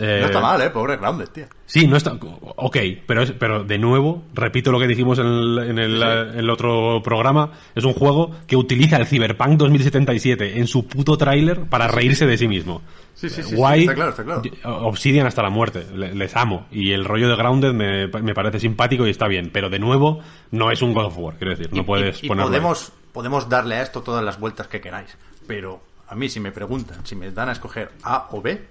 Eh, 0.00 0.18
No 0.20 0.26
está 0.26 0.40
mal, 0.40 0.60
¿eh? 0.60 0.70
Pobre 0.70 0.96
Grounded, 0.96 1.28
tío. 1.28 1.44
Sí, 1.64 1.86
no 1.86 1.96
está. 1.96 2.12
Ok, 2.56 2.76
pero, 3.06 3.22
es, 3.22 3.32
pero 3.32 3.64
de 3.64 3.78
nuevo, 3.78 4.24
repito 4.34 4.70
lo 4.72 4.78
que 4.78 4.86
dijimos 4.86 5.18
en 5.18 5.26
el, 5.26 5.58
en, 5.70 5.78
el, 5.78 6.50
otro 6.50 7.00
programa: 7.02 7.52
es 7.74 7.84
un 7.84 7.92
juego 7.94 8.30
que 8.46 8.56
utiliza 8.56 8.96
el 8.96 9.06
Cyberpunk 9.06 9.56
2077 9.58 10.58
en 10.58 10.66
su 10.66 10.86
puto 10.86 11.16
tráiler 11.16 11.62
para 11.66 11.88
reírse 11.88 12.26
de 12.26 12.36
sí 12.36 12.46
mismo. 12.48 12.82
Sí, 13.14 13.30
sí, 13.30 13.42
sí, 13.42 13.54
está 13.54 13.94
claro, 13.94 14.10
está 14.10 14.24
claro. 14.24 14.42
Obsidian 14.64 15.26
hasta 15.26 15.42
la 15.42 15.48
muerte, 15.50 15.86
le- 15.94 16.14
les 16.14 16.36
amo. 16.36 16.66
Y 16.70 16.92
el 16.92 17.04
rollo 17.04 17.28
de 17.28 17.36
Grounded 17.36 17.72
me, 17.72 18.08
me 18.08 18.34
parece 18.34 18.60
simpático 18.60 19.06
y 19.06 19.10
está 19.10 19.26
bien, 19.26 19.50
pero 19.52 19.70
de 19.70 19.78
nuevo, 19.78 20.20
no 20.50 20.70
es 20.70 20.82
un 20.82 20.92
God 20.92 21.06
of 21.06 21.18
War, 21.18 21.36
quiero 21.38 21.56
decir, 21.56 21.72
no 21.72 21.80
Y- 21.80 21.84
puedes 21.84 22.22
y, 22.22 22.26
y 22.26 22.28
ponerlo. 22.28 22.48
ahí. 22.50 22.60
podemos, 22.60 22.92
podemos 23.12 23.48
darle 23.48 23.76
a 23.76 23.82
esto 23.82 24.02
todas 24.02 24.22
las 24.22 24.38
vueltas 24.38 24.66
que 24.68 24.80
queráis. 24.82 25.16
Pero 25.46 25.80
a 26.08 26.14
mí, 26.14 26.28
si 26.28 26.40
me 26.40 26.52
preguntan, 26.52 27.06
si 27.06 27.16
me 27.16 27.30
dan 27.30 27.48
a 27.48 27.52
escoger 27.52 27.90
A 28.02 28.28
o 28.32 28.42
B, 28.42 28.62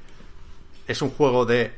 es 0.87 1.01
un 1.01 1.09
juego 1.09 1.45
de 1.45 1.71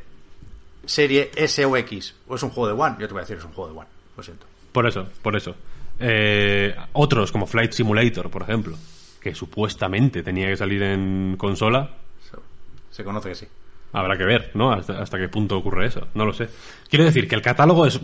serie 0.86 1.32
S 1.36 1.64
o 1.66 1.76
X 1.78 2.16
o 2.28 2.36
es 2.36 2.44
un 2.44 2.50
juego 2.50 2.68
de 2.68 2.82
One, 2.82 2.96
yo 3.00 3.08
te 3.08 3.14
voy 3.14 3.20
a 3.20 3.24
decir 3.24 3.38
es 3.38 3.44
un 3.46 3.52
juego 3.52 3.72
de 3.72 3.80
One. 3.80 3.90
Lo 4.16 4.24
siento. 4.24 4.46
Por 4.72 4.88
eso, 4.88 5.08
por 5.22 5.36
eso. 5.36 5.56
Eh, 6.00 6.76
otros, 6.94 7.32
como 7.32 7.48
Flight 7.48 7.72
Simulator, 7.72 8.30
por 8.30 8.44
ejemplo, 8.44 8.78
que 9.20 9.34
supuestamente 9.36 10.24
tenía 10.24 10.48
que 10.48 10.58
salir 10.58 10.82
en 10.84 11.36
consola, 11.38 11.90
So, 12.30 12.42
se 12.92 13.04
conoce 13.04 13.30
que 13.30 13.36
sí. 13.36 13.48
Habrá 13.94 14.18
que 14.18 14.26
ver, 14.26 14.52
¿no? 14.54 14.72
Hasta, 14.72 15.02
hasta 15.02 15.18
qué 15.18 15.30
punto 15.30 15.58
ocurre 15.58 15.88
eso. 15.88 16.08
No 16.14 16.26
lo 16.26 16.34
sé. 16.34 16.50
Quiero 16.90 17.06
decir 17.06 17.28
que 17.28 17.36
el 17.36 17.42
catálogo 17.42 17.86
es. 17.86 18.00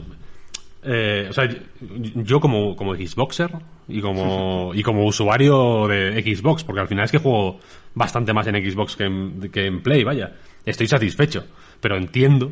eh, 0.83 1.27
o 1.29 1.33
sea, 1.33 1.47
yo 1.81 2.39
como, 2.39 2.75
como 2.75 2.95
Xboxer 2.95 3.51
y 3.87 4.01
como, 4.01 4.71
y 4.75 4.81
como 4.81 5.05
usuario 5.05 5.87
de 5.87 6.21
Xbox, 6.23 6.63
porque 6.63 6.81
al 6.81 6.87
final 6.87 7.05
es 7.05 7.11
que 7.11 7.17
juego 7.19 7.59
bastante 7.93 8.33
más 8.33 8.47
en 8.47 8.55
Xbox 8.71 8.95
que 8.95 9.03
en, 9.03 9.51
que 9.51 9.65
en 9.65 9.83
Play, 9.83 10.03
vaya. 10.03 10.33
Estoy 10.65 10.87
satisfecho. 10.87 11.45
Pero 11.81 11.97
entiendo 11.97 12.51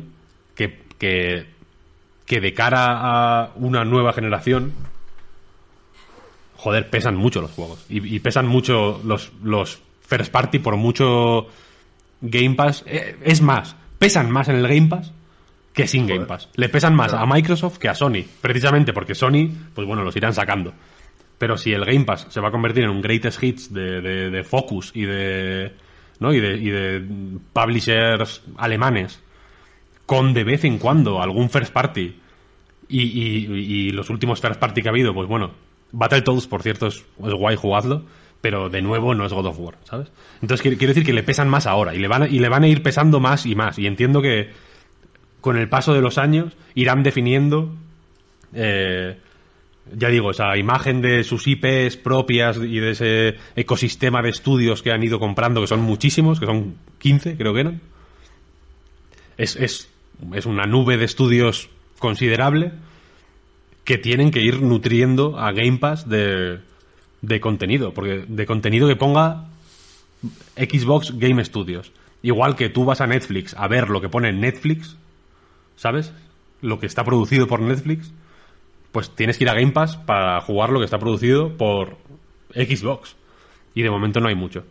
que, 0.54 0.80
que, 0.98 1.46
que 2.26 2.40
de 2.40 2.54
cara 2.54 2.98
a 3.00 3.52
una 3.56 3.84
nueva 3.84 4.12
generación, 4.12 4.72
joder, 6.56 6.90
pesan 6.90 7.16
mucho 7.16 7.40
los 7.40 7.50
juegos. 7.52 7.84
Y, 7.88 8.16
y 8.16 8.20
pesan 8.20 8.46
mucho 8.46 9.00
los, 9.04 9.32
los 9.42 9.80
first 10.02 10.30
party 10.30 10.58
por 10.58 10.76
mucho 10.76 11.46
Game 12.20 12.54
Pass. 12.54 12.84
Eh, 12.86 13.16
es 13.22 13.40
más, 13.40 13.76
pesan 13.98 14.30
más 14.30 14.48
en 14.48 14.56
el 14.56 14.68
Game 14.68 14.88
Pass 14.88 15.12
que 15.72 15.86
sin 15.86 16.06
Game 16.06 16.26
Pass. 16.26 16.48
Le 16.54 16.68
pesan 16.68 16.94
más 16.94 17.14
a 17.14 17.24
Microsoft 17.24 17.78
que 17.78 17.88
a 17.88 17.94
Sony. 17.94 18.24
Precisamente 18.40 18.92
porque 18.92 19.14
Sony, 19.14 19.48
pues 19.74 19.86
bueno, 19.86 20.02
los 20.02 20.14
irán 20.16 20.34
sacando. 20.34 20.74
Pero 21.38 21.56
si 21.56 21.72
el 21.72 21.84
Game 21.84 22.04
Pass 22.04 22.26
se 22.28 22.40
va 22.40 22.48
a 22.48 22.50
convertir 22.50 22.84
en 22.84 22.90
un 22.90 23.00
greatest 23.00 23.42
hits 23.42 23.72
de, 23.72 24.00
de, 24.00 24.30
de 24.30 24.44
Focus 24.44 24.92
y 24.94 25.06
de, 25.06 25.72
y 26.30 26.40
de. 26.40 26.56
y 26.58 26.68
de 26.70 27.02
publishers 27.54 28.42
alemanes, 28.58 29.18
con 30.04 30.34
de 30.34 30.44
vez 30.44 30.64
en 30.64 30.76
cuando 30.78 31.22
algún 31.22 31.48
first 31.48 31.72
party. 31.72 32.16
Y, 32.88 33.00
y- 33.02 33.90
los 33.92 34.10
últimos 34.10 34.42
first 34.42 34.60
party 34.60 34.82
que 34.82 34.88
ha 34.88 34.92
habido, 34.92 35.14
pues 35.14 35.26
bueno. 35.26 35.52
Battletoads, 35.92 36.46
por 36.46 36.62
cierto, 36.62 36.88
es, 36.88 36.96
es 37.24 37.32
guay, 37.32 37.56
jugadlo. 37.56 38.04
Pero 38.42 38.68
de 38.68 38.82
nuevo 38.82 39.14
no 39.14 39.24
es 39.24 39.32
God 39.32 39.46
of 39.46 39.58
War, 39.58 39.78
¿sabes? 39.84 40.10
Entonces 40.40 40.60
quiero, 40.62 40.76
quiero 40.76 40.90
decir 40.92 41.06
que 41.06 41.12
le 41.12 41.22
pesan 41.22 41.48
más 41.48 41.66
ahora. 41.66 41.94
Y 41.94 41.98
le, 42.00 42.08
van 42.08 42.24
y 42.34 42.38
le 42.40 42.48
van 42.48 42.64
a 42.64 42.68
ir 42.68 42.82
pesando 42.82 43.20
más 43.20 43.46
y 43.46 43.54
más. 43.54 43.78
Y 43.78 43.86
entiendo 43.86 44.20
que 44.20 44.50
con 45.40 45.56
el 45.56 45.68
paso 45.68 45.94
de 45.94 46.00
los 46.00 46.18
años 46.18 46.52
irán 46.74 47.02
definiendo 47.02 47.74
eh, 48.52 49.16
ya 49.90 50.08
digo, 50.08 50.30
esa 50.30 50.56
imagen 50.56 51.02
de 51.02 51.24
sus 51.24 51.46
IPs 51.46 51.96
propias 51.96 52.56
y 52.58 52.78
de 52.78 52.90
ese 52.92 53.36
ecosistema 53.56 54.22
de 54.22 54.30
estudios 54.30 54.82
que 54.82 54.92
han 54.92 55.02
ido 55.02 55.18
comprando, 55.18 55.60
que 55.60 55.66
son 55.66 55.80
muchísimos, 55.80 56.40
que 56.40 56.46
son 56.46 56.76
15, 56.98 57.36
creo 57.36 57.52
que 57.52 57.60
eran. 57.60 57.80
Es, 59.36 59.56
es, 59.56 59.88
es 60.34 60.46
una 60.46 60.64
nube 60.64 60.96
de 60.96 61.04
estudios 61.04 61.68
considerable 61.98 62.72
que 63.84 63.98
tienen 63.98 64.30
que 64.30 64.40
ir 64.40 64.62
nutriendo 64.62 65.38
a 65.38 65.52
Game 65.52 65.78
Pass 65.78 66.08
de, 66.08 66.60
de 67.20 67.40
contenido, 67.40 67.92
porque 67.92 68.24
de 68.26 68.46
contenido 68.46 68.88
que 68.88 68.96
ponga 68.96 69.48
Xbox 70.56 71.18
Game 71.18 71.44
Studios. 71.44 71.92
Igual 72.22 72.54
que 72.54 72.68
tú 72.68 72.84
vas 72.84 73.00
a 73.00 73.06
Netflix 73.06 73.54
a 73.54 73.66
ver 73.66 73.90
lo 73.90 74.00
que 74.00 74.08
pone 74.08 74.32
Netflix, 74.32 74.96
¿sabes? 75.76 76.12
Lo 76.60 76.78
que 76.78 76.86
está 76.86 77.04
producido 77.04 77.48
por 77.48 77.60
Netflix, 77.60 78.12
pues 78.92 79.10
tienes 79.10 79.38
que 79.38 79.44
ir 79.44 79.50
a 79.50 79.54
Game 79.54 79.72
Pass 79.72 79.96
para 79.96 80.40
jugar 80.42 80.70
lo 80.70 80.78
que 80.78 80.84
está 80.84 80.98
producido 80.98 81.56
por 81.56 81.96
Xbox. 82.54 83.16
Y 83.74 83.82
de 83.82 83.90
momento 83.90 84.20
no 84.20 84.28
hay 84.28 84.34
mucho. 84.34 84.64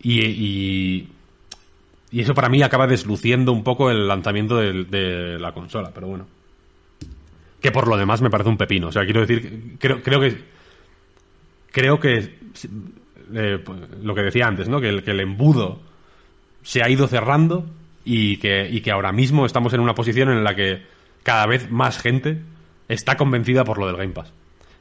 Y, 0.00 0.24
y, 0.24 1.08
y 2.10 2.20
eso 2.20 2.34
para 2.34 2.48
mí 2.48 2.62
acaba 2.62 2.86
desluciendo 2.86 3.52
un 3.52 3.62
poco 3.62 3.90
el 3.90 4.08
lanzamiento 4.08 4.56
de, 4.56 5.38
la 5.38 5.52
consola, 5.52 5.90
pero 5.94 6.08
bueno. 6.08 6.26
Que 7.60 7.70
por 7.70 7.86
lo 7.86 7.96
demás 7.96 8.22
me 8.22 8.30
parece 8.30 8.48
un 8.48 8.56
pepino. 8.56 8.88
O 8.88 8.92
sea, 8.92 9.04
quiero 9.04 9.20
decir, 9.20 9.76
creo, 9.78 10.02
creo 10.02 10.20
que. 10.20 10.36
Creo 11.70 12.00
que. 12.00 12.38
eh, 13.34 13.58
pues, 13.62 13.78
lo 14.02 14.14
que 14.14 14.22
decía 14.22 14.46
antes, 14.46 14.68
¿no? 14.68 14.80
Que 14.80 14.88
el, 14.88 15.02
que 15.02 15.10
el 15.10 15.20
embudo 15.20 15.80
se 16.62 16.82
ha 16.82 16.88
ido 16.88 17.08
cerrando 17.08 17.66
y 18.04 18.38
que, 18.38 18.68
y 18.70 18.80
que 18.80 18.90
ahora 18.90 19.12
mismo 19.12 19.44
estamos 19.44 19.74
en 19.74 19.80
una 19.80 19.94
posición 19.94 20.30
en 20.30 20.44
la 20.44 20.54
que 20.54 20.82
cada 21.24 21.46
vez 21.46 21.70
más 21.70 21.98
gente 21.98 22.40
está 22.88 23.16
convencida 23.16 23.64
por 23.64 23.78
lo 23.78 23.86
del 23.86 23.96
Game 23.96 24.12
Pass. 24.12 24.32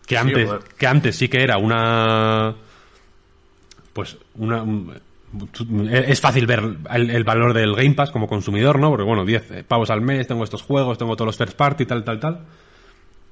Que 0.06 0.18
antes, 0.18 0.48
joder. 0.48 0.62
que 0.78 0.88
antes 0.88 1.16
sí 1.18 1.28
que 1.28 1.44
era 1.44 1.58
una. 1.58 2.56
Pues 3.94 4.18
una. 4.36 4.64
un- 4.64 4.94
es 5.92 6.22
fácil 6.22 6.48
ver 6.48 6.62
el, 6.94 7.10
el 7.10 7.24
valor 7.26 7.54
del 7.54 7.76
Game 7.76 7.94
Pass 7.96 8.12
como 8.12 8.28
consumidor, 8.28 8.80
¿no? 8.80 8.90
Porque 8.90 9.04
bueno, 9.04 9.26
10 9.26 9.66
pavos 9.68 9.90
al 9.90 10.00
mes, 10.02 10.26
tengo 10.26 10.44
estos 10.44 10.62
juegos, 10.62 10.98
tengo 10.98 11.16
todos 11.18 11.28
los 11.28 11.38
first 11.38 11.58
party, 11.58 11.86
tal, 11.86 12.04
tal, 12.06 12.20
tal. 12.20 12.46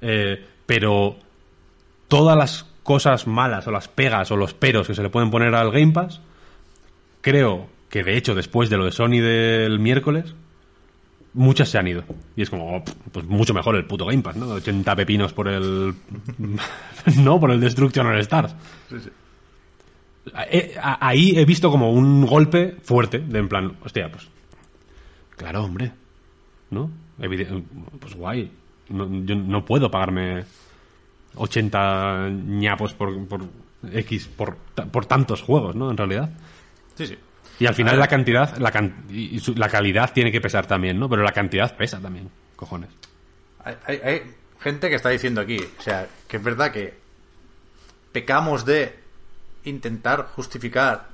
Eh, 0.02 0.44
pero 0.66 1.16
todas 2.08 2.36
las 2.36 2.66
cosas 2.82 3.26
malas 3.26 3.66
o 3.66 3.70
las 3.70 3.88
pegas 3.88 4.30
o 4.30 4.36
los 4.36 4.52
peros 4.52 4.86
que 4.86 4.94
se 4.94 5.02
le 5.02 5.08
pueden 5.08 5.30
poner 5.30 5.54
al 5.54 5.72
Game 5.72 5.92
Pass, 5.92 6.20
creo 7.22 7.66
que 7.88 8.04
de 8.04 8.16
hecho 8.18 8.34
después 8.34 8.68
de 8.68 8.76
lo 8.76 8.84
de 8.84 8.92
Sony 8.92 9.20
del 9.22 9.78
miércoles, 9.78 10.34
muchas 11.36 11.68
se 11.68 11.78
han 11.78 11.86
ido. 11.86 12.02
Y 12.34 12.42
es 12.42 12.50
como, 12.50 12.82
pues 13.12 13.24
mucho 13.26 13.54
mejor 13.54 13.76
el 13.76 13.84
puto 13.86 14.06
Game 14.06 14.22
Pass, 14.22 14.36
¿no? 14.36 14.48
80 14.48 14.96
pepinos 14.96 15.32
por 15.32 15.46
el... 15.48 15.94
no, 17.22 17.38
por 17.38 17.50
el 17.52 17.60
Destruction 17.60 18.06
All 18.06 18.18
Stars. 18.20 18.54
Eh, 20.50 20.74
a- 20.80 21.06
Ahí 21.08 21.32
he 21.36 21.44
visto 21.44 21.70
como 21.70 21.92
un 21.92 22.26
golpe 22.26 22.76
fuerte, 22.82 23.18
de 23.20 23.38
en 23.38 23.48
plan, 23.48 23.76
hostia, 23.84 24.10
pues... 24.10 24.28
Claro, 25.36 25.64
hombre. 25.64 25.92
¿No? 26.70 26.90
Pues 28.00 28.14
guay. 28.14 28.50
No, 28.88 29.08
yo 29.24 29.34
no 29.36 29.64
puedo 29.64 29.90
pagarme 29.90 30.44
80 31.36 32.30
ñapos 32.30 32.94
por, 32.94 33.26
por 33.26 33.42
X, 33.92 34.28
por, 34.28 34.56
por 34.90 35.06
tantos 35.06 35.42
juegos, 35.42 35.76
¿no? 35.76 35.90
En 35.90 35.96
realidad. 35.96 36.30
Sí, 36.94 37.06
sí. 37.06 37.16
Y 37.58 37.66
al 37.66 37.74
final 37.74 37.98
la 37.98 38.08
cantidad 38.08 38.56
la 38.58 38.70
can- 38.70 39.04
y 39.10 39.38
su- 39.40 39.54
la 39.54 39.68
calidad 39.68 40.12
tiene 40.12 40.30
que 40.30 40.40
pesar 40.40 40.66
también, 40.66 40.98
¿no? 40.98 41.08
Pero 41.08 41.22
la 41.22 41.32
cantidad 41.32 41.74
pesa 41.76 41.98
también, 42.00 42.28
cojones. 42.54 42.90
Hay, 43.64 43.76
hay- 43.86 44.00
hay 44.04 44.22
gente 44.60 44.88
que 44.88 44.96
está 44.96 45.08
diciendo 45.10 45.40
aquí, 45.40 45.58
o 45.78 45.82
sea, 45.82 46.06
que 46.28 46.36
es 46.36 46.42
verdad 46.42 46.70
que 46.70 46.94
pecamos 48.12 48.64
de 48.64 48.94
intentar 49.64 50.26
justificar 50.34 51.08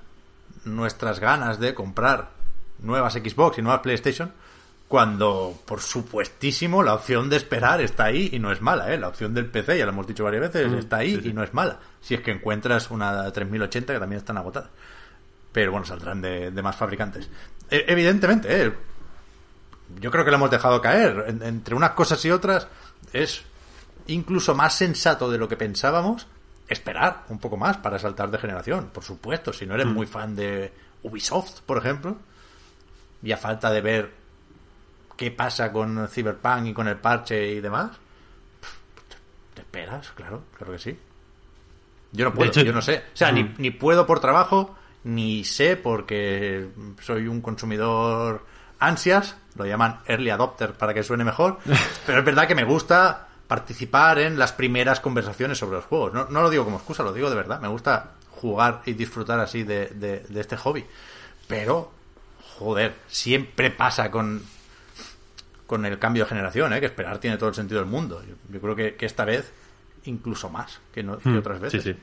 nuestras 0.64 1.18
ganas 1.20 1.58
de 1.58 1.74
comprar 1.74 2.30
nuevas 2.80 3.14
Xbox 3.14 3.58
y 3.58 3.62
nuevas 3.62 3.80
PlayStation 3.80 4.32
cuando, 4.88 5.58
por 5.64 5.80
supuestísimo, 5.80 6.82
la 6.82 6.92
opción 6.94 7.30
de 7.30 7.36
esperar 7.36 7.80
está 7.80 8.04
ahí 8.04 8.28
y 8.32 8.38
no 8.38 8.52
es 8.52 8.60
mala, 8.60 8.92
¿eh? 8.92 8.98
La 8.98 9.08
opción 9.08 9.32
del 9.32 9.46
PC, 9.46 9.78
ya 9.78 9.86
lo 9.86 9.92
hemos 9.92 10.06
dicho 10.06 10.22
varias 10.22 10.52
veces, 10.52 10.70
está 10.78 10.98
ahí 10.98 11.14
y 11.24 11.32
no 11.32 11.42
es 11.42 11.54
mala. 11.54 11.78
Si 12.02 12.12
es 12.14 12.20
que 12.20 12.30
encuentras 12.30 12.90
una 12.90 13.30
3080 13.32 13.94
que 13.94 13.98
también 13.98 14.18
están 14.18 14.36
agotadas. 14.36 14.68
Pero 15.52 15.70
bueno, 15.72 15.84
saldrán 15.86 16.20
de, 16.22 16.50
de 16.50 16.62
más 16.62 16.76
fabricantes. 16.76 17.28
E- 17.70 17.84
evidentemente, 17.88 18.64
¿eh? 18.66 18.72
yo 20.00 20.10
creo 20.10 20.24
que 20.24 20.30
lo 20.30 20.36
hemos 20.38 20.50
dejado 20.50 20.80
caer. 20.80 21.24
En- 21.28 21.42
entre 21.42 21.74
unas 21.74 21.90
cosas 21.90 22.24
y 22.24 22.30
otras, 22.30 22.68
es 23.12 23.42
incluso 24.06 24.54
más 24.54 24.74
sensato 24.74 25.30
de 25.30 25.38
lo 25.38 25.48
que 25.48 25.56
pensábamos 25.56 26.26
esperar 26.68 27.24
un 27.28 27.38
poco 27.38 27.56
más 27.56 27.76
para 27.76 27.98
saltar 27.98 28.30
de 28.30 28.38
generación. 28.38 28.90
Por 28.92 29.04
supuesto, 29.04 29.52
si 29.52 29.66
no 29.66 29.74
eres 29.74 29.86
muy 29.86 30.06
fan 30.06 30.34
de 30.34 30.72
Ubisoft, 31.02 31.60
por 31.66 31.76
ejemplo, 31.78 32.16
y 33.22 33.30
a 33.32 33.36
falta 33.36 33.70
de 33.70 33.80
ver 33.82 34.10
qué 35.16 35.30
pasa 35.30 35.70
con 35.70 36.08
Cyberpunk 36.08 36.66
y 36.66 36.72
con 36.72 36.88
el 36.88 36.96
parche 36.96 37.52
y 37.52 37.60
demás, 37.60 37.90
te 39.54 39.60
esperas, 39.60 40.10
claro, 40.12 40.44
claro 40.56 40.72
que 40.72 40.78
sí. 40.78 40.98
Yo 42.12 42.24
no 42.24 42.34
puedo, 42.34 42.50
hecho- 42.50 42.62
yo 42.62 42.72
no 42.72 42.80
sé. 42.82 43.04
O 43.12 43.16
sea, 43.16 43.30
ni, 43.32 43.44
Mm. 43.44 43.54
ni 43.58 43.70
puedo 43.70 44.06
por 44.06 44.20
trabajo, 44.20 44.76
ni 45.04 45.44
sé 45.44 45.76
porque 45.76 46.68
soy 47.00 47.26
un 47.28 47.40
consumidor 47.40 48.44
ansias, 48.78 49.36
lo 49.56 49.64
llaman 49.66 50.00
early 50.06 50.30
adopter 50.30 50.72
para 50.74 50.92
que 50.94 51.02
suene 51.02 51.24
mejor, 51.24 51.58
pero 52.06 52.18
es 52.20 52.24
verdad 52.24 52.46
que 52.48 52.54
me 52.54 52.64
gusta 52.64 53.28
participar 53.46 54.18
en 54.18 54.38
las 54.38 54.52
primeras 54.52 55.00
conversaciones 55.00 55.58
sobre 55.58 55.76
los 55.76 55.84
juegos. 55.84 56.12
No, 56.14 56.26
no 56.30 56.42
lo 56.42 56.50
digo 56.50 56.64
como 56.64 56.78
excusa, 56.78 57.02
lo 57.02 57.12
digo 57.12 57.28
de 57.30 57.36
verdad. 57.36 57.60
Me 57.60 57.68
gusta 57.68 58.12
jugar 58.30 58.82
y 58.86 58.94
disfrutar 58.94 59.38
así 59.40 59.62
de, 59.62 59.86
de- 59.88 60.20
de 60.20 60.40
este 60.40 60.56
hobby. 60.56 60.84
Pero, 61.48 61.92
joder, 62.58 62.94
siempre 63.08 63.70
pasa 63.70 64.10
con, 64.10 64.42
con 65.66 65.84
el 65.84 65.98
cambio 65.98 66.24
de 66.24 66.30
generación, 66.30 66.72
¿eh? 66.72 66.80
que 66.80 66.86
esperar 66.86 67.18
tiene 67.18 67.36
todo 67.36 67.50
el 67.50 67.54
sentido 67.54 67.80
del 67.80 67.90
mundo. 67.90 68.22
Yo, 68.26 68.34
yo 68.50 68.60
creo 68.60 68.74
que, 68.76 68.94
que 68.94 69.06
esta 69.06 69.24
vez 69.24 69.52
incluso 70.04 70.48
más 70.48 70.80
que, 70.92 71.02
no, 71.02 71.18
que 71.18 71.28
otras 71.38 71.60
Hmm. 71.60 71.68
Sí, 71.70 71.76
veces. 71.76 71.94
sí. 71.96 72.02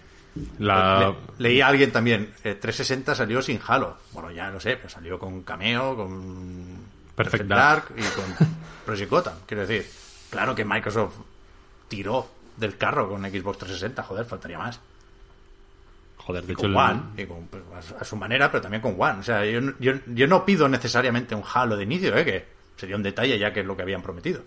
La... 0.60 1.14
Le- 1.38 1.44
leí 1.49 1.61
a 1.61 1.68
alguien 1.68 1.91
también, 1.91 2.34
eh, 2.44 2.56
360 2.56 3.16
salió 3.16 3.41
sin 3.41 3.60
Halo. 3.66 3.98
Bueno, 4.11 4.32
ya 4.32 4.49
lo 4.49 4.60
sé, 4.60 4.76
pero 4.78 4.90
salió 4.90 5.18
con 5.20 5.44
Cameo, 5.44 5.95
con 5.95 6.78
Perfect 7.16 7.45
Dark 7.45 7.86
y 7.95 8.02
con 8.02 8.48
Project 8.86 9.10
Gotham. 9.11 9.34
Quiero 9.45 9.66
decir, 9.66 9.90
claro 10.30 10.53
que 10.56 10.66
Microsoft 10.66 11.16
tiró 11.88 12.28
del 12.57 12.78
carro 12.78 13.07
con 13.10 13.22
Xbox 13.24 13.57
360, 13.60 14.03
joder, 14.03 14.26
faltaría 14.26 14.57
más. 14.57 14.80
Joder, 16.18 16.44
de 16.45 16.52
Y 16.52 16.53
hecho... 16.53 16.61
con 16.64 16.72
el- 16.72 16.78
One, 16.78 17.02
y 17.18 17.26
con- 17.26 17.48
pues, 17.48 17.64
a, 17.99 18.03
su 18.03 18.16
manera, 18.16 18.52
pero 18.52 18.61
también 18.61 18.82
con 18.82 18.95
One. 18.98 19.20
O 19.20 19.24
sea, 19.24 19.45
yo, 19.45 19.61
no- 19.61 19.74
yo, 19.80 19.94
yo 20.07 20.28
no 20.28 20.45
pido 20.45 20.68
necesariamente 20.68 21.34
un 21.36 21.44
Halo 21.53 21.78
de 21.78 21.84
inicio, 21.84 22.16
¿eh? 22.18 22.26
que 22.26 22.45
sería 22.78 22.95
un 22.95 23.03
detalle 23.03 23.38
ya 23.40 23.52
que 23.53 23.61
es 23.61 23.66
lo 23.66 23.76
que 23.76 23.82
habían 23.84 24.02
prometido. 24.02 24.41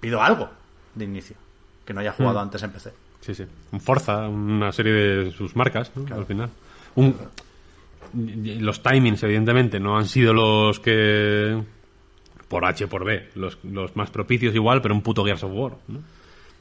Pido 0.00 0.22
algo 0.22 0.48
de 0.94 1.04
inicio, 1.04 1.36
que 1.84 1.92
no 1.92 2.00
haya 2.00 2.12
jugado 2.12 2.38
Hmm. 2.38 2.42
antes 2.42 2.62
en 2.62 2.70
PC. 2.70 2.92
Sí, 3.20 3.34
sí. 3.34 3.44
Un 3.72 3.80
Forza, 3.80 4.28
una 4.28 4.72
serie 4.72 4.92
de 4.92 5.30
sus 5.32 5.54
marcas, 5.56 5.92
¿no? 5.96 6.14
Al 6.14 6.24
final. 6.26 6.50
Un... 6.94 7.14
Los 8.14 8.82
timings, 8.82 9.22
evidentemente, 9.22 9.78
no 9.80 9.98
han 9.98 10.06
sido 10.06 10.32
los 10.32 10.80
que... 10.80 11.62
Por 12.48 12.64
H, 12.64 12.86
por 12.88 13.04
B, 13.04 13.28
los, 13.34 13.58
los 13.64 13.94
más 13.96 14.10
propicios 14.10 14.54
igual, 14.54 14.80
pero 14.80 14.94
un 14.94 15.02
puto 15.02 15.22
Gears 15.24 15.42
of 15.44 15.52
War, 15.54 15.72
¿no? 15.88 15.98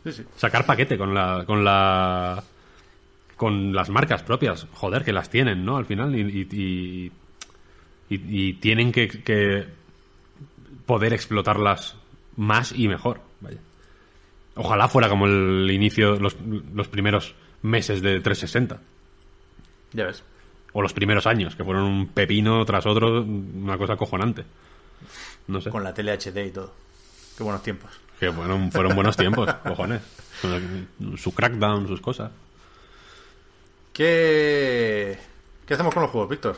Sí, 0.03 0.11
sí. 0.11 0.23
Sacar 0.35 0.65
paquete 0.65 0.97
con 0.97 1.13
la... 1.13 1.43
Con 1.45 1.63
la 1.63 2.43
con 3.37 3.71
las 3.71 3.89
marcas 3.89 4.23
propias, 4.23 4.65
joder, 4.73 5.03
que 5.03 5.13
las 5.13 5.29
tienen, 5.29 5.63
¿no? 5.63 5.77
Al 5.77 5.85
final, 5.85 6.15
y, 6.15 6.21
y, 6.21 6.47
y- 6.51 7.11
y- 8.09 8.49
y 8.49 8.53
tienen 8.53 8.91
que, 8.91 9.07
que 9.07 9.65
poder 10.87 11.13
explotarlas 11.13 11.95
más 12.35 12.71
y 12.71 12.87
mejor, 12.87 13.21
vaya. 13.41 13.59
Ojalá 14.57 14.87
fuera 14.87 15.09
como 15.09 15.25
el 15.25 15.69
inicio, 15.71 16.15
los, 16.17 16.35
los 16.73 16.87
primeros 16.87 17.35
meses 17.61 18.01
de 18.01 18.19
360. 18.19 18.79
Ya 19.93 20.05
ves. 20.05 20.23
O 20.73 20.81
los 20.81 20.93
primeros 20.93 21.25
años, 21.27 21.55
que 21.55 21.63
fueron 21.63 21.83
un 21.83 22.07
pepino 22.07 22.63
tras 22.65 22.85
otro, 22.85 23.21
una 23.21 23.77
cosa 23.77 23.93
acojonante. 23.93 24.43
No 25.47 25.61
sé. 25.61 25.69
Con 25.69 25.83
la 25.83 25.93
tele 25.93 26.13
HD 26.13 26.47
y 26.47 26.51
todo. 26.51 26.73
Qué 27.37 27.43
buenos 27.43 27.63
tiempos. 27.63 27.91
Que 28.19 28.29
bueno, 28.29 28.69
fueron 28.71 28.95
buenos 28.95 29.15
tiempos, 29.15 29.53
cojones. 29.63 30.01
Su 31.17 31.33
crackdown, 31.33 31.87
sus 31.87 32.01
cosas. 32.01 32.31
¿Qué... 33.93 35.17
¿Qué 35.65 35.73
hacemos 35.73 35.93
con 35.93 36.03
los 36.03 36.11
juegos, 36.11 36.29
Víctor? 36.29 36.57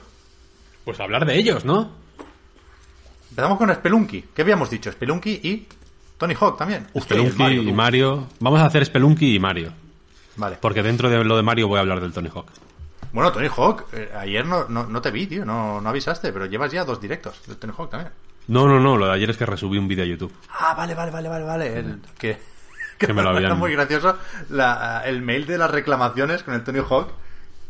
Pues 0.85 0.99
hablar 0.99 1.26
de 1.26 1.38
ellos, 1.38 1.65
¿no? 1.65 1.91
Empezamos 3.30 3.57
con 3.57 3.73
Spelunky. 3.73 4.26
¿Qué 4.34 4.41
habíamos 4.41 4.69
dicho? 4.69 4.91
Spelunky 4.91 5.39
y 5.43 5.67
Tony 6.20 6.36
Hawk 6.40 6.58
también. 6.58 6.86
El 6.94 7.02
Spelunky 7.02 7.38
Mario, 7.38 7.64
y. 7.64 7.72
Mario. 7.74 8.28
Vamos 8.40 8.60
a 8.60 8.66
hacer 8.68 8.86
Spelunky 8.86 9.36
y 9.36 9.40
Mario. 9.40 9.72
Vale. 10.36 10.58
Porque 10.62 10.84
dentro 10.84 11.10
de 11.10 11.24
lo 11.24 11.36
de 11.38 11.41
Mario 11.44 11.68
voy 11.68 11.78
a 11.78 11.82
hablar 11.82 12.00
del 12.02 12.14
Tony 12.14 12.30
Hawk. 12.34 12.48
Bueno, 13.12 13.32
Tony 13.32 13.48
Hawk, 13.48 13.86
eh, 13.94 14.12
ayer 14.20 14.46
no, 14.46 14.66
no, 14.70 14.86
no 14.86 15.02
te 15.02 15.10
vi, 15.10 15.26
tío, 15.26 15.44
no, 15.44 15.82
no 15.82 15.90
avisaste, 15.90 16.32
pero 16.32 16.46
llevas 16.46 16.72
ya 16.72 16.86
dos 16.86 17.02
directos 17.02 17.41
de 17.48 17.56
Tony 17.56 17.74
Hawk 17.76 17.90
también. 17.90 18.12
No, 18.48 18.68
no, 18.68 18.80
no, 18.80 18.98
lo 18.98 19.08
de 19.08 19.14
ayer 19.14 19.30
es 19.32 19.38
que 19.38 19.46
resubí 19.46 19.78
un 19.80 19.88
vídeo 19.88 20.04
a 20.04 20.08
YouTube. 20.08 20.32
Ah, 20.52 20.76
vale, 20.78 20.94
vale, 20.94 21.10
vale, 21.12 21.28
vale, 21.30 21.46
vale. 21.46 21.80
El, 21.80 22.00
que, 22.20 22.38
Que 23.00 23.14
me 23.14 23.24
lo 23.24 23.30
habían- 23.36 23.58
muy 23.58 23.72
gracioso 23.72 24.16
la- 24.50 25.02
el 25.06 25.22
mail 25.22 25.46
de 25.48 25.58
las 25.58 25.72
reclamaciones 25.72 26.44
con 26.44 26.54
el 26.54 26.64
Tony 26.64 26.80
Hawk, 26.80 27.10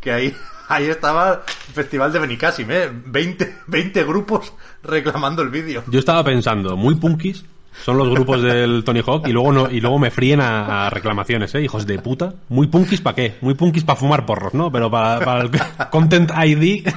que 0.02 0.12
ahí, 0.12 0.36
ahí 0.68 0.86
estaba 0.88 1.44
el 1.46 1.74
festival 1.74 2.12
de 2.12 2.20
Benicassim, 2.20 2.70
¿eh? 2.72 2.90
20, 3.06 3.58
20 3.68 4.04
grupos 4.04 4.54
reclamando 4.84 5.42
el 5.42 5.50
vídeo. 5.50 5.84
Yo 5.88 6.00
estaba 6.00 6.24
pensando, 6.24 6.76
muy 6.76 6.96
punkis 6.96 7.46
son 7.84 7.98
los 7.98 8.10
grupos 8.10 8.42
del 8.42 8.84
Tony 8.84 9.02
Hawk 9.06 9.28
y 9.28 9.32
luego 9.32 9.52
no, 9.52 9.72
y 9.72 9.80
luego 9.80 10.00
me 10.00 10.12
fríen 10.12 10.42
a, 10.42 10.90
reclamaciones, 10.90 11.54
¿eh? 11.56 11.62
Hijos 11.62 11.86
de 11.86 12.00
puta. 12.00 12.34
Muy 12.50 12.68
punkis 12.68 13.02
para 13.02 13.16
qué? 13.16 13.38
Muy 13.42 13.54
punkis 13.54 13.84
para 13.84 14.00
fumar 14.00 14.26
porros, 14.26 14.54
¿no? 14.54 14.72
Pero 14.72 14.92
para, 14.92 15.24
para 15.24 15.42
el 15.42 15.52
Content 15.92 16.32
ID. 16.32 16.88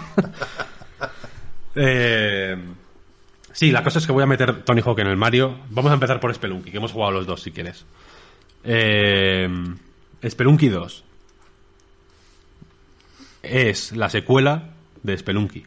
eh, 1.77 2.57
sí, 3.53 3.71
la 3.71 3.83
cosa 3.83 3.99
es 3.99 4.07
que 4.07 4.13
voy 4.13 4.23
a 4.23 4.27
meter 4.27 4.63
Tony 4.65 4.81
Hawk 4.81 4.99
en 4.99 5.07
el 5.07 5.17
Mario. 5.17 5.57
Vamos 5.71 5.91
a 5.91 5.95
empezar 5.95 6.19
por 6.19 6.35
Spelunky, 6.35 6.71
que 6.71 6.79
hemos 6.79 6.93
jugado 6.93 7.13
los 7.13 7.27
dos, 7.27 7.43
si 7.43 7.53
quieres. 7.53 7.85
Eh, 8.65 9.49
Spelunky 10.29 10.69
2 10.69 11.05
es 13.43 13.93
la 13.93 14.09
secuela 14.09 14.71
de 15.03 15.19
Spelunky. 15.19 15.65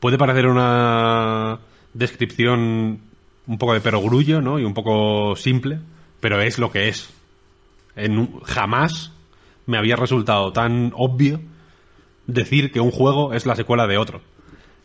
Puede 0.00 0.18
parecer 0.18 0.46
una 0.46 1.58
descripción 1.92 3.00
un 3.46 3.58
poco 3.58 3.74
de 3.74 3.80
perogrullo, 3.80 4.40
¿no? 4.40 4.58
Y 4.58 4.64
un 4.64 4.74
poco 4.74 5.36
simple, 5.36 5.78
pero 6.20 6.40
es 6.40 6.58
lo 6.58 6.70
que 6.70 6.88
es. 6.88 7.10
En 7.96 8.40
jamás 8.40 9.12
me 9.66 9.78
había 9.78 9.96
resultado 9.96 10.52
tan 10.52 10.92
obvio 10.96 11.40
decir 12.26 12.72
que 12.72 12.80
un 12.80 12.90
juego 12.90 13.32
es 13.34 13.46
la 13.46 13.54
secuela 13.56 13.86
de 13.86 13.98
otro. 13.98 14.20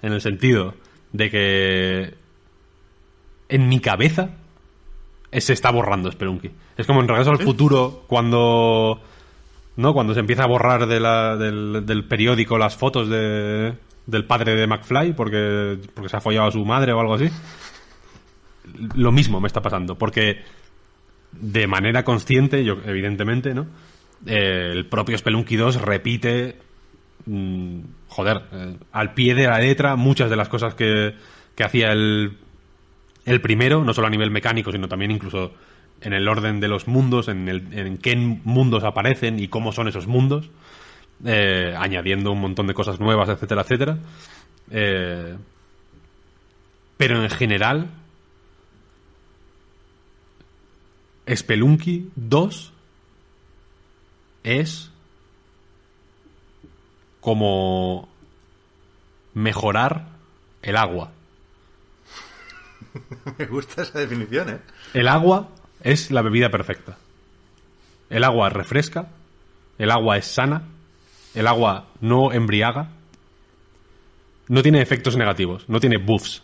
En 0.02 0.14
el 0.14 0.22
sentido 0.22 0.74
de 1.12 1.30
que 1.32 2.14
en 3.50 3.68
mi 3.68 3.80
cabeza 3.80 4.30
eh, 5.32 5.42
se 5.42 5.54
está 5.54 5.72
borrando 5.72 6.12
Spelunky. 6.12 6.52
Es 6.78 6.86
como 6.86 7.02
en 7.02 7.08
Regreso 7.08 7.32
al 7.32 7.40
Futuro 7.40 8.04
cuando 8.08 9.02
¿no? 9.76 9.94
Cuando 9.94 10.14
se 10.14 10.20
empieza 10.20 10.44
a 10.44 10.48
borrar 10.48 10.88
de 10.88 11.00
la- 11.00 11.36
del, 11.38 11.86
del 11.86 12.04
periódico 12.06 12.58
las 12.58 12.76
fotos 12.76 13.10
de, 13.10 13.74
del 14.06 14.26
padre 14.26 14.56
de 14.56 14.68
McFly 14.68 15.14
porque, 15.14 15.78
porque 15.94 16.10
se 16.10 16.18
ha 16.18 16.22
follado 16.22 16.48
a 16.48 16.52
su 16.52 16.64
madre 16.66 16.92
o 16.94 17.00
algo 17.00 17.14
así. 17.16 17.30
Lo 18.96 19.12
mismo 19.12 19.40
me 19.40 19.48
está 19.48 19.62
pasando, 19.62 19.98
porque 19.98 20.44
de 21.32 21.68
manera 21.68 22.04
consciente, 22.04 22.64
yo 22.64 22.78
evidentemente, 22.86 23.54
¿no? 23.54 23.68
Eh, 24.26 24.72
el 24.72 24.86
propio 24.88 25.18
Spelunky 25.18 25.56
2 25.56 25.82
repite, 25.82 26.58
mm, 27.26 27.80
joder, 28.08 28.42
eh, 28.52 28.78
al 28.92 29.14
pie 29.14 29.36
de 29.36 29.48
la 29.48 29.60
letra 29.60 29.96
muchas 29.96 30.30
de 30.30 30.36
las 30.36 30.50
cosas 30.50 30.76
que, 30.76 31.16
que 31.56 31.64
hacía 31.64 31.92
el, 31.92 32.38
el 33.26 33.42
primero, 33.42 33.84
no 33.84 33.94
solo 33.94 34.08
a 34.08 34.10
nivel 34.10 34.32
mecánico, 34.32 34.72
sino 34.72 34.88
también 34.88 35.12
incluso 35.12 35.54
en 36.02 36.14
el 36.14 36.28
orden 36.28 36.60
de 36.60 36.68
los 36.68 36.88
mundos, 36.88 37.28
en, 37.28 37.48
el, 37.48 37.68
en 37.78 37.98
qué 37.98 38.16
mundos 38.16 38.84
aparecen 38.84 39.40
y 39.40 39.48
cómo 39.48 39.72
son 39.72 39.88
esos 39.88 40.08
mundos, 40.08 40.50
eh, 41.26 41.74
añadiendo 41.78 42.32
un 42.32 42.42
montón 42.42 42.68
de 42.68 42.74
cosas 42.74 43.00
nuevas, 43.00 43.30
etcétera, 43.30 43.62
etcétera. 43.62 43.98
Pero 46.98 47.24
en 47.24 47.30
general, 47.30 47.88
Spelunky 51.36 52.10
2 52.16 52.74
es 54.44 54.90
como 57.22 58.08
mejorar 59.34 60.08
el 60.62 60.76
agua. 60.78 61.12
Me 63.38 63.46
gusta 63.46 63.84
esa 63.84 64.00
definición, 64.00 64.50
¿eh? 64.50 64.60
El 64.94 65.08
agua 65.08 65.50
es 65.84 66.12
la 66.12 66.22
bebida 66.22 66.50
perfecta. 66.50 66.98
El 68.10 68.24
agua 68.24 68.50
refresca, 68.50 69.10
el 69.78 69.92
agua 69.92 70.18
es 70.18 70.26
sana, 70.26 70.64
el 71.36 71.46
agua 71.48 71.88
no 72.02 72.32
embriaga, 72.34 72.90
no 74.48 74.64
tiene 74.64 74.82
efectos 74.82 75.16
negativos, 75.16 75.66
no 75.70 75.80
tiene 75.80 75.98
buffs. 75.98 76.42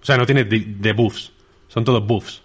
O 0.00 0.04
sea, 0.04 0.16
no 0.16 0.26
tiene 0.26 0.44
de- 0.44 0.64
debuffs, 0.78 1.32
son 1.68 1.84
todos 1.84 2.06
buffs. 2.06 2.42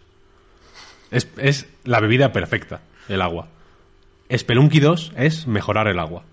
Es, 1.12 1.28
es 1.38 1.68
la 1.84 2.00
bebida 2.00 2.32
perfecta, 2.32 2.82
el 3.08 3.22
agua. 3.22 3.48
Spelunky 4.36 4.80
2 4.80 5.14
es 5.18 5.48
mejorar 5.48 5.88
el 5.88 6.00
agua. 6.00 6.24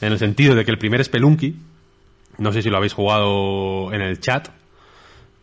En 0.00 0.12
el 0.12 0.18
sentido 0.18 0.54
de 0.54 0.64
que 0.64 0.70
el 0.70 0.78
primer 0.78 1.04
Spelunky, 1.04 1.56
no 2.38 2.52
sé 2.52 2.62
si 2.62 2.70
lo 2.70 2.76
habéis 2.76 2.92
jugado 2.92 3.92
en 3.92 4.02
el 4.02 4.20
chat, 4.20 4.48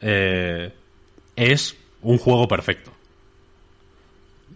eh, 0.01 0.73
es 1.35 1.77
un 2.01 2.17
juego 2.17 2.47
perfecto. 2.47 2.91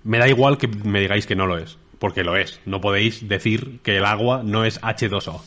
Me 0.03 0.19
da 0.19 0.27
igual 0.27 0.57
que 0.57 0.68
me 0.68 0.99
digáis 0.99 1.26
que 1.26 1.35
no 1.35 1.47
lo 1.47 1.57
es, 1.57 1.77
porque 1.99 2.23
lo 2.23 2.38
es. 2.38 2.59
No 2.65 2.80
podéis 2.81 3.27
decir 3.27 3.80
que 3.81 3.97
el 3.97 4.05
agua 4.05 4.41
no 4.43 4.65
es 4.65 4.81
H2O. 4.81 5.41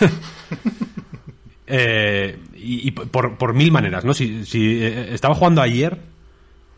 Eh, 1.74 2.38
y 2.54 2.90
por, 2.90 3.38
por 3.38 3.54
mil 3.54 3.72
maneras, 3.72 4.04
¿no? 4.04 4.12
Si, 4.12 4.44
si, 4.44 4.82
eh, 4.82 5.14
estaba 5.14 5.34
jugando 5.34 5.62
ayer 5.62 5.96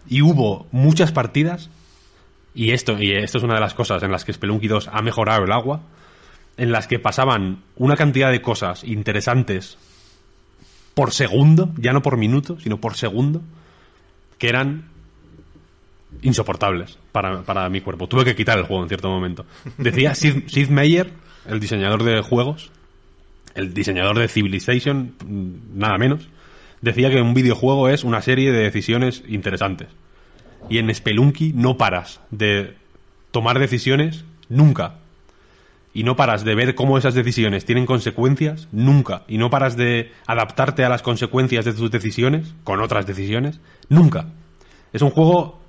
y 0.09 0.22
hubo 0.22 0.66
muchas 0.70 1.12
partidas, 1.12 1.70
y 2.55 2.70
esto, 2.70 3.01
y 3.01 3.12
esto 3.12 3.39
es 3.39 3.44
una 3.44 3.55
de 3.55 3.60
las 3.60 3.74
cosas 3.74 4.02
en 4.02 4.12
las 4.12 4.24
que 4.24 4.32
Spelunky 4.32 4.68
2 4.68 4.89
ha 4.93 5.02
mejorado 5.02 5.44
el 5.44 5.52
agua, 5.52 5.81
en 6.56 6.70
las 6.70 6.86
que 6.86 6.98
pasaban 6.98 7.62
una 7.76 7.97
cantidad 7.97 8.31
de 8.31 8.40
cosas 8.40 8.85
interesantes 8.85 9.76
por 10.94 11.12
segundo, 11.12 11.72
ya 11.76 11.93
no 11.93 12.02
por 12.02 12.16
minuto, 12.16 12.59
sino 12.60 12.81
por 12.81 12.94
segundo, 12.94 13.43
que 14.39 14.48
eran 14.48 14.85
insoportables 16.22 16.98
para, 17.10 17.43
para 17.43 17.68
mi 17.68 17.81
cuerpo. 17.81 18.06
Tuve 18.06 18.24
que 18.24 18.36
quitar 18.36 18.59
el 18.59 18.64
juego 18.64 18.85
en 18.85 18.89
cierto 18.89 19.09
momento. 19.09 19.44
Decía 19.76 20.14
Sid, 20.14 20.48
Sid 20.48 20.68
Meier, 20.68 21.10
el 21.47 21.59
diseñador 21.59 22.05
de 22.05 22.20
juegos, 22.22 22.70
el 23.55 23.74
diseñador 23.74 24.18
de 24.18 24.28
Civilization, 24.28 25.14
nada 25.74 25.98
menos, 25.98 26.28
decía 26.85 27.11
que 27.11 27.23
un 27.23 27.35
videojuego 27.35 27.89
es 27.89 28.05
una 28.05 28.20
serie 28.20 28.52
de 28.52 28.62
decisiones 28.62 29.23
interesantes. 29.27 29.89
Y 30.69 30.78
en 30.78 30.94
Spelunky 30.94 31.52
no 31.55 31.77
paras 31.78 32.20
de 32.31 32.74
tomar 33.31 33.59
decisiones 33.59 34.24
nunca. 34.48 34.97
Y 35.94 36.05
no 36.05 36.15
paras 36.16 36.44
de 36.44 36.55
ver 36.55 36.74
cómo 36.74 36.98
esas 36.98 37.15
decisiones 37.15 37.65
tienen 37.65 37.86
consecuencias 37.86 38.69
nunca. 38.70 39.23
Y 39.28 39.39
no 39.39 39.48
paras 39.48 39.77
de 39.77 40.12
adaptarte 40.27 40.85
a 40.85 40.89
las 40.89 41.02
consecuencias 41.02 41.65
de 41.65 41.73
tus 41.73 41.90
decisiones 41.90 42.55
con 42.65 42.81
otras 42.81 43.06
decisiones 43.06 43.61
nunca. 43.89 44.27
Es 44.93 45.02
un 45.02 45.11
juego 45.11 45.61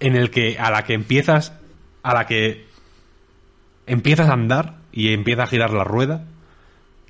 en 0.00 0.16
el 0.16 0.30
que 0.30 0.58
a 0.58 0.70
la 0.70 0.84
que 0.84 0.94
empiezas 0.94 1.52
a 2.02 2.14
la 2.14 2.26
que 2.26 2.66
empiezas 3.86 4.28
a 4.28 4.34
andar 4.34 4.76
y 4.92 5.12
empieza 5.12 5.42
a 5.42 5.46
girar 5.46 5.72
la 5.72 5.84
rueda, 5.84 6.24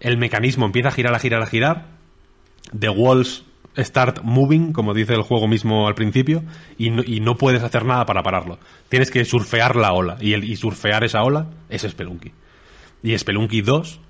el 0.01 0.17
mecanismo 0.17 0.67
empieza 0.67 0.89
a 0.89 0.93
girar, 0.93 1.15
a 1.15 1.19
girar, 1.19 1.43
a 1.43 1.47
girar, 1.47 1.96
the 2.79 2.89
walls 2.89 3.45
start 3.85 4.23
moving, 4.23 4.73
como 4.73 4.95
dice 4.95 5.15
el 5.15 5.23
juego 5.23 5.49
mismo 5.49 5.87
al 5.87 5.95
principio, 5.95 6.43
y 6.79 6.91
no, 6.91 7.03
y 7.05 7.21
no 7.21 7.37
puedes 7.37 7.63
hacer 7.63 7.85
nada 7.85 8.07
para 8.07 8.23
pararlo. 8.23 8.59
Tienes 8.89 9.11
que 9.11 9.25
surfear 9.25 9.77
la 9.77 9.93
ola, 9.93 10.17
y, 10.21 10.57
surfear 10.57 11.05
esa 11.05 11.23
ola 11.23 11.49
es 11.69 11.83
Spelunky. 11.83 12.33
Y 13.03 13.17
Spelunky 13.17 13.61
2 13.61 14.01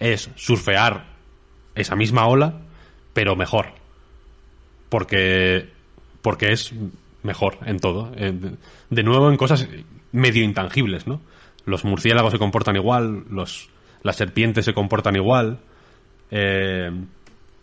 es 0.00 0.30
surfear 0.36 1.06
esa 1.74 1.96
misma 1.96 2.26
ola, 2.26 2.60
pero 3.12 3.36
mejor. 3.36 3.66
Porque, 4.88 5.70
porque 6.20 6.52
es 6.52 6.72
mejor 7.22 7.58
en 7.64 7.78
todo. 7.78 8.12
Eh, 8.16 8.32
De 8.90 9.02
nuevo 9.02 9.30
en 9.30 9.36
cosas 9.36 9.66
medio 10.12 10.44
intangibles, 10.44 11.06
¿no? 11.06 11.20
Los 11.64 11.84
murciélagos 11.84 12.32
se 12.32 12.38
comportan 12.38 12.76
igual, 12.76 13.24
los, 13.30 13.70
las 14.02 14.16
serpientes 14.16 14.66
se 14.66 14.74
comportan 14.74 15.16
igual, 15.16 15.60
eh, 16.30 16.90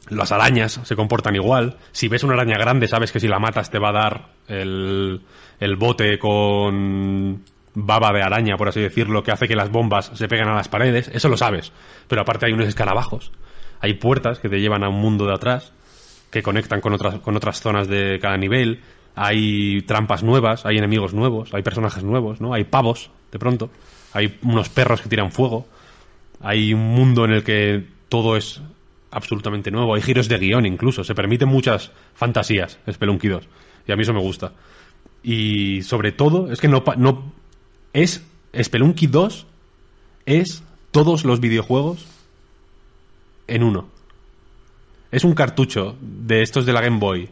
las 0.09 0.31
arañas 0.31 0.81
se 0.83 0.95
comportan 0.95 1.35
igual. 1.35 1.77
Si 1.91 2.07
ves 2.07 2.23
una 2.23 2.33
araña 2.33 2.57
grande, 2.57 2.87
sabes 2.87 3.11
que 3.11 3.19
si 3.19 3.27
la 3.27 3.39
matas 3.39 3.69
te 3.69 3.79
va 3.79 3.89
a 3.89 3.93
dar 3.93 4.27
el, 4.47 5.21
el 5.59 5.75
bote 5.75 6.17
con, 6.19 7.43
baba 7.73 8.11
de 8.11 8.21
araña, 8.21 8.57
por 8.57 8.69
así 8.69 8.81
decirlo, 8.81 9.23
que 9.23 9.31
hace 9.31 9.47
que 9.47 9.55
las 9.55 9.71
bombas 9.71 10.11
se 10.13 10.27
peguen 10.27 10.47
a 10.47 10.55
las 10.55 10.67
paredes, 10.67 11.09
eso 11.13 11.29
lo 11.29 11.37
sabes. 11.37 11.71
Pero 12.07 12.21
aparte 12.21 12.45
hay 12.45 12.53
unos 12.53 12.67
escarabajos, 12.67 13.31
hay 13.79 13.93
puertas 13.95 14.39
que 14.39 14.49
te 14.49 14.59
llevan 14.59 14.83
a 14.83 14.89
un 14.89 14.99
mundo 14.99 15.25
de 15.25 15.33
atrás, 15.33 15.73
que 16.29 16.43
conectan 16.43 16.81
con 16.81 16.93
otras, 16.93 17.19
con 17.19 17.35
otras 17.35 17.61
zonas 17.61 17.87
de 17.87 18.19
cada 18.21 18.37
nivel, 18.37 18.81
hay 19.15 19.81
trampas 19.83 20.23
nuevas, 20.23 20.65
hay 20.65 20.77
enemigos 20.77 21.13
nuevos, 21.13 21.53
hay 21.53 21.61
personajes 21.61 22.03
nuevos, 22.03 22.39
¿no? 22.39 22.53
Hay 22.53 22.63
pavos, 22.63 23.11
de 23.31 23.39
pronto, 23.39 23.69
hay 24.13 24.37
unos 24.43 24.69
perros 24.69 25.01
que 25.01 25.09
tiran 25.09 25.31
fuego, 25.31 25.67
hay 26.41 26.73
un 26.73 26.81
mundo 26.81 27.25
en 27.25 27.31
el 27.31 27.43
que 27.43 27.85
todo 28.09 28.37
es 28.37 28.61
absolutamente 29.11 29.71
nuevo, 29.71 29.93
hay 29.93 30.01
giros 30.01 30.27
de 30.27 30.37
guion 30.37 30.65
incluso, 30.65 31.03
se 31.03 31.15
permiten 31.15 31.49
muchas 31.49 31.91
fantasías 32.15 32.79
2, 32.85 33.47
y 33.87 33.91
a 33.91 33.95
mí 33.95 34.03
eso 34.03 34.13
me 34.13 34.21
gusta. 34.21 34.53
Y 35.23 35.83
sobre 35.83 36.11
todo, 36.11 36.51
es 36.51 36.59
que 36.59 36.67
no, 36.67 36.83
no 36.97 37.31
es 37.93 38.25
Spelunky 38.59 39.07
2 39.07 39.45
es 40.25 40.63
todos 40.91 41.25
los 41.25 41.39
videojuegos 41.39 42.05
en 43.47 43.63
uno. 43.63 43.87
Es 45.11 45.23
un 45.23 45.33
cartucho 45.33 45.97
de 46.01 46.41
estos 46.41 46.65
de 46.65 46.73
la 46.73 46.81
Game 46.81 46.99
Boy 46.99 47.29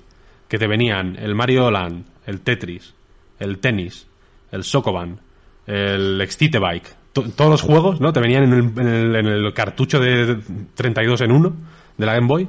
que 0.48 0.58
te 0.58 0.68
venían 0.68 1.16
el 1.18 1.36
Mario 1.36 1.72
Land, 1.72 2.06
el 2.26 2.42
Tetris, 2.42 2.94
el 3.40 3.60
tenis, 3.60 4.08
el 4.52 4.64
Sokoban, 4.64 5.20
el 5.66 6.20
Excite 6.22 6.60
Bike. 6.60 6.99
To- 7.14 7.24
todos 7.32 7.50
los 7.52 7.62
juegos, 7.62 8.00
¿no? 8.00 8.14
Te 8.14 8.20
venían 8.20 8.44
en 8.44 8.54
el, 8.54 8.60
en 8.80 8.88
el- 8.88 9.16
en 9.16 9.26
el 9.28 9.54
cartucho 9.54 10.00
de 10.00 10.40
32 10.76 11.22
en 11.22 11.32
1 11.32 11.54
de 11.98 12.06
la 12.06 12.14
Game 12.14 12.28
Boy. 12.28 12.48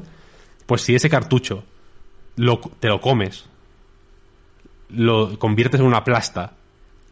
Pues 0.66 0.82
si 0.82 0.94
ese 0.94 1.08
cartucho 1.10 1.64
lo, 2.36 2.60
te 2.78 2.88
lo 2.88 3.00
comes, 3.00 3.46
lo 4.90 5.38
conviertes 5.38 5.80
en 5.80 5.86
una 5.86 6.04
plasta 6.04 6.52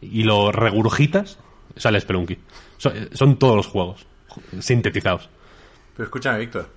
y 0.01 0.23
lo 0.23 0.51
regurgitas, 0.51 1.37
sale 1.75 1.99
Spelunky. 1.99 2.37
So- 2.77 2.91
son 3.13 3.37
todos 3.37 3.55
los 3.55 3.67
juegos 3.67 4.05
sintetizados. 4.59 5.29
Pero 5.95 6.05
escúchame, 6.05 6.39
Víctor. 6.39 6.69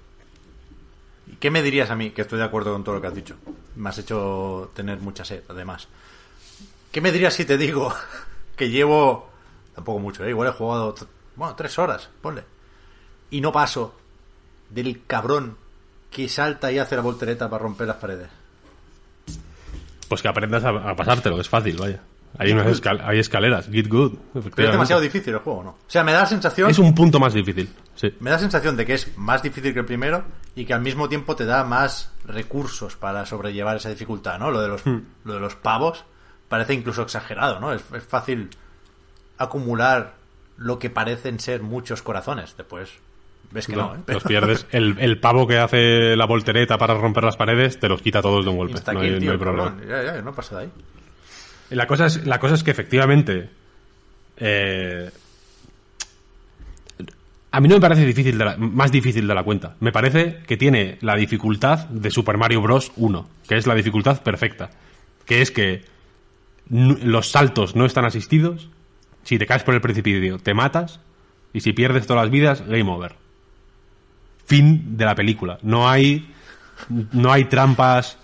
¿Y 1.31 1.37
¿Qué 1.37 1.51
me 1.51 1.63
dirías 1.63 1.91
a 1.91 1.95
mí, 1.97 2.11
que 2.11 2.23
estoy 2.23 2.39
de 2.39 2.45
acuerdo 2.45 2.73
con 2.73 2.83
todo 2.83 2.97
lo 2.97 3.01
que 3.01 3.07
has 3.07 3.15
dicho? 3.15 3.37
Me 3.77 3.89
has 3.91 3.99
hecho 3.99 4.71
tener 4.75 4.99
mucha 5.01 5.25
sed, 5.25 5.43
además. 5.49 5.87
¿Qué 6.91 7.01
me 7.01 7.13
dirías 7.13 7.35
si 7.35 7.45
te 7.45 7.57
digo 7.59 7.93
que 8.57 8.71
llevo... 8.71 9.31
Tampoco 9.75 9.99
mucho, 9.99 10.25
¿eh? 10.25 10.31
Igual 10.31 10.49
he 10.49 10.53
jugado... 10.53 10.95
Bueno, 11.37 11.55
tres 11.57 11.79
horas, 11.79 12.11
ponle. 12.21 12.45
Y 13.31 13.41
no 13.41 13.53
paso 13.53 13.95
del 14.71 15.03
cabrón 15.07 15.57
que 16.11 16.29
salta 16.29 16.71
y 16.71 16.79
hace 16.79 16.95
la 16.97 17.03
voltereta 17.03 17.49
para 17.49 17.63
romper 17.63 17.87
las 17.87 17.97
paredes. 17.97 18.29
Pues 20.09 20.21
que 20.21 20.29
aprendas 20.29 20.63
a, 20.65 20.69
a 20.71 20.95
pasártelo, 20.95 21.41
es 21.41 21.49
fácil, 21.49 21.77
vaya. 21.79 22.03
Hay, 22.39 22.51
unas 22.53 22.67
escal- 22.67 23.01
hay 23.05 23.19
escaleras, 23.19 23.69
get 23.71 23.89
good. 23.89 24.15
Pero 24.55 24.69
es 24.69 24.73
demasiado 24.73 25.01
difícil 25.03 25.35
el 25.35 25.41
juego, 25.41 25.63
¿no? 25.63 25.71
O 25.71 25.79
sea, 25.87 26.03
me 26.03 26.13
da 26.13 26.21
la 26.21 26.27
sensación... 26.27 26.71
Es 26.71 26.79
un 26.79 26.95
punto 26.95 27.19
más 27.21 27.35
difícil, 27.35 27.71
sí. 27.95 28.15
Me 28.21 28.31
da 28.31 28.37
la 28.37 28.41
sensación 28.41 28.77
de 28.77 28.87
que 28.87 28.95
es 28.95 29.17
más 29.19 29.43
difícil 29.43 29.73
que 29.75 29.81
el 29.81 29.85
primero 29.87 30.25
y 30.55 30.65
que 30.65 30.73
al 30.75 30.81
mismo 30.81 31.09
tiempo 31.11 31.37
te 31.37 31.45
da 31.45 31.65
más 31.65 32.11
recursos 32.27 32.97
para 32.97 33.27
sobrellevar 33.27 33.77
esa 33.77 33.91
dificultad, 33.91 34.39
¿no? 34.39 34.51
Lo 34.51 34.61
de 34.63 34.69
los, 34.69 34.83
lo 35.25 35.35
de 35.35 35.41
los 35.41 35.57
pavos 35.57 36.05
parece 36.49 36.73
incluso 36.75 37.03
exagerado, 37.03 37.61
¿no? 37.61 37.73
Es, 37.73 37.83
es 37.95 38.03
fácil 38.03 38.49
acumular 39.43 40.15
lo 40.57 40.79
que 40.79 40.91
parecen 40.91 41.41
ser 41.41 41.63
muchos 41.63 42.03
corazones. 42.03 42.55
Después 42.57 42.91
ves 43.51 43.67
que 43.67 43.77
no, 43.77 43.95
¿eh? 43.95 43.99
Los 44.07 44.23
pierdes. 44.25 44.67
El, 44.71 44.97
el 44.99 45.19
pavo 45.19 45.47
que 45.47 45.59
hace 45.59 46.17
la 46.17 46.25
voltereta 46.27 46.79
para 46.79 46.95
romper 46.95 47.25
las 47.25 47.37
paredes 47.37 47.79
te 47.81 47.89
los 47.89 48.01
quita 48.03 48.23
todos 48.23 48.45
de 48.45 48.51
un 48.51 48.57
golpe. 48.57 48.75
No 48.93 49.01
hay, 49.01 49.09
tío, 49.11 49.21
no 49.21 49.27
hay 49.27 49.29
el 49.29 49.39
problema. 49.39 49.69
cabrón. 49.71 49.89
Ya, 49.89 50.03
ya, 50.15 50.23
no 50.23 50.33
pasa 50.35 50.57
de 50.59 50.63
ahí. 50.65 50.71
La 51.71 51.87
cosa 51.87 52.07
es, 52.07 52.27
la 52.27 52.39
cosa 52.39 52.55
es 52.55 52.63
que 52.63 52.71
efectivamente. 52.71 53.51
eh, 54.37 55.11
a 57.55 57.61
mí 57.61 57.69
no 57.69 57.75
me 57.75 57.81
parece 57.83 58.07
difícil 58.07 58.39
de 58.39 58.45
la- 58.47 58.57
más 58.57 58.91
difícil 58.91 59.27
de 59.29 59.35
la 59.35 59.43
cuenta. 59.43 59.77
Me 59.81 59.93
parece 59.93 60.39
que 60.47 60.57
tiene 60.57 60.97
la 61.03 61.17
dificultad 61.17 61.81
de 61.89 62.11
Super 62.11 62.39
Mario 62.39 62.63
Bros. 62.63 62.93
1, 62.97 63.29
que 63.47 63.57
es 63.57 63.67
la 63.67 63.75
dificultad 63.75 64.23
perfecta. 64.23 64.71
Que 65.27 65.43
es 65.43 65.51
que 65.51 65.85
los 66.71 67.31
saltos 67.31 67.77
no 67.77 67.85
están 67.85 68.07
asistidos. 68.07 68.71
Si 69.23 69.39
te 69.39 69.47
caes 69.47 69.63
por 69.63 69.75
el 69.75 69.81
precipicio, 69.81 70.39
te 70.39 70.55
matas. 70.55 71.01
Y 71.53 71.61
si 71.61 71.73
pierdes 71.73 72.07
todas 72.07 72.25
las 72.25 72.31
vidas, 72.31 72.67
game 72.67 72.91
over. 72.91 73.17
Fin 74.47 74.97
de 74.97 75.05
la 75.05 75.15
película. 75.15 75.59
No 75.63 75.89
hay. 75.89 76.33
No 77.13 77.31
hay 77.31 77.45
trampas 77.45 78.19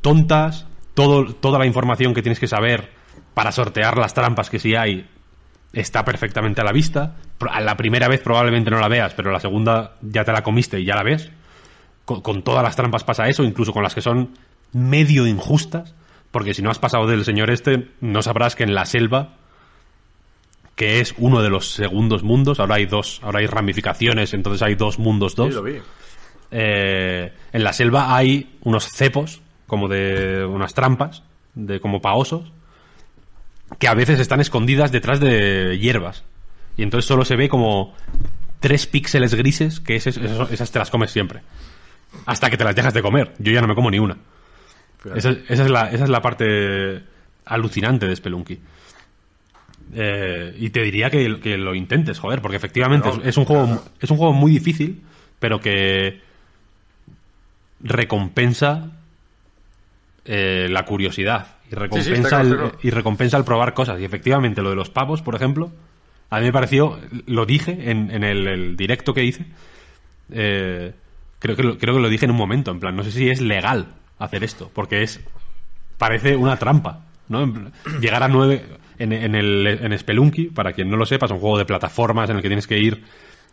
tontas, 0.00 0.66
todo, 0.94 1.34
toda 1.34 1.58
la 1.58 1.66
información 1.66 2.14
que 2.14 2.22
tienes 2.22 2.38
que 2.38 2.46
saber 2.46 2.90
para 3.34 3.52
sortear 3.52 3.96
las 3.96 4.14
trampas 4.14 4.50
que 4.50 4.58
sí 4.58 4.74
hay 4.74 5.08
está 5.72 6.04
perfectamente 6.04 6.60
a 6.60 6.64
la 6.64 6.72
vista. 6.72 7.16
La 7.60 7.76
primera 7.76 8.08
vez 8.08 8.20
probablemente 8.20 8.70
no 8.70 8.78
la 8.78 8.88
veas, 8.88 9.14
pero 9.14 9.30
la 9.30 9.40
segunda 9.40 9.96
ya 10.02 10.24
te 10.24 10.32
la 10.32 10.42
comiste 10.42 10.80
y 10.80 10.84
ya 10.84 10.94
la 10.94 11.02
ves. 11.02 11.30
Con, 12.04 12.20
con 12.20 12.42
todas 12.42 12.62
las 12.62 12.76
trampas 12.76 13.04
pasa 13.04 13.28
eso, 13.28 13.42
incluso 13.44 13.72
con 13.72 13.82
las 13.82 13.94
que 13.94 14.02
son 14.02 14.36
medio 14.72 15.26
injustas, 15.26 15.94
porque 16.30 16.54
si 16.54 16.62
no 16.62 16.70
has 16.70 16.78
pasado 16.78 17.06
del 17.06 17.24
señor 17.24 17.50
este, 17.50 17.88
no 18.00 18.22
sabrás 18.22 18.56
que 18.56 18.64
en 18.64 18.74
la 18.74 18.84
selva, 18.84 19.36
que 20.74 21.00
es 21.00 21.14
uno 21.18 21.42
de 21.42 21.50
los 21.50 21.70
segundos 21.72 22.22
mundos, 22.22 22.58
ahora 22.60 22.76
hay 22.76 22.86
dos, 22.86 23.20
ahora 23.22 23.40
hay 23.40 23.46
ramificaciones, 23.46 24.32
entonces 24.34 24.62
hay 24.62 24.74
dos 24.74 24.98
mundos 24.98 25.34
dos 25.36 25.48
Sí, 25.48 25.54
lo 25.54 25.62
vi. 25.62 25.78
eh, 26.50 27.32
en 27.52 27.64
la 27.64 27.72
selva 27.72 28.16
hay 28.16 28.56
unos 28.62 28.88
cepos, 28.88 29.40
como 29.66 29.88
de 29.88 30.44
unas 30.44 30.74
trampas, 30.74 31.22
de 31.54 31.80
como 31.80 32.00
paosos, 32.00 32.52
que 33.78 33.88
a 33.88 33.94
veces 33.94 34.20
están 34.20 34.40
escondidas 34.40 34.92
detrás 34.92 35.20
de 35.20 35.78
hierbas. 35.78 36.24
Y 36.76 36.82
entonces 36.82 37.06
solo 37.06 37.24
se 37.24 37.36
ve 37.36 37.48
como 37.48 37.94
tres 38.60 38.86
píxeles 38.86 39.34
grises, 39.34 39.80
que 39.80 39.96
eso- 39.96 40.10
esas 40.50 40.70
te 40.70 40.78
las 40.78 40.90
comes 40.90 41.10
siempre. 41.10 41.40
Hasta 42.26 42.50
que 42.50 42.56
te 42.56 42.64
las 42.64 42.74
dejas 42.76 42.92
de 42.94 43.02
comer. 43.02 43.34
Yo 43.38 43.52
ya 43.52 43.60
no 43.62 43.68
me 43.68 43.74
como 43.74 43.90
ni 43.90 43.98
una. 43.98 44.16
Esa, 45.14 45.30
esa 45.48 45.64
es 45.64 45.70
la, 45.70 45.90
esa 45.90 46.04
es 46.04 46.10
la 46.10 46.20
parte 46.22 47.02
alucinante 47.46 48.06
de 48.06 48.14
Spelunky. 48.14 48.60
Eh, 49.94 50.56
y 50.58 50.70
te 50.70 50.82
diría 50.82 51.10
que, 51.10 51.38
que 51.40 51.58
lo 51.58 51.74
intentes, 51.74 52.18
joder, 52.18 52.40
porque 52.40 52.56
efectivamente 52.56 53.10
es, 53.10 53.18
es 53.24 53.36
un 53.36 53.44
juego, 53.44 53.84
es 54.00 54.10
un 54.10 54.16
juego 54.16 54.32
muy 54.32 54.50
difícil, 54.50 55.02
pero 55.38 55.60
que 55.60 56.20
recompensa 57.80 58.90
eh, 60.24 60.68
la 60.70 60.84
curiosidad 60.84 61.56
y 61.70 61.74
recompensa, 61.74 62.28
claro, 62.28 62.66
el, 62.66 62.86
y 62.86 62.90
recompensa 62.90 63.36
el 63.36 63.44
probar 63.44 63.74
cosas. 63.74 64.00
Y 64.00 64.04
efectivamente 64.04 64.62
lo 64.62 64.70
de 64.70 64.76
los 64.76 64.88
pavos, 64.88 65.20
por 65.20 65.34
ejemplo, 65.34 65.70
a 66.30 66.38
mí 66.38 66.46
me 66.46 66.52
pareció, 66.52 66.98
lo 67.26 67.44
dije 67.44 67.90
en, 67.90 68.10
en 68.10 68.24
el, 68.24 68.48
el 68.48 68.76
directo 68.76 69.12
que 69.12 69.24
hice, 69.24 69.44
eh, 70.30 70.92
creo, 71.38 71.56
que 71.56 71.62
lo, 71.62 71.76
creo 71.76 71.94
que 71.94 72.00
lo 72.00 72.08
dije 72.08 72.24
en 72.24 72.30
un 72.30 72.38
momento, 72.38 72.70
en 72.70 72.80
plan, 72.80 72.96
no 72.96 73.04
sé 73.04 73.10
si 73.10 73.28
es 73.28 73.42
legal 73.42 73.88
hacer 74.18 74.42
esto, 74.42 74.70
porque 74.72 75.02
es 75.02 75.20
parece 75.98 76.36
una 76.36 76.56
trampa, 76.56 77.04
¿no? 77.28 77.70
Llegar 78.00 78.22
a 78.22 78.28
nueve 78.28 78.64
en, 79.02 79.12
en 79.12 79.34
el 79.34 79.66
en 79.66 79.98
Spelunky, 79.98 80.46
para 80.46 80.72
quien 80.72 80.90
no 80.90 80.96
lo 80.96 81.06
sepa, 81.06 81.26
es 81.26 81.32
un 81.32 81.38
juego 81.38 81.58
de 81.58 81.64
plataformas 81.64 82.30
en 82.30 82.36
el 82.36 82.42
que 82.42 82.48
tienes 82.48 82.66
que 82.66 82.78
ir 82.78 83.02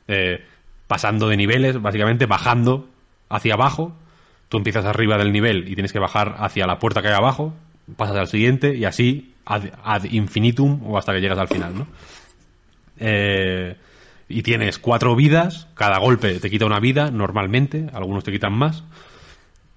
eh, 0.07 0.43
pasando 0.87 1.27
de 1.27 1.37
niveles, 1.37 1.81
básicamente 1.81 2.25
bajando 2.25 2.89
hacia 3.29 3.53
abajo. 3.53 3.95
Tú 4.47 4.57
empiezas 4.57 4.85
arriba 4.85 5.17
del 5.17 5.31
nivel 5.31 5.67
y 5.67 5.75
tienes 5.75 5.93
que 5.93 5.99
bajar 5.99 6.35
hacia 6.39 6.65
la 6.65 6.79
puerta 6.79 7.01
que 7.01 7.09
hay 7.09 7.13
abajo, 7.13 7.53
pasas 7.95 8.17
al 8.17 8.27
siguiente 8.27 8.75
y 8.75 8.85
así 8.85 9.33
ad, 9.45 9.65
ad 9.83 10.05
infinitum 10.05 10.81
o 10.85 10.97
hasta 10.97 11.13
que 11.13 11.21
llegas 11.21 11.37
al 11.37 11.47
final, 11.47 11.75
¿no? 11.75 11.87
Eh, 12.97 13.75
y 14.27 14.43
tienes 14.43 14.77
cuatro 14.77 15.15
vidas, 15.15 15.67
cada 15.73 15.97
golpe 15.97 16.39
te 16.39 16.49
quita 16.49 16.65
una 16.65 16.79
vida 16.79 17.09
normalmente, 17.09 17.87
algunos 17.93 18.23
te 18.23 18.31
quitan 18.31 18.53
más. 18.53 18.83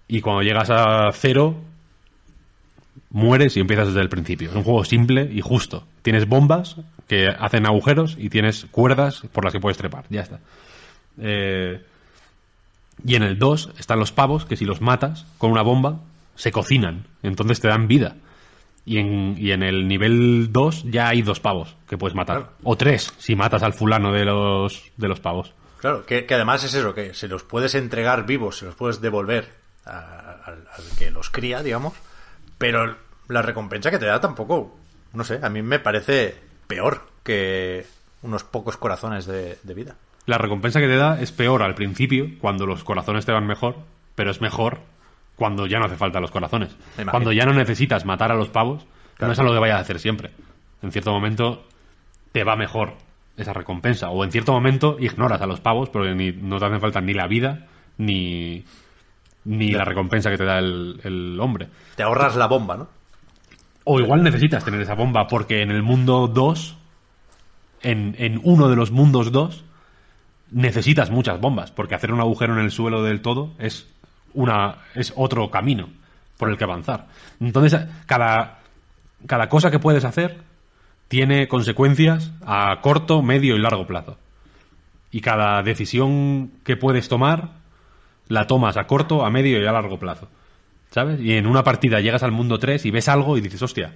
Y 0.09 0.21
cuando 0.21 0.43
llegas 0.43 0.69
a 0.71 1.11
cero, 1.13 1.57
mueres 3.11 3.57
y 3.57 3.61
empiezas 3.61 3.89
desde 3.89 4.01
el 4.01 4.09
principio. 4.09 4.51
Es 4.51 4.57
un 4.57 4.65
juego 4.65 4.85
simple 4.85 5.29
y 5.33 5.41
justo. 5.41 5.85
Tienes 6.03 6.27
bombas 6.29 6.77
que 7.09 7.29
hacen 7.29 7.67
agujeros 7.67 8.17
y 8.19 8.29
tienes 8.31 8.67
cuerdas 8.71 9.23
por 9.33 9.45
las 9.45 9.53
que 9.53 9.61
puedes 9.61 9.77
trepar. 9.79 10.05
Ya 10.09 10.23
está. 10.23 10.41
Eh, 11.21 11.83
y 13.05 13.15
en 13.17 13.23
el 13.23 13.39
2 13.39 13.71
están 13.79 13.99
los 13.99 14.13
pavos 14.13 14.45
que 14.45 14.57
si 14.57 14.65
los 14.65 14.81
matas 14.81 15.27
con 15.39 15.51
una 15.51 15.63
bomba 15.63 16.01
se 16.37 16.53
cocinan. 16.53 17.07
Entonces 17.23 17.61
te 17.61 17.69
dan 17.69 17.89
vida. 17.89 18.17
Y 18.85 18.99
en, 18.99 19.37
y 19.39 19.53
en 19.53 19.63
el 19.63 19.87
nivel 19.87 20.49
2 20.53 20.85
ya 20.91 21.09
hay 21.09 21.23
dos 21.23 21.39
pavos 21.41 21.77
que 21.89 21.97
puedes 21.99 22.17
matar. 22.17 22.37
Claro. 22.39 22.53
O 22.65 22.77
tres 22.77 23.13
si 23.19 23.37
matas 23.37 23.63
al 23.63 23.73
fulano 23.75 24.13
de 24.13 24.25
los, 24.25 24.83
de 24.97 25.09
los 25.09 25.21
pavos. 25.21 25.53
Claro, 25.79 26.05
que, 26.07 26.27
que 26.27 26.35
además 26.35 26.63
es 26.65 26.75
eso, 26.75 26.95
que 26.95 27.13
se 27.15 27.29
los 27.29 27.43
puedes 27.43 27.75
entregar 27.75 28.25
vivos, 28.27 28.59
se 28.59 28.67
los 28.67 28.75
puedes 28.75 29.01
devolver 29.01 29.49
a- 29.85 30.37
al, 30.45 30.55
al 30.55 30.85
que 30.99 31.11
los 31.11 31.29
cría, 31.31 31.63
digamos, 31.63 31.93
pero 32.63 32.97
la 33.29 33.43
recompensa 33.43 33.91
que 33.91 33.99
te 33.99 34.07
da 34.07 34.21
tampoco, 34.21 34.77
no 35.13 35.25
sé, 35.25 35.41
a 35.43 35.49
mí 35.49 35.63
me 35.63 35.79
parece 35.79 36.35
peor 36.67 37.03
que 37.23 37.85
unos 38.23 38.45
pocos 38.45 38.77
corazones 38.77 39.27
de, 39.27 39.59
de 39.63 39.75
vida. 39.75 39.97
La 40.27 40.39
recompensa 40.39 40.81
que 40.81 40.87
te 40.87 40.97
da 40.97 41.21
es 41.21 41.33
peor 41.33 41.63
al 41.63 41.75
principio, 41.75 42.27
cuando 42.41 42.65
los 42.67 42.85
corazones 42.85 43.27
te 43.27 43.33
van 43.33 43.47
mejor, 43.47 43.77
pero 44.15 44.31
es 44.31 44.41
mejor 44.41 44.79
cuando 45.37 45.67
ya 45.67 45.79
no 45.81 45.87
hace 45.87 45.97
falta 45.97 46.21
los 46.21 46.31
corazones. 46.31 46.77
Cuando 47.11 47.33
ya 47.33 47.45
no 47.45 47.53
necesitas 47.53 48.05
matar 48.05 48.31
a 48.31 48.37
los 48.37 48.49
pavos, 48.49 48.85
Claro. 49.17 49.29
no 49.29 49.33
es 49.33 49.39
algo 49.41 49.53
que 49.53 49.59
vayas 49.59 49.79
a 49.79 49.81
hacer 49.81 49.99
siempre. 49.99 50.31
en 50.83 50.91
cierto 50.93 51.13
momento 51.13 51.65
te 52.33 52.45
va 52.45 52.55
mejor 52.57 52.95
esa 53.37 53.53
recompensa. 53.53 54.11
O 54.11 54.25
en 54.25 54.31
cierto 54.33 54.53
momento 54.53 54.97
ignoras 55.01 55.41
a 55.41 55.47
los 55.47 55.61
pavos 55.61 55.89
porque 55.91 56.15
ni, 56.15 56.33
no 56.33 56.59
te 56.59 56.67
hacen 56.67 56.81
falta 56.81 57.01
ni 57.01 57.15
la 57.15 57.27
vida 57.27 57.67
ni, 57.99 58.65
ni 59.45 59.71
la 59.71 59.85
recompensa 59.85 60.31
que 60.31 60.39
te 60.39 60.45
da 60.45 60.59
el, 60.59 61.01
el 61.03 61.41
hombre. 61.41 61.69
Te 61.97 62.03
ahorras 62.03 62.37
la 62.37 62.47
bomba, 62.47 62.77
¿no? 62.77 62.89
O 63.85 63.99
igual 63.99 64.23
necesitas 64.23 64.65
tener 64.65 64.81
esa 64.81 64.95
bomba 64.95 65.27
porque 65.27 65.63
en 65.63 65.71
el 65.71 65.83
mundo 65.83 66.29
2, 66.29 66.77
en, 67.83 68.15
en 68.19 68.41
uno 68.45 68.69
de 68.69 68.77
los 68.77 68.93
mundos 68.93 69.33
2, 69.33 69.65
necesitas 70.53 71.11
muchas 71.11 71.41
bombas, 71.41 71.73
porque 71.73 71.95
hacer 71.95 72.13
un 72.13 72.21
agujero 72.21 72.55
en 72.55 72.61
el 72.61 72.71
suelo 72.71 73.03
del 73.03 73.23
todo 73.23 73.53
es, 73.59 73.89
una, 74.35 74.77
es 74.95 75.13
otro 75.17 75.51
camino 75.51 75.89
por 76.37 76.51
el 76.51 76.57
que 76.57 76.65
avanzar. 76.65 77.09
Entonces, 77.41 77.81
cada, 78.07 78.61
cada 79.27 79.49
cosa 79.49 79.71
que 79.71 79.79
puedes 79.79 80.05
hacer 80.05 80.43
tiene 81.09 81.49
consecuencias 81.49 82.33
a 82.45 82.81
corto, 82.81 83.23
medio 83.23 83.57
y 83.57 83.61
largo 83.61 83.87
plazo. 83.87 84.19
Y 85.11 85.21
cada 85.21 85.63
decisión 85.63 86.53
que 86.65 86.77
puedes 86.77 87.09
tomar 87.09 87.62
la 88.29 88.47
tomas 88.47 88.77
a 88.77 88.87
corto, 88.87 89.25
a 89.25 89.31
medio 89.31 89.61
y 89.63 89.67
a 89.67 89.73
largo 89.73 89.99
plazo. 89.99 90.29
¿Sabes? 90.91 91.21
Y 91.21 91.33
en 91.33 91.47
una 91.47 91.63
partida 91.65 92.01
llegas 92.01 92.23
al 92.23 92.33
mundo 92.33 92.59
3 92.59 92.85
y 92.87 92.91
ves 92.91 93.09
algo 93.09 93.37
y 93.39 93.41
dices, 93.41 93.63
hostia, 93.63 93.95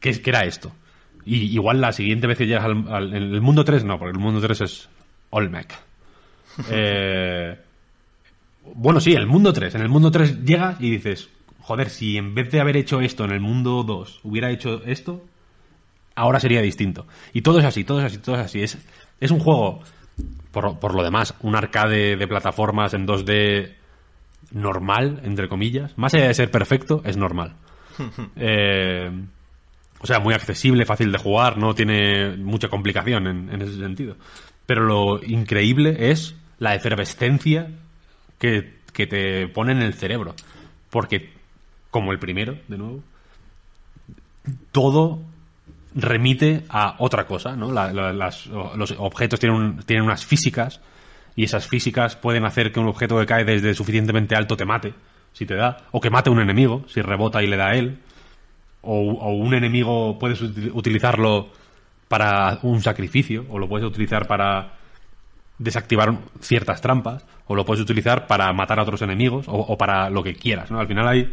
¿qué, 0.00 0.20
qué 0.20 0.30
era 0.30 0.44
esto? 0.44 0.72
Y 1.24 1.36
igual 1.54 1.80
la 1.80 1.92
siguiente 1.92 2.26
vez 2.26 2.38
que 2.38 2.46
llegas 2.46 2.64
al, 2.64 2.88
al- 2.92 3.14
en 3.14 3.22
el 3.34 3.40
mundo 3.40 3.64
3, 3.64 3.84
no, 3.84 3.98
porque 3.98 4.12
el 4.16 4.22
mundo 4.22 4.40
3 4.40 4.60
es 4.62 4.88
Olmec. 5.30 5.72
Eh, 6.70 7.56
bueno, 8.74 9.00
sí, 9.00 9.12
el 9.14 9.26
mundo 9.26 9.52
3. 9.52 9.76
En 9.76 9.82
el 9.82 9.88
mundo 9.88 10.10
3 10.10 10.44
llegas 10.44 10.76
y 10.80 10.90
dices, 10.90 11.30
joder, 11.60 11.88
si 11.88 12.16
en 12.18 12.34
vez 12.34 12.50
de 12.50 12.60
haber 12.60 12.76
hecho 12.76 13.00
esto 13.00 13.24
en 13.24 13.30
el 13.30 13.40
mundo 13.40 13.82
2 13.84 14.20
hubiera 14.24 14.50
hecho 14.50 14.82
esto, 14.84 15.24
ahora 16.16 16.40
sería 16.40 16.60
distinto. 16.60 17.06
Y 17.32 17.42
todo 17.42 17.60
es 17.60 17.64
así, 17.64 17.84
todo 17.84 18.00
es 18.00 18.06
así, 18.06 18.18
todo 18.18 18.34
es 18.34 18.40
así. 18.42 18.60
Es, 18.62 18.78
es 19.20 19.30
un 19.30 19.38
juego, 19.38 19.80
por, 20.52 20.78
por 20.78 20.94
lo 20.94 21.02
demás, 21.02 21.34
un 21.40 21.56
arcade 21.56 22.16
de 22.16 22.28
plataformas 22.28 22.94
en 22.94 23.06
2D 23.06 23.74
normal, 24.52 25.20
entre 25.24 25.48
comillas. 25.48 25.96
Más 25.96 26.14
allá 26.14 26.28
de 26.28 26.34
ser 26.34 26.50
perfecto, 26.50 27.02
es 27.04 27.16
normal. 27.16 27.54
Eh, 28.36 29.10
o 30.02 30.06
sea, 30.06 30.18
muy 30.18 30.32
accesible, 30.32 30.86
fácil 30.86 31.12
de 31.12 31.18
jugar, 31.18 31.58
no 31.58 31.74
tiene 31.74 32.36
mucha 32.36 32.68
complicación 32.68 33.26
en, 33.26 33.50
en 33.52 33.60
ese 33.60 33.76
sentido. 33.76 34.16
Pero 34.64 34.84
lo 34.84 35.22
increíble 35.22 36.10
es 36.10 36.34
la 36.58 36.74
efervescencia 36.74 37.70
que, 38.38 38.78
que 38.94 39.06
te 39.06 39.48
pone 39.48 39.72
en 39.72 39.82
el 39.82 39.92
cerebro. 39.92 40.34
Porque, 40.88 41.34
como 41.90 42.12
el 42.12 42.18
primero, 42.18 42.56
de 42.68 42.78
nuevo, 42.78 43.02
todo 44.72 45.20
remite 45.94 46.64
a 46.68 46.94
otra 46.98 47.26
cosa, 47.26 47.56
¿no? 47.56 47.70
Los 47.72 48.94
objetos 48.98 49.40
tienen, 49.40 49.58
un- 49.60 49.76
tienen 49.84 50.04
unas 50.04 50.24
físicas 50.24 50.80
y 51.36 51.44
esas 51.44 51.66
físicas 51.66 52.16
pueden 52.16 52.44
hacer 52.44 52.72
que 52.72 52.80
un 52.80 52.86
objeto 52.88 53.18
que 53.18 53.26
cae 53.26 53.44
desde 53.44 53.74
suficientemente 53.74 54.34
alto 54.36 54.56
te 54.56 54.64
mate, 54.64 54.94
si 55.32 55.46
te 55.46 55.54
da, 55.54 55.78
o 55.92 56.00
que 56.00 56.10
mate 56.10 56.28
a 56.28 56.32
un 56.32 56.40
enemigo, 56.40 56.84
si 56.88 57.00
rebota 57.02 57.42
y 57.42 57.46
le 57.46 57.56
da 57.56 57.68
a 57.68 57.74
él, 57.76 57.98
o, 58.82 59.00
un 59.34 59.54
enemigo 59.54 60.18
puedes 60.18 60.40
uti- 60.42 60.70
utilizarlo 60.72 61.48
para 62.08 62.58
un 62.62 62.80
sacrificio, 62.82 63.46
o 63.48 63.58
lo 63.58 63.68
puedes 63.68 63.86
utilizar 63.86 64.26
para 64.26 64.72
desactivar 65.58 66.16
ciertas 66.40 66.80
trampas, 66.80 67.24
o 67.46 67.54
lo 67.54 67.64
puedes 67.64 67.82
utilizar 67.82 68.26
para 68.26 68.52
matar 68.52 68.78
a 68.78 68.82
otros 68.82 69.02
enemigos, 69.02 69.46
o, 69.48 69.52
o 69.54 69.76
para 69.78 70.08
lo 70.10 70.22
que 70.22 70.34
quieras, 70.34 70.70
¿no? 70.70 70.80
Al 70.80 70.86
final 70.88 71.06
hay 71.06 71.32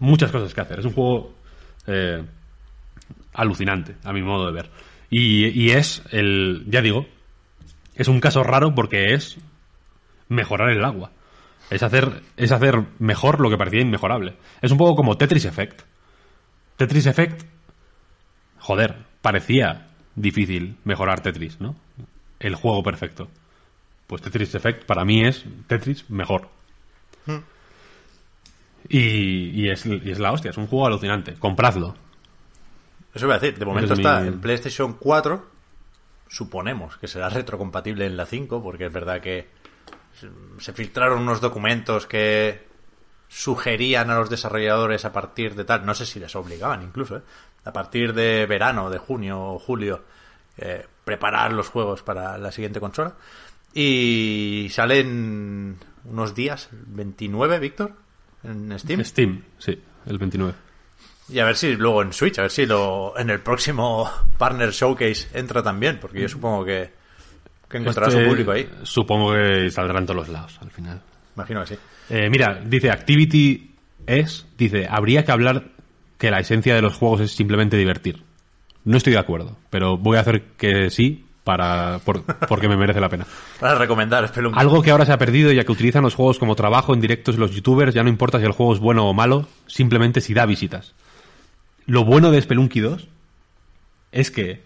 muchas 0.00 0.30
cosas 0.32 0.52
que 0.54 0.60
hacer. 0.60 0.78
Es 0.80 0.84
un 0.86 0.92
juego 0.92 1.34
eh, 1.86 2.24
alucinante, 3.32 3.96
a 4.04 4.12
mi 4.12 4.22
modo 4.22 4.46
de 4.46 4.52
ver. 4.52 4.70
Y, 5.10 5.46
y 5.46 5.70
es 5.70 6.02
el, 6.10 6.64
ya 6.68 6.82
digo, 6.82 7.06
es 7.94 8.08
un 8.08 8.20
caso 8.20 8.42
raro 8.42 8.74
porque 8.74 9.14
es 9.14 9.38
mejorar 10.28 10.70
el 10.70 10.84
agua. 10.84 11.12
Es 11.70 11.82
hacer, 11.82 12.22
es 12.36 12.52
hacer 12.52 12.84
mejor 12.98 13.40
lo 13.40 13.50
que 13.50 13.58
parecía 13.58 13.80
inmejorable. 13.80 14.36
Es 14.62 14.70
un 14.70 14.78
poco 14.78 14.94
como 14.96 15.16
Tetris 15.16 15.44
Effect. 15.44 15.82
Tetris 16.76 17.06
Effect, 17.06 17.44
joder, 18.58 18.96
parecía 19.22 19.88
difícil 20.14 20.76
mejorar 20.84 21.20
Tetris, 21.20 21.60
¿no? 21.60 21.74
El 22.38 22.54
juego 22.54 22.82
perfecto. 22.82 23.28
Pues 24.06 24.22
Tetris 24.22 24.54
Effect 24.54 24.84
para 24.84 25.04
mí 25.04 25.24
es 25.24 25.44
Tetris 25.66 26.08
mejor. 26.10 26.48
Y, 28.88 29.62
y 29.62 29.70
es, 29.70 29.84
y 29.84 30.10
es 30.10 30.18
la 30.20 30.30
hostia, 30.30 30.50
es 30.50 30.58
un 30.58 30.68
juego 30.68 30.86
alucinante. 30.86 31.34
Compradlo. 31.34 31.96
Eso 33.16 33.26
iba 33.26 33.34
a 33.34 33.38
decir, 33.38 33.58
de 33.58 33.64
momento 33.66 33.94
es 33.94 33.98
está 33.98 34.20
mi- 34.20 34.28
en 34.28 34.40
PlayStation 34.40 34.94
4. 34.94 35.46
Suponemos 36.28 36.96
que 36.98 37.08
será 37.08 37.28
retrocompatible 37.28 38.06
en 38.06 38.16
la 38.16 38.26
5, 38.26 38.62
porque 38.62 38.86
es 38.86 38.92
verdad 38.92 39.20
que 39.20 39.48
se- 40.20 40.28
se 40.58 40.72
filtraron 40.72 41.20
unos 41.22 41.40
documentos 41.40 42.06
que 42.06 42.66
sugerían 43.28 44.10
a 44.10 44.16
los 44.18 44.30
desarrolladores 44.30 45.04
a 45.04 45.12
partir 45.12 45.54
de 45.54 45.64
tal, 45.64 45.84
no 45.84 45.94
sé 45.94 46.06
si 46.06 46.20
les 46.20 46.34
obligaban 46.36 46.82
incluso, 46.82 47.16
¿eh? 47.18 47.22
a 47.64 47.72
partir 47.72 48.12
de 48.14 48.46
verano, 48.46 48.88
de 48.90 48.98
junio 48.98 49.40
o 49.42 49.58
julio, 49.58 50.04
eh, 50.58 50.86
preparar 51.04 51.52
los 51.52 51.68
juegos 51.68 52.02
para 52.02 52.38
la 52.38 52.52
siguiente 52.52 52.78
consola. 52.80 53.14
Y 53.74 54.68
salen 54.70 55.76
unos 56.04 56.34
días, 56.34 56.68
29, 56.72 57.58
Víctor, 57.58 57.92
en 58.44 58.78
Steam. 58.78 59.04
Steam, 59.04 59.42
sí, 59.58 59.82
el 60.06 60.18
29. 60.18 60.54
Y 61.28 61.38
a 61.40 61.44
ver 61.44 61.56
si 61.56 61.74
luego 61.76 62.02
en 62.02 62.12
Switch, 62.12 62.38
a 62.38 62.42
ver 62.42 62.50
si 62.50 62.66
lo, 62.66 63.14
en 63.18 63.30
el 63.30 63.40
próximo 63.40 64.08
Partner 64.38 64.70
Showcase 64.70 65.28
entra 65.34 65.62
también, 65.62 65.98
porque 66.00 66.20
yo 66.20 66.28
supongo 66.28 66.64
que, 66.64 66.90
que 67.68 67.78
encontrará 67.78 68.08
Este, 68.08 68.22
su 68.22 68.28
público 68.28 68.50
ahí. 68.52 68.68
Supongo 68.84 69.32
que 69.32 69.70
saldrá 69.70 69.98
en 69.98 70.06
todos 70.06 70.16
los 70.20 70.28
lados 70.28 70.58
al 70.62 70.70
final. 70.70 71.00
Imagino 71.34 71.60
que 71.62 71.66
sí. 71.66 71.76
Eh, 72.10 72.28
mira, 72.30 72.60
dice 72.64 72.90
Activity 72.90 73.72
es, 74.06 74.46
dice, 74.56 74.86
habría 74.88 75.24
que 75.24 75.32
hablar 75.32 75.64
que 76.18 76.30
la 76.30 76.38
esencia 76.38 76.74
de 76.74 76.82
los 76.82 76.94
juegos 76.96 77.20
es 77.20 77.32
simplemente 77.32 77.76
divertir. 77.76 78.22
No 78.84 78.96
estoy 78.96 79.14
de 79.14 79.18
acuerdo, 79.18 79.56
pero 79.68 79.96
voy 79.98 80.16
a 80.16 80.20
hacer 80.20 80.42
que 80.56 80.90
sí 80.90 81.24
para 81.42 81.98
por- 82.04 82.22
porque 82.48 82.68
me 82.68 82.76
merece 82.76 83.00
la 83.00 83.08
pena. 83.08 83.26
Para 83.60 83.74
recomendar 83.76 84.26
Spelunky. 84.28 84.58
Algo 84.58 84.82
que 84.82 84.90
ahora 84.90 85.04
se 85.06 85.12
ha 85.12 85.18
perdido 85.18 85.50
ya 85.52 85.64
que 85.64 85.72
utilizan 85.72 86.02
los 86.02 86.14
juegos 86.14 86.38
como 86.38 86.54
trabajo 86.56 86.92
en 86.94 87.00
directos 87.00 87.36
los 87.36 87.50
youtubers, 87.52 87.94
ya 87.94 88.02
no 88.02 88.08
importa 88.08 88.38
si 88.38 88.44
el 88.44 88.52
juego 88.52 88.72
es 88.74 88.80
bueno 88.80 89.06
o 89.08 89.14
malo, 89.14 89.46
simplemente 89.66 90.20
si 90.20 90.34
da 90.34 90.44
visitas. 90.46 90.94
Lo 91.86 92.04
bueno 92.04 92.30
de 92.30 92.40
Spelunky 92.42 92.80
2 92.80 93.08
es 94.12 94.30
que, 94.30 94.62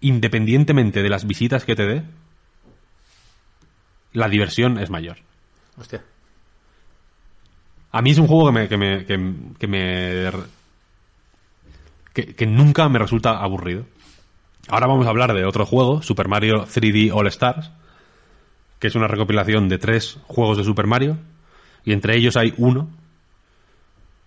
independientemente 0.00 1.02
de 1.02 1.08
las 1.08 1.26
visitas 1.26 1.64
que 1.64 1.74
te 1.76 1.86
dé, 1.86 2.02
la 4.12 4.28
diversión 4.28 4.78
es 4.78 4.90
mayor. 4.90 5.18
Hostia. 5.76 6.02
A 7.92 8.02
mí 8.02 8.10
es 8.10 8.18
un 8.18 8.26
juego 8.26 8.46
que 8.46 8.52
me. 8.52 8.68
que 8.68 8.76
me. 8.76 9.04
que, 9.04 9.32
que 9.58 9.66
me- 9.66 10.30
que- 12.12 12.34
que 12.34 12.46
nunca 12.46 12.88
me 12.88 12.98
resulta 12.98 13.38
aburrido. 13.38 13.84
Ahora 14.68 14.86
vamos 14.86 15.06
a 15.06 15.10
hablar 15.10 15.34
de 15.34 15.44
otro 15.44 15.66
juego, 15.66 16.02
Super 16.02 16.28
Mario 16.28 16.64
3D 16.66 17.10
All 17.12 17.26
Stars, 17.28 17.70
que 18.78 18.86
es 18.88 18.94
una 18.94 19.06
recopilación 19.06 19.68
de 19.68 19.78
tres 19.78 20.18
juegos 20.26 20.56
de 20.58 20.64
Super 20.64 20.86
Mario, 20.86 21.18
y 21.84 21.92
entre 21.92 22.16
ellos 22.16 22.36
hay 22.36 22.54
uno 22.56 22.88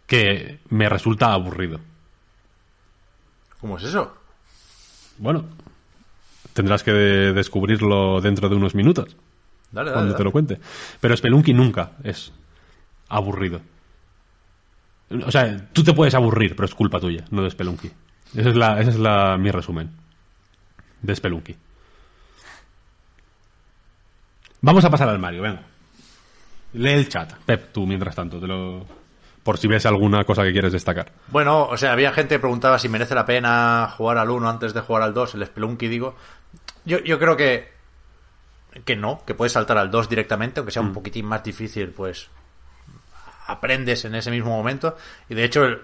que 0.08 0.60
me 0.70 0.88
resulta 0.88 1.34
aburrido. 1.34 1.80
¿Cómo 3.62 3.78
es 3.78 3.84
eso? 3.84 4.14
Bueno, 5.18 5.46
tendrás 6.54 6.84
que 6.84 6.92
de- 6.92 7.34
descubrirlo 7.34 8.22
dentro 8.22 8.48
de 8.50 8.56
unos 8.56 8.76
minutos. 8.76 9.16
Dale, 9.72 9.90
dale. 9.92 9.94
cuando 10.02 10.16
te 10.16 10.24
lo 10.24 10.32
cuente. 10.32 10.60
Pero 11.00 11.16
Spelunky 11.16 11.54
nunca 11.54 11.92
es 12.04 12.32
aburrido. 13.10 13.62
O 15.26 15.32
sea, 15.32 15.68
tú 15.74 15.84
te 15.84 15.94
puedes 15.94 16.14
aburrir, 16.16 16.56
pero 16.56 16.66
es 16.66 16.76
culpa 16.76 17.00
tuya, 17.00 17.26
no 17.32 17.44
de 17.44 17.50
Spelunky. 17.50 17.92
Esa 18.36 18.50
es 18.50 18.56
la, 18.56 18.80
ese 18.80 18.92
es 18.92 18.98
la, 19.00 19.38
mi 19.38 19.50
resumen 19.52 19.92
de 21.02 21.16
Spelunky. 21.16 21.56
Vamos 24.62 24.84
a 24.86 24.90
pasar 24.90 25.10
al 25.10 25.20
Mario, 25.20 25.42
venga. 25.42 25.64
Lee 26.74 26.90
el 26.92 27.10
chat. 27.10 27.34
Pep, 27.46 27.72
tú 27.72 27.86
mientras 27.88 28.16
tanto, 28.16 28.40
te 28.40 28.48
lo... 28.48 28.86
por 29.44 29.58
si 29.58 29.68
ves 29.68 29.86
alguna 29.86 30.24
cosa 30.24 30.44
que 30.44 30.52
quieres 30.52 30.72
destacar. 30.74 31.12
Bueno, 31.28 31.64
o 31.66 31.78
sea, 31.78 31.94
había 31.94 32.12
gente 32.12 32.36
que 32.36 32.40
preguntaba 32.40 32.78
si 32.80 32.90
merece 32.90 33.16
la 33.16 33.26
pena 33.26 33.90
jugar 33.98 34.18
al 34.18 34.30
1 34.30 34.50
antes 34.50 34.74
de 34.74 34.82
jugar 34.82 35.04
al 35.04 35.14
2, 35.14 35.36
el 35.36 35.46
Spelunky, 35.46 35.88
digo. 35.88 36.16
Yo, 36.86 37.00
yo 37.00 37.18
creo 37.20 37.36
que 37.38 37.78
que 38.86 38.96
no, 38.96 39.24
que 39.26 39.34
puedes 39.34 39.54
saltar 39.54 39.78
al 39.80 39.90
2 39.90 40.10
directamente, 40.10 40.60
aunque 40.60 40.72
sea 40.72 40.82
un 40.84 40.94
poquitín 40.94 41.26
más 41.26 41.44
difícil, 41.44 41.90
pues 41.90 42.30
aprendes 43.48 44.06
en 44.06 44.16
ese 44.16 44.30
mismo 44.32 44.52
momento. 44.56 44.96
Y 45.28 45.36
de 45.36 45.44
hecho, 45.44 45.66
el- 45.66 45.82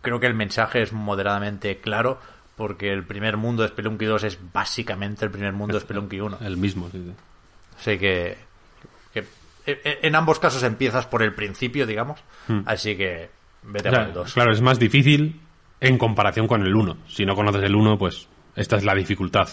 creo 0.00 0.20
que 0.20 0.26
el 0.26 0.34
mensaje 0.34 0.82
es 0.82 0.92
moderadamente 0.92 1.78
claro, 1.80 2.20
porque 2.56 2.92
el 2.92 3.04
primer 3.04 3.36
mundo 3.36 3.62
de 3.62 3.68
Spelunky 3.70 4.04
2 4.04 4.24
es 4.24 4.38
básicamente 4.52 5.24
el 5.24 5.30
primer 5.30 5.52
mundo 5.52 5.74
de 5.74 5.80
Spelunky 5.84 6.20
1. 6.20 6.38
El 6.42 6.56
mismo, 6.56 6.88
sí, 6.92 7.02
sí. 7.04 7.12
Así 7.80 7.98
que 7.98 8.38
en 9.66 9.78
en 10.02 10.14
ambos 10.14 10.38
casos 10.38 10.62
empiezas 10.62 11.06
por 11.06 11.22
el 11.22 11.34
principio, 11.34 11.86
digamos. 11.86 12.20
Así 12.66 12.96
que 12.96 13.30
vete 13.62 13.88
O 13.88 13.92
sea, 13.92 14.00
por 14.00 14.08
el 14.08 14.14
2. 14.14 14.32
claro, 14.34 14.52
es 14.52 14.60
más 14.60 14.78
difícil 14.78 15.40
en 15.80 15.98
comparación 15.98 16.46
con 16.46 16.62
el 16.62 16.74
1. 16.74 16.96
Si 17.08 17.24
no 17.24 17.34
conoces 17.34 17.62
el 17.62 17.74
1, 17.74 17.98
pues 17.98 18.28
esta 18.56 18.76
es 18.76 18.84
la 18.84 18.94
dificultad 18.94 19.48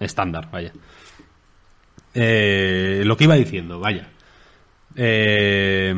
estándar, 0.00 0.48
vaya. 0.50 0.72
Eh, 2.14 3.02
lo 3.04 3.16
que 3.16 3.24
iba 3.24 3.34
diciendo, 3.34 3.78
vaya. 3.80 4.08
Eh, 4.96 5.94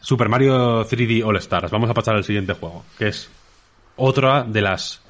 Super 0.00 0.28
Mario 0.28 0.84
3D 0.86 1.24
All 1.24 1.36
Stars. 1.36 1.70
Vamos 1.70 1.90
a 1.90 1.94
pasar 1.94 2.14
al 2.16 2.24
siguiente 2.24 2.54
juego, 2.54 2.84
que 2.98 3.08
es 3.08 3.30
otra 3.96 4.42
de 4.44 4.60
las 4.60 5.02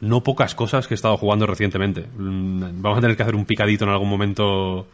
no 0.00 0.22
pocas 0.22 0.54
cosas 0.54 0.86
que 0.88 0.94
he 0.94 0.96
estado 0.96 1.16
jugando 1.16 1.46
recientemente. 1.46 2.06
Mm, 2.16 2.80
Vamos 2.82 2.98
a 2.98 3.00
tener 3.02 3.16
que 3.16 3.22
hacer 3.22 3.34
un 3.34 3.44
picadito 3.44 3.84
en 3.84 3.90
algún 3.90 4.08
momento 4.08 4.88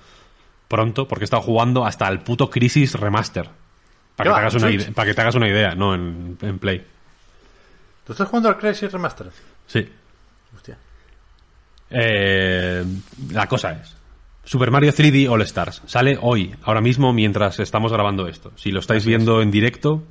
pronto, 0.68 1.06
porque 1.08 1.24
he 1.24 1.26
estado 1.26 1.42
jugando 1.42 1.84
hasta 1.86 2.08
el 2.08 2.20
puto 2.20 2.50
Crisis 2.50 2.94
Remaster. 2.94 3.48
Para, 4.16 4.30
que 4.30 4.34
te, 4.34 4.40
hagas 4.40 4.54
¿En 4.54 4.62
una 4.62 4.70
idea, 4.72 4.90
para 4.94 5.06
que 5.08 5.14
te 5.14 5.20
hagas 5.20 5.34
una 5.34 5.48
idea, 5.48 5.74
no 5.74 5.94
en, 5.94 6.38
en 6.40 6.58
Play. 6.58 6.84
¿Tú 8.06 8.12
estás 8.12 8.28
jugando 8.28 8.48
al 8.48 8.56
Crisis 8.58 8.90
Remaster? 8.90 9.30
Sí. 9.66 9.88
Hostia. 10.54 10.78
Eh, 11.90 12.84
la 13.32 13.46
cosa 13.48 13.72
es. 13.72 13.94
Super 14.44 14.70
Mario 14.70 14.92
3D 14.92 15.28
All 15.28 15.42
Stars. 15.42 15.82
Sale 15.86 16.18
hoy, 16.20 16.54
ahora 16.62 16.80
mismo, 16.80 17.12
mientras 17.12 17.58
estamos 17.58 17.92
grabando 17.92 18.28
esto. 18.28 18.52
Si 18.56 18.70
lo 18.70 18.80
estáis 18.80 19.04
viendo 19.04 19.42
en 19.42 19.50
directo, 19.50 20.04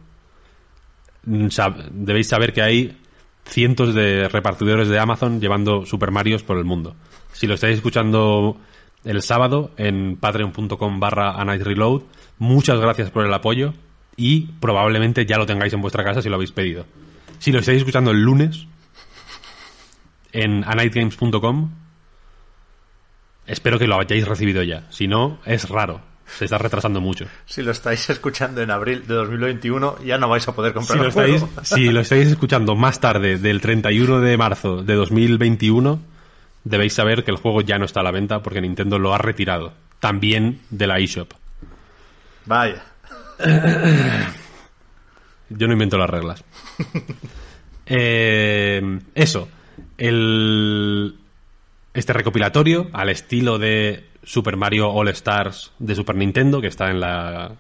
mm, 1.24 1.46
sab- 1.48 1.90
debéis 1.92 2.28
saber 2.28 2.52
que 2.54 2.62
hay 2.62 2.98
cientos 3.46 3.94
de 3.94 4.28
repartidores 4.28 4.88
de 4.90 5.00
Amazon 5.00 5.40
llevando 5.40 5.86
Super 5.86 6.12
Marios 6.12 6.44
por 6.44 6.58
el 6.58 6.66
mundo. 6.66 6.96
Si 7.32 7.48
lo 7.48 7.54
estáis 7.54 7.76
escuchando 7.78 8.58
el 9.06 9.22
sábado 9.22 9.72
en 9.78 10.18
patreon.com 10.18 11.00
barra 11.00 11.32
a 11.40 11.46
night 11.46 11.62
reload, 11.62 12.02
muchas 12.40 12.80
gracias 12.80 13.12
por 13.12 13.26
el 13.26 13.34
apoyo 13.34 13.74
y 14.18 14.48
probablemente 14.60 15.26
ya 15.26 15.38
lo 15.38 15.46
tengáis 15.46 15.74
en 15.74 15.82
vuestra 15.82 16.04
casa 16.04 16.22
si 16.22 16.30
lo 16.30 16.36
habéis 16.36 16.52
pedido. 16.52 16.86
Si 17.40 17.52
lo 17.52 17.60
estáis 17.60 17.80
escuchando 17.80 18.12
el 18.12 18.22
lunes 18.22 18.66
en 20.32 20.64
anightgames.com, 20.64 21.72
espero 23.48 23.80
que 23.80 23.88
lo 23.88 24.00
hayáis 24.00 24.28
recibido 24.28 24.64
ya. 24.64 24.86
Si 24.90 25.08
no, 25.08 25.40
es 25.46 25.70
raro. 25.70 26.02
Se 26.26 26.46
está 26.46 26.58
retrasando 26.58 27.02
mucho. 27.02 27.28
Si 27.46 27.62
lo 27.62 27.72
estáis 27.72 28.10
escuchando 28.10 28.62
en 28.62 28.72
abril 28.72 29.06
de 29.06 29.14
2021, 29.14 30.04
ya 30.04 30.18
no 30.18 30.28
vais 30.28 30.48
a 30.48 30.56
poder 30.56 30.74
comprar 30.74 30.98
Si 30.98 31.02
lo, 31.02 31.06
el 31.08 31.12
juego. 31.12 31.50
estáis, 31.62 31.68
si 31.68 31.90
lo 31.92 32.00
estáis 32.00 32.28
escuchando 32.30 32.76
más 32.76 33.00
tarde 33.00 33.38
del 33.38 33.62
31 33.62 34.22
de 34.22 34.36
marzo 34.36 34.82
de 34.82 34.96
2021, 34.96 36.00
debéis 36.66 36.94
saber 36.94 37.24
que 37.24 37.32
el 37.32 37.38
juego 37.38 37.62
ya 37.62 37.80
no 37.80 37.86
está 37.86 38.02
a 38.02 38.04
la 38.04 38.12
venta 38.12 38.44
porque 38.44 38.60
Nintendo 38.60 39.00
lo 39.00 39.14
ha 39.14 39.18
retirado. 39.18 39.72
También 40.02 40.60
de 40.70 40.88
la 40.88 41.00
eShop. 41.00 41.32
Vaya. 42.46 42.84
Yo 45.50 45.68
no 45.68 45.74
invento 45.74 45.98
las 45.98 46.10
reglas. 46.10 46.44
Eh, 47.88 48.82
eso. 49.14 49.48
El, 49.96 51.20
este 51.94 52.14
recopilatorio, 52.14 52.90
al 52.94 53.10
estilo 53.10 53.60
de 53.60 54.10
Super 54.24 54.58
Mario 54.58 54.90
All 54.90 55.08
Stars 55.10 55.72
de 55.78 55.94
Super 55.94 56.16
Nintendo, 56.16 56.62
que 56.62 56.68
está 56.68 56.90
en 56.90 57.00
la 57.00 57.52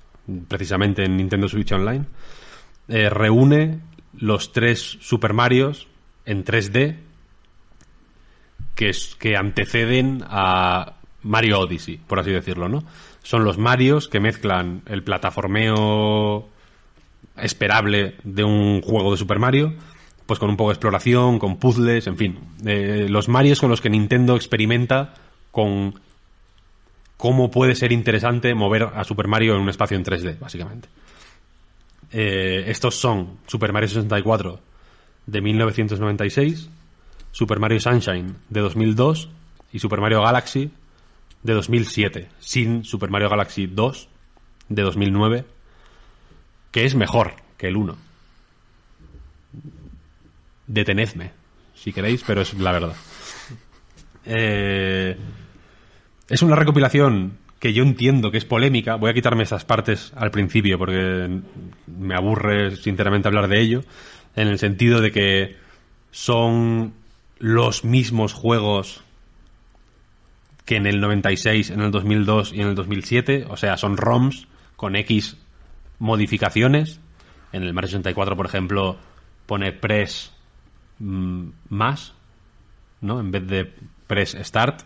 precisamente 0.47 1.05
en 1.05 1.17
Nintendo 1.17 1.47
Switch 1.47 1.71
Online, 1.73 2.05
eh, 2.87 3.09
reúne 3.11 3.81
los 4.17 4.51
tres 4.51 4.97
Super 4.99 5.33
Marios 5.33 5.87
en 6.25 6.43
3D 6.43 6.97
que, 8.75 9.35
anteceden 9.37 10.23
a 10.27 10.93
Mario 11.23 11.61
Odyssey, 11.61 11.97
por 11.97 12.19
así 12.19 12.31
decirlo, 12.31 12.69
¿no? 12.69 12.83
Son 13.23 13.43
los 13.43 13.57
Marios 13.57 14.07
que 14.07 14.19
mezclan 14.19 14.83
el 14.85 15.03
plataformeo 15.03 16.47
esperable 17.37 18.15
de 18.23 18.43
un 18.43 18.81
juego 18.81 19.11
de 19.11 19.17
Super 19.17 19.39
Mario, 19.39 19.73
pues 20.25 20.39
con 20.39 20.49
un 20.49 20.57
poco 20.57 20.69
de 20.69 20.73
exploración, 20.73 21.39
con 21.39 21.57
puzzles, 21.57 22.07
en 22.07 22.17
fin. 22.17 22.39
Eh, 22.65 23.07
los 23.09 23.29
Marios 23.29 23.59
con 23.59 23.69
los 23.69 23.81
que 23.81 23.89
Nintendo 23.89 24.35
experimenta 24.35 25.15
con 25.51 25.99
cómo 27.17 27.49
puede 27.49 27.75
ser 27.75 27.91
interesante 27.91 28.53
mover 28.53 28.83
a 28.83 29.03
Super 29.03 29.27
Mario 29.27 29.55
en 29.55 29.61
un 29.61 29.69
espacio 29.69 29.97
en 29.97 30.03
3D, 30.03 30.37
básicamente. 30.37 30.89
Eh, 32.11 32.65
estos 32.67 32.95
son 32.95 33.39
Super 33.47 33.73
Mario 33.73 33.89
64 33.89 34.59
de 35.25 35.41
1996, 35.41 36.69
Super 37.35 37.59
Mario 37.59 37.81
Sunshine 37.81 38.33
de 38.47 38.61
2002 38.61 39.27
y 39.73 39.79
Super 39.79 39.99
Mario 39.99 40.21
Galaxy 40.21 40.71
de 41.43 41.53
2007, 41.53 42.29
sin 42.39 42.85
Super 42.85 43.09
Mario 43.09 43.27
Galaxy 43.27 43.67
2 43.67 44.07
de 44.69 44.81
2009, 44.81 45.43
que 46.71 46.85
es 46.85 46.95
mejor 46.95 47.33
que 47.57 47.67
el 47.67 47.75
1. 47.75 47.97
Detenedme, 50.67 51.31
si 51.73 51.91
queréis, 51.91 52.23
pero 52.25 52.39
es 52.39 52.53
la 52.53 52.71
verdad. 52.71 52.95
Eh, 54.23 55.17
es 56.29 56.41
una 56.41 56.55
recopilación 56.55 57.37
que 57.59 57.73
yo 57.73 57.83
entiendo 57.83 58.31
que 58.31 58.37
es 58.37 58.45
polémica. 58.45 58.95
Voy 58.95 59.09
a 59.09 59.13
quitarme 59.13 59.43
esas 59.43 59.65
partes 59.65 60.13
al 60.15 60.31
principio 60.31 60.77
porque 60.77 61.41
me 61.85 62.15
aburre 62.15 62.77
sinceramente 62.77 63.27
hablar 63.27 63.49
de 63.49 63.59
ello. 63.59 63.83
En 64.37 64.47
el 64.47 64.57
sentido 64.57 65.01
de 65.01 65.11
que 65.11 65.57
son 66.11 66.93
los 67.37 67.83
mismos 67.83 68.33
juegos 68.33 69.03
que 70.65 70.77
en 70.77 70.87
el 70.87 70.99
96, 70.99 71.69
en 71.69 71.81
el 71.81 71.91
2002 71.91 72.53
y 72.53 72.61
en 72.61 72.69
el 72.69 72.75
2007. 72.75 73.45
O 73.49 73.57
sea, 73.57 73.77
son 73.77 73.97
ROMs 73.97 74.47
con 74.75 74.95
X 74.95 75.37
modificaciones. 75.99 76.99
En 77.51 77.63
el 77.63 77.73
Mario 77.73 77.89
64, 77.89 78.35
por 78.35 78.47
ejemplo, 78.47 78.97
pone 79.45 79.71
press 79.71 80.33
mm, 80.99 81.47
más, 81.69 82.13
¿no? 83.01 83.19
En 83.19 83.31
vez 83.31 83.47
de 83.47 83.71
press 84.07 84.35
start. 84.41 84.81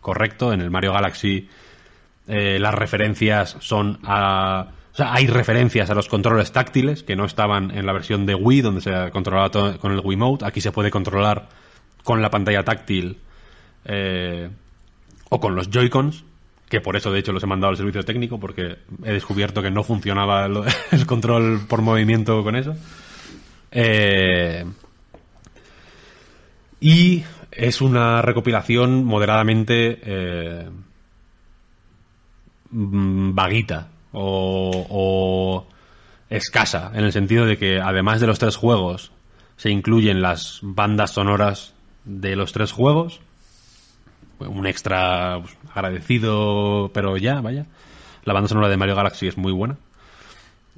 Correcto. 0.00 0.52
En 0.52 0.60
el 0.60 0.70
Mario 0.70 0.92
Galaxy 0.92 1.48
eh, 2.26 2.58
las 2.60 2.74
referencias 2.74 3.56
son 3.60 3.98
a... 4.04 4.68
O 4.92 4.96
sea, 4.98 5.14
hay 5.14 5.26
referencias 5.26 5.90
a 5.90 5.94
los 5.94 6.08
controles 6.08 6.52
táctiles 6.52 7.04
que 7.04 7.14
no 7.14 7.24
estaban 7.24 7.70
en 7.70 7.86
la 7.86 7.92
versión 7.92 8.26
de 8.26 8.34
Wii, 8.34 8.60
donde 8.62 8.80
se 8.80 9.10
controlaba 9.12 9.50
todo 9.50 9.78
con 9.78 9.92
el 9.92 10.00
Wiimote. 10.00 10.44
Aquí 10.44 10.60
se 10.60 10.72
puede 10.72 10.90
controlar 10.90 11.48
con 12.04 12.22
la 12.22 12.30
pantalla 12.30 12.64
táctil 12.64 13.18
eh, 13.84 14.48
o 15.30 15.40
con 15.40 15.54
los 15.54 15.70
Joy-Cons, 15.70 16.24
que 16.68 16.80
por 16.80 16.96
eso 16.96 17.10
de 17.10 17.20
hecho 17.20 17.32
los 17.32 17.42
he 17.42 17.46
mandado 17.46 17.70
al 17.70 17.76
servicio 17.76 18.04
técnico, 18.04 18.38
porque 18.38 18.78
he 19.04 19.12
descubierto 19.12 19.62
que 19.62 19.70
no 19.70 19.82
funcionaba 19.82 20.46
el 20.90 21.06
control 21.06 21.66
por 21.68 21.82
movimiento 21.82 22.42
con 22.42 22.56
eso. 22.56 22.76
Eh, 23.70 24.64
y 26.80 27.24
es 27.50 27.80
una 27.80 28.22
recopilación 28.22 29.04
moderadamente 29.04 29.98
eh, 30.02 30.68
vaguita 32.70 33.88
o, 34.12 34.86
o 34.88 35.66
escasa, 36.30 36.92
en 36.94 37.04
el 37.04 37.12
sentido 37.12 37.46
de 37.46 37.56
que 37.56 37.80
además 37.80 38.20
de 38.20 38.26
los 38.26 38.38
tres 38.38 38.56
juegos 38.56 39.12
se 39.56 39.70
incluyen 39.70 40.22
las 40.22 40.60
bandas 40.62 41.12
sonoras 41.12 41.74
de 42.08 42.34
los 42.34 42.52
tres 42.52 42.72
juegos, 42.72 43.20
un 44.40 44.66
extra 44.66 45.40
pues, 45.40 45.56
agradecido, 45.74 46.90
pero 46.92 47.16
ya, 47.16 47.40
vaya. 47.40 47.66
La 48.24 48.32
banda 48.32 48.48
sonora 48.48 48.68
de 48.68 48.76
Mario 48.76 48.96
Galaxy 48.96 49.28
es 49.28 49.36
muy 49.36 49.52
buena. 49.52 49.76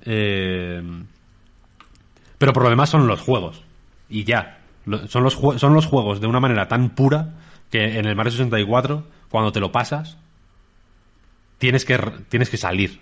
Eh, 0.02 0.82
pero 2.36 2.52
por 2.52 2.65
lo 2.65 2.70
demás 2.70 2.90
son 2.90 3.07
los 3.07 3.20
juegos. 3.20 3.62
Y 4.09 4.24
ya. 4.24 4.59
Son 5.09 5.23
los, 5.23 5.35
son 5.35 5.74
los 5.74 5.86
juegos 5.86 6.20
de 6.20 6.27
una 6.27 6.40
manera 6.40 6.69
tan 6.69 6.90
pura 6.90 7.35
que 7.70 7.98
en 7.98 8.07
el 8.07 8.16
Mario 8.16 8.32
64, 8.32 9.05
cuando 9.28 9.52
te 9.52 9.61
lo 9.61 9.70
pasas, 9.70 10.16
tienes 11.59 11.85
que, 11.85 11.98
tienes 12.28 12.51
que 12.51 12.57
salir 12.57 13.01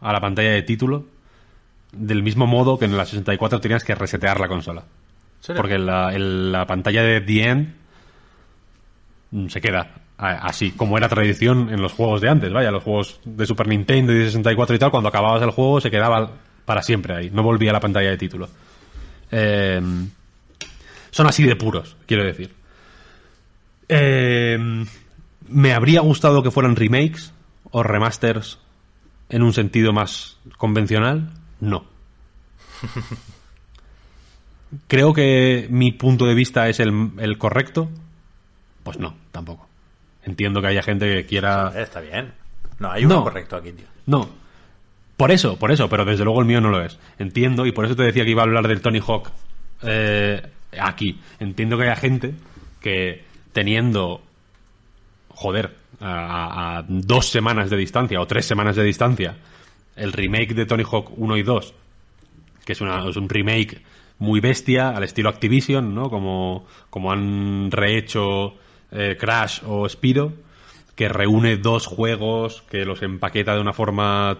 a 0.00 0.12
la 0.12 0.20
pantalla 0.20 0.50
de 0.50 0.62
título 0.62 1.06
del 1.92 2.22
mismo 2.22 2.46
modo 2.46 2.78
que 2.78 2.86
en 2.86 2.96
la 2.96 3.04
64 3.04 3.60
tenías 3.60 3.84
que 3.84 3.94
resetear 3.94 4.40
la 4.40 4.48
consola. 4.48 4.84
Porque 5.56 5.78
la, 5.78 6.12
el- 6.14 6.52
la 6.52 6.66
pantalla 6.66 7.02
de 7.02 7.20
The 7.20 7.42
End 7.48 7.74
mm, 9.32 9.48
se 9.48 9.60
queda 9.60 9.94
así, 10.18 10.70
como 10.70 10.96
era 10.96 11.08
tradición 11.08 11.68
en 11.70 11.82
los 11.82 11.92
juegos 11.92 12.20
de 12.20 12.28
antes, 12.28 12.52
vaya, 12.52 12.70
los 12.70 12.84
juegos 12.84 13.18
de 13.24 13.44
Super 13.44 13.66
Nintendo 13.66 14.12
y 14.12 14.18
de 14.18 14.26
64 14.26 14.76
y 14.76 14.78
tal, 14.78 14.90
cuando 14.92 15.08
acababas 15.08 15.42
el 15.42 15.50
juego 15.50 15.80
se 15.80 15.90
quedaba 15.90 16.30
para 16.64 16.80
siempre 16.82 17.16
ahí, 17.16 17.30
no 17.30 17.42
volvía 17.42 17.70
a 17.70 17.72
la 17.72 17.80
pantalla 17.80 18.10
de 18.10 18.16
título. 18.18 18.48
Eh, 19.32 19.80
son 21.10 21.26
así 21.26 21.42
de 21.42 21.56
puros, 21.56 21.96
quiero 22.06 22.22
decir. 22.24 22.54
Eh, 23.88 24.84
me 25.48 25.74
habría 25.74 26.00
gustado 26.02 26.42
que 26.44 26.52
fueran 26.52 26.76
remakes 26.76 27.32
o 27.72 27.82
remasters 27.82 28.60
en 29.28 29.42
un 29.42 29.52
sentido 29.52 29.92
más 29.92 30.36
convencional. 30.56 31.30
No. 31.58 31.84
Creo 34.88 35.12
que 35.12 35.66
mi 35.70 35.92
punto 35.92 36.26
de 36.26 36.34
vista 36.34 36.68
es 36.68 36.80
el, 36.80 37.10
el 37.18 37.38
correcto. 37.38 37.90
Pues 38.82 38.98
no, 38.98 39.14
tampoco. 39.30 39.68
Entiendo 40.24 40.60
que 40.60 40.68
haya 40.68 40.82
gente 40.82 41.06
que 41.06 41.26
quiera. 41.26 41.72
Está 41.80 42.00
bien. 42.00 42.32
No, 42.78 42.90
hay 42.90 43.04
uno 43.04 43.16
No. 43.16 43.24
correcto 43.24 43.56
aquí, 43.56 43.72
tío. 43.72 43.86
No. 44.06 44.28
Por 45.16 45.30
eso, 45.30 45.58
por 45.58 45.70
eso, 45.70 45.88
pero 45.88 46.04
desde 46.04 46.24
luego 46.24 46.40
el 46.40 46.46
mío 46.46 46.60
no 46.60 46.70
lo 46.70 46.82
es. 46.84 46.98
Entiendo, 47.18 47.66
y 47.66 47.72
por 47.72 47.84
eso 47.84 47.94
te 47.94 48.02
decía 48.02 48.24
que 48.24 48.30
iba 48.30 48.42
a 48.42 48.44
hablar 48.44 48.66
del 48.66 48.80
Tony 48.80 49.00
Hawk 49.06 49.30
eh, 49.82 50.42
aquí. 50.80 51.20
Entiendo 51.38 51.76
que 51.76 51.84
haya 51.84 51.96
gente 51.96 52.34
que 52.80 53.24
teniendo, 53.52 54.22
joder, 55.28 55.76
a, 56.00 56.78
a 56.78 56.84
dos 56.88 57.28
semanas 57.28 57.70
de 57.70 57.76
distancia 57.76 58.20
o 58.20 58.26
tres 58.26 58.46
semanas 58.46 58.74
de 58.74 58.82
distancia, 58.84 59.36
el 59.94 60.12
remake 60.12 60.54
de 60.54 60.66
Tony 60.66 60.82
Hawk 60.90 61.12
1 61.16 61.36
y 61.36 61.42
2, 61.42 61.74
que 62.64 62.72
es, 62.72 62.80
una, 62.80 63.08
es 63.08 63.16
un 63.16 63.28
remake 63.28 63.82
muy 64.22 64.40
bestia, 64.40 64.90
al 64.90 65.02
estilo 65.02 65.28
Activision, 65.28 65.94
¿no? 65.94 66.08
Como, 66.08 66.64
como 66.90 67.10
han 67.12 67.70
rehecho 67.70 68.54
eh, 68.90 69.16
Crash 69.18 69.60
o 69.66 69.88
Spiro, 69.88 70.32
que 70.94 71.08
reúne 71.08 71.56
dos 71.56 71.86
juegos, 71.86 72.62
que 72.70 72.84
los 72.84 73.02
empaqueta 73.02 73.54
de 73.54 73.60
una 73.60 73.72
forma 73.72 74.38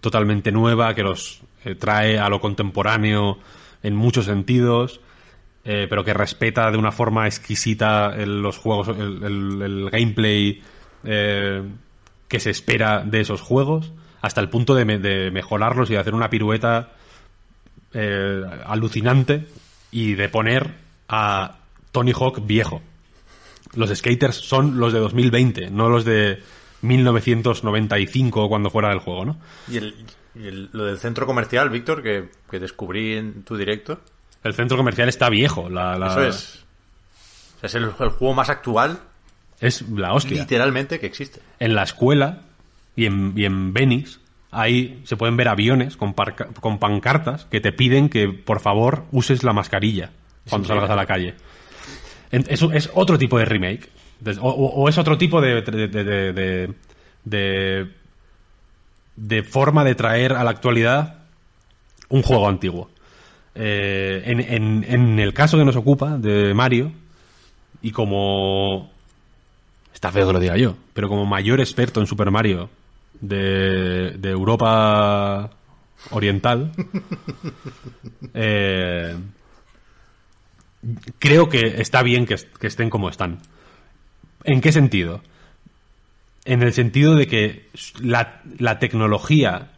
totalmente 0.00 0.50
nueva, 0.52 0.94
que 0.94 1.02
los 1.02 1.40
eh, 1.64 1.74
trae 1.74 2.18
a 2.18 2.28
lo 2.28 2.40
contemporáneo 2.40 3.38
en 3.82 3.94
muchos 3.94 4.24
sentidos, 4.26 5.00
eh, 5.64 5.86
pero 5.90 6.04
que 6.04 6.14
respeta 6.14 6.70
de 6.70 6.78
una 6.78 6.92
forma 6.92 7.26
exquisita 7.26 8.14
el- 8.16 8.40
los 8.40 8.56
juegos, 8.58 8.88
el, 8.88 9.22
el- 9.24 9.62
el 9.62 9.90
gameplay 9.90 10.62
eh, 11.04 11.62
que 12.28 12.40
se 12.40 12.50
espera 12.50 13.02
de 13.04 13.20
esos 13.20 13.40
juegos, 13.40 13.92
hasta 14.22 14.40
el 14.40 14.48
punto 14.48 14.74
de, 14.74 14.84
me- 14.84 14.98
de 14.98 15.30
mejorarlos 15.30 15.90
y 15.90 15.94
de 15.94 15.98
hacer 15.98 16.14
una 16.14 16.30
pirueta 16.30 16.92
eh, 17.94 18.42
alucinante 18.66 19.46
y 19.90 20.14
de 20.14 20.28
poner 20.28 20.74
a 21.08 21.56
Tony 21.92 22.12
Hawk 22.12 22.46
viejo. 22.46 22.82
Los 23.74 23.90
skaters 23.96 24.36
son 24.36 24.78
los 24.78 24.92
de 24.92 24.98
2020, 25.00 25.70
no 25.70 25.88
los 25.88 26.04
de 26.04 26.42
1995 26.82 28.48
cuando 28.48 28.70
fuera 28.70 28.90
del 28.90 28.98
juego, 29.00 29.24
¿no? 29.24 29.36
Y, 29.68 29.76
el, 29.78 29.94
y 30.34 30.46
el- 30.46 30.70
lo 30.72 30.84
del 30.84 30.98
centro 30.98 31.26
comercial, 31.26 31.70
Víctor, 31.70 32.02
que, 32.02 32.28
que 32.50 32.58
descubrí 32.58 33.14
en 33.14 33.42
tu 33.42 33.56
directo. 33.56 34.00
El 34.44 34.54
centro 34.54 34.76
comercial 34.76 35.08
está 35.08 35.28
viejo, 35.28 35.68
la, 35.68 35.98
la- 35.98 36.08
Eso 36.08 36.22
es. 36.26 36.64
O 37.56 37.60
sea, 37.60 37.66
es 37.68 37.74
el, 37.74 37.84
el 37.84 38.08
juego 38.10 38.34
más 38.34 38.48
actual, 38.50 39.00
es 39.60 39.82
la 39.88 40.12
hostia. 40.12 40.38
literalmente, 40.40 41.00
que 41.00 41.06
existe. 41.06 41.40
En 41.58 41.74
la 41.74 41.82
escuela 41.84 42.42
y 42.94 43.06
en, 43.06 43.32
y 43.36 43.44
en 43.44 43.72
Venice 43.72 44.18
ahí 44.50 45.00
se 45.04 45.16
pueden 45.16 45.36
ver 45.36 45.48
aviones 45.48 45.96
con, 45.96 46.14
parca- 46.14 46.48
con 46.60 46.78
pancartas 46.78 47.44
que 47.46 47.60
te 47.60 47.72
piden 47.72 48.08
que 48.08 48.28
por 48.28 48.60
favor 48.60 49.04
uses 49.12 49.42
la 49.42 49.52
mascarilla 49.52 50.10
cuando 50.48 50.68
salgas 50.68 50.90
a 50.90 50.96
la 50.96 51.06
calle. 51.06 51.34
Eso 52.30 52.72
es 52.72 52.90
otro 52.94 53.18
tipo 53.18 53.38
de 53.38 53.44
remake. 53.44 53.88
O, 54.40 54.88
es 54.88 54.96
otro 54.98 55.18
tipo 55.18 55.40
de, 55.40 55.60
de, 55.62 55.88
de- 55.88 56.04
de- 56.04 56.32
de- 56.32 56.74
de- 57.24 57.90
de 59.16 59.42
forma 59.42 59.84
de 59.84 59.94
traer 59.94 60.32
a 60.32 60.44
la 60.44 60.50
actualidad 60.50 61.18
un 62.08 62.22
juego 62.22 62.48
antiguo. 62.48 62.90
Eh, 63.54 64.22
en, 64.26 64.40
en- 64.40 64.84
en 64.88 65.18
el 65.18 65.32
caso 65.32 65.56
que 65.58 65.64
nos 65.64 65.76
ocupa 65.76 66.18
de 66.18 66.52
Mario, 66.54 66.92
y 67.82 67.90
como 67.90 68.90
Está 69.94 70.12
feo 70.12 70.26
que 70.26 70.32
lo 70.34 70.40
diga 70.40 70.56
yo, 70.58 70.76
pero 70.92 71.08
como 71.08 71.24
mayor 71.24 71.60
experto 71.60 72.00
en 72.00 72.06
Super 72.06 72.30
Mario 72.30 72.68
de, 73.20 74.12
de 74.18 74.30
Europa 74.30 75.50
Oriental, 76.10 76.72
eh, 78.34 79.16
creo 81.18 81.48
que 81.48 81.80
está 81.80 82.02
bien 82.02 82.26
que, 82.26 82.36
que 82.58 82.66
estén 82.66 82.90
como 82.90 83.08
están. 83.08 83.38
¿En 84.44 84.60
qué 84.60 84.72
sentido? 84.72 85.20
En 86.44 86.62
el 86.62 86.72
sentido 86.72 87.14
de 87.16 87.26
que 87.26 87.68
la, 88.00 88.40
la 88.58 88.78
tecnología, 88.78 89.72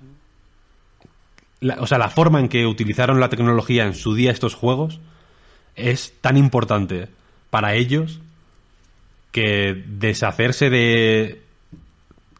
la- 1.60 1.76
o 1.80 1.86
sea, 1.86 1.98
la 1.98 2.10
forma 2.10 2.40
en 2.40 2.48
que 2.48 2.66
utilizaron 2.66 3.20
la 3.20 3.30
tecnología 3.30 3.84
en 3.86 3.94
su 3.94 4.14
día 4.14 4.30
estos 4.30 4.54
juegos 4.54 5.00
es 5.76 6.12
tan 6.20 6.36
importante 6.36 7.08
para 7.50 7.74
ellos 7.74 8.20
que 9.32 9.82
deshacerse 9.86 10.68
de 10.70 11.42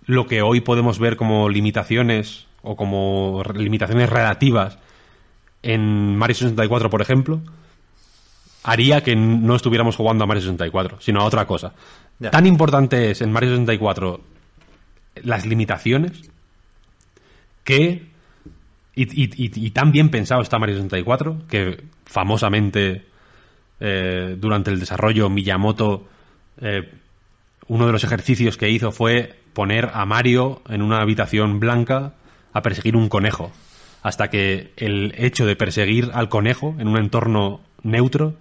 lo 0.09 0.26
que 0.26 0.43
hoy 0.43 0.60
podemos 0.60 0.98
ver 0.98 1.16
como 1.16 1.48
limitaciones 1.48 2.47
o 2.62 2.74
como 2.76 3.43
limitaciones 3.55 4.10
relativas 4.10 4.78
en 5.62 6.16
Mario 6.16 6.35
64, 6.35 6.90
por 6.90 7.02
ejemplo, 7.02 7.40
haría 8.64 9.02
que 9.05 9.14
no 9.14 9.55
estuviéramos 9.55 9.97
jugando 9.97 10.24
a 10.24 10.26
Mario 10.26 10.40
64, 10.43 11.01
sino 11.01 11.20
a 11.20 11.24
otra 11.24 11.47
cosa. 11.47 11.74
Ya. 12.18 12.30
Tan 12.30 12.47
importante 12.47 13.10
es 13.10 13.20
en 13.20 13.30
Mario 13.32 13.51
64 13.51 14.20
las 15.22 15.47
limitaciones 15.47 16.30
que 17.64 18.06
y, 18.94 19.02
y- 19.24 19.30
y- 19.36 19.66
y 19.66 19.70
tan 19.70 19.93
bien 19.93 20.09
pensado 20.10 20.40
está 20.43 20.59
Mario 20.59 20.76
64 20.76 21.43
que 21.48 21.85
famosamente 22.06 23.05
eh, 23.80 24.36
durante 24.39 24.70
el 24.70 24.80
desarrollo 24.80 25.28
Miyamoto 25.28 26.09
eh, 26.60 26.90
uno 27.69 27.86
de 27.86 27.93
los 27.93 28.05
ejercicios 28.05 28.57
que 28.57 28.70
hizo 28.70 28.93
fue 28.93 29.39
poner 29.53 29.90
a 29.95 30.05
Mario 30.07 30.62
en 30.69 30.82
una 30.82 31.01
habitación 31.01 31.61
blanca 31.61 32.15
a 32.53 32.62
perseguir 32.62 32.97
un 32.97 33.09
conejo 33.09 33.53
hasta 34.03 34.28
que 34.31 34.73
el 34.77 35.15
hecho 35.19 35.45
de 35.47 35.57
perseguir 35.57 36.11
al 36.15 36.28
conejo 36.28 36.74
en 36.78 36.89
un 36.89 36.97
entorno 36.99 37.61
neutro 37.82 38.35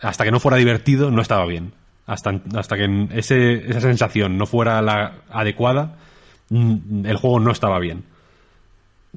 hasta 0.00 0.24
que 0.24 0.30
no 0.30 0.40
fuera 0.40 0.56
divertido 0.56 1.10
no 1.10 1.22
estaba 1.22 1.46
bien 1.46 1.72
hasta, 2.06 2.40
hasta 2.56 2.76
que 2.76 3.08
ese, 3.14 3.70
esa 3.70 3.80
sensación 3.80 4.36
no 4.36 4.46
fuera 4.46 4.80
la 4.82 5.14
adecuada 5.30 5.96
mm, 6.50 7.06
el 7.06 7.16
juego 7.16 7.40
no 7.40 7.50
estaba 7.52 7.78
bien 7.78 8.04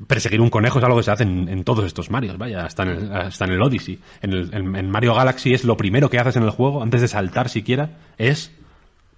perseguir 0.07 0.41
un 0.41 0.49
conejo 0.51 0.77
es 0.77 0.85
algo 0.85 0.97
que 0.97 1.03
se 1.03 1.11
hace 1.11 1.23
en, 1.23 1.49
en 1.49 1.63
todos 1.63 1.83
estos 1.85 2.11
Marios, 2.11 2.37
vaya, 2.37 2.63
hasta 2.65 2.83
en 2.83 2.89
el, 2.89 3.11
hasta 3.11 3.45
en 3.45 3.51
el 3.53 3.61
Odyssey. 3.63 3.99
En, 4.21 4.31
el, 4.31 4.53
en- 4.53 4.75
en 4.75 4.91
Mario 4.91 5.15
Galaxy 5.15 5.55
es 5.55 5.63
lo 5.63 5.75
primero 5.75 6.07
que 6.11 6.19
haces 6.19 6.35
en 6.35 6.43
el 6.43 6.51
juego, 6.51 6.83
antes 6.83 7.01
de 7.01 7.07
saltar 7.07 7.49
siquiera, 7.49 7.97
es 8.19 8.51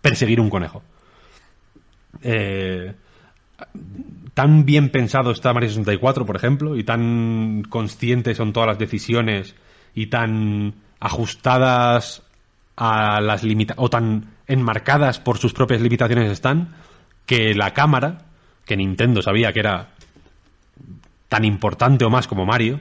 perseguir 0.01 0.39
un 0.39 0.49
conejo. 0.49 0.83
Eh, 2.21 2.93
tan 4.33 4.65
bien 4.65 4.89
pensado 4.89 5.31
está 5.31 5.53
Mario 5.53 5.69
64, 5.69 6.25
por 6.25 6.35
ejemplo, 6.35 6.75
y 6.77 6.83
tan 6.83 7.63
conscientes 7.69 8.37
son 8.37 8.53
todas 8.53 8.67
las 8.67 8.79
decisiones 8.79 9.55
y 9.93 10.07
tan 10.07 10.73
ajustadas 10.99 12.23
a 12.77 13.19
las 13.21 13.43
limitaciones, 13.43 13.85
o 13.85 13.89
tan 13.89 14.29
enmarcadas 14.47 15.19
por 15.19 15.37
sus 15.37 15.53
propias 15.53 15.81
limitaciones 15.81 16.31
están, 16.31 16.69
que 17.25 17.53
la 17.53 17.73
cámara, 17.73 18.25
que 18.65 18.77
Nintendo 18.77 19.21
sabía 19.21 19.51
que 19.53 19.59
era 19.59 19.89
tan 21.27 21.45
importante 21.45 22.05
o 22.05 22.09
más 22.09 22.27
como 22.27 22.45
Mario, 22.45 22.79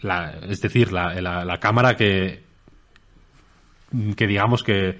la- 0.00 0.32
es 0.48 0.60
decir, 0.60 0.92
la, 0.92 1.14
la- 1.20 1.44
la 1.44 1.58
cámara 1.60 1.96
que, 1.96 2.42
que 4.16 4.26
digamos 4.26 4.62
que 4.62 4.98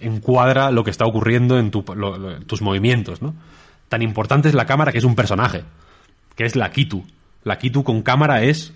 encuadra 0.00 0.70
lo 0.70 0.84
que 0.84 0.90
está 0.90 1.04
ocurriendo 1.06 1.58
en 1.58 1.70
tu- 1.70 1.84
tus 2.46 2.62
movimientos, 2.62 3.22
¿no? 3.22 3.34
Tan 3.88 4.02
importante 4.02 4.48
es 4.48 4.54
la 4.54 4.66
cámara 4.66 4.92
que 4.92 4.98
es 4.98 5.04
un 5.04 5.14
personaje, 5.14 5.64
que 6.36 6.44
es 6.44 6.56
la 6.56 6.70
Kitu. 6.70 7.04
La 7.44 7.58
Kitu 7.58 7.84
con 7.84 8.02
cámara 8.02 8.42
es 8.42 8.72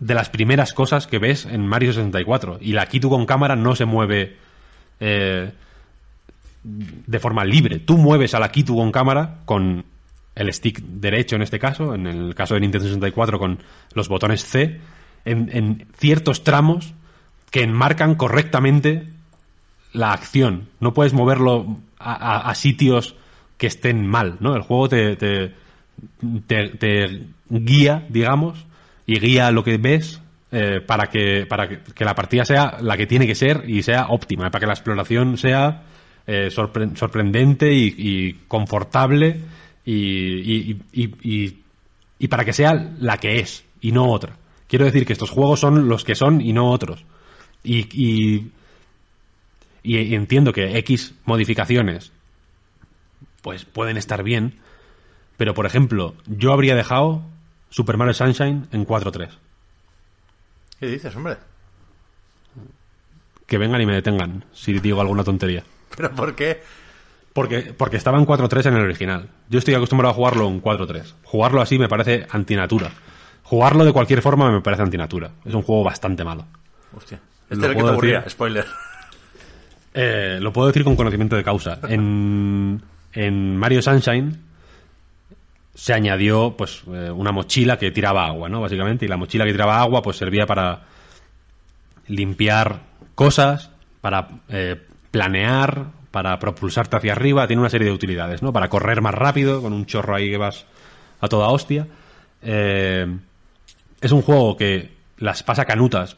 de 0.00 0.14
las 0.14 0.28
primeras 0.28 0.72
cosas 0.74 1.06
que 1.06 1.18
ves 1.18 1.46
en 1.46 1.66
Mario 1.66 1.92
64. 1.92 2.58
Y 2.60 2.72
la 2.72 2.86
Kitu 2.86 3.08
con 3.08 3.26
cámara 3.26 3.56
no 3.56 3.74
se 3.76 3.84
mueve 3.84 4.36
eh, 5.00 5.52
de 6.62 7.18
forma 7.20 7.44
libre. 7.44 7.78
Tú 7.78 7.96
mueves 7.96 8.34
a 8.34 8.40
la 8.40 8.50
Kitu 8.50 8.76
con 8.76 8.90
cámara 8.92 9.38
con 9.44 9.84
el 10.34 10.52
stick 10.52 10.80
derecho 10.80 11.36
en 11.36 11.42
este 11.42 11.58
caso, 11.58 11.94
en 11.94 12.06
el 12.06 12.34
caso 12.34 12.54
de 12.54 12.60
Nintendo 12.60 12.86
64 12.86 13.38
con 13.38 13.58
los 13.94 14.08
botones 14.08 14.44
C, 14.44 14.80
en 15.24 15.86
ciertos 15.96 16.44
tramos 16.44 16.92
que 17.50 17.62
enmarcan 17.62 18.16
correctamente 18.16 19.08
la 19.96 20.12
acción. 20.12 20.68
No 20.80 20.92
puedes 20.94 21.12
moverlo 21.12 21.78
a, 21.98 22.54
sitios 22.54 23.14
que 23.56 23.66
estén 23.66 24.06
mal, 24.06 24.36
¿no? 24.40 24.54
El 24.54 24.62
juego 24.62 24.88
te, 24.88 25.16
te, 25.16 25.52
guía, 27.48 28.06
digamos, 28.08 28.64
y 29.06 29.18
guía 29.18 29.50
lo 29.50 29.64
que 29.64 29.78
ves 29.78 30.20
eh, 30.52 30.80
para, 30.86 31.06
que, 31.08 31.46
para 31.46 31.68
que, 31.68 31.78
que 31.94 32.04
la 32.04 32.14
partida 32.14 32.44
sea 32.44 32.78
la 32.80 32.96
que 32.96 33.06
tiene 33.06 33.26
que 33.26 33.34
ser 33.34 33.64
y 33.68 33.82
sea 33.82 34.06
óptima, 34.08 34.50
para 34.50 34.60
que 34.60 34.66
la 34.66 34.74
exploración 34.74 35.38
sea 35.38 35.82
eh, 36.26 36.48
sorpre- 36.50 36.94
sorprendente 36.96 37.72
y, 37.72 37.94
y 37.96 38.32
confortable 38.46 39.40
y- 39.84 40.76
y- 40.92 41.56
y 42.18 42.28
para 42.28 42.44
que 42.44 42.52
sea 42.52 42.72
la 42.98 43.18
que 43.18 43.38
es 43.40 43.64
y 43.80 43.92
no 43.92 44.10
otra. 44.10 44.36
Quiero 44.68 44.84
decir 44.84 45.06
que 45.06 45.12
estos 45.12 45.30
juegos 45.30 45.60
son 45.60 45.88
los 45.88 46.02
que 46.04 46.14
son 46.14 46.40
y 46.40 46.52
no 46.52 46.70
otros. 46.70 47.04
Y, 47.62 48.46
y, 49.86 50.14
entiendo 50.14 50.52
que 50.52 50.76
X 50.78 51.14
modificaciones 51.24 52.12
pues 53.42 53.64
pueden 53.64 53.96
estar 53.96 54.24
bien, 54.24 54.54
pero 55.36 55.54
por 55.54 55.66
ejemplo, 55.66 56.14
yo 56.26 56.52
habría 56.52 56.74
dejado 56.74 57.22
Super 57.70 57.96
Mario 57.96 58.14
Sunshine 58.14 58.66
en 58.72 58.84
4.3. 58.84 59.28
¿Qué 60.80 60.86
dices, 60.86 61.14
hombre? 61.14 61.36
Que 63.46 63.58
vengan 63.58 63.80
y 63.80 63.86
me 63.86 63.94
detengan 63.94 64.44
si 64.52 64.76
digo 64.80 65.00
alguna 65.00 65.22
tontería. 65.22 65.62
¿Pero 65.96 66.10
por 66.10 66.34
qué? 66.34 66.60
Porque, 67.32 67.74
porque 67.76 67.96
estaba 67.96 68.18
en 68.18 68.26
4.3 68.26 68.66
en 68.66 68.74
el 68.74 68.82
original. 68.82 69.28
Yo 69.48 69.60
estoy 69.60 69.74
acostumbrado 69.74 70.12
a 70.12 70.16
jugarlo 70.16 70.48
en 70.48 70.60
4.3. 70.60 71.14
Jugarlo 71.22 71.60
así 71.60 71.78
me 71.78 71.88
parece 71.88 72.26
antinatura. 72.30 72.90
Jugarlo 73.44 73.84
de 73.84 73.92
cualquier 73.92 74.22
forma 74.22 74.50
me 74.50 74.60
parece 74.60 74.82
antinatura. 74.82 75.30
Es 75.44 75.54
un 75.54 75.62
juego 75.62 75.84
bastante 75.84 76.24
malo. 76.24 76.46
Hostia. 76.96 77.20
Lo 77.50 77.54
Este 77.54 77.66
es 77.66 77.70
el 77.70 77.76
que 77.76 77.82
te 77.84 77.88
aburría, 77.88 78.28
spoiler. 78.28 78.66
Eh, 79.98 80.36
lo 80.42 80.52
puedo 80.52 80.66
decir 80.66 80.84
con 80.84 80.94
conocimiento 80.94 81.36
de 81.36 81.42
causa. 81.42 81.78
En, 81.88 82.82
en 83.14 83.56
Mario 83.56 83.80
Sunshine 83.80 84.38
se 85.74 85.94
añadió 85.94 86.54
pues 86.54 86.82
eh, 86.92 87.10
una 87.10 87.32
mochila 87.32 87.78
que 87.78 87.90
tiraba 87.90 88.26
agua, 88.26 88.50
¿no? 88.50 88.60
Básicamente, 88.60 89.06
y 89.06 89.08
la 89.08 89.16
mochila 89.16 89.46
que 89.46 89.52
tiraba 89.52 89.80
agua 89.80 90.02
pues 90.02 90.18
servía 90.18 90.44
para 90.44 90.82
limpiar 92.08 92.80
cosas, 93.14 93.70
para 94.02 94.28
eh, 94.50 94.76
planear, 95.10 95.86
para 96.10 96.38
propulsarte 96.38 96.98
hacia 96.98 97.12
arriba, 97.12 97.46
tiene 97.46 97.60
una 97.60 97.70
serie 97.70 97.88
de 97.88 97.94
utilidades, 97.94 98.42
¿no? 98.42 98.52
Para 98.52 98.68
correr 98.68 99.00
más 99.00 99.14
rápido, 99.14 99.62
con 99.62 99.72
un 99.72 99.86
chorro 99.86 100.14
ahí 100.14 100.30
que 100.30 100.36
vas 100.36 100.66
a 101.22 101.28
toda 101.28 101.48
hostia. 101.48 101.86
Es 102.42 104.12
un 104.12 104.22
juego 104.22 104.58
que 104.58 104.90
las 105.16 105.42
pasa 105.42 105.64
canutas 105.64 106.16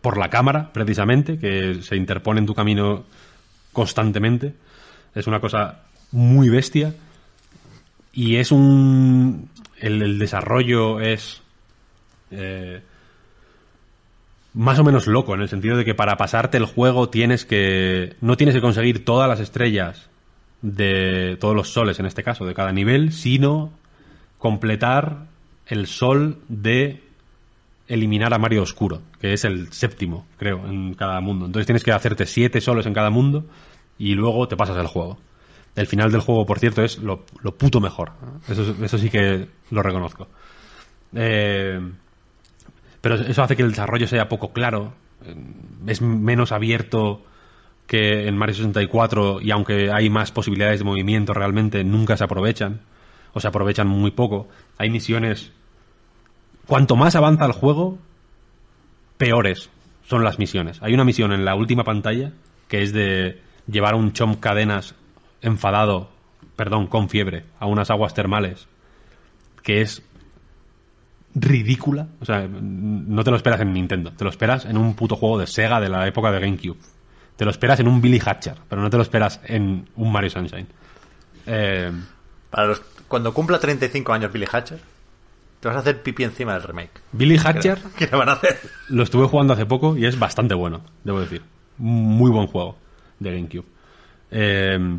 por 0.00 0.16
la 0.16 0.30
cámara, 0.30 0.72
precisamente, 0.72 1.38
que 1.38 1.82
se 1.82 1.96
interpone 1.96 2.40
en 2.40 2.46
tu 2.46 2.54
camino 2.54 3.04
constantemente. 3.72 4.54
Es 5.14 5.26
una 5.26 5.40
cosa 5.40 5.82
muy 6.12 6.48
bestia. 6.48 6.94
Y 8.12 8.36
es 8.36 8.52
un. 8.52 9.50
El, 9.78 10.18
desarrollo 10.18 11.00
es. 11.00 11.42
eh, 12.30 12.82
más 14.52 14.78
o 14.80 14.84
menos 14.84 15.06
loco, 15.06 15.34
en 15.34 15.42
el 15.42 15.48
sentido 15.48 15.76
de 15.76 15.84
que 15.84 15.94
para 15.94 16.16
pasarte 16.16 16.56
el 16.56 16.64
juego 16.64 17.08
tienes 17.08 17.44
que. 17.44 18.16
No 18.20 18.36
tienes 18.36 18.54
que 18.54 18.60
conseguir 18.60 19.04
todas 19.04 19.28
las 19.28 19.40
estrellas 19.40 20.08
de 20.62 21.36
todos 21.40 21.54
los 21.54 21.72
soles, 21.72 22.00
en 22.00 22.06
este 22.06 22.22
caso, 22.22 22.44
de 22.44 22.54
cada 22.54 22.72
nivel, 22.72 23.12
sino 23.12 23.72
completar 24.38 25.26
el 25.66 25.86
sol 25.86 26.38
de 26.48 27.02
eliminar 27.90 28.32
a 28.32 28.38
Mario 28.38 28.62
Oscuro, 28.62 29.02
que 29.20 29.32
es 29.32 29.44
el 29.44 29.72
séptimo, 29.72 30.26
creo, 30.38 30.64
en 30.66 30.94
cada 30.94 31.20
mundo. 31.20 31.46
Entonces 31.46 31.66
tienes 31.66 31.82
que 31.84 31.92
hacerte 31.92 32.24
siete 32.24 32.60
solos 32.60 32.86
en 32.86 32.94
cada 32.94 33.10
mundo 33.10 33.44
y 33.98 34.14
luego 34.14 34.48
te 34.48 34.56
pasas 34.56 34.76
el 34.78 34.86
juego. 34.86 35.18
El 35.76 35.86
final 35.86 36.10
del 36.10 36.20
juego, 36.20 36.46
por 36.46 36.58
cierto, 36.58 36.82
es 36.82 36.98
lo, 36.98 37.24
lo 37.42 37.56
puto 37.56 37.80
mejor. 37.80 38.12
Eso, 38.48 38.74
eso 38.82 38.98
sí 38.98 39.10
que 39.10 39.48
lo 39.70 39.82
reconozco. 39.82 40.28
Eh, 41.14 41.80
pero 43.00 43.16
eso 43.16 43.42
hace 43.42 43.56
que 43.56 43.62
el 43.62 43.70
desarrollo 43.70 44.06
sea 44.06 44.28
poco 44.28 44.52
claro. 44.52 44.92
eh, 45.24 45.34
Es 45.86 46.00
menos 46.02 46.52
abierto 46.52 47.22
que 47.86 48.28
en 48.28 48.36
Mario 48.36 48.54
64 48.54 49.40
y 49.40 49.50
aunque 49.50 49.90
hay 49.92 50.10
más 50.10 50.30
posibilidades 50.30 50.78
de 50.78 50.84
movimiento 50.84 51.32
realmente, 51.34 51.82
nunca 51.82 52.16
se 52.16 52.24
aprovechan. 52.24 52.80
O 53.32 53.40
se 53.40 53.48
aprovechan 53.48 53.88
muy 53.88 54.10
poco. 54.12 54.48
Hay 54.78 54.90
misiones... 54.90 55.52
Cuanto 56.70 56.94
más 56.94 57.16
avanza 57.16 57.46
el 57.46 57.52
juego, 57.52 57.98
peores 59.18 59.70
son 60.06 60.22
las 60.22 60.38
misiones. 60.38 60.80
Hay 60.84 60.94
una 60.94 61.02
misión 61.02 61.32
en 61.32 61.44
la 61.44 61.56
última 61.56 61.82
pantalla 61.82 62.30
que 62.68 62.84
es 62.84 62.92
de 62.92 63.42
llevar 63.66 63.94
a 63.94 63.96
un 63.96 64.12
chomp 64.12 64.38
cadenas 64.38 64.94
enfadado, 65.42 66.10
perdón, 66.54 66.86
con 66.86 67.08
fiebre, 67.08 67.42
a 67.58 67.66
unas 67.66 67.90
aguas 67.90 68.14
termales, 68.14 68.68
que 69.64 69.80
es 69.80 70.04
ridícula. 71.34 72.06
O 72.20 72.24
sea, 72.24 72.46
no 72.48 73.24
te 73.24 73.32
lo 73.32 73.36
esperas 73.36 73.60
en 73.62 73.72
Nintendo, 73.72 74.12
te 74.12 74.22
lo 74.22 74.30
esperas 74.30 74.64
en 74.64 74.76
un 74.76 74.94
puto 74.94 75.16
juego 75.16 75.38
de 75.38 75.48
Sega 75.48 75.80
de 75.80 75.88
la 75.88 76.06
época 76.06 76.30
de 76.30 76.38
GameCube. 76.38 76.78
Te 77.34 77.44
lo 77.44 77.50
esperas 77.50 77.80
en 77.80 77.88
un 77.88 78.00
Billy 78.00 78.22
Hatcher, 78.24 78.54
pero 78.68 78.80
no 78.80 78.88
te 78.88 78.96
lo 78.96 79.02
esperas 79.02 79.40
en 79.42 79.88
un 79.96 80.12
Mario 80.12 80.30
Sunshine. 80.30 80.68
Eh, 81.46 81.90
Para 82.48 82.68
los, 82.68 82.80
cuando 83.08 83.34
cumpla 83.34 83.58
35 83.58 84.12
años 84.12 84.32
Billy 84.32 84.46
Hatcher, 84.48 84.78
te 85.60 85.68
vas 85.68 85.76
a 85.76 85.80
hacer 85.80 86.02
pipí 86.02 86.24
encima 86.24 86.54
del 86.54 86.62
remake. 86.62 87.00
Billy 87.12 87.36
Hatcher 87.36 87.78
¿Qué 87.96 88.06
le 88.06 88.16
van 88.16 88.30
a 88.30 88.32
hacer? 88.32 88.58
lo 88.88 89.02
estuve 89.02 89.26
jugando 89.26 89.52
hace 89.52 89.66
poco 89.66 89.96
y 89.96 90.06
es 90.06 90.18
bastante 90.18 90.54
bueno, 90.54 90.82
debo 91.04 91.20
decir. 91.20 91.42
Muy 91.76 92.30
buen 92.30 92.46
juego 92.46 92.76
de 93.18 93.32
GameCube. 93.32 93.66
Eh, 94.30 94.98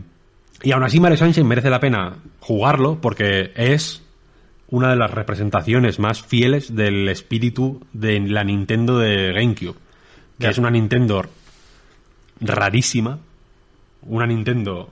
y 0.64 0.72
aún 0.72 0.84
así 0.84 1.00
Mario 1.00 1.18
Sunshine 1.18 1.48
merece 1.48 1.70
la 1.70 1.80
pena 1.80 2.18
jugarlo 2.40 3.00
porque 3.02 3.52
es 3.56 4.04
una 4.70 4.90
de 4.92 4.96
las 4.96 5.12
representaciones 5.12 6.00
más 6.00 6.22
fieles 6.22 6.76
del 6.76 7.10
espíritu 7.10 7.86
de 7.94 8.20
la 8.20 8.44
Nintendo 8.44 9.00
de 9.00 9.34
GameCube. 9.34 9.78
Que 10.40 10.48
es 10.48 10.58
una 10.58 10.72
Nintendo 10.72 11.24
rarísima. 12.40 13.20
Una 14.04 14.26
Nintendo 14.26 14.92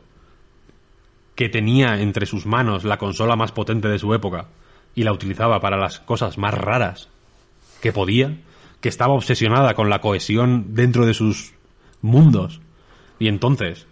que 1.36 1.50
tenía 1.50 2.00
entre 2.02 2.26
sus 2.26 2.46
manos 2.46 2.84
la 2.84 2.98
consola 2.98 3.36
más 3.36 3.52
potente 3.52 3.88
de 3.88 3.98
su 3.98 4.14
época 4.14 4.48
y 4.96 5.04
la 5.04 5.14
utilizaba 5.14 5.60
para 5.60 5.78
las 5.78 6.00
cosas 6.00 6.38
más 6.38 6.54
raras 6.54 7.10
que 7.82 7.92
podía, 7.94 8.38
que 8.82 8.90
estaba 8.90 9.14
obsesionada 9.14 9.74
con 9.74 9.90
la 9.90 10.02
cohesión 10.02 10.74
dentro 10.74 11.06
de 11.06 11.14
sus 11.14 11.54
mundos. 12.02 12.62
Y 13.20 13.28
entonces, 13.28 13.88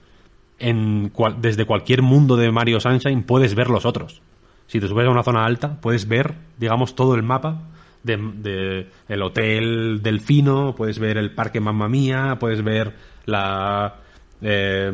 en 0.60 1.10
cual- 1.10 1.38
desde 1.42 1.66
cualquier 1.66 2.02
mundo 2.02 2.36
de 2.36 2.52
Mario 2.52 2.80
Sunshine 2.80 3.24
puedes 3.24 3.56
ver 3.56 3.70
los 3.70 3.86
otros. 3.86 4.22
Si 4.68 4.80
te 4.80 4.88
subes 4.88 5.08
a 5.08 5.12
una 5.12 5.24
zona 5.24 5.46
alta, 5.46 5.80
puedes 5.80 6.08
ver, 6.08 6.36
digamos, 6.58 6.96
todo 6.96 7.16
el 7.16 7.24
mapa 7.24 7.62
de, 8.04 8.18
de 8.18 8.90
el 9.08 9.22
hotel 9.22 10.02
Delfino, 10.02 10.74
puedes 10.76 11.00
ver 11.00 11.18
el 11.18 11.32
parque 11.32 11.60
Mamma 11.60 11.88
Mía, 11.88 12.38
puedes 12.40 12.64
ver 12.64 12.96
la 13.26 13.96
eh, 14.42 14.92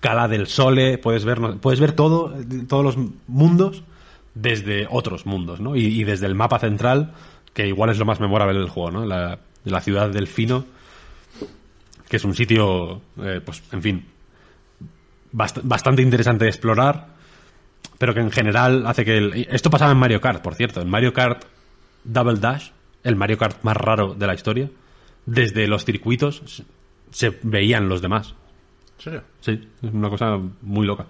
Cala 0.00 0.28
del 0.28 0.46
Sole, 0.46 0.98
puedes 0.98 1.24
ver, 1.24 1.40
puedes 1.60 1.80
ver 1.80 1.92
todo, 1.92 2.34
todos 2.68 2.84
los 2.84 2.96
mundos 3.26 3.82
desde 4.36 4.86
otros 4.90 5.24
mundos, 5.26 5.60
¿no? 5.60 5.74
Y, 5.74 5.86
y 5.86 6.04
desde 6.04 6.26
el 6.26 6.34
mapa 6.34 6.58
central, 6.58 7.14
que 7.54 7.66
igual 7.66 7.88
es 7.90 7.98
lo 7.98 8.04
más 8.04 8.20
memorable 8.20 8.58
del 8.58 8.68
juego, 8.68 8.90
¿no? 8.90 9.06
La, 9.06 9.38
la 9.64 9.80
ciudad 9.80 10.10
Delfino, 10.10 10.66
que 12.08 12.18
es 12.18 12.24
un 12.24 12.34
sitio, 12.34 13.00
eh, 13.20 13.40
pues, 13.44 13.62
en 13.72 13.82
fin, 13.82 14.04
bast- 15.32 15.62
bastante 15.64 16.02
interesante 16.02 16.44
de 16.44 16.50
explorar, 16.50 17.08
pero 17.98 18.12
que 18.14 18.20
en 18.20 18.30
general 18.30 18.86
hace 18.86 19.04
que... 19.06 19.16
el- 19.16 19.48
esto 19.50 19.70
pasaba 19.70 19.92
en 19.92 19.98
Mario 19.98 20.20
Kart, 20.20 20.42
por 20.42 20.54
cierto. 20.54 20.82
En 20.82 20.90
Mario 20.90 21.14
Kart 21.14 21.44
Double 22.04 22.38
Dash, 22.38 22.68
el 23.04 23.16
Mario 23.16 23.38
Kart 23.38 23.62
más 23.64 23.76
raro 23.76 24.14
de 24.14 24.26
la 24.26 24.34
historia, 24.34 24.68
desde 25.24 25.66
los 25.66 25.84
circuitos 25.86 26.62
se 27.10 27.38
veían 27.42 27.88
los 27.88 28.02
demás. 28.02 28.34
¿En 28.98 29.02
serio? 29.02 29.22
Sí, 29.40 29.68
es 29.82 29.92
una 29.92 30.10
cosa 30.10 30.38
muy 30.62 30.86
loca. 30.86 31.06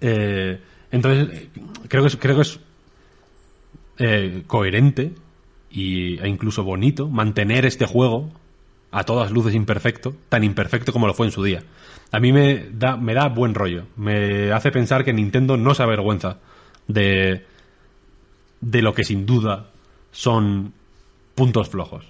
Eh, 0.00 0.58
entonces, 0.90 1.48
creo 1.88 2.02
que 2.02 2.08
es, 2.08 2.16
creo 2.16 2.36
que 2.36 2.42
es 2.42 2.60
eh, 3.98 4.42
coherente 4.46 5.12
y, 5.70 6.18
e 6.18 6.28
incluso 6.28 6.64
bonito 6.64 7.08
mantener 7.08 7.66
este 7.66 7.86
juego 7.86 8.30
a 8.90 9.04
todas 9.04 9.30
luces 9.30 9.54
imperfecto, 9.54 10.14
tan 10.28 10.44
imperfecto 10.44 10.92
como 10.92 11.06
lo 11.06 11.14
fue 11.14 11.26
en 11.26 11.32
su 11.32 11.42
día. 11.42 11.62
A 12.10 12.20
mí 12.20 12.32
me 12.32 12.68
da, 12.72 12.96
me 12.96 13.12
da 13.12 13.28
buen 13.28 13.54
rollo. 13.54 13.84
Me 13.96 14.50
hace 14.52 14.70
pensar 14.70 15.04
que 15.04 15.12
Nintendo 15.12 15.56
no 15.56 15.74
se 15.74 15.82
avergüenza 15.82 16.38
de, 16.86 17.44
de 18.60 18.82
lo 18.82 18.94
que 18.94 19.04
sin 19.04 19.26
duda 19.26 19.66
son 20.10 20.72
puntos 21.34 21.68
flojos. 21.68 22.06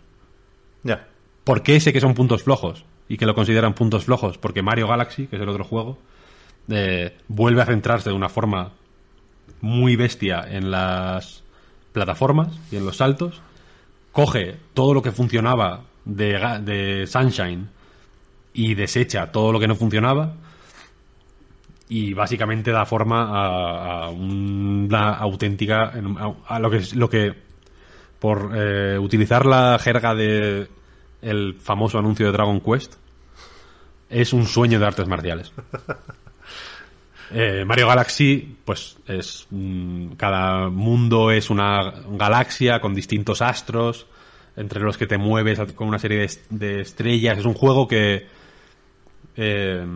Ya. 0.84 1.09
¿Por 1.42 1.62
qué 1.62 1.80
sé 1.80 1.92
que 1.92 2.00
son 2.00 2.14
puntos 2.14 2.44
flojos? 2.44 2.84
Y 3.09 3.16
que 3.16 3.26
lo 3.26 3.34
consideran 3.34 3.74
puntos 3.74 4.05
flojos. 4.05 4.38
Porque 4.38 4.62
Mario 4.62 4.86
Galaxy, 4.86 5.26
que 5.26 5.36
es 5.36 5.42
el 5.42 5.48
otro 5.48 5.64
juego, 5.64 5.98
vuelve 7.28 7.62
a 7.62 7.66
centrarse 7.66 8.10
de 8.10 8.16
una 8.16 8.28
forma 8.28 8.72
muy 9.60 9.96
bestia 9.96 10.44
en 10.48 10.70
las 10.70 11.42
plataformas 11.92 12.58
y 12.70 12.76
en 12.76 12.86
los 12.86 12.96
saltos. 12.96 13.40
Coge 14.12 14.56
todo 14.74 14.94
lo 14.94 15.02
que 15.02 15.12
funcionaba 15.12 15.84
de, 16.04 16.60
de 16.62 17.06
Sunshine 17.06 17.68
y 18.52 18.74
desecha 18.74 19.30
todo 19.30 19.52
lo 19.52 19.60
que 19.60 19.68
no 19.68 19.76
funcionaba. 19.76 20.34
Y 21.90 22.12
básicamente 22.12 22.70
da 22.70 22.84
forma 22.84 24.04
a, 24.04 24.10
una 24.10 25.14
auténtica. 25.14 25.84
a, 25.84 26.54
a 26.54 26.58
lo 26.58 26.70
que, 26.70 26.82
lo 26.94 27.08
que 27.08 27.34
por 28.18 28.52
eh, 28.54 28.98
utilizar 28.98 29.46
la 29.46 29.78
jerga 29.78 30.14
de 30.14 30.68
el 31.22 31.54
famoso 31.54 31.98
anuncio 31.98 32.26
de 32.26 32.32
Dragon 32.32 32.60
Quest, 32.60 32.94
es 34.08 34.32
un 34.32 34.46
sueño 34.46 34.78
de 34.78 34.86
artes 34.86 35.06
marciales. 35.06 35.52
Eh, 37.30 37.64
Mario 37.66 37.88
Galaxy, 37.88 38.56
pues 38.64 38.96
es 39.06 39.46
cada 40.16 40.68
mundo 40.68 41.30
es 41.30 41.50
una 41.50 41.92
galaxia 42.10 42.80
con 42.80 42.94
distintos 42.94 43.42
astros 43.42 44.06
entre 44.56 44.80
los 44.80 44.96
que 44.96 45.06
te 45.06 45.18
mueves 45.18 45.60
con 45.74 45.88
una 45.88 45.98
serie 45.98 46.18
de, 46.18 46.30
de 46.50 46.80
estrellas. 46.80 47.38
Es 47.38 47.44
un 47.44 47.55
juego 47.55 47.86
que 47.86 48.26
eh, 49.40 49.86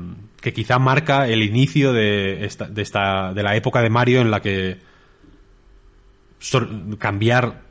que 0.41 0.53
quizá 0.53 0.79
marca 0.79 1.27
el 1.27 1.43
inicio 1.43 1.93
de 1.93 2.45
esta, 2.45 2.67
de 2.67 2.83
esta 2.83 3.33
de 3.33 3.43
la 3.43 3.57
época 3.57 3.83
de 3.83 3.91
Mario 3.91 4.21
en 4.21 4.31
la 4.31 4.41
que 4.41 4.79
cambiar 6.99 7.63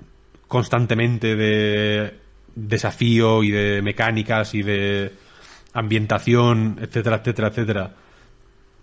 constantemente 0.49 1.37
de 1.37 2.19
desafío 2.55 3.41
y 3.43 3.51
de 3.51 3.81
mecánicas 3.81 4.53
y 4.53 4.63
de 4.63 5.13
ambientación, 5.73 6.77
etcétera, 6.81 7.17
etcétera, 7.17 7.47
etcétera, 7.47 7.91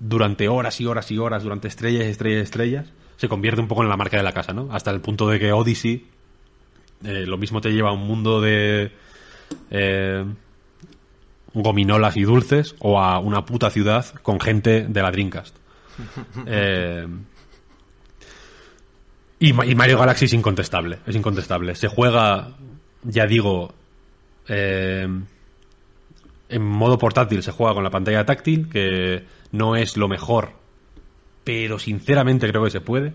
durante 0.01 0.49
horas 0.49 0.81
y 0.81 0.87
horas 0.87 1.11
y 1.11 1.19
horas, 1.19 1.43
durante 1.43 1.69
estrellas 1.69 2.07
y 2.07 2.11
estrellas 2.11 2.41
y 2.41 2.43
estrellas, 2.43 2.93
se 3.17 3.29
convierte 3.29 3.61
un 3.61 3.69
poco 3.69 3.83
en 3.83 3.89
la 3.89 3.97
marca 3.97 4.17
de 4.17 4.23
la 4.23 4.33
casa, 4.33 4.53
¿no? 4.53 4.69
Hasta 4.71 4.91
el 4.91 5.01
punto 5.01 5.29
de 5.29 5.39
que 5.39 5.53
Odyssey 5.53 6.07
eh, 7.05 7.25
lo 7.27 7.39
mismo 7.39 7.61
te 7.61 7.71
lleva 7.71 7.91
a 7.91 7.93
un 7.93 8.07
mundo 8.07 8.41
de 8.41 8.93
eh, 9.71 10.25
gominolas 11.55 12.17
y 12.17 12.23
dulces 12.23 12.75
o 12.81 13.01
a 13.01 13.19
una 13.19 13.45
puta 13.45 13.71
ciudad 13.71 14.07
con 14.23 14.41
gente 14.41 14.87
de 14.89 15.03
la 15.03 15.11
Dreamcast. 15.11 15.57
Eh, 16.47 17.07
y, 19.41 19.49
y 19.49 19.75
Mario 19.75 19.99
Galaxy 19.99 20.25
es 20.27 20.33
incontestable, 20.33 20.99
es 21.07 21.15
incontestable. 21.15 21.75
Se 21.75 21.89
juega, 21.89 22.57
ya 23.05 23.27
digo, 23.27 23.75
eh, 24.49 25.07
en 26.49 26.63
modo 26.63 26.99
portátil 26.99 27.43
se 27.43 27.53
juega 27.53 27.75
con 27.75 27.85
la 27.85 27.91
pantalla 27.91 28.25
táctil, 28.25 28.69
que 28.69 29.25
no 29.53 29.77
es 29.77 29.97
lo 29.97 30.09
mejor, 30.09 30.53
pero 31.45 31.79
sinceramente 31.79 32.49
creo 32.49 32.65
que 32.65 32.71
se 32.71 32.81
puede. 32.81 33.13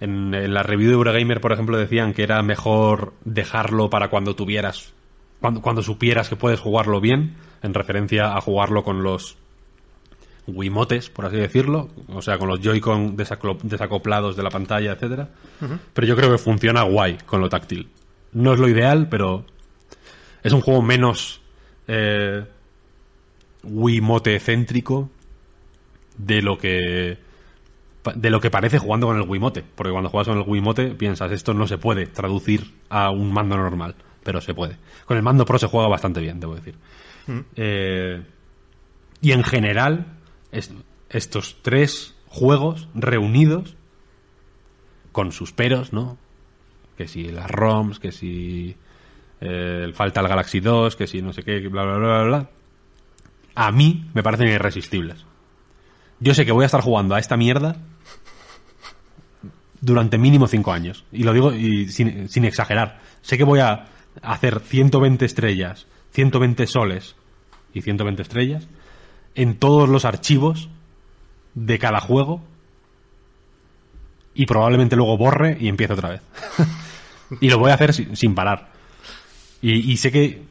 En, 0.00 0.34
en 0.34 0.52
la 0.52 0.62
review 0.62 0.88
de 0.88 0.94
Eurogamer, 0.94 1.40
por 1.40 1.52
ejemplo, 1.52 1.78
decían 1.78 2.12
que 2.12 2.22
era 2.22 2.42
mejor 2.42 3.14
dejarlo 3.24 3.90
para 3.90 4.08
cuando 4.08 4.34
tuvieras, 4.34 4.92
cuando, 5.40 5.62
cuando 5.62 5.82
supieras 5.82 6.28
que 6.28 6.36
puedes 6.36 6.60
jugarlo 6.60 7.00
bien, 7.00 7.36
en 7.62 7.74
referencia 7.74 8.36
a 8.36 8.40
jugarlo 8.40 8.84
con 8.84 9.02
los 9.02 9.38
Wiimotes, 10.46 11.08
por 11.08 11.26
así 11.26 11.36
decirlo, 11.36 11.88
o 12.08 12.20
sea, 12.20 12.38
con 12.38 12.48
los 12.48 12.60
Joy-Con 12.60 13.16
desacoplados 13.16 14.36
de 14.36 14.42
la 14.42 14.50
pantalla, 14.50 14.92
etcétera. 14.92 15.30
Pero 15.94 16.06
yo 16.06 16.16
creo 16.16 16.30
que 16.30 16.38
funciona 16.38 16.82
guay 16.82 17.18
con 17.24 17.40
lo 17.40 17.48
táctil. 17.48 17.88
No 18.32 18.52
es 18.52 18.60
lo 18.60 18.68
ideal, 18.68 19.08
pero 19.08 19.46
es 20.42 20.52
un 20.52 20.60
juego 20.60 20.82
menos 20.82 21.40
eh, 21.88 22.44
Wiimote 23.62 24.38
céntrico 24.38 25.08
de 26.16 26.42
lo 26.42 26.58
que 26.58 27.18
de 28.14 28.28
lo 28.30 28.38
que 28.40 28.50
parece 28.50 28.78
jugando 28.78 29.06
con 29.06 29.16
el 29.16 29.26
Wiimote, 29.28 29.62
porque 29.74 29.90
cuando 29.90 30.10
juegas 30.10 30.28
con 30.28 30.36
el 30.38 30.44
Wiimote 30.46 30.88
piensas 30.90 31.32
esto 31.32 31.54
no 31.54 31.66
se 31.66 31.78
puede 31.78 32.06
traducir 32.06 32.74
a 32.90 33.10
un 33.10 33.32
mando 33.32 33.56
normal, 33.56 33.94
pero 34.22 34.42
se 34.42 34.52
puede. 34.52 34.76
Con 35.06 35.16
el 35.16 35.22
mando 35.22 35.46
Pro 35.46 35.58
se 35.58 35.68
juega 35.68 35.88
bastante 35.88 36.20
bien, 36.20 36.38
debo 36.38 36.54
decir. 36.54 36.74
Eh, 37.56 38.22
y 39.22 39.32
en 39.32 39.42
general, 39.42 40.18
es- 40.52 40.70
estos 41.08 41.56
tres 41.62 42.14
juegos 42.26 42.88
reunidos, 42.94 43.74
con 45.12 45.32
sus 45.32 45.52
peros, 45.52 45.92
¿no? 45.94 46.18
Que 46.98 47.08
si 47.08 47.24
las 47.30 47.50
ROMs, 47.50 48.00
que 48.00 48.12
si 48.12 48.76
eh, 49.40 49.90
falta 49.94 50.20
el 50.20 50.28
Galaxy 50.28 50.60
2, 50.60 50.94
que 50.96 51.06
si 51.06 51.22
no 51.22 51.32
sé 51.32 51.42
qué, 51.42 51.60
bla, 51.68 51.84
bla, 51.84 51.96
bla, 51.96 52.06
bla, 52.08 52.22
bla. 52.24 52.50
A 53.54 53.72
mí 53.72 54.10
me 54.12 54.22
parecen 54.22 54.48
irresistibles. 54.48 55.24
Yo 56.24 56.32
sé 56.32 56.46
que 56.46 56.52
voy 56.52 56.62
a 56.62 56.66
estar 56.66 56.80
jugando 56.80 57.14
a 57.14 57.18
esta 57.18 57.36
mierda 57.36 57.76
durante 59.82 60.16
mínimo 60.16 60.46
cinco 60.48 60.72
años. 60.72 61.04
Y 61.12 61.22
lo 61.24 61.34
digo 61.34 61.52
y 61.52 61.88
sin, 61.90 62.44
exagerar. 62.46 63.00
Sé 63.20 63.36
que 63.36 63.44
voy 63.44 63.60
a 63.60 63.84
hacer 64.22 64.60
120 64.60 65.22
estrellas, 65.26 65.86
120 66.12 66.66
soles 66.66 67.14
y 67.74 67.82
120 67.82 68.22
estrellas 68.22 68.66
en 69.34 69.56
todos 69.58 69.86
los 69.86 70.06
archivos 70.06 70.70
de 71.54 71.78
cada 71.78 72.00
juego 72.00 72.40
y 74.34 74.46
probablemente 74.46 74.96
luego 74.96 75.18
borre 75.18 75.58
y 75.60 75.68
empiece 75.68 75.92
otra 75.92 76.08
vez. 76.08 76.22
y 77.42 77.50
lo 77.50 77.58
voy 77.58 77.70
a 77.70 77.74
hacer 77.74 77.92
sin, 77.92 78.16
sin 78.16 78.34
parar. 78.34 78.72
Y, 79.60 79.92
y 79.92 79.98
sé 79.98 80.10
que 80.10 80.42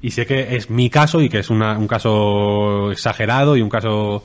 y 0.00 0.10
sé 0.12 0.24
que 0.26 0.56
es 0.56 0.70
mi 0.70 0.88
caso 0.88 1.20
y 1.20 1.28
que 1.28 1.40
es 1.40 1.50
una- 1.50 1.76
un 1.78 1.86
caso 1.88 2.90
exagerado 2.90 3.54
y 3.56 3.60
un 3.62 3.68
caso 3.68 4.24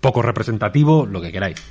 poco 0.00 0.22
representativo, 0.22 1.06
lo 1.06 1.20
que 1.20 1.32
queráis. 1.32 1.62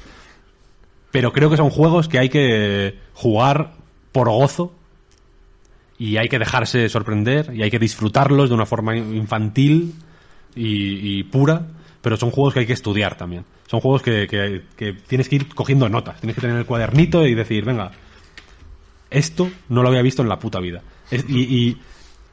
Pero 1.11 1.33
creo 1.33 1.49
que 1.49 1.57
son 1.57 1.69
juegos 1.69 2.07
que 2.07 2.19
hay 2.19 2.29
que 2.29 2.97
jugar 3.13 3.73
por 4.11 4.29
gozo 4.29 4.73
y 5.97 6.17
hay 6.17 6.29
que 6.29 6.39
dejarse 6.39 6.87
sorprender 6.89 7.51
y 7.55 7.63
hay 7.63 7.71
que 7.71 7.79
disfrutarlos 7.79 8.49
de 8.49 8.55
una 8.55 8.65
forma 8.65 8.95
infantil 8.95 9.95
y, 10.55 11.23
pura, 11.23 11.67
pero 12.01 12.17
son 12.17 12.31
juegos 12.31 12.53
que 12.53 12.61
hay 12.61 12.65
que 12.67 12.73
estudiar 12.73 13.15
también. 13.17 13.45
Son 13.67 13.79
juegos 13.81 14.01
que, 14.01 14.27
que- 14.27 14.93
tienes 15.07 15.29
que 15.29 15.35
ir 15.37 15.47
cogiendo 15.53 15.89
notas, 15.89 16.19
tienes 16.19 16.35
que 16.35 16.41
tener 16.41 16.57
el 16.57 16.65
cuadernito 16.65 17.25
y 17.25 17.35
decir, 17.35 17.65
venga, 17.65 17.91
esto 19.09 19.49
no 19.69 19.81
lo 19.83 19.89
había 19.89 20.01
visto 20.01 20.21
en 20.21 20.29
la 20.29 20.39
puta 20.39 20.59
vida. 20.59 20.81
Y, 21.11 21.39
y- 21.39 21.77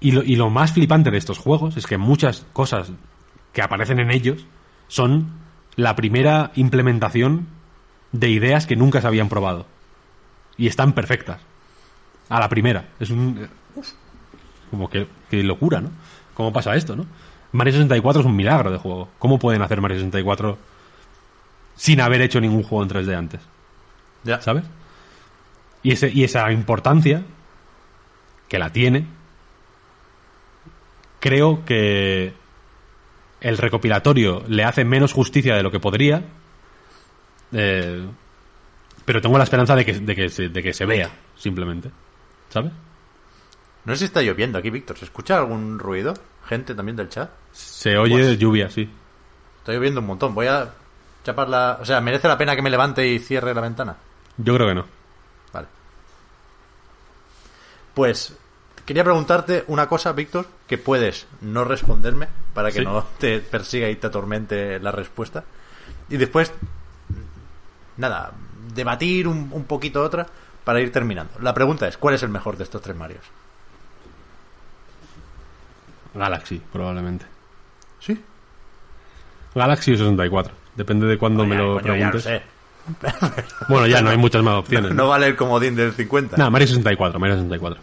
y 0.01 0.11
lo, 0.13 0.23
y 0.23 0.37
lo 0.37 0.51
más 0.51 0.73
flipante 0.73 1.11
de 1.11 1.17
estos 1.19 1.39
juegos 1.39 1.77
es 1.79 1.87
que 1.87 1.97
muchas 1.97 2.45
cosas 2.53 2.93
que 3.53 3.63
aparecen 3.63 3.99
en 3.99 4.11
ellos 4.11 4.45
son 4.89 5.31
la 5.77 5.95
primera 5.95 6.51
implementación 6.55 7.47
de 8.13 8.31
ideas 8.31 8.67
que 8.67 8.77
nunca 8.77 9.01
se 9.01 9.07
habían 9.07 9.29
probado. 9.29 9.67
Y 10.57 10.67
están 10.67 10.95
perfectas. 10.95 11.41
A 12.29 12.41
la 12.41 12.49
primera. 12.49 12.89
Es 12.99 13.11
un... 13.11 13.49
Como 14.71 14.89
que, 14.89 15.07
que 15.31 15.43
locura, 15.43 15.81
¿no? 15.81 15.91
¿Cómo 16.35 16.53
pasa 16.53 16.75
esto, 16.75 16.97
no? 16.97 17.07
Mario 17.53 17.75
64 17.75 18.21
es 18.21 18.27
un 18.27 18.37
milagro 18.37 18.71
de 18.71 18.79
juego. 18.79 19.09
¿Cómo 19.19 19.39
pueden 19.39 19.63
hacer 19.63 19.81
Mario 19.81 19.99
64 19.99 20.59
sin 21.77 22.01
haber 22.01 22.23
hecho 22.23 22.41
ningún 22.41 22.63
juego 22.63 22.83
en 22.83 22.91
3D 22.91 23.17
antes? 23.17 23.41
Ya. 24.25 24.41
¿sabes? 24.41 24.65
Y, 25.83 25.93
ese, 25.93 26.11
y 26.13 26.25
esa 26.25 26.51
importancia, 26.51 27.23
que 28.49 28.59
la 28.59 28.71
tiene, 28.71 29.07
creo 31.21 31.65
que 31.65 32.35
el 33.41 33.59
recopilatorio 33.59 34.43
le 34.49 34.65
hace 34.65 34.85
menos 34.85 35.13
justicia 35.13 35.55
de 35.57 35.63
lo 35.63 35.71
que 35.71 35.81
podría, 35.81 36.23
eh, 37.53 38.07
pero 39.05 39.21
tengo 39.21 39.39
la 39.39 39.45
esperanza 39.45 39.77
de 39.77 39.85
que, 39.85 39.93
de, 39.95 40.15
que 40.17 40.29
se, 40.29 40.49
de 40.49 40.63
que 40.63 40.73
se 40.73 40.85
vea, 40.87 41.11
simplemente. 41.37 41.91
¿Sabes? 42.49 42.73
No 43.85 43.93
sé 43.95 43.99
si 44.01 44.05
está 44.07 44.23
lloviendo 44.23 44.59
aquí, 44.59 44.71
Víctor. 44.71 44.99
¿Se 44.99 45.05
escucha 45.05 45.39
algún 45.39 45.79
ruido? 45.79 46.15
Gente 46.49 46.75
también 46.75 46.97
del 46.97 47.09
chat. 47.09 47.31
Se 47.53 47.97
oye 47.97 48.15
Pues- 48.15 48.39
lluvia, 48.39 48.69
sí. 48.71 48.89
Está 49.59 49.73
lloviendo 49.73 50.01
un 50.01 50.07
montón. 50.07 50.35
Voy 50.35 50.47
a 50.47 50.73
chapar 51.25 51.49
la... 51.49 51.79
O 51.81 51.85
sea, 51.85 52.01
¿merece 52.01 52.27
la 52.29 52.39
pena 52.39 52.55
que 52.57 52.63
me 52.63 52.71
levante 52.71 53.07
y 53.07 53.19
cierre 53.19 53.53
la 53.55 53.61
ventana? 53.61 53.97
Yo 54.39 54.55
creo 54.55 54.69
que 54.69 54.75
no. 54.75 54.85
Vale. 55.53 55.67
Pues 57.95 58.37
quería 58.87 59.05
preguntarte 59.05 59.65
una 59.67 59.87
cosa, 59.89 60.13
Víctor, 60.13 60.47
que 60.67 60.79
puedes 60.79 61.27
no 61.43 61.65
responderme 61.65 62.29
para 62.55 62.71
que 62.71 62.79
Sí. 62.79 62.85
no 62.85 63.05
te 63.19 63.41
persiga 63.41 63.91
y 63.91 63.97
te 63.97 64.07
atormente 64.07 64.79
la 64.81 64.93
respuesta. 64.93 65.45
Y 66.09 66.17
después, 66.17 66.53
nada, 67.99 68.33
debatir 68.75 69.29
un, 69.29 69.51
un 69.53 69.65
poquito 69.65 70.03
otra 70.03 70.27
para 70.65 70.81
ir 70.81 70.91
terminando. 70.93 71.33
La 71.41 71.53
pregunta 71.53 71.87
es, 71.89 71.97
¿cuál 71.99 72.15
es 72.15 72.23
el 72.23 72.29
mejor 72.31 72.57
de 72.57 72.65
estos 72.65 72.81
tres 72.81 72.97
Marios? 72.97 73.25
Galaxy, 76.15 76.61
probablemente. 76.73 77.27
¿Sí? 78.01 78.21
Galaxy 79.55 79.93
o 79.93 79.97
64. 79.99 80.53
Depende 80.75 81.07
de 81.07 81.19
cuándo 81.19 81.45
me 81.47 81.57
lo 81.57 81.75
coño, 81.81 81.97
ya 81.97 82.07
lo 82.07 82.13
preguntes. 82.13 82.23
sé. 82.25 82.43
Bueno, 83.69 83.87
ya 83.87 84.01
no 84.01 84.11
hay 84.11 84.17
muchas 84.17 84.43
más 84.43 84.55
opciones. 84.55 84.93
No 84.95 85.09
vale 85.09 85.27
el 85.27 85.37
comodín 85.37 85.75
del 85.75 85.93
50. 85.93 86.37
No, 86.37 86.51
Mario 86.51 86.69
64, 86.69 87.19
Mario 87.19 87.35
64. 87.37 87.81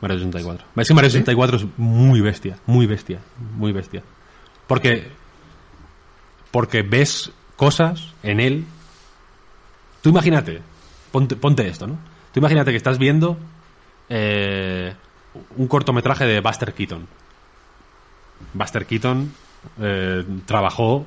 Mario 0.00 0.18
64. 0.18 0.66
Es 0.76 0.88
que 0.88 0.94
Mario 0.94 1.10
64 1.10 1.56
es 1.56 1.66
muy 1.76 2.20
bestia, 2.20 2.56
muy 2.66 2.86
bestia, 2.86 3.20
muy 3.56 3.72
bestia. 3.72 4.02
Porque 4.66 5.08
porque 6.50 6.82
ves 6.82 7.32
cosas 7.56 8.12
en 8.22 8.40
él. 8.40 8.64
Tú 10.02 10.10
imagínate, 10.10 10.60
ponte, 11.12 11.36
ponte 11.36 11.66
esto, 11.68 11.86
¿no? 11.86 11.98
Tú 12.32 12.40
imagínate 12.40 12.70
que 12.70 12.76
estás 12.76 12.98
viendo 12.98 13.36
eh, 14.08 14.94
un 15.56 15.66
cortometraje 15.68 16.26
de 16.26 16.40
Buster 16.40 16.72
Keaton. 16.72 17.06
Buster 18.54 18.86
Keaton 18.86 19.32
eh, 19.80 20.24
trabajó 20.46 21.06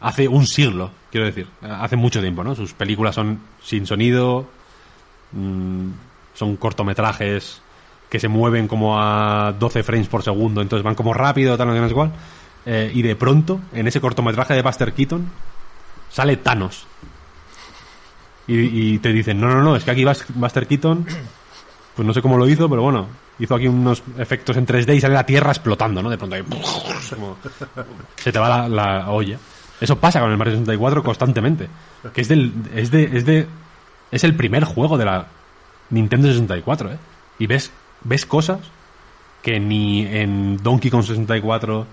hace 0.00 0.28
un 0.28 0.46
siglo, 0.46 0.90
quiero 1.10 1.26
decir, 1.26 1.46
hace 1.62 1.96
mucho 1.96 2.20
tiempo, 2.20 2.42
¿no? 2.44 2.54
Sus 2.54 2.72
películas 2.72 3.14
son 3.14 3.40
sin 3.62 3.86
sonido, 3.86 4.46
mm, 5.32 5.88
son 6.34 6.56
cortometrajes 6.56 7.60
que 8.14 8.20
se 8.20 8.28
mueven 8.28 8.68
como 8.68 8.96
a 8.96 9.52
12 9.58 9.82
frames 9.82 10.06
por 10.06 10.22
segundo, 10.22 10.62
entonces 10.62 10.84
van 10.84 10.94
como 10.94 11.12
rápido, 11.12 11.58
tal, 11.58 11.66
no 11.66 11.88
sé 11.88 11.94
cuál. 11.94 12.12
Eh, 12.64 12.92
y 12.94 13.02
de 13.02 13.16
pronto, 13.16 13.60
en 13.72 13.88
ese 13.88 14.00
cortometraje 14.00 14.54
de 14.54 14.62
Buster 14.62 14.92
Keaton, 14.92 15.28
sale 16.10 16.36
Thanos. 16.36 16.86
Y, 18.46 18.98
te 18.98 19.12
dicen, 19.12 19.40
no, 19.40 19.48
no, 19.48 19.62
no, 19.62 19.74
es 19.74 19.82
que 19.82 19.90
aquí 19.90 20.04
Buster 20.04 20.68
Keaton, 20.68 21.04
pues 21.96 22.06
no 22.06 22.14
sé 22.14 22.22
cómo 22.22 22.38
lo 22.38 22.48
hizo, 22.48 22.70
pero 22.70 22.82
bueno, 22.82 23.08
hizo 23.40 23.52
aquí 23.56 23.66
unos 23.66 24.04
efectos 24.16 24.56
en 24.58 24.64
3D 24.64 24.94
y 24.94 25.00
sale 25.00 25.14
la 25.14 25.26
Tierra 25.26 25.50
explotando, 25.50 26.00
¿no? 26.00 26.08
De 26.08 26.16
pronto 26.16 26.36
ahí, 26.36 26.44
se 28.14 28.30
te 28.30 28.38
va 28.38 28.48
la, 28.48 28.68
la 28.68 29.10
olla. 29.10 29.40
Eso 29.80 29.98
pasa 29.98 30.20
con 30.20 30.30
el 30.30 30.36
Mario 30.36 30.52
64 30.52 31.02
constantemente. 31.02 31.68
Que 32.14 32.20
es 32.20 32.28
del, 32.28 32.52
es 32.76 32.92
de, 32.92 33.10
es 33.12 33.26
de, 33.26 33.48
es 34.12 34.22
el 34.22 34.36
primer 34.36 34.62
juego 34.62 34.98
de 34.98 35.04
la 35.04 35.26
Nintendo 35.90 36.28
64, 36.28 36.92
¿eh? 36.92 36.98
Y 37.40 37.48
ves, 37.48 37.72
ves 38.04 38.26
cosas 38.26 38.60
que 39.42 39.58
ni 39.60 40.06
en 40.06 40.56
Donkey 40.62 40.90
Kong 40.90 41.02
64, 41.02 41.86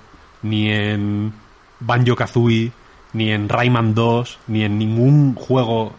ni 0.44 0.72
en 0.72 1.34
Banjo 1.80 2.16
Kazooie, 2.16 2.72
ni 3.14 3.32
en 3.32 3.50
Rayman 3.50 3.94
2, 3.94 4.40
ni 4.48 4.64
en 4.64 4.78
ningún 4.80 5.36
juego 5.36 5.94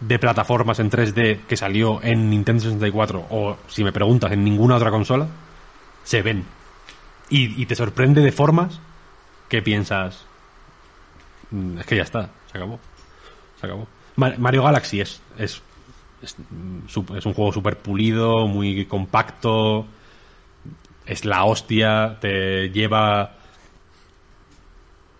de 0.00 0.18
plataformas 0.18 0.78
en 0.80 0.90
3D 0.90 1.40
que 1.48 1.56
salió 1.56 2.00
en 2.02 2.30
Nintendo 2.30 2.62
64 2.62 3.26
o, 3.30 3.56
si 3.68 3.82
me 3.84 3.92
preguntas, 3.92 4.30
en 4.32 4.44
ninguna 4.44 4.76
otra 4.76 4.90
consola, 4.90 5.26
se 6.04 6.22
ven. 6.22 6.44
Y, 7.28 7.60
y 7.60 7.66
te 7.66 7.74
sorprende 7.74 8.20
de 8.20 8.32
formas 8.32 8.80
que 9.48 9.62
piensas, 9.62 10.24
"Mm, 11.50 11.78
es 11.78 11.86
que 11.86 11.96
ya 11.96 12.02
está, 12.02 12.30
se 12.50 12.58
acabó. 12.58 12.78
Se 13.60 13.66
acabó. 13.66 13.86
Ma- 14.16 14.34
Mario 14.38 14.62
Galaxy 14.64 15.00
es, 15.00 15.20
es, 15.38 15.62
es, 16.22 16.36
es 17.16 17.26
un 17.26 17.34
juego 17.34 17.52
súper 17.52 17.78
pulido, 17.78 18.46
muy 18.46 18.86
compacto, 18.86 19.86
es 21.06 21.24
la 21.24 21.44
hostia, 21.44 22.18
te 22.20 22.70
lleva... 22.70 23.36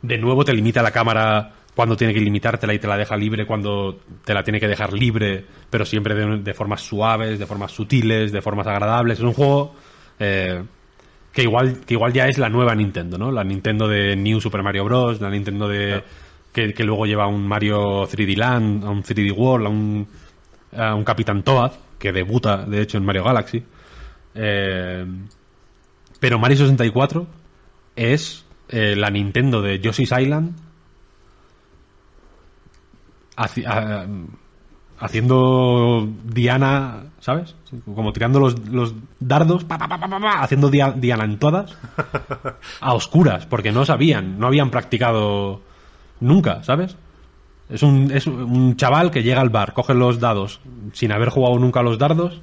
De 0.00 0.18
nuevo 0.18 0.44
te 0.44 0.52
limita 0.52 0.82
la 0.82 0.90
cámara 0.90 1.52
cuando 1.74 1.96
tiene 1.96 2.12
que 2.12 2.20
limitártela 2.20 2.74
y 2.74 2.78
te 2.78 2.86
la 2.86 2.96
deja 2.96 3.16
libre 3.16 3.46
cuando 3.46 4.00
te 4.24 4.34
la 4.34 4.42
tiene 4.42 4.60
que 4.60 4.68
dejar 4.68 4.92
libre, 4.92 5.44
pero 5.70 5.84
siempre 5.84 6.14
de, 6.14 6.38
de 6.38 6.54
formas 6.54 6.82
suaves, 6.82 7.38
de 7.38 7.46
formas 7.46 7.72
sutiles, 7.72 8.32
de 8.32 8.42
formas 8.42 8.66
agradables. 8.66 9.18
Es 9.18 9.24
un 9.24 9.32
juego 9.32 9.74
eh, 10.18 10.62
que 11.32 11.42
igual 11.42 11.80
que 11.86 11.94
igual 11.94 12.12
ya 12.12 12.26
es 12.26 12.38
la 12.38 12.48
nueva 12.48 12.74
Nintendo, 12.74 13.16
¿no? 13.16 13.30
La 13.30 13.44
Nintendo 13.44 13.88
de 13.88 14.16
New 14.16 14.40
Super 14.40 14.62
Mario 14.62 14.84
Bros, 14.84 15.20
la 15.20 15.30
Nintendo 15.30 15.68
de 15.68 16.02
que, 16.52 16.74
que 16.74 16.84
luego 16.84 17.06
lleva 17.06 17.24
a 17.24 17.28
un 17.28 17.46
Mario 17.46 18.02
3D 18.06 18.36
Land, 18.36 18.84
a 18.84 18.90
un 18.90 19.02
3D 19.02 19.32
World, 19.32 19.66
a 19.66 19.70
un 19.70 20.06
a 20.76 20.94
un 20.94 21.04
Capitán 21.04 21.42
Toad 21.42 21.72
que 21.98 22.12
debuta 22.12 22.58
de 22.58 22.80
hecho 22.82 22.98
en 22.98 23.04
Mario 23.04 23.24
Galaxy. 23.24 23.62
Eh, 24.34 25.06
pero 26.20 26.38
Mario 26.38 26.56
64 26.58 27.26
es 27.96 28.44
eh, 28.68 28.94
la 28.96 29.10
Nintendo 29.10 29.60
de 29.60 29.78
Yoshi's 29.80 30.12
Island 30.18 30.54
haci- 33.36 33.66
a- 33.66 34.06
haciendo 35.04 36.08
Diana, 36.24 37.04
¿sabes? 37.20 37.54
Como 37.94 38.12
tirando 38.12 38.38
los, 38.38 38.54
dardos, 39.18 39.64
haciendo 40.42 40.70
dia- 40.70 40.92
Diana 40.96 41.24
en 41.24 41.38
todas, 41.38 41.76
a 42.80 42.94
oscuras, 42.94 43.46
porque 43.46 43.72
no 43.72 43.84
sabían, 43.84 44.38
no 44.38 44.46
habían 44.46 44.70
practicado 44.70 45.60
nunca, 46.20 46.62
¿sabes? 46.62 46.96
Es 47.72 47.82
un, 47.82 48.10
es 48.10 48.26
un 48.26 48.76
chaval 48.76 49.10
que 49.10 49.22
llega 49.22 49.40
al 49.40 49.48
bar, 49.50 49.72
coge 49.72 49.94
los 49.94 50.20
dados 50.20 50.60
sin 50.92 51.10
haber 51.12 51.30
jugado 51.30 51.58
nunca 51.58 51.80
a 51.80 51.82
los 51.82 51.98
dardos 51.98 52.40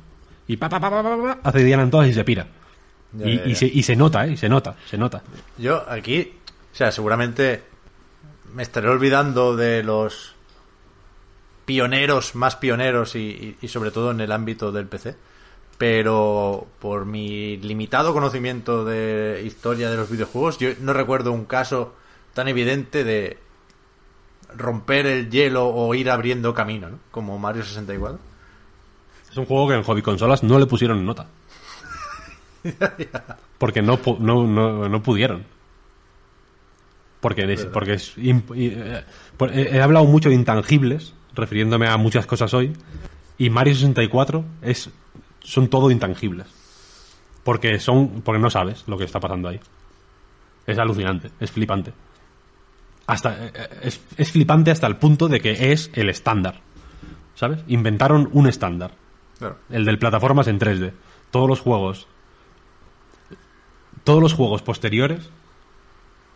y 0.47 0.57
pa, 0.57 0.67
pa, 0.69 0.79
pa, 0.79 0.89
pa, 0.89 1.03
pa, 1.03 1.17
pa, 1.21 1.39
hace 1.43 1.63
Diana 1.63 1.83
en 1.83 1.91
todas 1.91 2.07
y 2.09 2.13
se 2.13 2.23
pira. 2.23 2.47
Ya, 3.13 3.27
y, 3.27 3.37
ya, 3.37 3.45
y 3.45 3.49
ya. 3.49 3.55
se, 3.55 3.65
y 3.67 3.83
se 3.83 3.95
nota, 3.95 4.25
¿eh? 4.27 4.31
Y 4.31 4.37
se 4.37 4.49
nota, 4.49 4.75
se 4.89 4.97
nota. 4.97 5.21
Yo 5.57 5.83
aquí, 5.89 6.33
o 6.73 6.75
sea, 6.75 6.91
seguramente 6.91 7.63
me 8.53 8.63
estaré 8.63 8.87
olvidando 8.89 9.55
de 9.55 9.83
los 9.83 10.33
pioneros, 11.65 12.35
más 12.35 12.55
pioneros 12.55 13.15
y, 13.15 13.19
y- 13.19 13.57
y 13.61 13.67
sobre 13.67 13.91
todo 13.91 14.11
en 14.11 14.21
el 14.21 14.31
ámbito 14.31 14.71
del 14.71 14.87
PC. 14.87 15.15
Pero 15.77 16.67
por 16.79 17.05
mi 17.05 17.57
limitado 17.57 18.13
conocimiento 18.13 18.83
de 18.83 19.43
historia 19.45 19.89
de 19.89 19.95
los 19.97 20.09
videojuegos, 20.09 20.57
yo 20.57 20.69
no 20.81 20.91
recuerdo 20.93 21.31
un 21.31 21.45
caso 21.45 21.93
tan 22.33 22.47
evidente 22.47 23.03
de 23.03 23.37
romper 24.55 25.05
el 25.05 25.29
hielo 25.29 25.67
o 25.67 25.93
ir 25.95 26.09
abriendo 26.09 26.53
camino, 26.53 26.89
¿no? 26.89 26.99
Como 27.11 27.37
Mario 27.37 27.63
64. 27.63 28.19
Es 29.31 29.37
un 29.37 29.45
juego 29.45 29.67
que 29.67 29.75
en 29.75 29.83
hobby 29.83 30.01
consolas 30.01 30.43
no 30.43 30.57
le 30.57 30.65
pusieron 30.65 31.05
nota. 31.05 31.27
Porque 33.57 33.81
no, 33.81 33.99
no, 34.19 34.47
no, 34.47 34.89
no 34.89 35.03
pudieron. 35.03 35.45
Porque, 37.19 37.51
es, 37.51 37.65
porque 37.65 37.93
es 37.93 38.13
eh, 38.17 39.03
he 39.39 39.81
hablado 39.81 40.05
mucho 40.05 40.29
de 40.29 40.35
intangibles, 40.35 41.13
refiriéndome 41.35 41.87
a 41.87 41.97
muchas 41.97 42.25
cosas 42.25 42.53
hoy, 42.53 42.73
y 43.37 43.49
Mario 43.49 43.75
64 43.75 44.45
es, 44.61 44.89
son 45.41 45.67
todo 45.67 45.91
intangibles. 45.91 46.47
Porque 47.43 47.79
son, 47.79 48.21
porque 48.21 48.39
no 48.39 48.49
sabes 48.49 48.85
lo 48.87 48.97
que 48.97 49.03
está 49.03 49.19
pasando 49.19 49.49
ahí. 49.49 49.59
Es 50.65 50.77
alucinante, 50.77 51.31
es 51.39 51.51
flipante. 51.51 51.93
Hasta, 53.09 53.45
eh, 53.45 53.51
eh, 53.53 53.67
es, 53.83 54.01
es 54.17 54.31
flipante 54.31 54.71
hasta 54.71 54.87
el 54.87 54.97
punto 54.97 55.27
de 55.27 55.39
que 55.39 55.71
es 55.71 55.91
el 55.93 56.09
estándar. 56.09 56.61
¿Sabes? 57.35 57.63
Inventaron 57.67 58.29
un 58.33 58.47
estándar. 58.47 58.91
Claro. 59.37 59.57
El 59.69 59.85
del 59.85 59.97
plataformas 59.97 60.47
en 60.47 60.59
3D. 60.59 60.91
Todos 61.31 61.47
los 61.47 61.59
juegos. 61.59 62.07
Todos 64.03 64.21
los 64.21 64.33
juegos 64.33 64.61
posteriores 64.61 65.29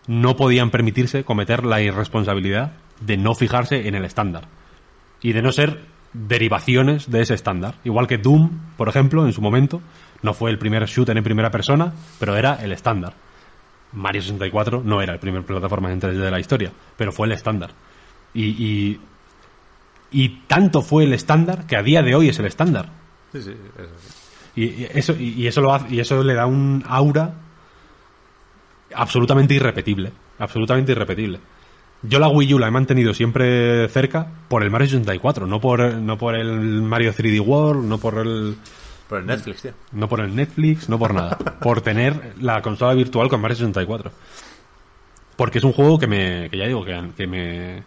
no 0.08 0.36
podían 0.36 0.72
permitirse 0.72 1.24
cometer 1.24 1.66
la 1.66 1.82
irresponsabilidad 1.82 2.74
de 3.00 3.18
no 3.18 3.36
fijarse 3.36 3.88
en 3.88 3.96
el 3.96 4.06
estándar. 4.06 4.48
Y 5.22 5.34
de 5.34 5.42
no 5.42 5.52
ser 5.52 5.80
derivaciones 6.14 7.10
de 7.10 7.22
ese 7.22 7.34
estándar. 7.34 7.76
Igual 7.84 8.08
que 8.08 8.18
Doom, 8.18 8.50
por 8.78 8.90
ejemplo, 8.90 9.26
en 9.26 9.34
su 9.34 9.42
momento, 9.42 9.82
no 10.22 10.34
fue 10.34 10.52
el 10.52 10.58
primer 10.58 10.86
shooter 10.86 11.18
en 11.18 11.24
primera 11.24 11.52
persona, 11.52 11.94
pero 12.20 12.36
era 12.36 12.56
el 12.56 12.72
estándar. 12.72 13.14
Mario 13.94 14.22
64 14.22 14.82
no 14.84 15.02
era 15.02 15.14
el 15.14 15.20
primer 15.20 15.44
plataforma 15.44 15.92
en 15.92 16.02
3D 16.02 16.14
de 16.14 16.32
la 16.32 16.40
historia, 16.40 16.72
pero 16.98 17.12
fue 17.12 17.28
el 17.28 17.34
estándar. 17.34 17.72
Y, 18.34 18.44
y, 18.46 19.00
y 20.12 20.30
tanto 20.48 20.82
fue 20.82 21.04
el 21.04 21.14
estándar 21.14 21.66
que 21.68 21.76
a 21.78 21.84
día 21.84 22.02
de 22.02 22.16
hoy 22.16 22.30
es 22.30 22.40
el 22.40 22.46
estándar. 22.46 22.90
Sí, 23.32 23.42
sí, 23.42 23.52
eso 23.52 23.94
sí. 24.00 24.14
Y, 24.56 24.64
y 24.66 24.88
eso, 24.94 25.14
y, 25.18 25.30
y 25.42 25.48
eso 25.48 25.62
lo 25.62 25.74
hace- 25.74 25.94
y 25.96 26.00
eso 26.00 26.24
le 26.24 26.34
da 26.36 26.46
un 26.46 26.84
aura 26.88 27.34
absolutamente 28.96 29.54
irrepetible. 29.54 30.12
Absolutamente 30.40 30.92
irrepetible. 30.92 31.40
Yo 32.04 32.20
la 32.20 32.28
Wii 32.28 32.54
U 32.54 32.60
la 32.60 32.68
he 32.68 32.72
mantenido 32.72 33.14
siempre 33.14 33.88
cerca 33.88 34.28
por 34.50 34.62
el 34.64 34.70
Mario 34.70 34.88
64, 34.88 35.48
no 35.48 35.62
por, 35.62 35.80
no 35.96 36.18
por 36.18 36.36
el 36.36 36.82
Mario 36.82 37.14
3D 37.14 37.40
World, 37.40 37.86
no 37.88 37.98
por 37.98 38.18
el, 38.20 38.58
Por 39.10 39.20
el 39.20 39.26
Netflix, 39.26 39.62
tío. 39.62 39.72
no 39.92 40.08
por 40.10 40.20
el 40.22 40.36
Netflix, 40.36 40.90
no 40.90 40.98
por 40.98 41.14
nada. 41.14 41.38
por 41.38 41.82
tener 41.82 42.34
la 42.42 42.62
consola 42.62 42.94
virtual 42.94 43.30
con 43.30 43.42
Mario 43.42 43.58
64. 43.58 44.12
Porque 45.36 45.58
es 45.58 45.64
un 45.64 45.74
juego 45.74 45.98
que 46.00 46.08
me, 46.08 46.50
que 46.50 46.58
ya 46.58 46.66
digo, 46.68 46.84
que, 46.86 47.10
que 47.18 47.28
me, 47.28 47.84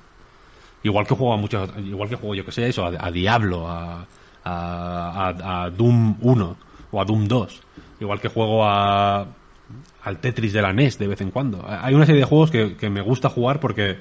igual 0.83 1.07
que 1.07 1.15
juego 1.15 1.33
a 1.33 1.37
muchos, 1.37 1.71
igual 1.79 2.09
que 2.09 2.17
juego 2.17 2.35
yo 2.35 2.45
que 2.45 2.53
sé 2.53 2.69
eso, 2.69 2.85
a, 2.85 2.93
a 2.99 3.11
Diablo, 3.11 3.69
a, 3.69 4.05
a, 4.45 5.63
a- 5.65 5.71
Doom 5.71 6.17
1 6.21 6.57
o 6.91 7.01
a 7.01 7.05
Doom 7.05 7.27
2, 7.29 7.63
igual 8.01 8.21
que 8.21 8.29
juego 8.29 8.65
a, 8.65 9.27
al 10.03 10.19
Tetris 10.19 10.53
de 10.53 10.63
la 10.63 10.73
NES 10.73 10.99
de 10.99 11.07
vez 11.09 11.21
en 11.21 11.31
cuando. 11.31 11.65
Hay 11.69 11.95
una 11.95 12.05
serie 12.07 12.21
de 12.21 12.27
juegos 12.27 12.51
que, 12.51 12.77
que 12.77 12.91
me 12.91 13.01
gusta 13.01 13.29
jugar 13.31 13.59
porque, 13.61 13.99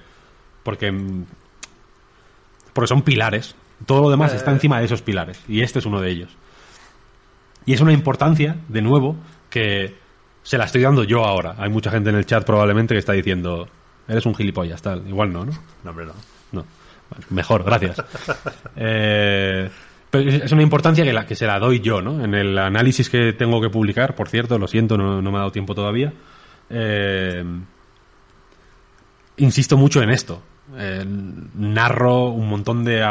porque, 0.63 0.91
porque 2.73 2.87
son 2.87 3.01
pilares. 3.03 3.55
Todo 3.85 4.01
lo 4.01 4.09
demás 4.09 4.33
está 4.33 4.51
encima 4.51 4.79
de 4.79 4.85
esos 4.85 5.01
pilares 5.01 5.39
y 5.47 5.61
este 5.61 5.79
es 5.79 5.85
uno 5.85 5.99
de 6.01 6.09
ellos. 6.09 6.29
Y 7.65 7.73
es 7.73 7.81
una 7.81 7.93
importancia, 7.93 8.57
de 8.67 8.81
nuevo, 8.81 9.15
que 9.49 9.95
se 10.43 10.57
la 10.57 10.65
estoy 10.65 10.81
dando 10.81 11.03
yo 11.03 11.25
ahora. 11.25 11.55
Hay 11.57 11.69
mucha 11.69 11.89
gente 11.91 12.09
en 12.09 12.15
el 12.15 12.25
chat 12.25 12.45
probablemente 12.45 12.93
que 12.93 12.99
está 12.99 13.13
diciendo, 13.13 13.67
eres 14.07 14.25
un 14.25 14.35
gilipollas, 14.35 14.81
tal. 14.81 15.07
Igual 15.07 15.33
no, 15.33 15.45
¿no? 15.45 15.51
No, 15.83 15.89
hombre, 15.89 16.05
no. 16.05 16.13
No. 16.51 16.65
Bueno, 17.09 17.25
mejor, 17.29 17.63
gracias. 17.63 18.01
Eh, 18.77 19.69
pero 20.09 20.29
es 20.29 20.43
es 20.43 20.51
una 20.51 20.61
importancia 20.61 21.03
que, 21.03 21.13
la, 21.13 21.25
que 21.25 21.35
se 21.35 21.47
la 21.47 21.59
doy 21.59 21.79
yo, 21.79 22.01
¿no? 22.01 22.23
En 22.23 22.33
el 22.35 22.57
análisis 22.57 23.09
que 23.09 23.33
tengo 23.33 23.59
que 23.61 23.69
publicar, 23.69 24.15
por 24.15 24.29
cierto, 24.29 24.57
lo 24.59 24.67
siento, 24.67 24.97
no, 24.97 25.21
no 25.21 25.31
me 25.31 25.37
ha 25.37 25.39
dado 25.39 25.51
tiempo 25.51 25.73
todavía. 25.75 26.13
eh, 26.69 27.43
insisto 29.37 29.77
mucho 29.77 30.01
en 30.01 30.09
esto. 30.09 30.41
Eh, 30.75 31.05
narro 31.55 32.29
un 32.29 32.49
montón 32.49 32.83
de, 32.83 33.03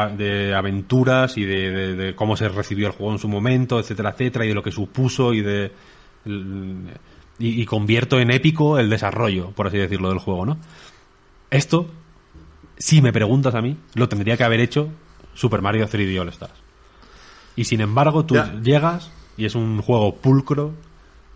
aventuras 0.55 1.37
y 1.39 1.45
de, 1.45 1.71
de- 1.71 1.95
de 1.95 2.15
cómo 2.17 2.37
se 2.37 2.49
recibió 2.49 2.89
el 2.89 2.93
juego 2.93 3.13
en 3.13 3.19
su 3.21 3.29
momento, 3.29 3.79
etcétera, 3.79 4.11
etcétera, 4.11 4.45
y 4.45 4.49
de 4.49 4.55
lo 4.55 4.63
que 4.63 4.73
supuso 4.73 5.33
y 5.33 5.41
de 5.43 5.71
y, 6.27 7.63
y 7.63 7.65
convierto 7.67 8.19
en 8.19 8.31
épico 8.31 8.79
el 8.79 8.89
desarrollo, 8.91 9.51
por 9.51 9.67
así 9.69 9.79
decirlo, 9.79 10.09
del 10.09 10.19
juego, 10.19 10.47
¿no? 10.47 10.59
Esto, 11.51 11.89
si 12.77 13.01
me 13.03 13.13
preguntas 13.13 13.55
a 13.55 13.61
mí, 13.63 13.77
lo 13.95 14.09
tendría 14.09 14.37
que 14.37 14.45
haber 14.45 14.61
hecho 14.61 14.89
Super 15.35 15.63
Mario 15.63 15.87
3D 15.89 16.19
All 16.21 16.29
Stars. 16.31 16.55
Y 17.57 17.65
sin 17.65 17.81
embargo, 17.81 18.25
tú 18.25 18.35
llegas 18.63 19.11
y 19.37 19.45
es 19.45 19.55
un 19.55 19.81
juego 19.81 20.17
pulcro, 20.17 20.73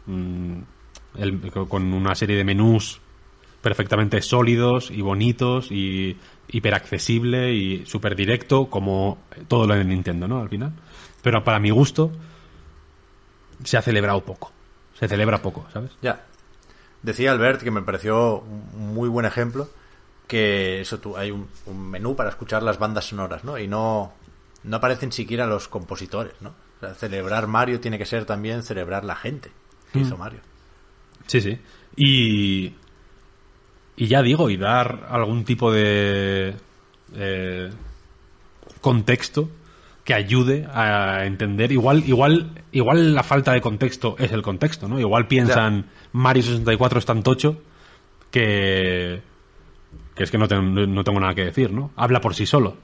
mm, 0.07 0.53
el- 1.19 1.41
con 1.69 1.93
una 1.93 2.15
serie 2.15 2.37
de 2.37 2.45
menús 2.45 3.01
perfectamente 3.63 4.23
sólidos 4.23 4.91
y 4.91 5.01
bonitos 5.03 5.71
y 5.71 6.17
hiperaccesible 6.49 7.53
y 7.53 7.87
súper 7.87 8.17
directo 8.17 8.71
como 8.71 9.19
todo 9.49 9.67
lo 9.67 9.75
de 9.75 9.85
Nintendo, 9.85 10.29
¿no? 10.29 10.41
Al 10.41 10.49
final. 10.49 10.73
Pero 11.23 11.45
para 11.45 11.59
mi 11.59 11.71
gusto 11.71 12.13
se 13.65 13.77
ha 13.77 13.83
celebrado 13.83 14.23
poco. 14.23 14.53
Se 14.99 15.09
celebra 15.09 15.43
poco, 15.43 15.67
¿sabes? 15.73 15.91
Ya. 16.03 16.25
Decía 17.03 17.33
Albert 17.33 17.63
que 17.63 17.71
me 17.71 17.83
pareció 17.83 18.41
un 18.41 18.95
muy 18.95 19.09
buen 19.09 19.27
ejemplo 19.27 19.69
que 20.27 20.83
eso 20.83 20.99
tú 20.99 21.17
hay 21.17 21.31
un, 21.31 21.49
un 21.67 21.91
menú 21.91 22.15
para 22.15 22.29
escuchar 22.29 22.63
las 22.63 22.79
bandas 22.79 23.07
sonoras, 23.07 23.45
¿no? 23.45 23.59
Y 23.59 23.67
no 23.67 24.13
no 24.65 24.77
aparecen 24.77 25.13
siquiera 25.13 25.47
los 25.47 25.69
compositores, 25.69 26.35
¿no? 26.41 26.51
O 26.51 26.81
sea, 26.81 26.95
celebrar 26.95 27.47
Mario 27.47 27.81
tiene 27.81 27.99
que 27.99 28.07
ser 28.07 28.25
también 28.25 28.63
celebrar 28.63 29.05
la 29.05 29.17
gente 29.17 29.51
que 29.93 30.01
hizo 30.01 30.17
Mario. 30.17 30.41
Sí, 31.27 31.41
sí. 31.41 31.59
Y. 31.97 32.75
Y 34.01 34.07
ya 34.07 34.23
digo, 34.23 34.49
y 34.49 34.57
dar 34.57 35.09
algún 35.11 35.45
tipo 35.45 35.73
de. 35.73 36.55
eh, 37.15 37.71
contexto 38.81 39.51
que 40.05 40.15
ayude 40.15 40.67
a 40.73 41.27
entender. 41.27 41.73
Igual, 41.73 42.05
igual, 42.07 42.53
igual 42.73 43.15
la 43.15 43.25
falta 43.25 43.53
de 43.53 43.61
contexto 43.61 44.15
es 44.19 44.33
el 44.33 44.41
contexto, 44.43 44.89
¿no? 44.89 45.01
Igual 45.01 45.27
piensan 45.27 45.87
Mario 46.13 46.45
64 46.45 47.01
es 47.01 47.07
tan 47.07 47.23
tocho 47.23 47.61
que, 48.31 49.21
que 50.15 50.23
es 50.23 50.31
que 50.31 50.39
no, 50.39 50.47
no 50.47 51.05
tengo 51.05 51.21
nada 51.21 51.35
que 51.35 51.45
decir, 51.45 51.73
¿no? 51.73 51.91
Habla 51.97 52.21
por 52.21 52.35
sí 52.35 52.47
solo. 52.47 52.77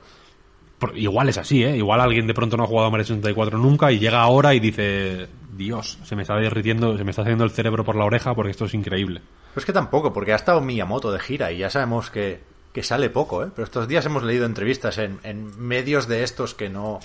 Igual 0.94 1.28
es 1.28 1.38
así, 1.38 1.64
¿eh? 1.64 1.76
Igual 1.76 2.00
alguien 2.00 2.26
de 2.26 2.34
pronto 2.34 2.56
no 2.56 2.64
ha 2.64 2.66
jugado 2.66 2.88
a 2.88 2.90
Mario 2.90 3.04
64 3.06 3.58
nunca 3.58 3.90
y 3.92 3.98
llega 3.98 4.20
ahora 4.20 4.54
y 4.54 4.60
dice, 4.60 5.28
Dios, 5.56 5.98
se 6.04 6.14
me 6.16 6.22
está 6.22 6.34
derritiendo, 6.36 6.96
se 6.96 7.04
me 7.04 7.10
está 7.10 7.22
saliendo 7.22 7.44
el 7.44 7.50
cerebro 7.50 7.84
por 7.84 7.96
la 7.96 8.04
oreja 8.04 8.34
porque 8.34 8.50
esto 8.50 8.64
es 8.66 8.74
increíble. 8.74 9.22
Pues 9.54 9.64
que 9.64 9.72
tampoco, 9.72 10.12
porque 10.12 10.32
ha 10.32 10.36
estado 10.36 10.60
Miyamoto 10.60 11.12
de 11.12 11.18
gira 11.20 11.52
y 11.52 11.58
ya 11.58 11.70
sabemos 11.70 12.10
que, 12.10 12.40
que 12.72 12.82
sale 12.82 13.08
poco, 13.10 13.44
¿eh? 13.44 13.48
Pero 13.54 13.64
estos 13.64 13.86
días 13.88 14.04
hemos 14.06 14.22
leído 14.24 14.46
entrevistas 14.46 14.98
en, 14.98 15.20
en 15.22 15.58
medios 15.60 16.08
de 16.08 16.24
estos 16.24 16.54
que 16.54 16.68
no, 16.68 16.98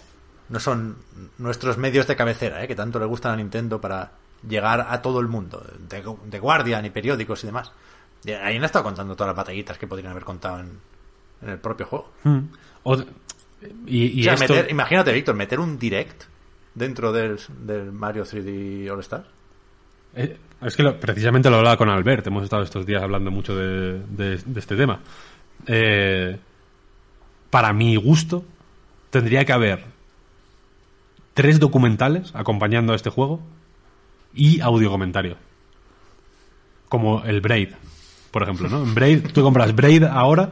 no 0.50 0.60
son 0.60 0.98
nuestros 1.38 1.78
medios 1.78 2.08
de 2.08 2.16
cabecera, 2.16 2.64
¿eh? 2.64 2.68
Que 2.68 2.76
tanto 2.76 3.00
le 3.00 3.06
gustan 3.06 3.34
a 3.34 3.36
Nintendo 3.38 3.80
para 3.80 4.12
llegar 4.48 4.88
a 4.90 5.02
todo 5.02 5.20
el 5.20 5.28
mundo, 5.28 5.64
de, 5.90 6.04
de 6.26 6.40
Guardian 6.40 6.86
y 6.86 6.90
periódicos 6.90 7.44
y 7.44 7.48
demás. 7.48 7.72
Y 8.26 8.32
ahí 8.32 8.58
han 8.58 8.64
estado 8.64 8.84
contando 8.86 9.16
todas 9.16 9.30
las 9.30 9.38
batallitas 9.38 9.78
que 9.78 9.86
podrían 9.88 10.12
haber 10.12 10.24
contado 10.24 10.60
en, 10.62 10.72
en 11.42 11.50
el 11.50 11.58
propio 11.60 11.86
juego. 11.86 12.12
O- 12.84 12.98
y 13.88 14.20
y 14.20 14.22
O 14.22 14.24
sea, 14.24 14.34
esto- 14.36 14.54
meter- 14.54 14.72
imagínate, 14.72 15.12
Víctor, 15.14 15.36
meter 15.36 15.60
un 15.60 15.78
direct 15.80 16.24
dentro 16.76 17.12
del, 17.12 17.38
del 17.66 17.92
Mario 17.92 18.24
3D 18.24 18.90
All 18.90 19.00
Stars. 19.02 19.26
Eh, 20.16 20.38
Es 20.62 20.76
que 20.76 20.84
lo- 20.84 21.00
precisamente 21.00 21.50
lo 21.50 21.58
hablaba 21.58 21.78
con 21.78 21.90
Albert, 21.90 22.28
hemos 22.28 22.44
estado 22.44 22.64
estos 22.64 22.86
días 22.86 23.02
hablando 23.04 23.32
mucho 23.32 23.56
de, 23.56 24.00
de- 24.10 24.38
de 24.38 24.60
este 24.60 24.76
tema. 24.76 25.00
Eh, 25.68 26.38
para 27.50 27.74
mi 27.74 27.96
gusto, 27.96 28.46
tendría 29.10 29.44
que 29.46 29.54
haber 29.54 29.84
tres 31.34 31.60
documentales 31.60 32.32
acompañando 32.36 32.94
a 32.94 32.96
este 32.96 33.10
juego 33.10 33.42
y 34.34 34.60
audio 34.62 34.90
comentario. 34.92 35.38
Como 36.90 37.24
el 37.24 37.40
Braid, 37.42 37.70
por 38.32 38.44
ejemplo, 38.44 38.68
¿no? 38.70 38.84
En 38.84 38.94
Braid, 38.96 39.28
tú 39.32 39.42
compras 39.44 39.76
Braid 39.76 40.04
ahora, 40.04 40.52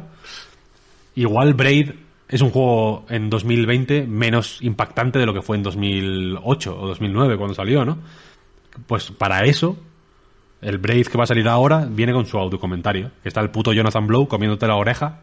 igual 1.16 1.54
Braid 1.54 1.92
es 2.30 2.42
un 2.42 2.50
juego 2.52 3.06
en 3.10 3.30
2020 3.30 4.06
menos 4.08 4.62
impactante 4.62 5.18
de 5.20 5.26
lo 5.26 5.34
que 5.34 5.42
fue 5.42 5.58
en 5.58 5.64
2008 5.64 6.78
o 6.80 6.88
2009 6.88 7.38
cuando 7.38 7.54
salió, 7.56 7.86
¿no? 7.86 7.98
Pues 8.86 9.12
para 9.12 9.46
eso, 9.46 9.78
el 10.62 10.78
Braid 10.78 11.08
que 11.08 11.18
va 11.18 11.24
a 11.24 11.28
salir 11.28 11.48
ahora 11.48 11.86
viene 11.90 12.14
con 12.14 12.26
su 12.26 12.38
audio 12.38 12.60
comentario. 12.60 13.12
Que 13.24 13.30
está 13.30 13.42
el 13.42 13.50
puto 13.50 13.72
Jonathan 13.74 14.06
Blow 14.08 14.28
comiéndote 14.28 14.68
la 14.68 14.76
oreja 14.76 15.22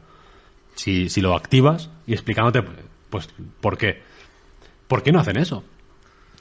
si, 0.74 1.08
si 1.08 1.20
lo 1.20 1.34
activas 1.36 1.90
y 2.06 2.14
explicándote, 2.14 2.62
pues, 3.10 3.28
por 3.60 3.76
qué. 3.78 4.02
¿Por 4.88 5.02
qué 5.02 5.12
no 5.12 5.20
hacen 5.20 5.36
eso? 5.36 5.62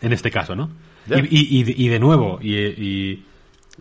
En 0.01 0.11
este 0.13 0.31
caso, 0.31 0.55
¿no? 0.55 0.69
Y, 1.29 1.37
y- 1.37 1.61
y- 1.61 1.85
y 1.85 1.87
de 1.89 1.99
nuevo, 1.99 2.39
y 2.41 3.23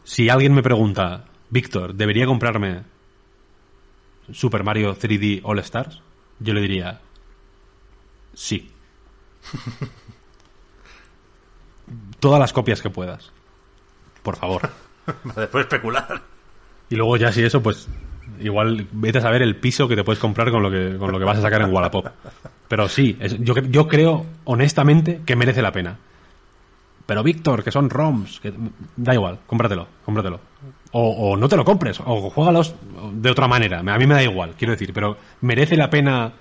si 0.04 0.28
alguien 0.28 0.52
me 0.54 0.62
pregunta, 0.62 1.24
Víctor, 1.50 1.94
¿debería 1.94 2.26
comprarme 2.26 2.80
Super 4.32 4.64
Mario 4.64 4.94
3D 4.96 5.40
All 5.44 5.58
Stars? 5.60 6.00
Yo 6.42 6.54
le 6.54 6.60
diría, 6.60 7.00
sí. 8.34 8.70
Todas 12.20 12.40
las 12.40 12.52
copias 12.52 12.80
que 12.80 12.90
puedas. 12.90 13.30
Por 14.22 14.36
favor. 14.36 14.70
Después 15.36 15.64
especular. 15.64 16.22
Y 16.88 16.96
luego 16.96 17.16
ya 17.16 17.32
si 17.32 17.42
eso, 17.42 17.62
pues 17.62 17.88
igual 18.40 18.86
vete 18.92 19.18
a 19.18 19.22
saber 19.22 19.42
el 19.42 19.56
piso 19.56 19.88
que 19.88 19.96
te 19.96 20.04
puedes 20.04 20.20
comprar 20.20 20.50
con 20.50 20.62
lo 20.62 20.70
que, 20.70 20.96
con 20.98 21.10
lo 21.12 21.18
que 21.18 21.24
vas 21.24 21.38
a 21.38 21.42
sacar 21.42 21.62
en 21.62 21.72
Wallapop. 21.72 22.06
Pero 22.68 22.88
sí, 22.88 23.16
es- 23.20 23.38
yo, 23.40 23.54
yo 23.58 23.88
creo 23.88 24.26
honestamente 24.44 25.20
que 25.26 25.36
merece 25.36 25.62
la 25.62 25.72
pena. 25.72 25.98
Pero 27.06 27.22
Víctor, 27.22 27.64
que 27.64 27.72
son 27.72 27.90
ROMs, 27.90 28.40
que 28.40 28.52
da 28.96 29.12
igual, 29.14 29.40
cómpratelo, 29.46 29.88
cómpratelo. 30.04 30.40
O, 30.94 31.36
no 31.36 31.48
te 31.48 31.56
lo 31.56 31.64
compres, 31.64 32.00
o 32.04 32.30
juégalos 32.30 32.74
de 33.12 33.30
otra 33.30 33.48
manera. 33.48 33.78
A 33.80 33.82
mí 33.82 34.06
me 34.06 34.14
da 34.14 34.22
igual, 34.22 34.54
quiero 34.58 34.72
decir, 34.72 34.92
pero 34.92 35.16
merece 35.40 35.76
la 35.76 35.88
pena 35.88 36.34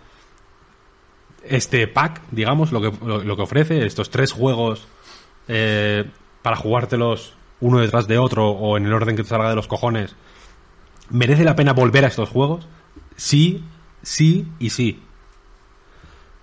este 1.44 1.88
pack, 1.88 2.22
digamos, 2.32 2.72
lo 2.72 2.82
que, 2.82 3.06
lo, 3.06 3.24
lo 3.24 3.36
que 3.36 3.42
ofrece, 3.42 3.86
estos 3.86 4.10
tres 4.10 4.32
juegos 4.32 4.88
eh, 5.48 6.06
para 6.42 6.56
jugártelos 6.56 7.36
uno 7.62 7.80
detrás 7.80 8.08
de 8.08 8.18
otro 8.18 8.50
o 8.50 8.78
en 8.78 8.86
el 8.86 8.94
orden 8.94 9.16
que 9.16 9.24
te 9.24 9.30
salga 9.30 9.50
de 9.50 9.56
los 9.56 9.68
cojones. 9.68 10.16
¿Merece 11.10 11.44
la 11.44 11.56
pena 11.56 11.74
volver 11.74 12.06
a 12.06 12.08
estos 12.08 12.30
juegos? 12.30 12.68
Sí, 13.16 13.64
sí 14.02 14.48
y 14.60 14.72
sí. 14.72 15.04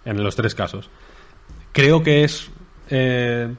En 0.05 0.23
los 0.23 0.37
tres 0.37 0.55
casos. 0.55 0.91
Creo 1.73 2.03
que 2.03 2.25
es 2.25 2.51
eh, 2.89 3.53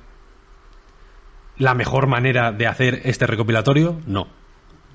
la 1.59 1.75
mejor 1.75 2.07
manera 2.07 2.51
de 2.51 2.65
hacer 2.67 3.01
este 3.03 3.27
recopilatorio. 3.27 3.99
No, 4.07 4.27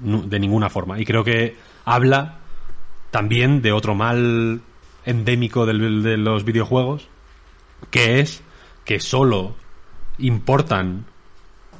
de 0.01 0.41
ninguna 0.41 0.69
forma. 0.71 0.99
Y 1.01 1.05
creo 1.05 1.23
que 1.23 1.57
habla 1.85 2.39
también 3.13 3.63
de 3.63 3.71
otro 3.73 3.95
mal 3.95 4.61
endémico 5.05 5.67
del- 5.67 6.03
de 6.03 6.17
los 6.17 6.45
videojuegos, 6.45 7.07
que 7.91 8.19
es 8.21 8.43
que 8.85 8.99
solo 8.99 9.55
importan 10.19 11.05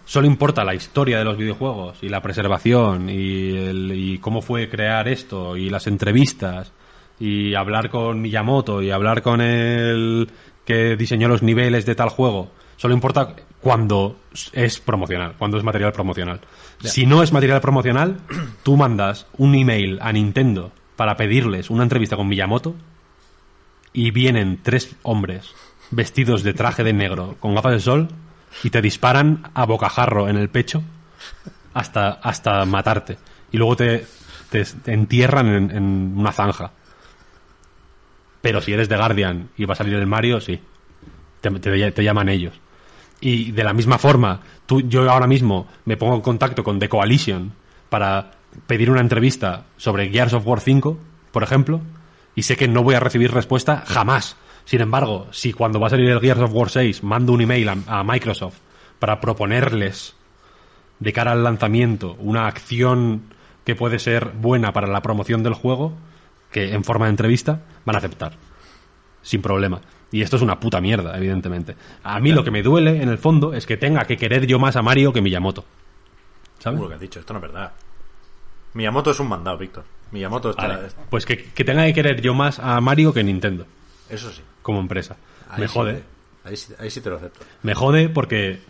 solo 0.07 0.27
importa 0.27 0.65
la 0.65 0.75
historia 0.75 1.19
de 1.19 1.25
los 1.25 1.39
videojuegos 1.39 1.97
y 2.03 2.11
la 2.11 2.21
preservación 2.21 3.09
y, 3.09 3.57
el- 3.57 3.93
y 3.95 4.19
cómo 4.19 4.43
fue 4.43 4.69
crear 4.69 5.09
esto 5.09 5.57
y 5.57 5.71
las 5.71 5.87
entrevistas 5.87 6.73
y 7.19 7.55
hablar 7.55 7.89
con 7.89 8.21
Miyamoto 8.21 8.83
y 8.83 8.91
hablar 8.91 9.23
con 9.23 9.41
el 9.41 10.29
que 10.67 10.97
diseñó 10.97 11.27
los 11.29 11.43
niveles 11.43 11.87
de 11.87 11.95
tal 11.95 12.11
juego. 12.11 12.51
Solo 12.77 12.93
importa 12.93 13.35
cuando 13.65 14.21
es 14.53 14.79
promocional, 14.79 15.35
cuando 15.39 15.57
es 15.57 15.65
material 15.65 15.93
promocional. 15.93 16.41
Si 16.83 17.07
no 17.07 17.23
es 17.23 17.33
material 17.33 17.61
promocional, 17.63 18.19
tú 18.63 18.77
mandas 18.77 19.27
un 19.39 19.55
email 19.55 19.99
a 20.03 20.13
Nintendo 20.13 20.71
para 20.97 21.17
pedirles 21.17 21.71
una 21.71 21.83
entrevista 21.83 22.15
con 22.17 22.29
Miyamoto 22.29 22.75
y 23.95 24.11
vienen 24.11 24.61
tres 24.63 24.95
hombres 25.03 25.51
vestidos 25.91 26.43
de 26.43 26.53
traje 26.53 26.85
de 26.85 26.93
negro 26.93 27.37
con 27.41 27.55
gafas 27.55 27.73
de 27.73 27.81
sol 27.81 28.09
y 28.63 28.69
te 28.71 28.83
disparan 28.83 29.51
a 29.55 29.65
bocajarro 29.65 30.29
en 30.29 30.37
el 30.37 30.51
pecho 30.51 30.83
hasta, 31.73 32.11
hasta 32.11 32.65
matarte. 32.67 33.17
Y 33.51 33.57
luego 33.57 33.77
te, 33.77 34.07
te- 34.51 34.65
te 34.65 34.93
entierran 34.93 35.49
en, 35.49 35.71
en 35.71 36.15
una 36.19 36.33
zanja. 36.33 36.73
Pero 38.43 38.61
si 38.61 38.73
eres 38.75 38.89
de 38.91 38.97
Guardian 38.97 39.49
y 39.57 39.65
va 39.65 39.73
a 39.73 39.77
salir 39.77 39.95
el 39.95 40.07
Mario, 40.07 40.41
sí. 40.41 40.61
Te, 41.41 41.51
te- 41.51 41.93
te 41.93 42.05
llaman 42.05 42.29
ellos. 42.29 42.61
Y 43.21 43.53
de 43.53 43.65
la 43.65 43.73
misma 43.73 43.99
forma, 43.99 44.41
tú, 44.67 44.83
yo 44.83 45.11
ahora 45.11 45.27
mismo 45.27 45.67
me 45.85 45.97
pongo 45.97 46.15
en 46.15 46.21
contacto 46.21 46.63
con 46.65 46.79
The 46.79 46.89
Coalition 46.89 47.53
para 47.89 48.33
pedir 48.67 48.91
una 48.91 49.01
entrevista 49.01 49.65
sobre 49.77 50.11
Gears 50.11 50.35
of 50.35 50.47
War 50.47 50.61
5, 50.61 50.99
por 51.33 51.43
ejemplo, 51.43 51.81
y 52.35 52.43
sé 52.43 52.57
que 52.57 52.69
no 52.69 52.83
voy 52.83 52.95
a 52.95 53.01
recibir 53.01 53.33
respuesta 53.33 53.85
jamás. 53.87 54.37
Sin 54.65 54.81
embargo, 54.81 55.27
si 55.31 55.53
cuando 55.53 55.81
va 55.81 55.89
a 55.89 55.91
salir 55.91 56.11
el 56.11 56.21
Gears 56.21 56.41
of 56.41 56.53
War 56.53 56.71
6 56.71 57.03
mando 57.03 57.33
un 57.33 57.41
email 57.41 57.69
a, 57.69 57.77
a 57.87 58.05
Microsoft 58.05 58.59
para 58.99 59.21
proponerles 59.21 60.15
de 60.99 61.13
cara 61.13 61.33
al 61.33 61.45
lanzamiento 61.45 62.17
una 62.19 62.47
acción 62.47 63.35
que 63.65 63.75
puede 63.75 63.99
ser 63.99 64.33
buena 64.33 64.73
para 64.73 64.87
la 64.87 65.03
promoción 65.03 65.43
del 65.43 65.55
juego, 65.55 65.93
que 66.51 66.73
en 66.75 66.85
forma 66.85 67.07
de 67.07 67.11
entrevista, 67.11 67.63
van 67.85 67.97
a 67.97 67.99
aceptar. 67.99 68.35
Sin 69.23 69.41
problema. 69.43 69.81
Y 70.15 70.23
esto 70.23 70.37
es 70.37 70.43
una 70.43 70.61
puta 70.61 70.81
mierda, 70.81 71.17
evidentemente. 71.17 71.75
A 72.05 72.21
mí 72.21 72.31
lo 72.31 72.45
que 72.45 72.53
me 72.53 72.63
duele, 72.63 73.03
en 73.03 73.09
el 73.09 73.19
fondo, 73.19 73.53
es 73.53 73.67
que 73.67 73.77
tenga 73.77 74.05
que 74.05 74.17
querer 74.17 74.47
yo 74.47 74.61
más 74.61 74.77
a 74.77 74.83
Mario 74.83 75.13
que 75.13 75.21
Miyamoto. 75.21 75.65
¿Sabes? 76.61 76.77
Seguro 76.77 76.89
que 76.89 76.95
has 76.95 77.01
dicho, 77.01 77.19
esto 77.19 77.33
no 77.33 77.41
es 77.41 77.43
verdad. 77.43 77.73
Miyamoto 78.75 79.11
es 79.11 79.19
un 79.19 79.29
mandado, 79.29 79.59
Víctor. 79.59 79.83
Miyamoto 80.13 80.51
está... 80.51 80.69
Vale. 80.69 80.89
Pues 81.11 81.27
que, 81.27 81.47
que 81.47 81.65
tenga 81.65 81.85
que 81.87 81.93
querer 81.95 82.21
yo 82.21 82.33
más 82.33 82.61
a 82.61 82.81
Mario 82.81 83.13
que 83.13 83.25
Nintendo, 83.25 83.67
Eso 84.09 84.31
sí. 84.31 84.41
como 84.63 84.79
empresa. 84.79 85.17
Ahí 85.51 85.63
me 85.63 85.67
sí 85.67 85.75
jode. 85.75 85.93
te- 85.95 86.49
ahí, 86.49 86.57
sí, 86.57 86.73
ahí 86.79 86.91
sí 86.91 87.01
te 87.01 87.11
lo 87.11 87.17
acepto. 87.17 87.41
Me 87.65 87.75
jode 87.75 88.09
porque. 88.09 88.61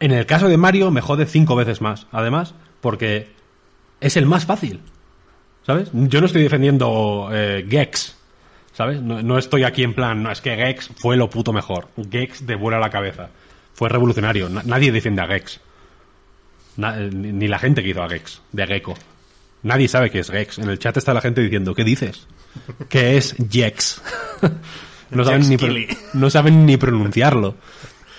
En 0.00 0.12
el 0.12 0.24
caso 0.24 0.48
de 0.48 0.56
Mario, 0.56 0.90
me 0.90 1.02
jode 1.02 1.26
cinco 1.26 1.54
veces 1.54 1.82
más. 1.82 2.06
Además, 2.12 2.54
porque 2.80 3.30
es 4.00 4.16
el 4.16 4.24
más 4.24 4.46
fácil. 4.46 4.80
¿Sabes? 5.66 5.90
Yo 5.92 6.20
no 6.20 6.26
estoy 6.26 6.42
defendiendo 6.44 7.28
eh, 7.30 7.66
Gex. 7.68 8.16
¿Sabes? 8.78 9.02
No, 9.02 9.20
no 9.24 9.38
estoy 9.38 9.64
aquí 9.64 9.82
en 9.82 9.92
plan, 9.92 10.22
no, 10.22 10.30
es 10.30 10.40
que 10.40 10.54
Gex 10.54 10.90
fue 11.00 11.16
lo 11.16 11.28
puto 11.28 11.52
mejor. 11.52 11.88
Gex 12.12 12.46
de 12.46 12.54
vuela 12.54 12.78
la 12.78 12.90
cabeza. 12.90 13.28
Fue 13.74 13.88
revolucionario. 13.88 14.48
Na- 14.48 14.62
nadie 14.64 14.92
defiende 14.92 15.20
a 15.20 15.26
Gex. 15.26 15.60
Na- 16.76 16.96
eh, 16.96 17.10
ni 17.12 17.32
ni 17.32 17.48
la 17.48 17.58
gente 17.58 17.82
que 17.82 17.88
hizo 17.88 18.04
a 18.04 18.08
Gex, 18.08 18.40
de 18.52 18.66
Gecko. 18.68 18.94
Nadie 19.64 19.88
sabe 19.88 20.10
qué 20.12 20.20
es 20.20 20.30
Gex. 20.30 20.58
En 20.60 20.68
el 20.70 20.78
chat 20.78 20.96
está 20.96 21.12
la 21.12 21.20
gente 21.20 21.40
diciendo, 21.40 21.74
¿qué 21.74 21.82
dices? 21.82 22.28
¿Qué 22.88 23.16
es 23.16 23.34
Gex? 23.50 24.00
no, 25.10 25.24
saben 25.24 25.48
ni 25.48 25.56
pro- 25.56 25.66
Kelly. 25.66 25.88
no 26.14 26.30
saben 26.30 26.64
ni 26.64 26.76
pronunciarlo. 26.76 27.56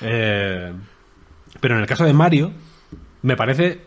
Eh, 0.02 0.74
pero 1.62 1.76
en 1.76 1.80
el 1.82 1.88
caso 1.88 2.04
de 2.04 2.12
Mario, 2.12 2.52
me 3.22 3.38
parece 3.38 3.80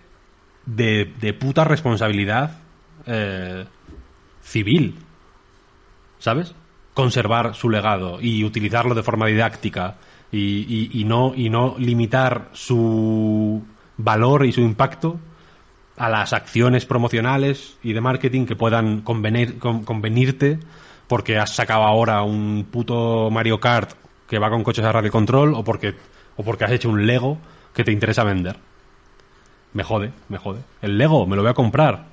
de, 0.64 1.12
de 1.20 1.34
puta 1.34 1.64
responsabilidad 1.64 2.60
eh, 3.04 3.66
civil. 4.40 4.96
¿Sabes? 6.18 6.54
Conservar 6.94 7.54
su 7.54 7.70
legado 7.70 8.20
y 8.20 8.44
utilizarlo 8.44 8.94
de 8.94 9.02
forma 9.02 9.26
didáctica 9.26 9.96
y, 10.30 10.90
y- 10.92 11.04
no, 11.04 11.32
y 11.34 11.50
no 11.50 11.74
limitar 11.78 12.48
su 12.52 13.62
valor 13.96 14.46
y 14.46 14.52
su 14.52 14.60
impacto 14.60 15.18
a 15.96 16.08
las 16.08 16.32
acciones 16.32 16.86
promocionales 16.86 17.76
y 17.82 17.92
de 17.92 18.00
marketing 18.00 18.46
que 18.46 18.56
puedan 18.56 19.02
convenir, 19.02 19.58
con- 19.58 19.84
convenirte 19.84 20.58
porque 21.06 21.38
has 21.38 21.54
sacado 21.54 21.82
ahora 21.82 22.22
un 22.22 22.66
puto 22.70 23.30
Mario 23.30 23.60
Kart 23.60 23.90
que 24.28 24.38
va 24.38 24.48
con 24.50 24.64
coches 24.64 24.84
a 24.84 24.92
radio 24.92 25.10
control 25.10 25.52
o 25.54 25.62
porque, 25.64 25.94
o 26.36 26.42
porque 26.42 26.64
has 26.64 26.72
hecho 26.72 26.88
un 26.88 27.06
Lego 27.06 27.38
que 27.74 27.84
te 27.84 27.92
interesa 27.92 28.24
vender. 28.24 28.56
Me 29.74 29.82
jode, 29.82 30.12
me 30.28 30.38
jode. 30.38 30.60
El 30.80 30.96
Lego, 30.98 31.26
me 31.26 31.36
lo 31.36 31.42
voy 31.42 31.50
a 31.50 31.54
comprar. 31.54 32.06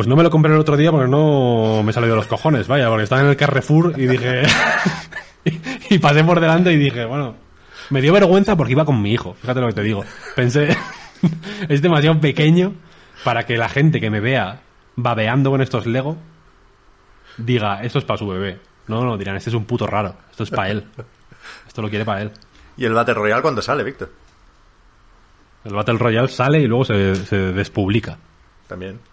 Pues 0.00 0.08
no 0.08 0.16
me 0.16 0.22
lo 0.22 0.30
compré 0.30 0.50
el 0.50 0.58
otro 0.58 0.78
día 0.78 0.90
porque 0.90 1.10
no 1.10 1.82
me 1.82 1.92
salió 1.92 2.08
de 2.08 2.16
los 2.16 2.26
cojones, 2.26 2.66
vaya, 2.66 2.88
porque 2.88 3.02
estaba 3.02 3.20
en 3.20 3.26
el 3.26 3.36
Carrefour 3.36 4.00
y 4.00 4.06
dije... 4.06 4.44
y, 5.44 5.60
y 5.94 5.98
pasé 5.98 6.24
por 6.24 6.40
delante 6.40 6.72
y 6.72 6.78
dije, 6.78 7.04
bueno, 7.04 7.34
me 7.90 8.00
dio 8.00 8.14
vergüenza 8.14 8.56
porque 8.56 8.72
iba 8.72 8.86
con 8.86 9.02
mi 9.02 9.12
hijo, 9.12 9.34
fíjate 9.34 9.60
lo 9.60 9.66
que 9.66 9.74
te 9.74 9.82
digo. 9.82 10.02
Pensé, 10.34 10.74
es 11.68 11.82
demasiado 11.82 12.18
pequeño 12.18 12.72
para 13.24 13.44
que 13.44 13.58
la 13.58 13.68
gente 13.68 14.00
que 14.00 14.08
me 14.08 14.20
vea 14.20 14.62
babeando 14.96 15.50
con 15.50 15.60
estos 15.60 15.84
Lego 15.84 16.16
diga, 17.36 17.82
esto 17.82 17.98
es 17.98 18.06
para 18.06 18.16
su 18.16 18.26
bebé. 18.26 18.58
No, 18.86 19.04
no, 19.04 19.18
dirán, 19.18 19.36
este 19.36 19.50
es 19.50 19.54
un 19.54 19.66
puto 19.66 19.86
raro, 19.86 20.14
esto 20.30 20.44
es 20.44 20.50
para 20.50 20.70
él. 20.70 20.86
Esto 21.68 21.82
lo 21.82 21.90
quiere 21.90 22.06
para 22.06 22.22
él. 22.22 22.32
¿Y 22.78 22.86
el 22.86 22.94
Battle 22.94 23.12
Royale 23.12 23.42
cuándo 23.42 23.60
sale, 23.60 23.84
Víctor? 23.84 24.10
El 25.66 25.74
Battle 25.74 25.98
Royale 25.98 26.28
sale 26.28 26.58
y 26.58 26.66
luego 26.66 26.86
se, 26.86 27.16
se 27.16 27.36
despublica. 27.52 28.16
También. 28.66 29.09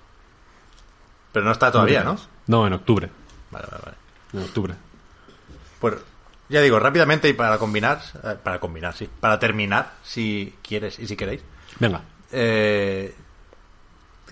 Pero 1.37 1.45
no 1.45 1.51
está 1.51 1.71
todavía, 1.71 2.03
¿no? 2.03 2.17
No, 2.47 2.65
en 2.65 2.73
octubre. 2.73 3.11
Vale, 3.51 3.67
vale, 3.69 3.83
vale. 3.85 3.97
En 4.33 4.39
octubre. 4.41 4.73
Pues 5.79 5.93
ya 6.49 6.61
digo, 6.61 6.79
rápidamente 6.79 7.29
y 7.29 7.33
para 7.33 7.59
combinar, 7.59 8.01
eh, 8.23 8.35
para 8.41 8.59
combinar, 8.59 8.95
sí, 8.95 9.07
para 9.19 9.37
terminar, 9.37 9.91
si 10.01 10.55
quieres 10.63 10.97
y 10.97 11.05
si 11.05 11.15
queréis, 11.15 11.41
Venga. 11.79 12.01
eh, 12.31 13.13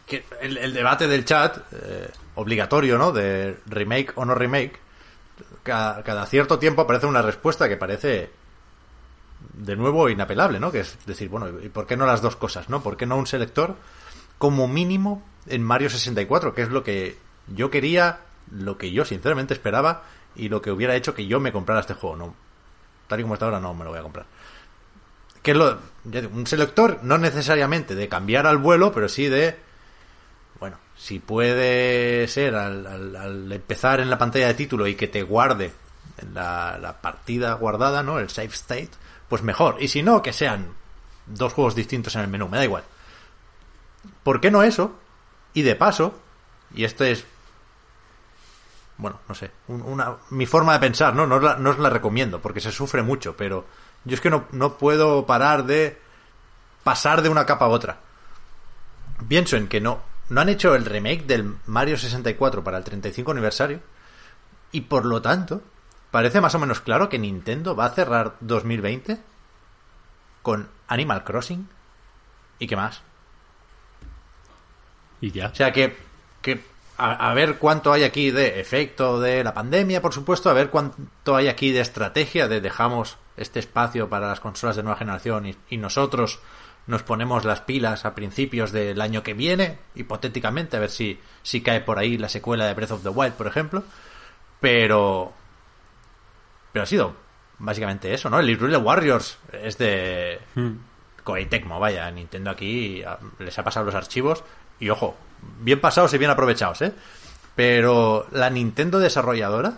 que 0.07 0.25
el, 0.41 0.57
el 0.57 0.73
debate 0.73 1.07
del 1.07 1.25
chat, 1.25 1.59
eh, 1.73 2.09
obligatorio, 2.33 2.97
¿no? 2.97 3.11
De 3.11 3.59
remake 3.67 4.13
o 4.15 4.25
no 4.25 4.33
remake, 4.33 4.79
cada, 5.61 6.01
cada 6.01 6.25
cierto 6.25 6.57
tiempo 6.57 6.81
aparece 6.81 7.05
una 7.05 7.21
respuesta 7.21 7.69
que 7.69 7.77
parece 7.77 8.31
de 9.53 9.75
nuevo 9.75 10.09
inapelable, 10.09 10.59
¿no? 10.59 10.71
Que 10.71 10.79
es 10.79 10.97
decir, 11.05 11.29
bueno, 11.29 11.49
¿y 11.61 11.69
por 11.69 11.85
qué 11.85 11.97
no 11.97 12.07
las 12.07 12.23
dos 12.23 12.35
cosas, 12.35 12.67
no? 12.67 12.81
¿Por 12.81 12.97
qué 12.97 13.05
no 13.05 13.15
un 13.15 13.27
selector 13.27 13.75
como 14.37 14.67
mínimo 14.67 15.23
en 15.47 15.63
Mario 15.63 15.89
64, 15.89 16.53
que 16.53 16.61
es 16.63 16.69
lo 16.69 16.83
que 16.83 17.17
yo 17.47 17.69
quería, 17.69 18.19
lo 18.51 18.77
que 18.77 18.91
yo 18.91 19.05
sinceramente 19.05 19.53
esperaba 19.53 20.03
y 20.35 20.49
lo 20.49 20.61
que 20.61 20.71
hubiera 20.71 20.95
hecho 20.95 21.13
que 21.15 21.27
yo 21.27 21.39
me 21.39 21.51
comprara 21.51 21.81
este 21.81 21.93
juego, 21.93 22.15
no. 22.15 22.35
Tal 23.07 23.19
y 23.19 23.23
como 23.23 23.35
está 23.35 23.45
ahora 23.45 23.59
no 23.59 23.73
me 23.73 23.83
lo 23.83 23.91
voy 23.91 23.99
a 23.99 24.03
comprar. 24.03 24.25
Que 25.43 25.51
es 25.51 25.57
lo, 25.57 25.77
un 26.33 26.47
selector 26.47 26.99
no 27.03 27.17
necesariamente 27.19 27.93
de 27.95 28.07
cambiar 28.09 28.47
al 28.47 28.57
vuelo, 28.57 28.91
pero 28.91 29.07
sí 29.07 29.27
de 29.27 29.57
bueno, 30.59 30.77
si 30.97 31.19
puede 31.19 32.27
ser 32.27 32.55
al, 32.55 32.87
al- 32.87 33.15
al 33.15 33.51
empezar 33.51 33.99
en 33.99 34.09
la 34.09 34.17
pantalla 34.17 34.47
de 34.47 34.53
título 34.53 34.87
y 34.87 34.95
que 34.95 35.07
te 35.07 35.21
guarde 35.23 35.71
la, 36.33 36.77
la 36.81 37.01
partida 37.01 37.53
guardada, 37.53 38.01
¿no? 38.03 38.19
El 38.19 38.29
save 38.29 38.47
state, 38.47 38.89
pues 39.29 39.43
mejor. 39.43 39.77
Y 39.81 39.89
si 39.89 40.01
no, 40.01 40.21
que 40.21 40.33
sean 40.33 40.67
dos 41.27 41.53
juegos 41.53 41.75
distintos 41.75 42.15
en 42.15 42.21
el 42.21 42.27
menú, 42.29 42.47
me 42.47 42.57
da 42.57 42.63
igual. 42.63 42.83
¿Por 44.23 44.41
qué 44.41 44.51
no 44.51 44.63
eso? 44.63 44.97
Y 45.53 45.61
de 45.63 45.75
paso, 45.75 46.19
y 46.73 46.83
esto 46.83 47.03
es, 47.03 47.25
bueno, 48.97 49.19
no 49.27 49.35
sé, 49.35 49.51
un- 49.67 49.81
una, 49.81 50.15
mi 50.29 50.45
forma 50.45 50.73
de 50.73 50.79
pensar, 50.79 51.15
¿no? 51.15 51.27
No 51.27 51.35
os, 51.35 51.43
la, 51.43 51.55
no 51.57 51.69
os 51.71 51.79
la 51.79 51.89
recomiendo 51.89 52.41
porque 52.41 52.61
se 52.61 52.71
sufre 52.71 53.03
mucho, 53.03 53.35
pero 53.35 53.65
yo 54.05 54.13
es 54.15 54.21
que 54.21 54.29
no, 54.29 54.45
no 54.51 54.77
puedo 54.77 55.25
parar 55.25 55.65
de 55.65 55.99
pasar 56.83 57.21
de 57.21 57.29
una 57.29 57.45
capa 57.45 57.65
a 57.65 57.69
otra 57.69 57.97
pienso 59.27 59.55
en 59.57 59.67
que 59.67 59.81
no, 59.81 60.01
no 60.29 60.41
han 60.41 60.49
hecho 60.49 60.75
el 60.75 60.85
remake 60.85 61.25
del 61.25 61.55
Mario 61.65 61.97
64 61.97 62.63
para 62.63 62.77
el 62.77 62.83
35 62.83 63.31
aniversario 63.31 63.79
y 64.71 64.81
por 64.81 65.05
lo 65.05 65.21
tanto 65.21 65.61
parece 66.11 66.41
más 66.41 66.53
o 66.53 66.59
menos 66.59 66.81
claro 66.81 67.09
que 67.09 67.17
Nintendo 67.17 67.75
va 67.75 67.85
a 67.85 67.89
cerrar 67.91 68.35
2020 68.41 69.17
con 70.41 70.69
Animal 70.87 71.23
Crossing 71.23 71.67
y 72.59 72.67
qué 72.67 72.75
más. 72.75 73.01
Y 75.21 75.31
ya. 75.31 75.47
O 75.47 75.55
sea 75.55 75.71
que, 75.71 75.95
que 76.41 76.61
a, 76.97 77.29
a 77.29 77.33
ver 77.33 77.57
cuánto 77.57 77.91
hay 77.91 78.03
aquí 78.03 78.31
de 78.31 78.59
efecto 78.59 79.19
de 79.19 79.43
la 79.43 79.53
pandemia, 79.53 80.01
por 80.01 80.13
supuesto, 80.13 80.49
a 80.49 80.53
ver 80.53 80.69
cuánto 80.69 81.35
hay 81.35 81.47
aquí 81.47 81.71
de 81.71 81.81
estrategia 81.81 82.47
de 82.47 82.61
dejamos 82.61 83.17
este 83.37 83.59
espacio 83.59 84.09
para 84.09 84.27
las 84.27 84.39
consolas 84.39 84.75
de 84.75 84.83
nueva 84.83 84.97
generación 84.97 85.45
y, 85.45 85.55
y 85.69 85.77
nosotros 85.77 86.39
nos 86.87 87.03
ponemos 87.03 87.45
las 87.45 87.61
pilas 87.61 88.05
a 88.05 88.13
principios 88.13 88.71
del 88.71 89.01
año 89.01 89.23
que 89.23 89.33
viene, 89.33 89.79
hipotéticamente, 89.95 90.77
a 90.77 90.79
ver 90.79 90.91
si, 90.91 91.19
si 91.41 91.61
cae 91.61 91.81
por 91.81 91.97
ahí 91.97 92.17
la 92.17 92.29
secuela 92.29 92.65
de 92.65 92.73
Breath 92.73 92.91
of 92.91 93.03
the 93.03 93.09
Wild, 93.09 93.33
por 93.33 93.47
ejemplo. 93.47 93.83
Pero. 94.59 95.33
Pero 96.71 96.83
ha 96.83 96.85
sido 96.85 97.15
básicamente 97.57 98.13
eso, 98.13 98.29
¿no? 98.29 98.39
El 98.39 98.49
Hyrule 98.49 98.77
Warriors 98.77 99.37
es 99.51 99.77
de. 99.77 100.39
Koei 101.23 101.47
Tecmo, 101.47 101.79
vaya, 101.79 102.09
Nintendo 102.11 102.51
aquí 102.51 103.01
ah, 103.03 103.17
les 103.39 103.57
ha 103.57 103.63
pasado 103.63 103.87
los 103.87 103.95
archivos 103.95 104.43
y 104.79 104.89
ojo, 104.89 105.15
bien 105.61 105.79
pasados 105.79 106.13
y 106.13 106.17
bien 106.17 106.31
aprovechados, 106.31 106.81
¿eh? 106.81 106.93
Pero 107.55 108.27
la 108.31 108.49
Nintendo 108.49 108.99
desarrolladora 108.99 109.77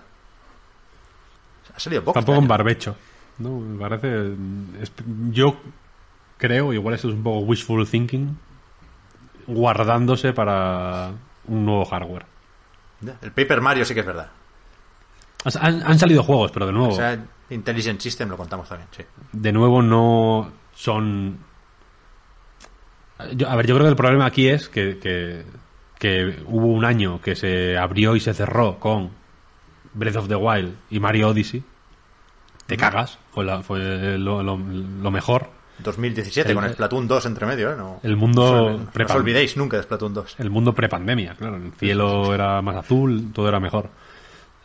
ha 1.75 1.79
salido 1.79 2.03
poco. 2.03 2.13
Tampoco 2.13 2.33
este 2.37 2.43
año. 2.43 2.49
barbecho. 2.49 2.95
No, 3.39 3.59
me 3.59 3.79
parece. 3.79 4.33
es- 4.81 4.91
yo 5.31 5.57
creo, 6.37 6.73
igual 6.73 6.95
esto 6.95 7.09
es 7.09 7.13
un 7.13 7.23
poco 7.23 7.39
wishful 7.39 7.87
thinking, 7.87 8.35
guardándose 9.45 10.33
para 10.33 11.11
un 11.47 11.65
nuevo 11.65 11.85
hardware. 11.85 12.25
El 13.21 13.31
Paper 13.31 13.61
Mario 13.61 13.85
sí 13.85 13.93
que 13.93 13.99
es 13.99 14.05
verdad. 14.05 14.29
O 15.45 15.51
sea, 15.51 15.61
han, 15.61 15.83
han 15.83 15.99
salido 15.99 16.23
juegos, 16.23 16.51
pero 16.51 16.65
de 16.65 16.71
nuevo, 16.73 16.89
O 16.93 16.95
sea, 16.95 17.17
Intelligent 17.51 18.01
System 18.01 18.29
lo 18.29 18.37
contamos 18.37 18.67
también, 18.67 18.89
sí. 18.95 19.03
de 19.31 19.51
nuevo 19.51 19.81
no 19.83 20.51
son. 20.73 21.37
Yo- 23.35 23.49
a 23.49 23.55
ver, 23.55 23.65
yo 23.67 23.75
creo 23.75 23.85
que 23.85 23.91
el 23.91 23.95
problema 23.95 24.25
aquí 24.25 24.47
es 24.47 24.69
que, 24.69 24.97
que, 24.99 25.43
que 25.99 26.39
hubo 26.45 26.67
un 26.67 26.85
año 26.85 27.19
que 27.21 27.35
se 27.35 27.77
abrió 27.77 28.15
y 28.15 28.19
se 28.19 28.33
cerró 28.33 28.79
con 28.79 29.09
Breath 29.93 30.17
of 30.17 30.27
the 30.27 30.35
Wild 30.35 30.75
y 30.89 30.99
Mario 30.99 31.29
Odyssey. 31.29 31.63
Te 32.67 32.75
cagas, 32.77 33.17
fue, 33.31 33.45
la- 33.45 33.63
fue 33.63 34.17
lo, 34.17 34.43
lo- 34.43 34.57
lo 34.57 35.11
mejor. 35.11 35.49
2017 35.79 36.49
El- 36.49 36.55
con 36.55 36.69
Splatoon 36.69 37.07
2 37.07 37.25
entre 37.27 37.45
medio, 37.45 37.71
¿eh? 37.71 37.75
No, 37.77 37.99
El 38.03 38.15
mundo 38.17 38.69
no, 38.71 38.77
no 38.77 39.05
os 39.05 39.11
olvidéis 39.11 39.55
nunca 39.57 39.77
de 39.77 39.83
Splatoon 39.83 40.13
2. 40.13 40.35
el 40.39 40.49
mundo 40.49 40.73
prepandemia, 40.73 41.35
claro. 41.35 41.55
El 41.57 41.71
cielo 41.73 42.33
era 42.33 42.61
más 42.61 42.75
azul, 42.77 43.31
todo 43.33 43.47
era 43.47 43.59
mejor. 43.59 43.89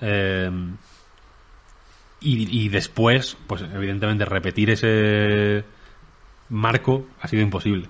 Eh, 0.00 0.50
y, 2.20 2.64
y 2.64 2.68
después, 2.68 3.36
pues 3.46 3.62
evidentemente 3.62 4.24
repetir 4.24 4.70
ese 4.70 5.64
marco 6.48 7.06
ha 7.20 7.28
sido 7.28 7.42
imposible. 7.42 7.88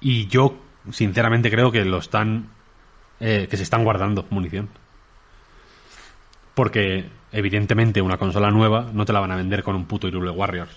Y 0.00 0.26
yo, 0.28 0.56
sinceramente, 0.90 1.50
creo 1.50 1.70
que 1.70 1.84
lo 1.84 1.98
están. 1.98 2.48
eh, 3.20 3.46
que 3.50 3.56
se 3.56 3.62
están 3.64 3.84
guardando 3.84 4.26
munición. 4.30 4.68
Porque, 6.54 7.08
evidentemente, 7.32 8.00
una 8.02 8.16
consola 8.16 8.50
nueva 8.50 8.90
no 8.92 9.04
te 9.04 9.12
la 9.12 9.20
van 9.20 9.32
a 9.32 9.36
vender 9.36 9.62
con 9.62 9.76
un 9.76 9.84
puto 9.86 10.08
Hyrule 10.08 10.30
Warriors. 10.30 10.76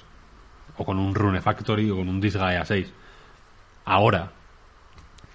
O 0.78 0.86
con 0.86 1.00
un 1.00 1.14
Rune 1.16 1.42
Factory 1.42 1.90
o 1.90 1.98
con 1.98 2.10
un 2.10 2.20
Disgaea 2.20 2.66
6. 2.66 2.92
Ahora, 3.86 4.32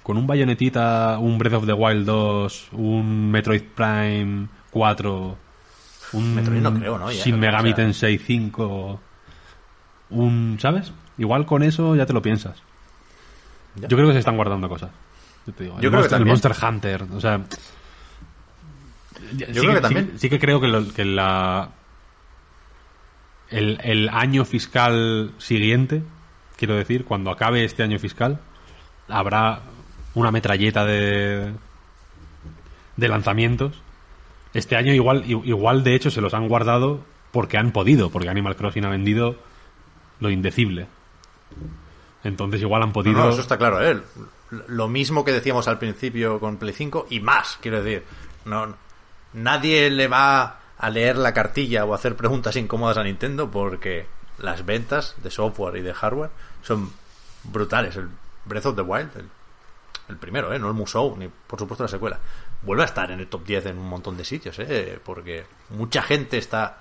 con 0.03 0.17
un 0.17 0.27
Bayonetita, 0.27 1.19
un 1.19 1.39
Breath 1.39 1.55
of 1.55 1.67
the 1.67 1.73
Wild 1.73 2.07
2, 2.07 2.69
un 2.73 3.31
Metroid 3.31 3.63
Prime 3.63 4.49
4, 4.71 5.37
un 6.13 6.35
Metroid 6.35 6.61
no 6.61 6.75
creo, 6.75 6.99
¿no? 6.99 7.11
Ya, 7.13 7.35
o 7.35 7.37
Megami 7.37 7.75
Tensei 7.75 8.19
5, 8.19 9.01
un, 10.11 10.57
¿sabes? 10.61 10.93
Igual 11.19 11.45
con 11.45 11.63
eso 11.63 11.95
ya 11.95 12.07
te 12.07 12.13
lo 12.15 12.23
piensas. 12.23 12.63
Ya. 13.81 13.89
Yo 13.89 13.97
creo 13.97 14.09
que 14.09 14.15
se 14.15 14.19
están 14.21 14.37
guardando 14.37 14.69
cosas. 14.69 14.91
Yo, 15.47 15.53
te 15.55 15.65
digo, 15.65 15.77
Yo 15.81 15.89
el, 15.89 15.91
creo 15.91 15.91
que 15.91 15.97
Monster, 15.97 16.17
el 16.17 16.19
también. 16.19 16.33
Monster 16.33 16.69
Hunter, 16.69 17.17
o 17.17 17.21
sea, 17.21 17.41
sí 19.39 19.45
creo 19.61 19.75
que 19.75 19.81
también. 19.81 20.13
Sí, 20.19 20.29
que 20.31 20.39
creo 20.39 20.61
que, 20.61 20.69
lo- 20.69 20.93
que 20.93 21.05
la 21.05 21.71
el, 23.51 23.79
el 23.83 24.09
año 24.11 24.45
fiscal 24.45 25.33
siguiente, 25.39 26.03
quiero 26.57 26.75
decir, 26.75 27.05
cuando 27.05 27.31
acabe 27.31 27.65
este 27.65 27.83
año 27.83 27.99
fiscal, 27.99 28.41
habrá 29.09 29.61
una 30.15 30.31
metralleta 30.31 30.85
de 30.85 31.53
de 32.97 33.09
lanzamientos. 33.09 33.81
Este 34.55 34.77
año 34.77 34.93
igual 34.93 35.25
igual 35.27 35.85
de 35.85 35.95
hecho 35.95 36.11
se 36.11 36.21
los 36.21 36.35
han 36.35 36.49
guardado 36.49 37.05
porque 37.33 37.59
han 37.59 37.71
podido, 37.73 38.11
porque 38.11 38.29
Animal 38.29 38.57
Crossing 38.57 38.85
ha 38.85 38.89
vendido 38.91 39.37
lo 40.21 40.31
indecible. 40.31 40.87
Entonces 42.25 42.61
igual 42.61 42.83
han 42.83 42.89
No, 42.89 42.93
podido 42.93 43.19
no, 43.19 43.31
eso 43.31 43.41
está 43.41 43.57
claro, 43.59 43.83
¿eh? 43.83 44.01
Lo 44.69 44.89
mismo 44.89 45.25
que 45.25 45.33
decíamos 45.33 45.69
al 45.69 45.79
principio 45.79 46.41
con 46.41 46.57
Play 46.57 46.73
5 46.73 47.07
y 47.11 47.21
más, 47.21 47.59
quiero 47.61 47.83
decir. 47.83 48.05
No, 48.45 48.75
nadie 49.35 49.91
le 49.91 50.09
va 50.09 50.59
a 50.79 50.91
leer 50.91 51.17
la 51.17 51.35
cartilla 51.35 51.85
o 51.85 51.93
a 51.93 51.97
hacer 51.97 52.17
preguntas 52.17 52.57
incómodas 52.57 52.97
a 52.99 53.05
Nintendo 53.05 53.51
porque 53.51 54.07
las 54.39 54.65
ventas 54.65 55.17
de 55.23 55.31
software 55.31 55.77
y 55.77 55.83
de 55.83 55.93
hardware 55.95 56.31
son 56.63 56.91
brutales. 57.45 57.97
El 57.97 58.09
Breath 58.45 58.67
of 58.67 58.77
the 58.77 58.83
Wild, 58.83 59.11
el, 59.17 59.29
el 60.09 60.17
primero, 60.17 60.53
¿eh? 60.53 60.59
no 60.59 60.69
el 60.69 60.75
Musou, 60.75 61.17
ni 61.17 61.29
por 61.29 61.59
supuesto 61.59 61.85
la 61.85 61.89
secuela, 61.89 62.19
vuelve 62.63 62.83
a 62.83 62.87
estar 62.87 63.11
en 63.11 63.21
el 63.21 63.27
top 63.29 63.45
10 63.45 63.67
en 63.67 63.79
un 63.79 63.89
montón 63.89 64.17
de 64.17 64.25
sitios, 64.25 64.59
¿eh? 64.61 64.99
porque 65.05 65.45
mucha 65.71 66.03
gente 66.03 66.39
está 66.39 66.79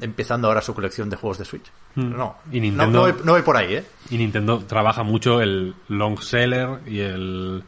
empezando 0.00 0.48
ahora 0.48 0.60
su 0.60 0.74
colección 0.74 1.08
de 1.10 1.16
juegos 1.16 1.38
de 1.38 1.44
Switch. 1.44 1.70
Mm. 1.94 2.16
No, 2.16 2.36
Y 2.50 2.56
no, 2.60 2.62
Nintendo- 2.66 2.86
no 2.92 3.00
voy, 3.00 3.14
no 3.24 3.32
voy 3.32 3.42
por 3.42 3.56
ahí, 3.56 3.74
¿eh? 3.76 3.84
Y 4.10 4.18
Nintendo 4.18 4.58
trabaja 4.66 5.02
mucho 5.02 5.40
el 5.40 5.74
long 5.88 6.18
seller 6.20 6.80
y 6.86 7.00
el. 7.00 7.62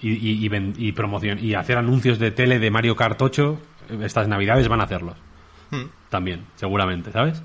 Y, 0.00 0.10
y, 0.10 0.44
y 0.44 0.48
ven- 0.48 0.74
y 0.76 0.92
promoción. 0.92 1.38
Y 1.42 1.54
hacer 1.54 1.78
anuncios 1.78 2.18
de 2.18 2.30
tele 2.30 2.58
de 2.58 2.70
Mario 2.70 2.96
Kart 2.96 3.20
8 3.22 3.58
estas 4.02 4.26
navidades 4.28 4.66
van 4.68 4.80
a 4.80 4.84
hacerlos. 4.84 5.16
Hmm. 5.70 5.84
También, 6.10 6.44
seguramente, 6.56 7.12
¿sabes? 7.12 7.42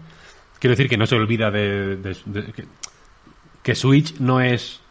Quiero 0.59 0.71
decir 0.73 0.89
que 0.89 0.97
no 0.97 1.05
se 1.05 1.15
olvida 1.15 1.51
de. 1.51 1.95
de- 1.97 2.17
de- 2.25 2.51
que, 2.51 2.65
que 3.63 3.75
Switch 3.75 4.19
no 4.19 4.41
es 4.41 4.81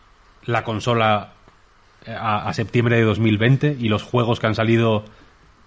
la 0.45 0.63
consola 0.65 1.33
a, 2.07 2.49
a 2.49 2.55
septiembre 2.55 2.97
de 2.97 3.03
2020 3.03 3.77
y 3.79 3.89
los 3.89 4.03
juegos 4.03 4.39
que 4.41 4.47
han 4.47 4.55
salido 4.55 5.05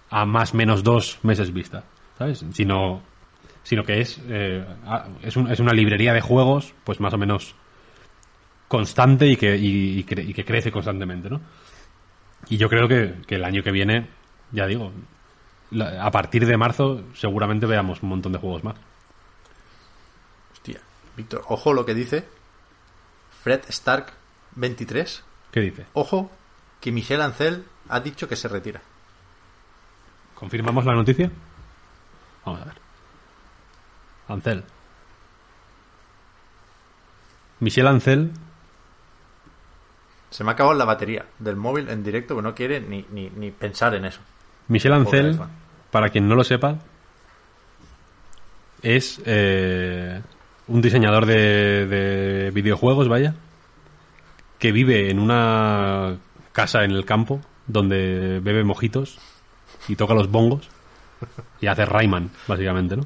a 0.10 0.26
más 0.26 0.54
menos 0.54 0.84
dos 0.84 1.20
meses 1.24 1.54
vista, 1.54 1.84
¿sabes? 2.18 2.46
Sino, 2.54 3.02
sino 3.64 3.84
que 3.84 4.02
es, 4.02 4.20
eh, 4.28 4.66
a- 4.86 5.08
es, 5.24 5.36
un- 5.38 5.52
es 5.52 5.60
una 5.60 5.74
librería 5.74 6.14
de 6.14 6.22
juegos, 6.22 6.74
pues 6.84 7.00
más 7.00 7.14
o 7.14 7.18
menos 7.18 7.56
constante 8.68 9.28
y 9.28 9.36
que, 9.36 9.58
y, 9.58 10.00
y 10.00 10.04
cre- 10.06 10.28
y 10.28 10.34
que 10.34 10.46
crece 10.46 10.72
constantemente, 10.72 11.30
¿no? 11.30 11.42
Y 12.50 12.58
yo 12.58 12.70
creo 12.70 12.88
que, 12.88 13.16
que 13.28 13.36
el 13.36 13.44
año 13.44 13.62
que 13.64 13.72
viene, 13.72 14.08
ya 14.52 14.66
digo, 14.66 14.92
la- 15.72 16.06
a 16.06 16.12
partir 16.12 16.46
de 16.46 16.58
marzo 16.58 17.04
seguramente 17.16 17.66
veamos 17.66 18.02
un 18.04 18.10
montón 18.10 18.32
de 18.32 18.40
juegos 18.40 18.64
más. 18.64 18.76
Hostia, 20.54 20.80
Víctor, 21.18 21.44
ojo 21.48 21.74
lo 21.74 21.86
que 21.86 21.94
dice 21.94 22.26
Fred 23.44 23.62
Stark 23.70 24.14
23. 24.56 25.24
¿Qué 25.52 25.60
dice? 25.60 25.86
Ojo 25.94 26.32
que 26.80 26.92
Michel 26.92 27.22
Ancel 27.22 27.66
ha 27.90 28.00
dicho 28.00 28.28
que 28.28 28.36
se 28.36 28.48
retira. 28.48 28.82
¿Confirmamos 30.36 30.86
la 30.86 30.94
noticia? 30.94 31.30
Vamos 32.46 32.62
a 32.62 32.66
ver. 32.66 32.74
Ancel. 34.28 34.64
Michel 37.60 37.88
Ancel 37.88 38.32
Se 40.32 40.44
me 40.44 40.52
ha 40.52 40.54
acabado 40.54 40.76
la 40.76 40.86
batería 40.86 41.26
del 41.38 41.56
móvil 41.56 41.90
en 41.90 42.04
directo 42.04 42.36
que 42.36 42.42
no 42.42 42.56
quiere 42.56 42.82
ni, 42.82 43.06
ni, 43.12 43.30
ni 43.30 43.52
pensar 43.52 43.94
en 43.94 44.06
eso. 44.06 44.22
Michel 44.68 44.94
Ancel, 44.94 45.40
para 45.92 46.10
quien 46.10 46.28
no 46.28 46.36
lo 46.36 46.44
sepa, 46.44 46.78
es 48.82 49.22
eh, 49.26 50.22
un 50.68 50.82
diseñador 50.82 51.26
de, 51.26 51.86
de 51.86 52.52
videojuegos, 52.52 53.08
vaya, 53.08 53.36
que 54.58 54.72
vive 54.72 55.12
en 55.12 55.20
una 55.20 56.18
casa 56.54 56.84
en 56.84 56.92
el 56.92 57.06
campo 57.06 57.42
donde 57.68 58.40
bebe 58.42 58.64
mojitos 58.64 59.20
y 59.88 59.96
toca 59.96 60.14
los 60.14 60.32
bongos 60.32 60.70
y 61.60 61.68
hace 61.68 61.86
Rayman, 61.86 62.30
básicamente, 62.48 62.98
¿no? 62.98 63.06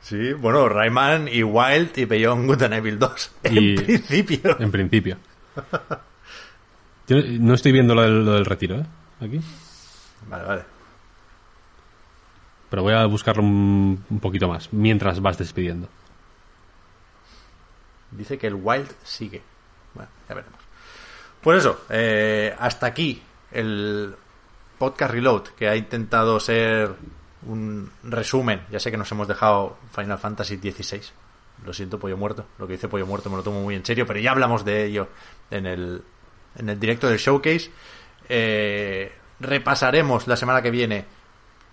Sí, 0.00 0.32
bueno, 0.32 0.68
Rayman 0.68 1.28
y 1.28 1.42
Wild 1.42 1.96
y 1.98 2.04
Beyond 2.06 2.46
Good 2.46 2.62
and 2.62 2.74
Evil 2.74 2.98
2. 2.98 3.30
Y- 3.50 3.70
En 3.78 3.84
principio. 3.84 4.56
En 4.60 4.70
principio. 4.70 5.16
Yo 7.06 7.16
no 7.40 7.54
estoy 7.54 7.72
viendo 7.72 7.94
lo 7.94 8.02
del, 8.02 8.24
lo 8.24 8.32
del 8.34 8.44
retiro, 8.46 8.76
¿eh? 8.76 8.86
Aquí. 9.20 9.40
Vale, 10.28 10.44
vale. 10.44 10.62
Pero 12.70 12.82
voy 12.82 12.94
a 12.94 13.04
buscarlo 13.06 13.42
un, 13.42 14.04
un 14.08 14.20
poquito 14.20 14.48
más 14.48 14.72
mientras 14.72 15.20
vas 15.20 15.36
despidiendo. 15.36 15.88
Dice 18.12 18.38
que 18.38 18.46
el 18.46 18.54
Wild 18.54 18.90
sigue. 19.02 19.42
Bueno, 19.94 20.10
ya 20.28 20.34
veremos. 20.34 20.60
Pues 21.42 21.58
eso, 21.60 21.84
eh, 21.90 22.54
hasta 22.58 22.86
aquí 22.86 23.22
el 23.52 24.14
podcast 24.78 25.12
Reload, 25.12 25.42
que 25.56 25.68
ha 25.68 25.76
intentado 25.76 26.38
ser 26.38 26.90
un 27.46 27.90
resumen. 28.02 28.62
Ya 28.70 28.80
sé 28.80 28.90
que 28.90 28.96
nos 28.96 29.10
hemos 29.12 29.28
dejado 29.28 29.76
Final 29.94 30.18
Fantasy 30.18 30.56
XVI. 30.56 31.02
Lo 31.64 31.72
siento, 31.72 31.98
Pollo 31.98 32.16
Muerto. 32.16 32.46
Lo 32.58 32.66
que 32.66 32.74
dice 32.74 32.88
Pollo 32.88 33.06
Muerto 33.06 33.30
me 33.30 33.36
lo 33.36 33.42
tomo 33.42 33.62
muy 33.62 33.74
en 33.74 33.84
serio, 33.84 34.06
pero 34.06 34.18
ya 34.20 34.32
hablamos 34.32 34.64
de 34.64 34.84
ello 34.84 35.08
en 35.50 35.66
el, 35.66 36.02
en 36.56 36.68
el 36.68 36.80
directo 36.80 37.08
del 37.08 37.18
showcase. 37.18 37.70
Eh, 38.28 39.12
repasaremos 39.40 40.26
la 40.26 40.36
semana 40.36 40.62
que 40.62 40.70
viene 40.70 41.04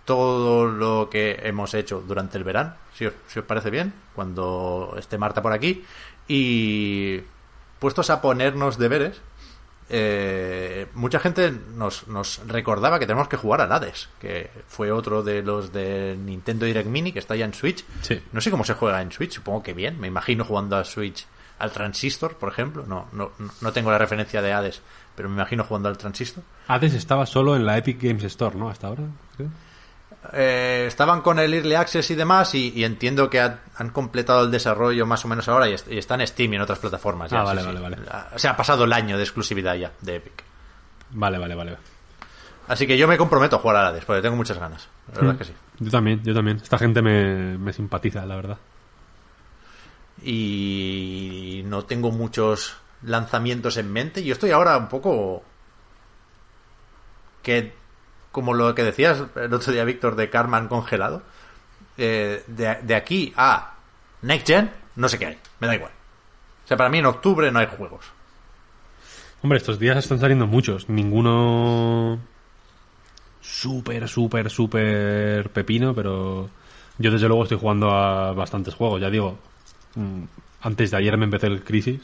todo 0.05 0.67
lo 0.67 1.09
que 1.09 1.39
hemos 1.43 1.73
hecho 1.73 2.01
durante 2.01 2.37
el 2.37 2.45
verano, 2.45 2.75
si 2.93 3.05
os, 3.05 3.13
si 3.27 3.39
os 3.39 3.45
parece 3.45 3.69
bien, 3.69 3.93
cuando 4.15 4.95
esté 4.97 5.17
Marta 5.17 5.41
por 5.41 5.53
aquí. 5.53 5.83
Y 6.27 7.21
puestos 7.79 8.09
a 8.09 8.21
ponernos 8.21 8.77
deberes, 8.77 9.21
eh, 9.89 10.87
mucha 10.93 11.19
gente 11.19 11.51
nos, 11.75 12.07
nos 12.07 12.41
recordaba 12.47 12.99
que 12.99 13.05
tenemos 13.05 13.27
que 13.27 13.37
jugar 13.37 13.61
al 13.61 13.71
Hades, 13.71 14.09
que 14.19 14.49
fue 14.67 14.91
otro 14.91 15.23
de 15.23 15.41
los 15.41 15.71
de 15.71 16.17
Nintendo 16.17 16.65
Direct 16.65 16.89
Mini, 16.89 17.11
que 17.11 17.19
está 17.19 17.35
ya 17.35 17.45
en 17.45 17.53
Switch. 17.53 17.85
Sí. 18.01 18.21
No 18.31 18.41
sé 18.41 18.51
cómo 18.51 18.63
se 18.63 18.73
juega 18.73 19.01
en 19.01 19.11
Switch, 19.11 19.33
supongo 19.33 19.63
que 19.63 19.73
bien. 19.73 19.99
Me 19.99 20.07
imagino 20.07 20.43
jugando 20.43 20.77
a 20.77 20.83
Switch 20.83 21.25
al 21.59 21.71
Transistor, 21.71 22.35
por 22.35 22.49
ejemplo. 22.49 22.85
No, 22.85 23.07
no, 23.13 23.31
no 23.61 23.71
tengo 23.71 23.91
la 23.91 23.97
referencia 23.97 24.41
de 24.41 24.53
Hades, 24.53 24.81
pero 25.15 25.29
me 25.29 25.35
imagino 25.35 25.63
jugando 25.63 25.89
al 25.89 25.97
Transistor. 25.97 26.43
Hades 26.67 26.93
estaba 26.93 27.25
solo 27.25 27.55
en 27.55 27.65
la 27.65 27.77
Epic 27.77 28.01
Games 28.01 28.23
Store, 28.25 28.55
¿no? 28.55 28.69
Hasta 28.69 28.87
ahora, 28.87 29.03
creo. 29.35 29.49
Eh, 30.33 30.85
estaban 30.87 31.21
con 31.21 31.39
el 31.39 31.53
Early 31.53 31.75
Access 31.75 32.11
y 32.11 32.15
demás 32.15 32.53
y, 32.55 32.73
y 32.75 32.83
entiendo 32.83 33.29
que 33.29 33.39
ha- 33.39 33.59
han 33.77 33.89
completado 33.91 34.43
el 34.45 34.51
desarrollo 34.51 35.05
más 35.05 35.23
o 35.25 35.27
menos 35.27 35.47
ahora 35.47 35.69
y, 35.69 35.73
est- 35.73 35.91
y 35.91 35.97
está 35.97 36.15
en 36.15 36.27
Steam 36.27 36.53
y 36.53 36.55
en 36.57 36.61
otras 36.61 36.79
plataformas. 36.79 37.31
ya, 37.31 37.41
Ah, 37.41 37.43
vale, 37.43 37.61
sí, 37.61 37.67
vale, 37.67 37.77
sí. 37.79 37.83
vale. 37.83 37.97
Ah, 38.09 38.29
O 38.35 38.39
sea, 38.39 38.51
ha 38.51 38.57
pasado 38.57 38.83
el 38.83 38.93
año 38.93 39.17
de 39.17 39.23
exclusividad 39.23 39.75
ya 39.75 39.91
de 40.01 40.15
Epic. 40.17 40.43
Vale, 41.11 41.37
vale, 41.37 41.55
vale. 41.55 41.77
Así 42.67 42.85
que 42.85 42.97
yo 42.97 43.07
me 43.07 43.17
comprometo 43.17 43.55
a 43.55 43.59
jugar 43.59 43.77
a 43.77 43.87
Hades, 43.87 44.03
porque 44.03 44.21
tengo 44.21 44.35
muchas 44.35 44.57
ganas. 44.59 44.89
La 45.13 45.21
verdad 45.21 45.33
es 45.33 45.37
que 45.39 45.45
sí. 45.45 45.53
Yo 45.79 45.89
también, 45.91 46.21
yo 46.23 46.33
también. 46.33 46.57
Esta 46.57 46.77
gente 46.77 47.01
me, 47.01 47.57
me 47.57 47.71
simpatiza, 47.71 48.25
la 48.25 48.35
verdad. 48.35 48.57
Y 50.23 51.61
no 51.65 51.85
tengo 51.85 52.11
muchos 52.11 52.75
lanzamientos 53.03 53.77
en 53.77 53.91
mente. 53.93 54.23
Yo 54.23 54.33
estoy 54.33 54.51
ahora 54.51 54.75
un 54.77 54.89
poco... 54.89 55.43
Que, 57.43 57.73
como 58.31 58.53
lo 58.53 58.73
que 58.75 58.83
decías 58.83 59.23
el 59.35 59.53
otro 59.53 59.73
día, 59.73 59.83
Víctor, 59.85 60.15
de 60.15 60.29
Carman 60.29 60.67
congelado. 60.67 61.23
eh, 61.97 62.43
de, 62.47 62.75
de 62.83 62.95
aquí 62.95 63.33
a 63.37 63.75
Next 64.21 64.47
Gen, 64.47 64.71
no 64.95 65.09
sé 65.09 65.17
qué 65.19 65.25
hay. 65.27 65.37
Me 65.59 65.67
da 65.67 65.75
igual. 65.75 65.91
O 66.65 66.67
sea, 66.67 66.77
para 66.77 66.89
mí 66.89 66.99
en 66.99 67.05
octubre 67.07 67.51
no 67.51 67.59
hay 67.59 67.67
juegos. 67.67 68.05
Hombre, 69.41 69.57
estos 69.57 69.79
días 69.79 69.97
están 69.97 70.19
saliendo 70.19 70.47
muchos. 70.47 70.89
Ninguno 70.89 72.19
súper, 73.41 74.07
súper, 74.07 74.49
súper 74.49 75.49
pepino, 75.51 75.93
pero 75.95 76.49
yo 76.97 77.11
desde 77.11 77.27
luego 77.27 77.43
estoy 77.43 77.57
jugando 77.59 77.91
a 77.91 78.33
bastantes 78.33 78.73
juegos. 78.75 79.01
Ya 79.01 79.09
digo, 79.09 79.39
mm, 79.95 80.23
antes 80.61 80.91
de 80.91 80.97
ayer 80.97 81.17
me 81.17 81.25
empecé 81.25 81.47
el 81.47 81.63
Crisis 81.63 82.01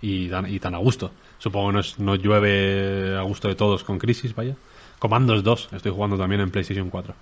y 0.00 0.30
y 0.48 0.60
tan 0.60 0.74
a 0.74 0.78
gusto. 0.78 1.12
Supongo 1.38 1.68
que 1.68 1.72
no, 1.74 1.80
es- 1.80 1.98
no 1.98 2.14
llueve 2.14 3.16
a 3.16 3.22
gusto 3.22 3.48
de 3.48 3.54
todos 3.54 3.84
con 3.84 3.98
Crisis, 3.98 4.34
vaya. 4.34 4.54
Commandos 4.98 5.42
2 5.44 5.68
estoy 5.72 5.92
jugando 5.92 6.16
también 6.16 6.40
en 6.40 6.50
PlayStation 6.50 6.88
4. 6.90 7.14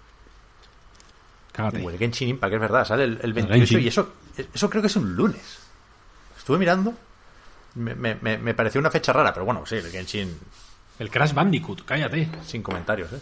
Cágate. 1.53 1.85
O 1.85 1.91
el 1.91 1.99
Genshin 1.99 2.29
Impact, 2.31 2.55
es 2.55 2.61
verdad, 2.61 2.85
sale 2.85 3.05
el, 3.05 3.19
el 3.23 3.33
28 3.33 3.59
Genshin. 3.59 3.81
y 3.81 3.89
eso, 3.89 4.13
eso 4.53 4.71
creo 4.71 4.83
que 4.83 4.89
es 4.89 4.97
un 4.97 5.15
lunes. 5.15 5.59
Estuve 6.37 6.59
mirando, 6.59 6.95
me, 7.77 7.95
me, 7.95 8.17
me- 8.17 8.39
me 8.39 8.55
pareció 8.55 8.81
una 8.81 8.91
fecha 8.91 9.13
rara, 9.13 9.33
pero 9.33 9.45
bueno, 9.47 9.65
sí, 9.67 9.77
el 9.77 9.91
Genshin 9.91 10.37
El 10.99 11.11
Crash 11.11 11.33
Bandicoot, 11.33 11.85
cállate. 11.85 12.29
sin 12.45 12.63
comentarios, 12.63 13.13
¿eh? 13.13 13.21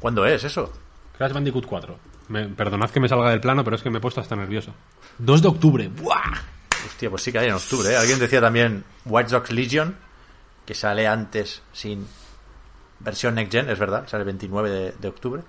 ¿Cuándo 0.00 0.26
es 0.26 0.42
eso? 0.44 0.72
Crash 1.16 1.32
Bandicoot 1.32 1.66
4. 1.66 1.96
Me- 2.28 2.48
perdonad 2.48 2.90
que 2.90 3.00
me 3.00 3.08
salga 3.08 3.30
del 3.30 3.40
plano, 3.40 3.62
pero 3.62 3.76
es 3.76 3.82
que 3.82 3.90
me 3.90 3.98
he 3.98 4.00
puesto 4.00 4.20
hasta 4.20 4.34
nervioso. 4.36 4.72
2 5.18 5.42
de 5.42 5.48
octubre. 5.48 5.88
¡Buah! 5.88 6.40
Hostia, 6.86 7.10
pues 7.10 7.22
sí 7.22 7.32
que 7.32 7.38
hay 7.38 7.48
en 7.48 7.54
octubre, 7.54 7.90
¿eh? 7.92 7.96
Alguien 7.96 8.18
decía 8.18 8.40
también 8.40 8.84
Watch 9.04 9.28
Dogs 9.28 9.50
Legion, 9.52 9.96
que 10.66 10.74
sale 10.74 11.06
antes 11.06 11.62
sin 11.72 12.06
versión 13.00 13.34
Next 13.34 13.52
Gen, 13.52 13.68
es 13.70 13.78
verdad, 13.78 14.06
sale 14.08 14.22
el 14.22 14.26
29 14.26 14.70
de, 14.70 14.92
de 14.92 15.08
octubre. 15.08 15.42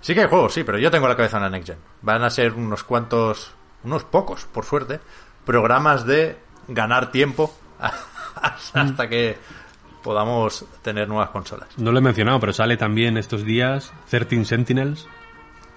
Sí 0.00 0.14
que 0.14 0.22
hay 0.22 0.28
juegos, 0.28 0.54
sí, 0.54 0.64
pero 0.64 0.78
yo 0.78 0.90
tengo 0.90 1.06
la 1.08 1.16
cabeza 1.16 1.36
en 1.36 1.42
la 1.44 1.50
Next 1.50 1.68
Gen. 1.68 1.78
Van 2.02 2.22
a 2.24 2.30
ser 2.30 2.52
unos 2.54 2.84
cuantos, 2.84 3.52
unos 3.84 4.04
pocos, 4.04 4.44
por 4.46 4.64
suerte, 4.64 5.00
programas 5.44 6.06
de 6.06 6.38
ganar 6.68 7.10
tiempo 7.12 7.54
hasta 8.42 9.08
que 9.08 9.36
podamos 10.02 10.64
tener 10.82 11.06
nuevas 11.08 11.30
consolas. 11.30 11.68
No 11.76 11.92
lo 11.92 11.98
he 11.98 12.02
mencionado, 12.02 12.40
pero 12.40 12.52
sale 12.52 12.76
también 12.76 13.16
estos 13.18 13.44
días 13.44 13.92
13 14.08 14.44
Sentinels 14.46 15.06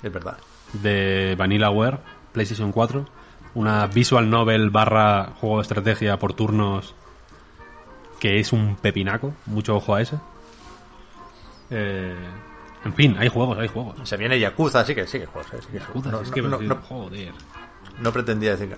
Es 0.01 0.11
verdad. 0.13 0.37
de 0.73 1.35
Vanillaware, 1.37 1.99
PlayStation 2.31 2.71
4. 2.71 3.05
Una 3.55 3.85
visual 3.87 4.29
novel 4.29 4.69
barra 4.71 5.29
juego 5.39 5.57
de 5.57 5.61
estrategia 5.63 6.17
por 6.17 6.33
turnos 6.33 6.95
que 8.19 8.39
es 8.39 8.51
un 8.53 8.75
pepinaco. 8.77 9.33
Mucho 9.45 9.75
ojo 9.75 9.95
a 9.95 10.01
ese. 10.01 10.17
Eh, 11.69 12.15
en 12.85 12.93
fin, 12.93 13.15
hay 13.19 13.29
juegos, 13.29 13.57
hay 13.57 13.67
juegos. 13.67 13.95
Se 14.07 14.17
viene 14.17 14.39
Yakuza, 14.39 14.81
así 14.81 14.95
que 14.95 15.07
sí 15.07 15.19
que 15.19 15.25
juegos. 15.25 15.51
Sí 15.61 15.67
que 15.71 15.79
Yakuza, 15.79 16.11
no, 16.11 16.21
es 16.21 16.31
que 16.31 16.41
no, 16.41 16.49
decir, 16.57 16.67
no, 16.69 16.75
joder. 16.87 17.33
no 17.99 18.11
pretendía 18.11 18.51
decir 18.51 18.69
que 18.69 18.77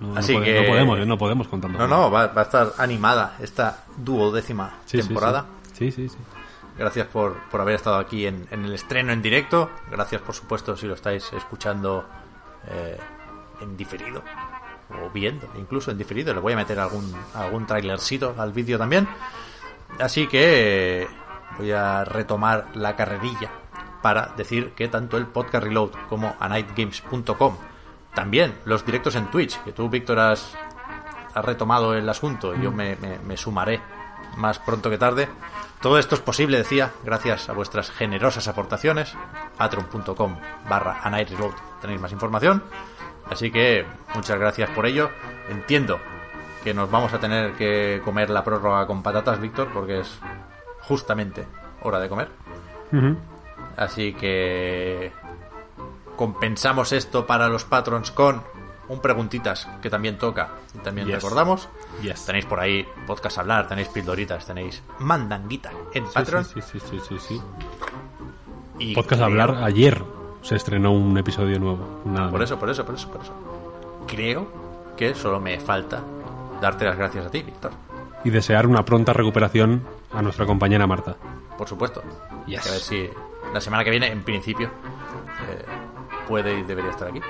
no. 0.00 0.16
Así 0.16 0.38
que- 0.40 0.60
no 0.62 0.66
podemos, 0.68 0.98
eh, 0.98 1.06
no 1.06 1.18
podemos 1.18 1.48
contando. 1.48 1.78
No, 1.78 1.86
no, 1.86 2.10
va, 2.10 2.26
va 2.28 2.40
a 2.42 2.44
estar 2.44 2.72
animada 2.78 3.36
esta 3.40 3.84
duodécima 3.96 4.74
Sí, 4.86 5.00
sí, 5.00 5.06
temporada. 5.08 5.46
Sí, 5.72 5.90
sí, 5.92 6.08
sí. 6.08 6.16
Gracias 6.76 7.06
por, 7.06 7.34
por 7.50 7.60
haber 7.60 7.76
estado 7.76 7.96
aquí 7.98 8.26
en, 8.26 8.48
en 8.50 8.64
el 8.64 8.74
estreno 8.74 9.12
en 9.12 9.22
directo. 9.22 9.70
Gracias, 9.90 10.20
por 10.22 10.34
supuesto, 10.34 10.76
si 10.76 10.86
lo 10.86 10.94
estáis 10.94 11.32
escuchando 11.32 12.04
eh, 12.68 12.98
en 13.64 13.76
diferido. 13.76 14.22
O 14.90 15.10
viendo, 15.10 15.48
incluso 15.58 15.90
en 15.90 15.98
diferido. 15.98 16.32
Le 16.34 16.40
voy 16.40 16.52
a 16.52 16.56
meter 16.56 16.78
algún, 16.78 17.12
algún 17.34 17.66
trailercito 17.66 18.34
al 18.38 18.52
vídeo 18.52 18.78
también. 18.78 19.08
Así 19.98 20.26
que 20.28 21.08
voy 21.58 21.72
a 21.72 22.04
retomar 22.04 22.68
la 22.74 22.94
carrerilla 22.96 23.50
para 24.02 24.26
decir 24.36 24.72
que 24.74 24.88
tanto 24.88 25.16
el 25.16 25.26
podcast 25.26 25.64
Reload 25.64 25.90
como 26.08 26.36
anightgames.com, 26.38 27.56
también 28.14 28.54
los 28.66 28.84
directos 28.84 29.14
en 29.16 29.30
Twitch, 29.30 29.58
que 29.64 29.72
tú, 29.72 29.88
Víctor, 29.88 30.18
has, 30.18 30.54
has 31.34 31.44
retomado 31.44 31.94
el 31.94 32.08
asunto 32.08 32.54
y 32.54 32.60
yo 32.62 32.70
me, 32.70 32.96
me- 32.96 33.18
me 33.20 33.36
sumaré 33.36 33.80
más 34.36 34.58
pronto 34.58 34.90
que 34.90 34.98
tarde. 34.98 35.28
Todo 35.80 35.98
esto 35.98 36.14
es 36.14 36.20
posible, 36.20 36.58
decía, 36.58 36.92
gracias 37.04 37.48
a 37.48 37.52
vuestras 37.52 37.90
generosas 37.90 38.46
aportaciones. 38.48 39.14
patreon.com 39.56 40.36
barra 40.68 41.00
anightreload 41.02 41.54
tenéis 41.80 42.00
más 42.00 42.12
información. 42.12 42.62
Así 43.30 43.50
que 43.50 43.84
muchas 44.14 44.38
gracias 44.38 44.70
por 44.70 44.86
ello. 44.86 45.10
Entiendo 45.48 45.98
que 46.62 46.72
nos 46.74 46.90
vamos 46.90 47.12
a 47.12 47.18
tener 47.20 47.52
que 47.52 48.00
comer 48.04 48.30
la 48.30 48.44
prórroga 48.44 48.86
con 48.86 49.02
patatas, 49.02 49.40
Víctor, 49.40 49.68
porque 49.72 50.00
es 50.00 50.18
justamente 50.82 51.44
hora 51.82 51.98
de 52.00 52.08
comer. 52.08 52.28
Así 53.76 54.12
que 54.14 55.12
compensamos 56.16 56.92
esto 56.92 57.26
para 57.26 57.48
los 57.48 57.64
patrons 57.64 58.10
con 58.12 58.42
un 58.88 59.00
preguntitas 59.00 59.66
que 59.82 59.90
también 59.90 60.18
toca 60.18 60.50
y 60.74 60.78
también 60.78 61.06
Yes. 61.08 61.16
recordamos. 61.16 61.68
Yes. 62.02 62.24
Tenéis 62.26 62.44
por 62.44 62.60
ahí 62.60 62.86
podcast 63.06 63.38
hablar, 63.38 63.66
tenéis 63.66 63.88
pildoritas, 63.88 64.46
tenéis 64.46 64.82
mandanguita 65.00 65.70
en 65.92 66.06
Sí, 66.06 66.12
Patreon. 66.14 66.44
Sí, 66.44 66.60
sí, 66.62 66.78
sí, 66.80 67.00
sí, 67.08 67.18
sí. 67.18 67.42
Y 68.78 68.94
Podcast 68.94 69.22
creo- 69.22 69.24
hablar, 69.24 69.64
ayer 69.64 70.04
se 70.44 70.56
estrenó 70.56 70.92
un 70.92 71.16
episodio 71.16 71.58
nuevo. 71.58 72.02
Nada 72.04 72.30
Por 72.30 72.42
eso, 72.42 72.58
por 72.58 72.68
eso, 72.68 72.84
por 72.84 72.94
eso, 72.94 73.10
por 73.10 73.22
eso. 73.22 73.32
Creo 74.06 74.46
que 74.96 75.14
solo 75.14 75.40
me 75.40 75.58
falta 75.58 76.02
darte 76.60 76.84
las 76.84 76.96
gracias 76.96 77.26
a 77.26 77.30
ti, 77.30 77.42
Víctor. 77.42 77.72
Y 78.22 78.30
desear 78.30 78.66
una 78.66 78.84
pronta 78.84 79.12
recuperación 79.12 79.82
a 80.12 80.22
nuestra 80.22 80.46
compañera 80.46 80.86
Marta. 80.86 81.16
Por 81.56 81.66
supuesto. 81.66 82.02
Yes. 82.46 82.66
A 82.66 82.70
ver 82.70 82.80
si 82.80 83.10
la 83.52 83.60
semana 83.60 83.84
que 83.84 83.90
viene, 83.90 84.08
en 84.08 84.22
principio, 84.22 84.68
eh, 84.68 85.64
puede 86.28 86.58
y 86.58 86.62
debería 86.62 86.90
estar 86.90 87.08
aquí. 87.08 87.20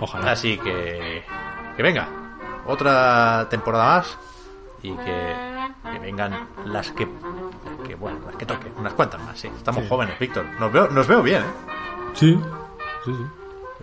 Ojalá. 0.00 0.32
Así 0.32 0.56
que 0.58 1.24
que 1.76 1.82
venga, 1.82 2.08
otra 2.66 3.48
temporada 3.48 3.96
más 3.96 4.18
y 4.82 4.92
que, 4.92 5.34
que 5.92 5.98
vengan 5.98 6.48
las 6.66 6.90
que, 6.92 7.06
las 7.06 7.88
que, 7.88 7.94
bueno, 7.94 8.18
las 8.26 8.36
que 8.36 8.46
toquen, 8.46 8.72
unas 8.76 8.92
cuantas 8.92 9.22
más, 9.24 9.38
sí. 9.38 9.48
Estamos 9.48 9.88
jóvenes, 9.88 10.18
Víctor. 10.18 10.44
Nos 10.58 10.72
veo, 10.72 10.88
nos 10.88 11.06
veo 11.06 11.22
bien, 11.22 11.42
¿eh? 11.42 11.70
Sí, 12.14 12.38
sí, 13.04 13.12
sí. 13.14 13.24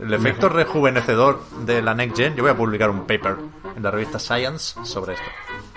El 0.01 0.13
efecto 0.13 0.47
rejuvenecedor 0.47 1.41
de 1.65 1.81
la 1.81 1.95
Next 1.95 2.17
Gen, 2.17 2.35
yo 2.35 2.43
voy 2.43 2.51
a 2.51 2.55
publicar 2.57 2.89
un 2.91 3.01
paper 3.07 3.35
en 3.75 3.81
la 3.81 3.89
revista 3.89 4.19
Science 4.19 4.79
sobre 4.83 5.13
esto. 5.13 5.25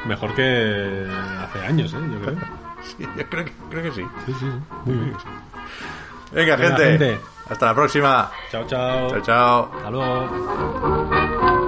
Mejor 0.05 0.35
que 0.35 1.07
hace 1.41 1.61
años, 1.67 1.93
¿eh? 1.95 1.99
Yo 2.13 2.21
creo. 2.21 2.37
Sí, 2.83 3.07
yo 3.15 3.27
creo 3.29 3.45
que, 3.45 3.53
creo 3.69 3.83
que 3.83 3.91
sí. 3.93 4.07
Sí, 4.25 4.33
sí, 4.33 4.39
sí. 4.41 4.47
Muy 4.87 4.95
bien. 4.97 5.15
Venga, 6.33 6.57
Venga, 6.57 6.69
gente. 6.77 6.85
gente. 6.85 7.21
Hasta 7.51 7.67
la 7.67 7.75
próxima. 7.75 8.31
Chao, 8.51 8.65
chao. 8.67 9.11
Chao, 9.11 9.21
chao. 9.21 9.71
Hasta 9.77 9.91
luego. 9.91 11.60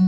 Mm-hmm. 0.00 0.07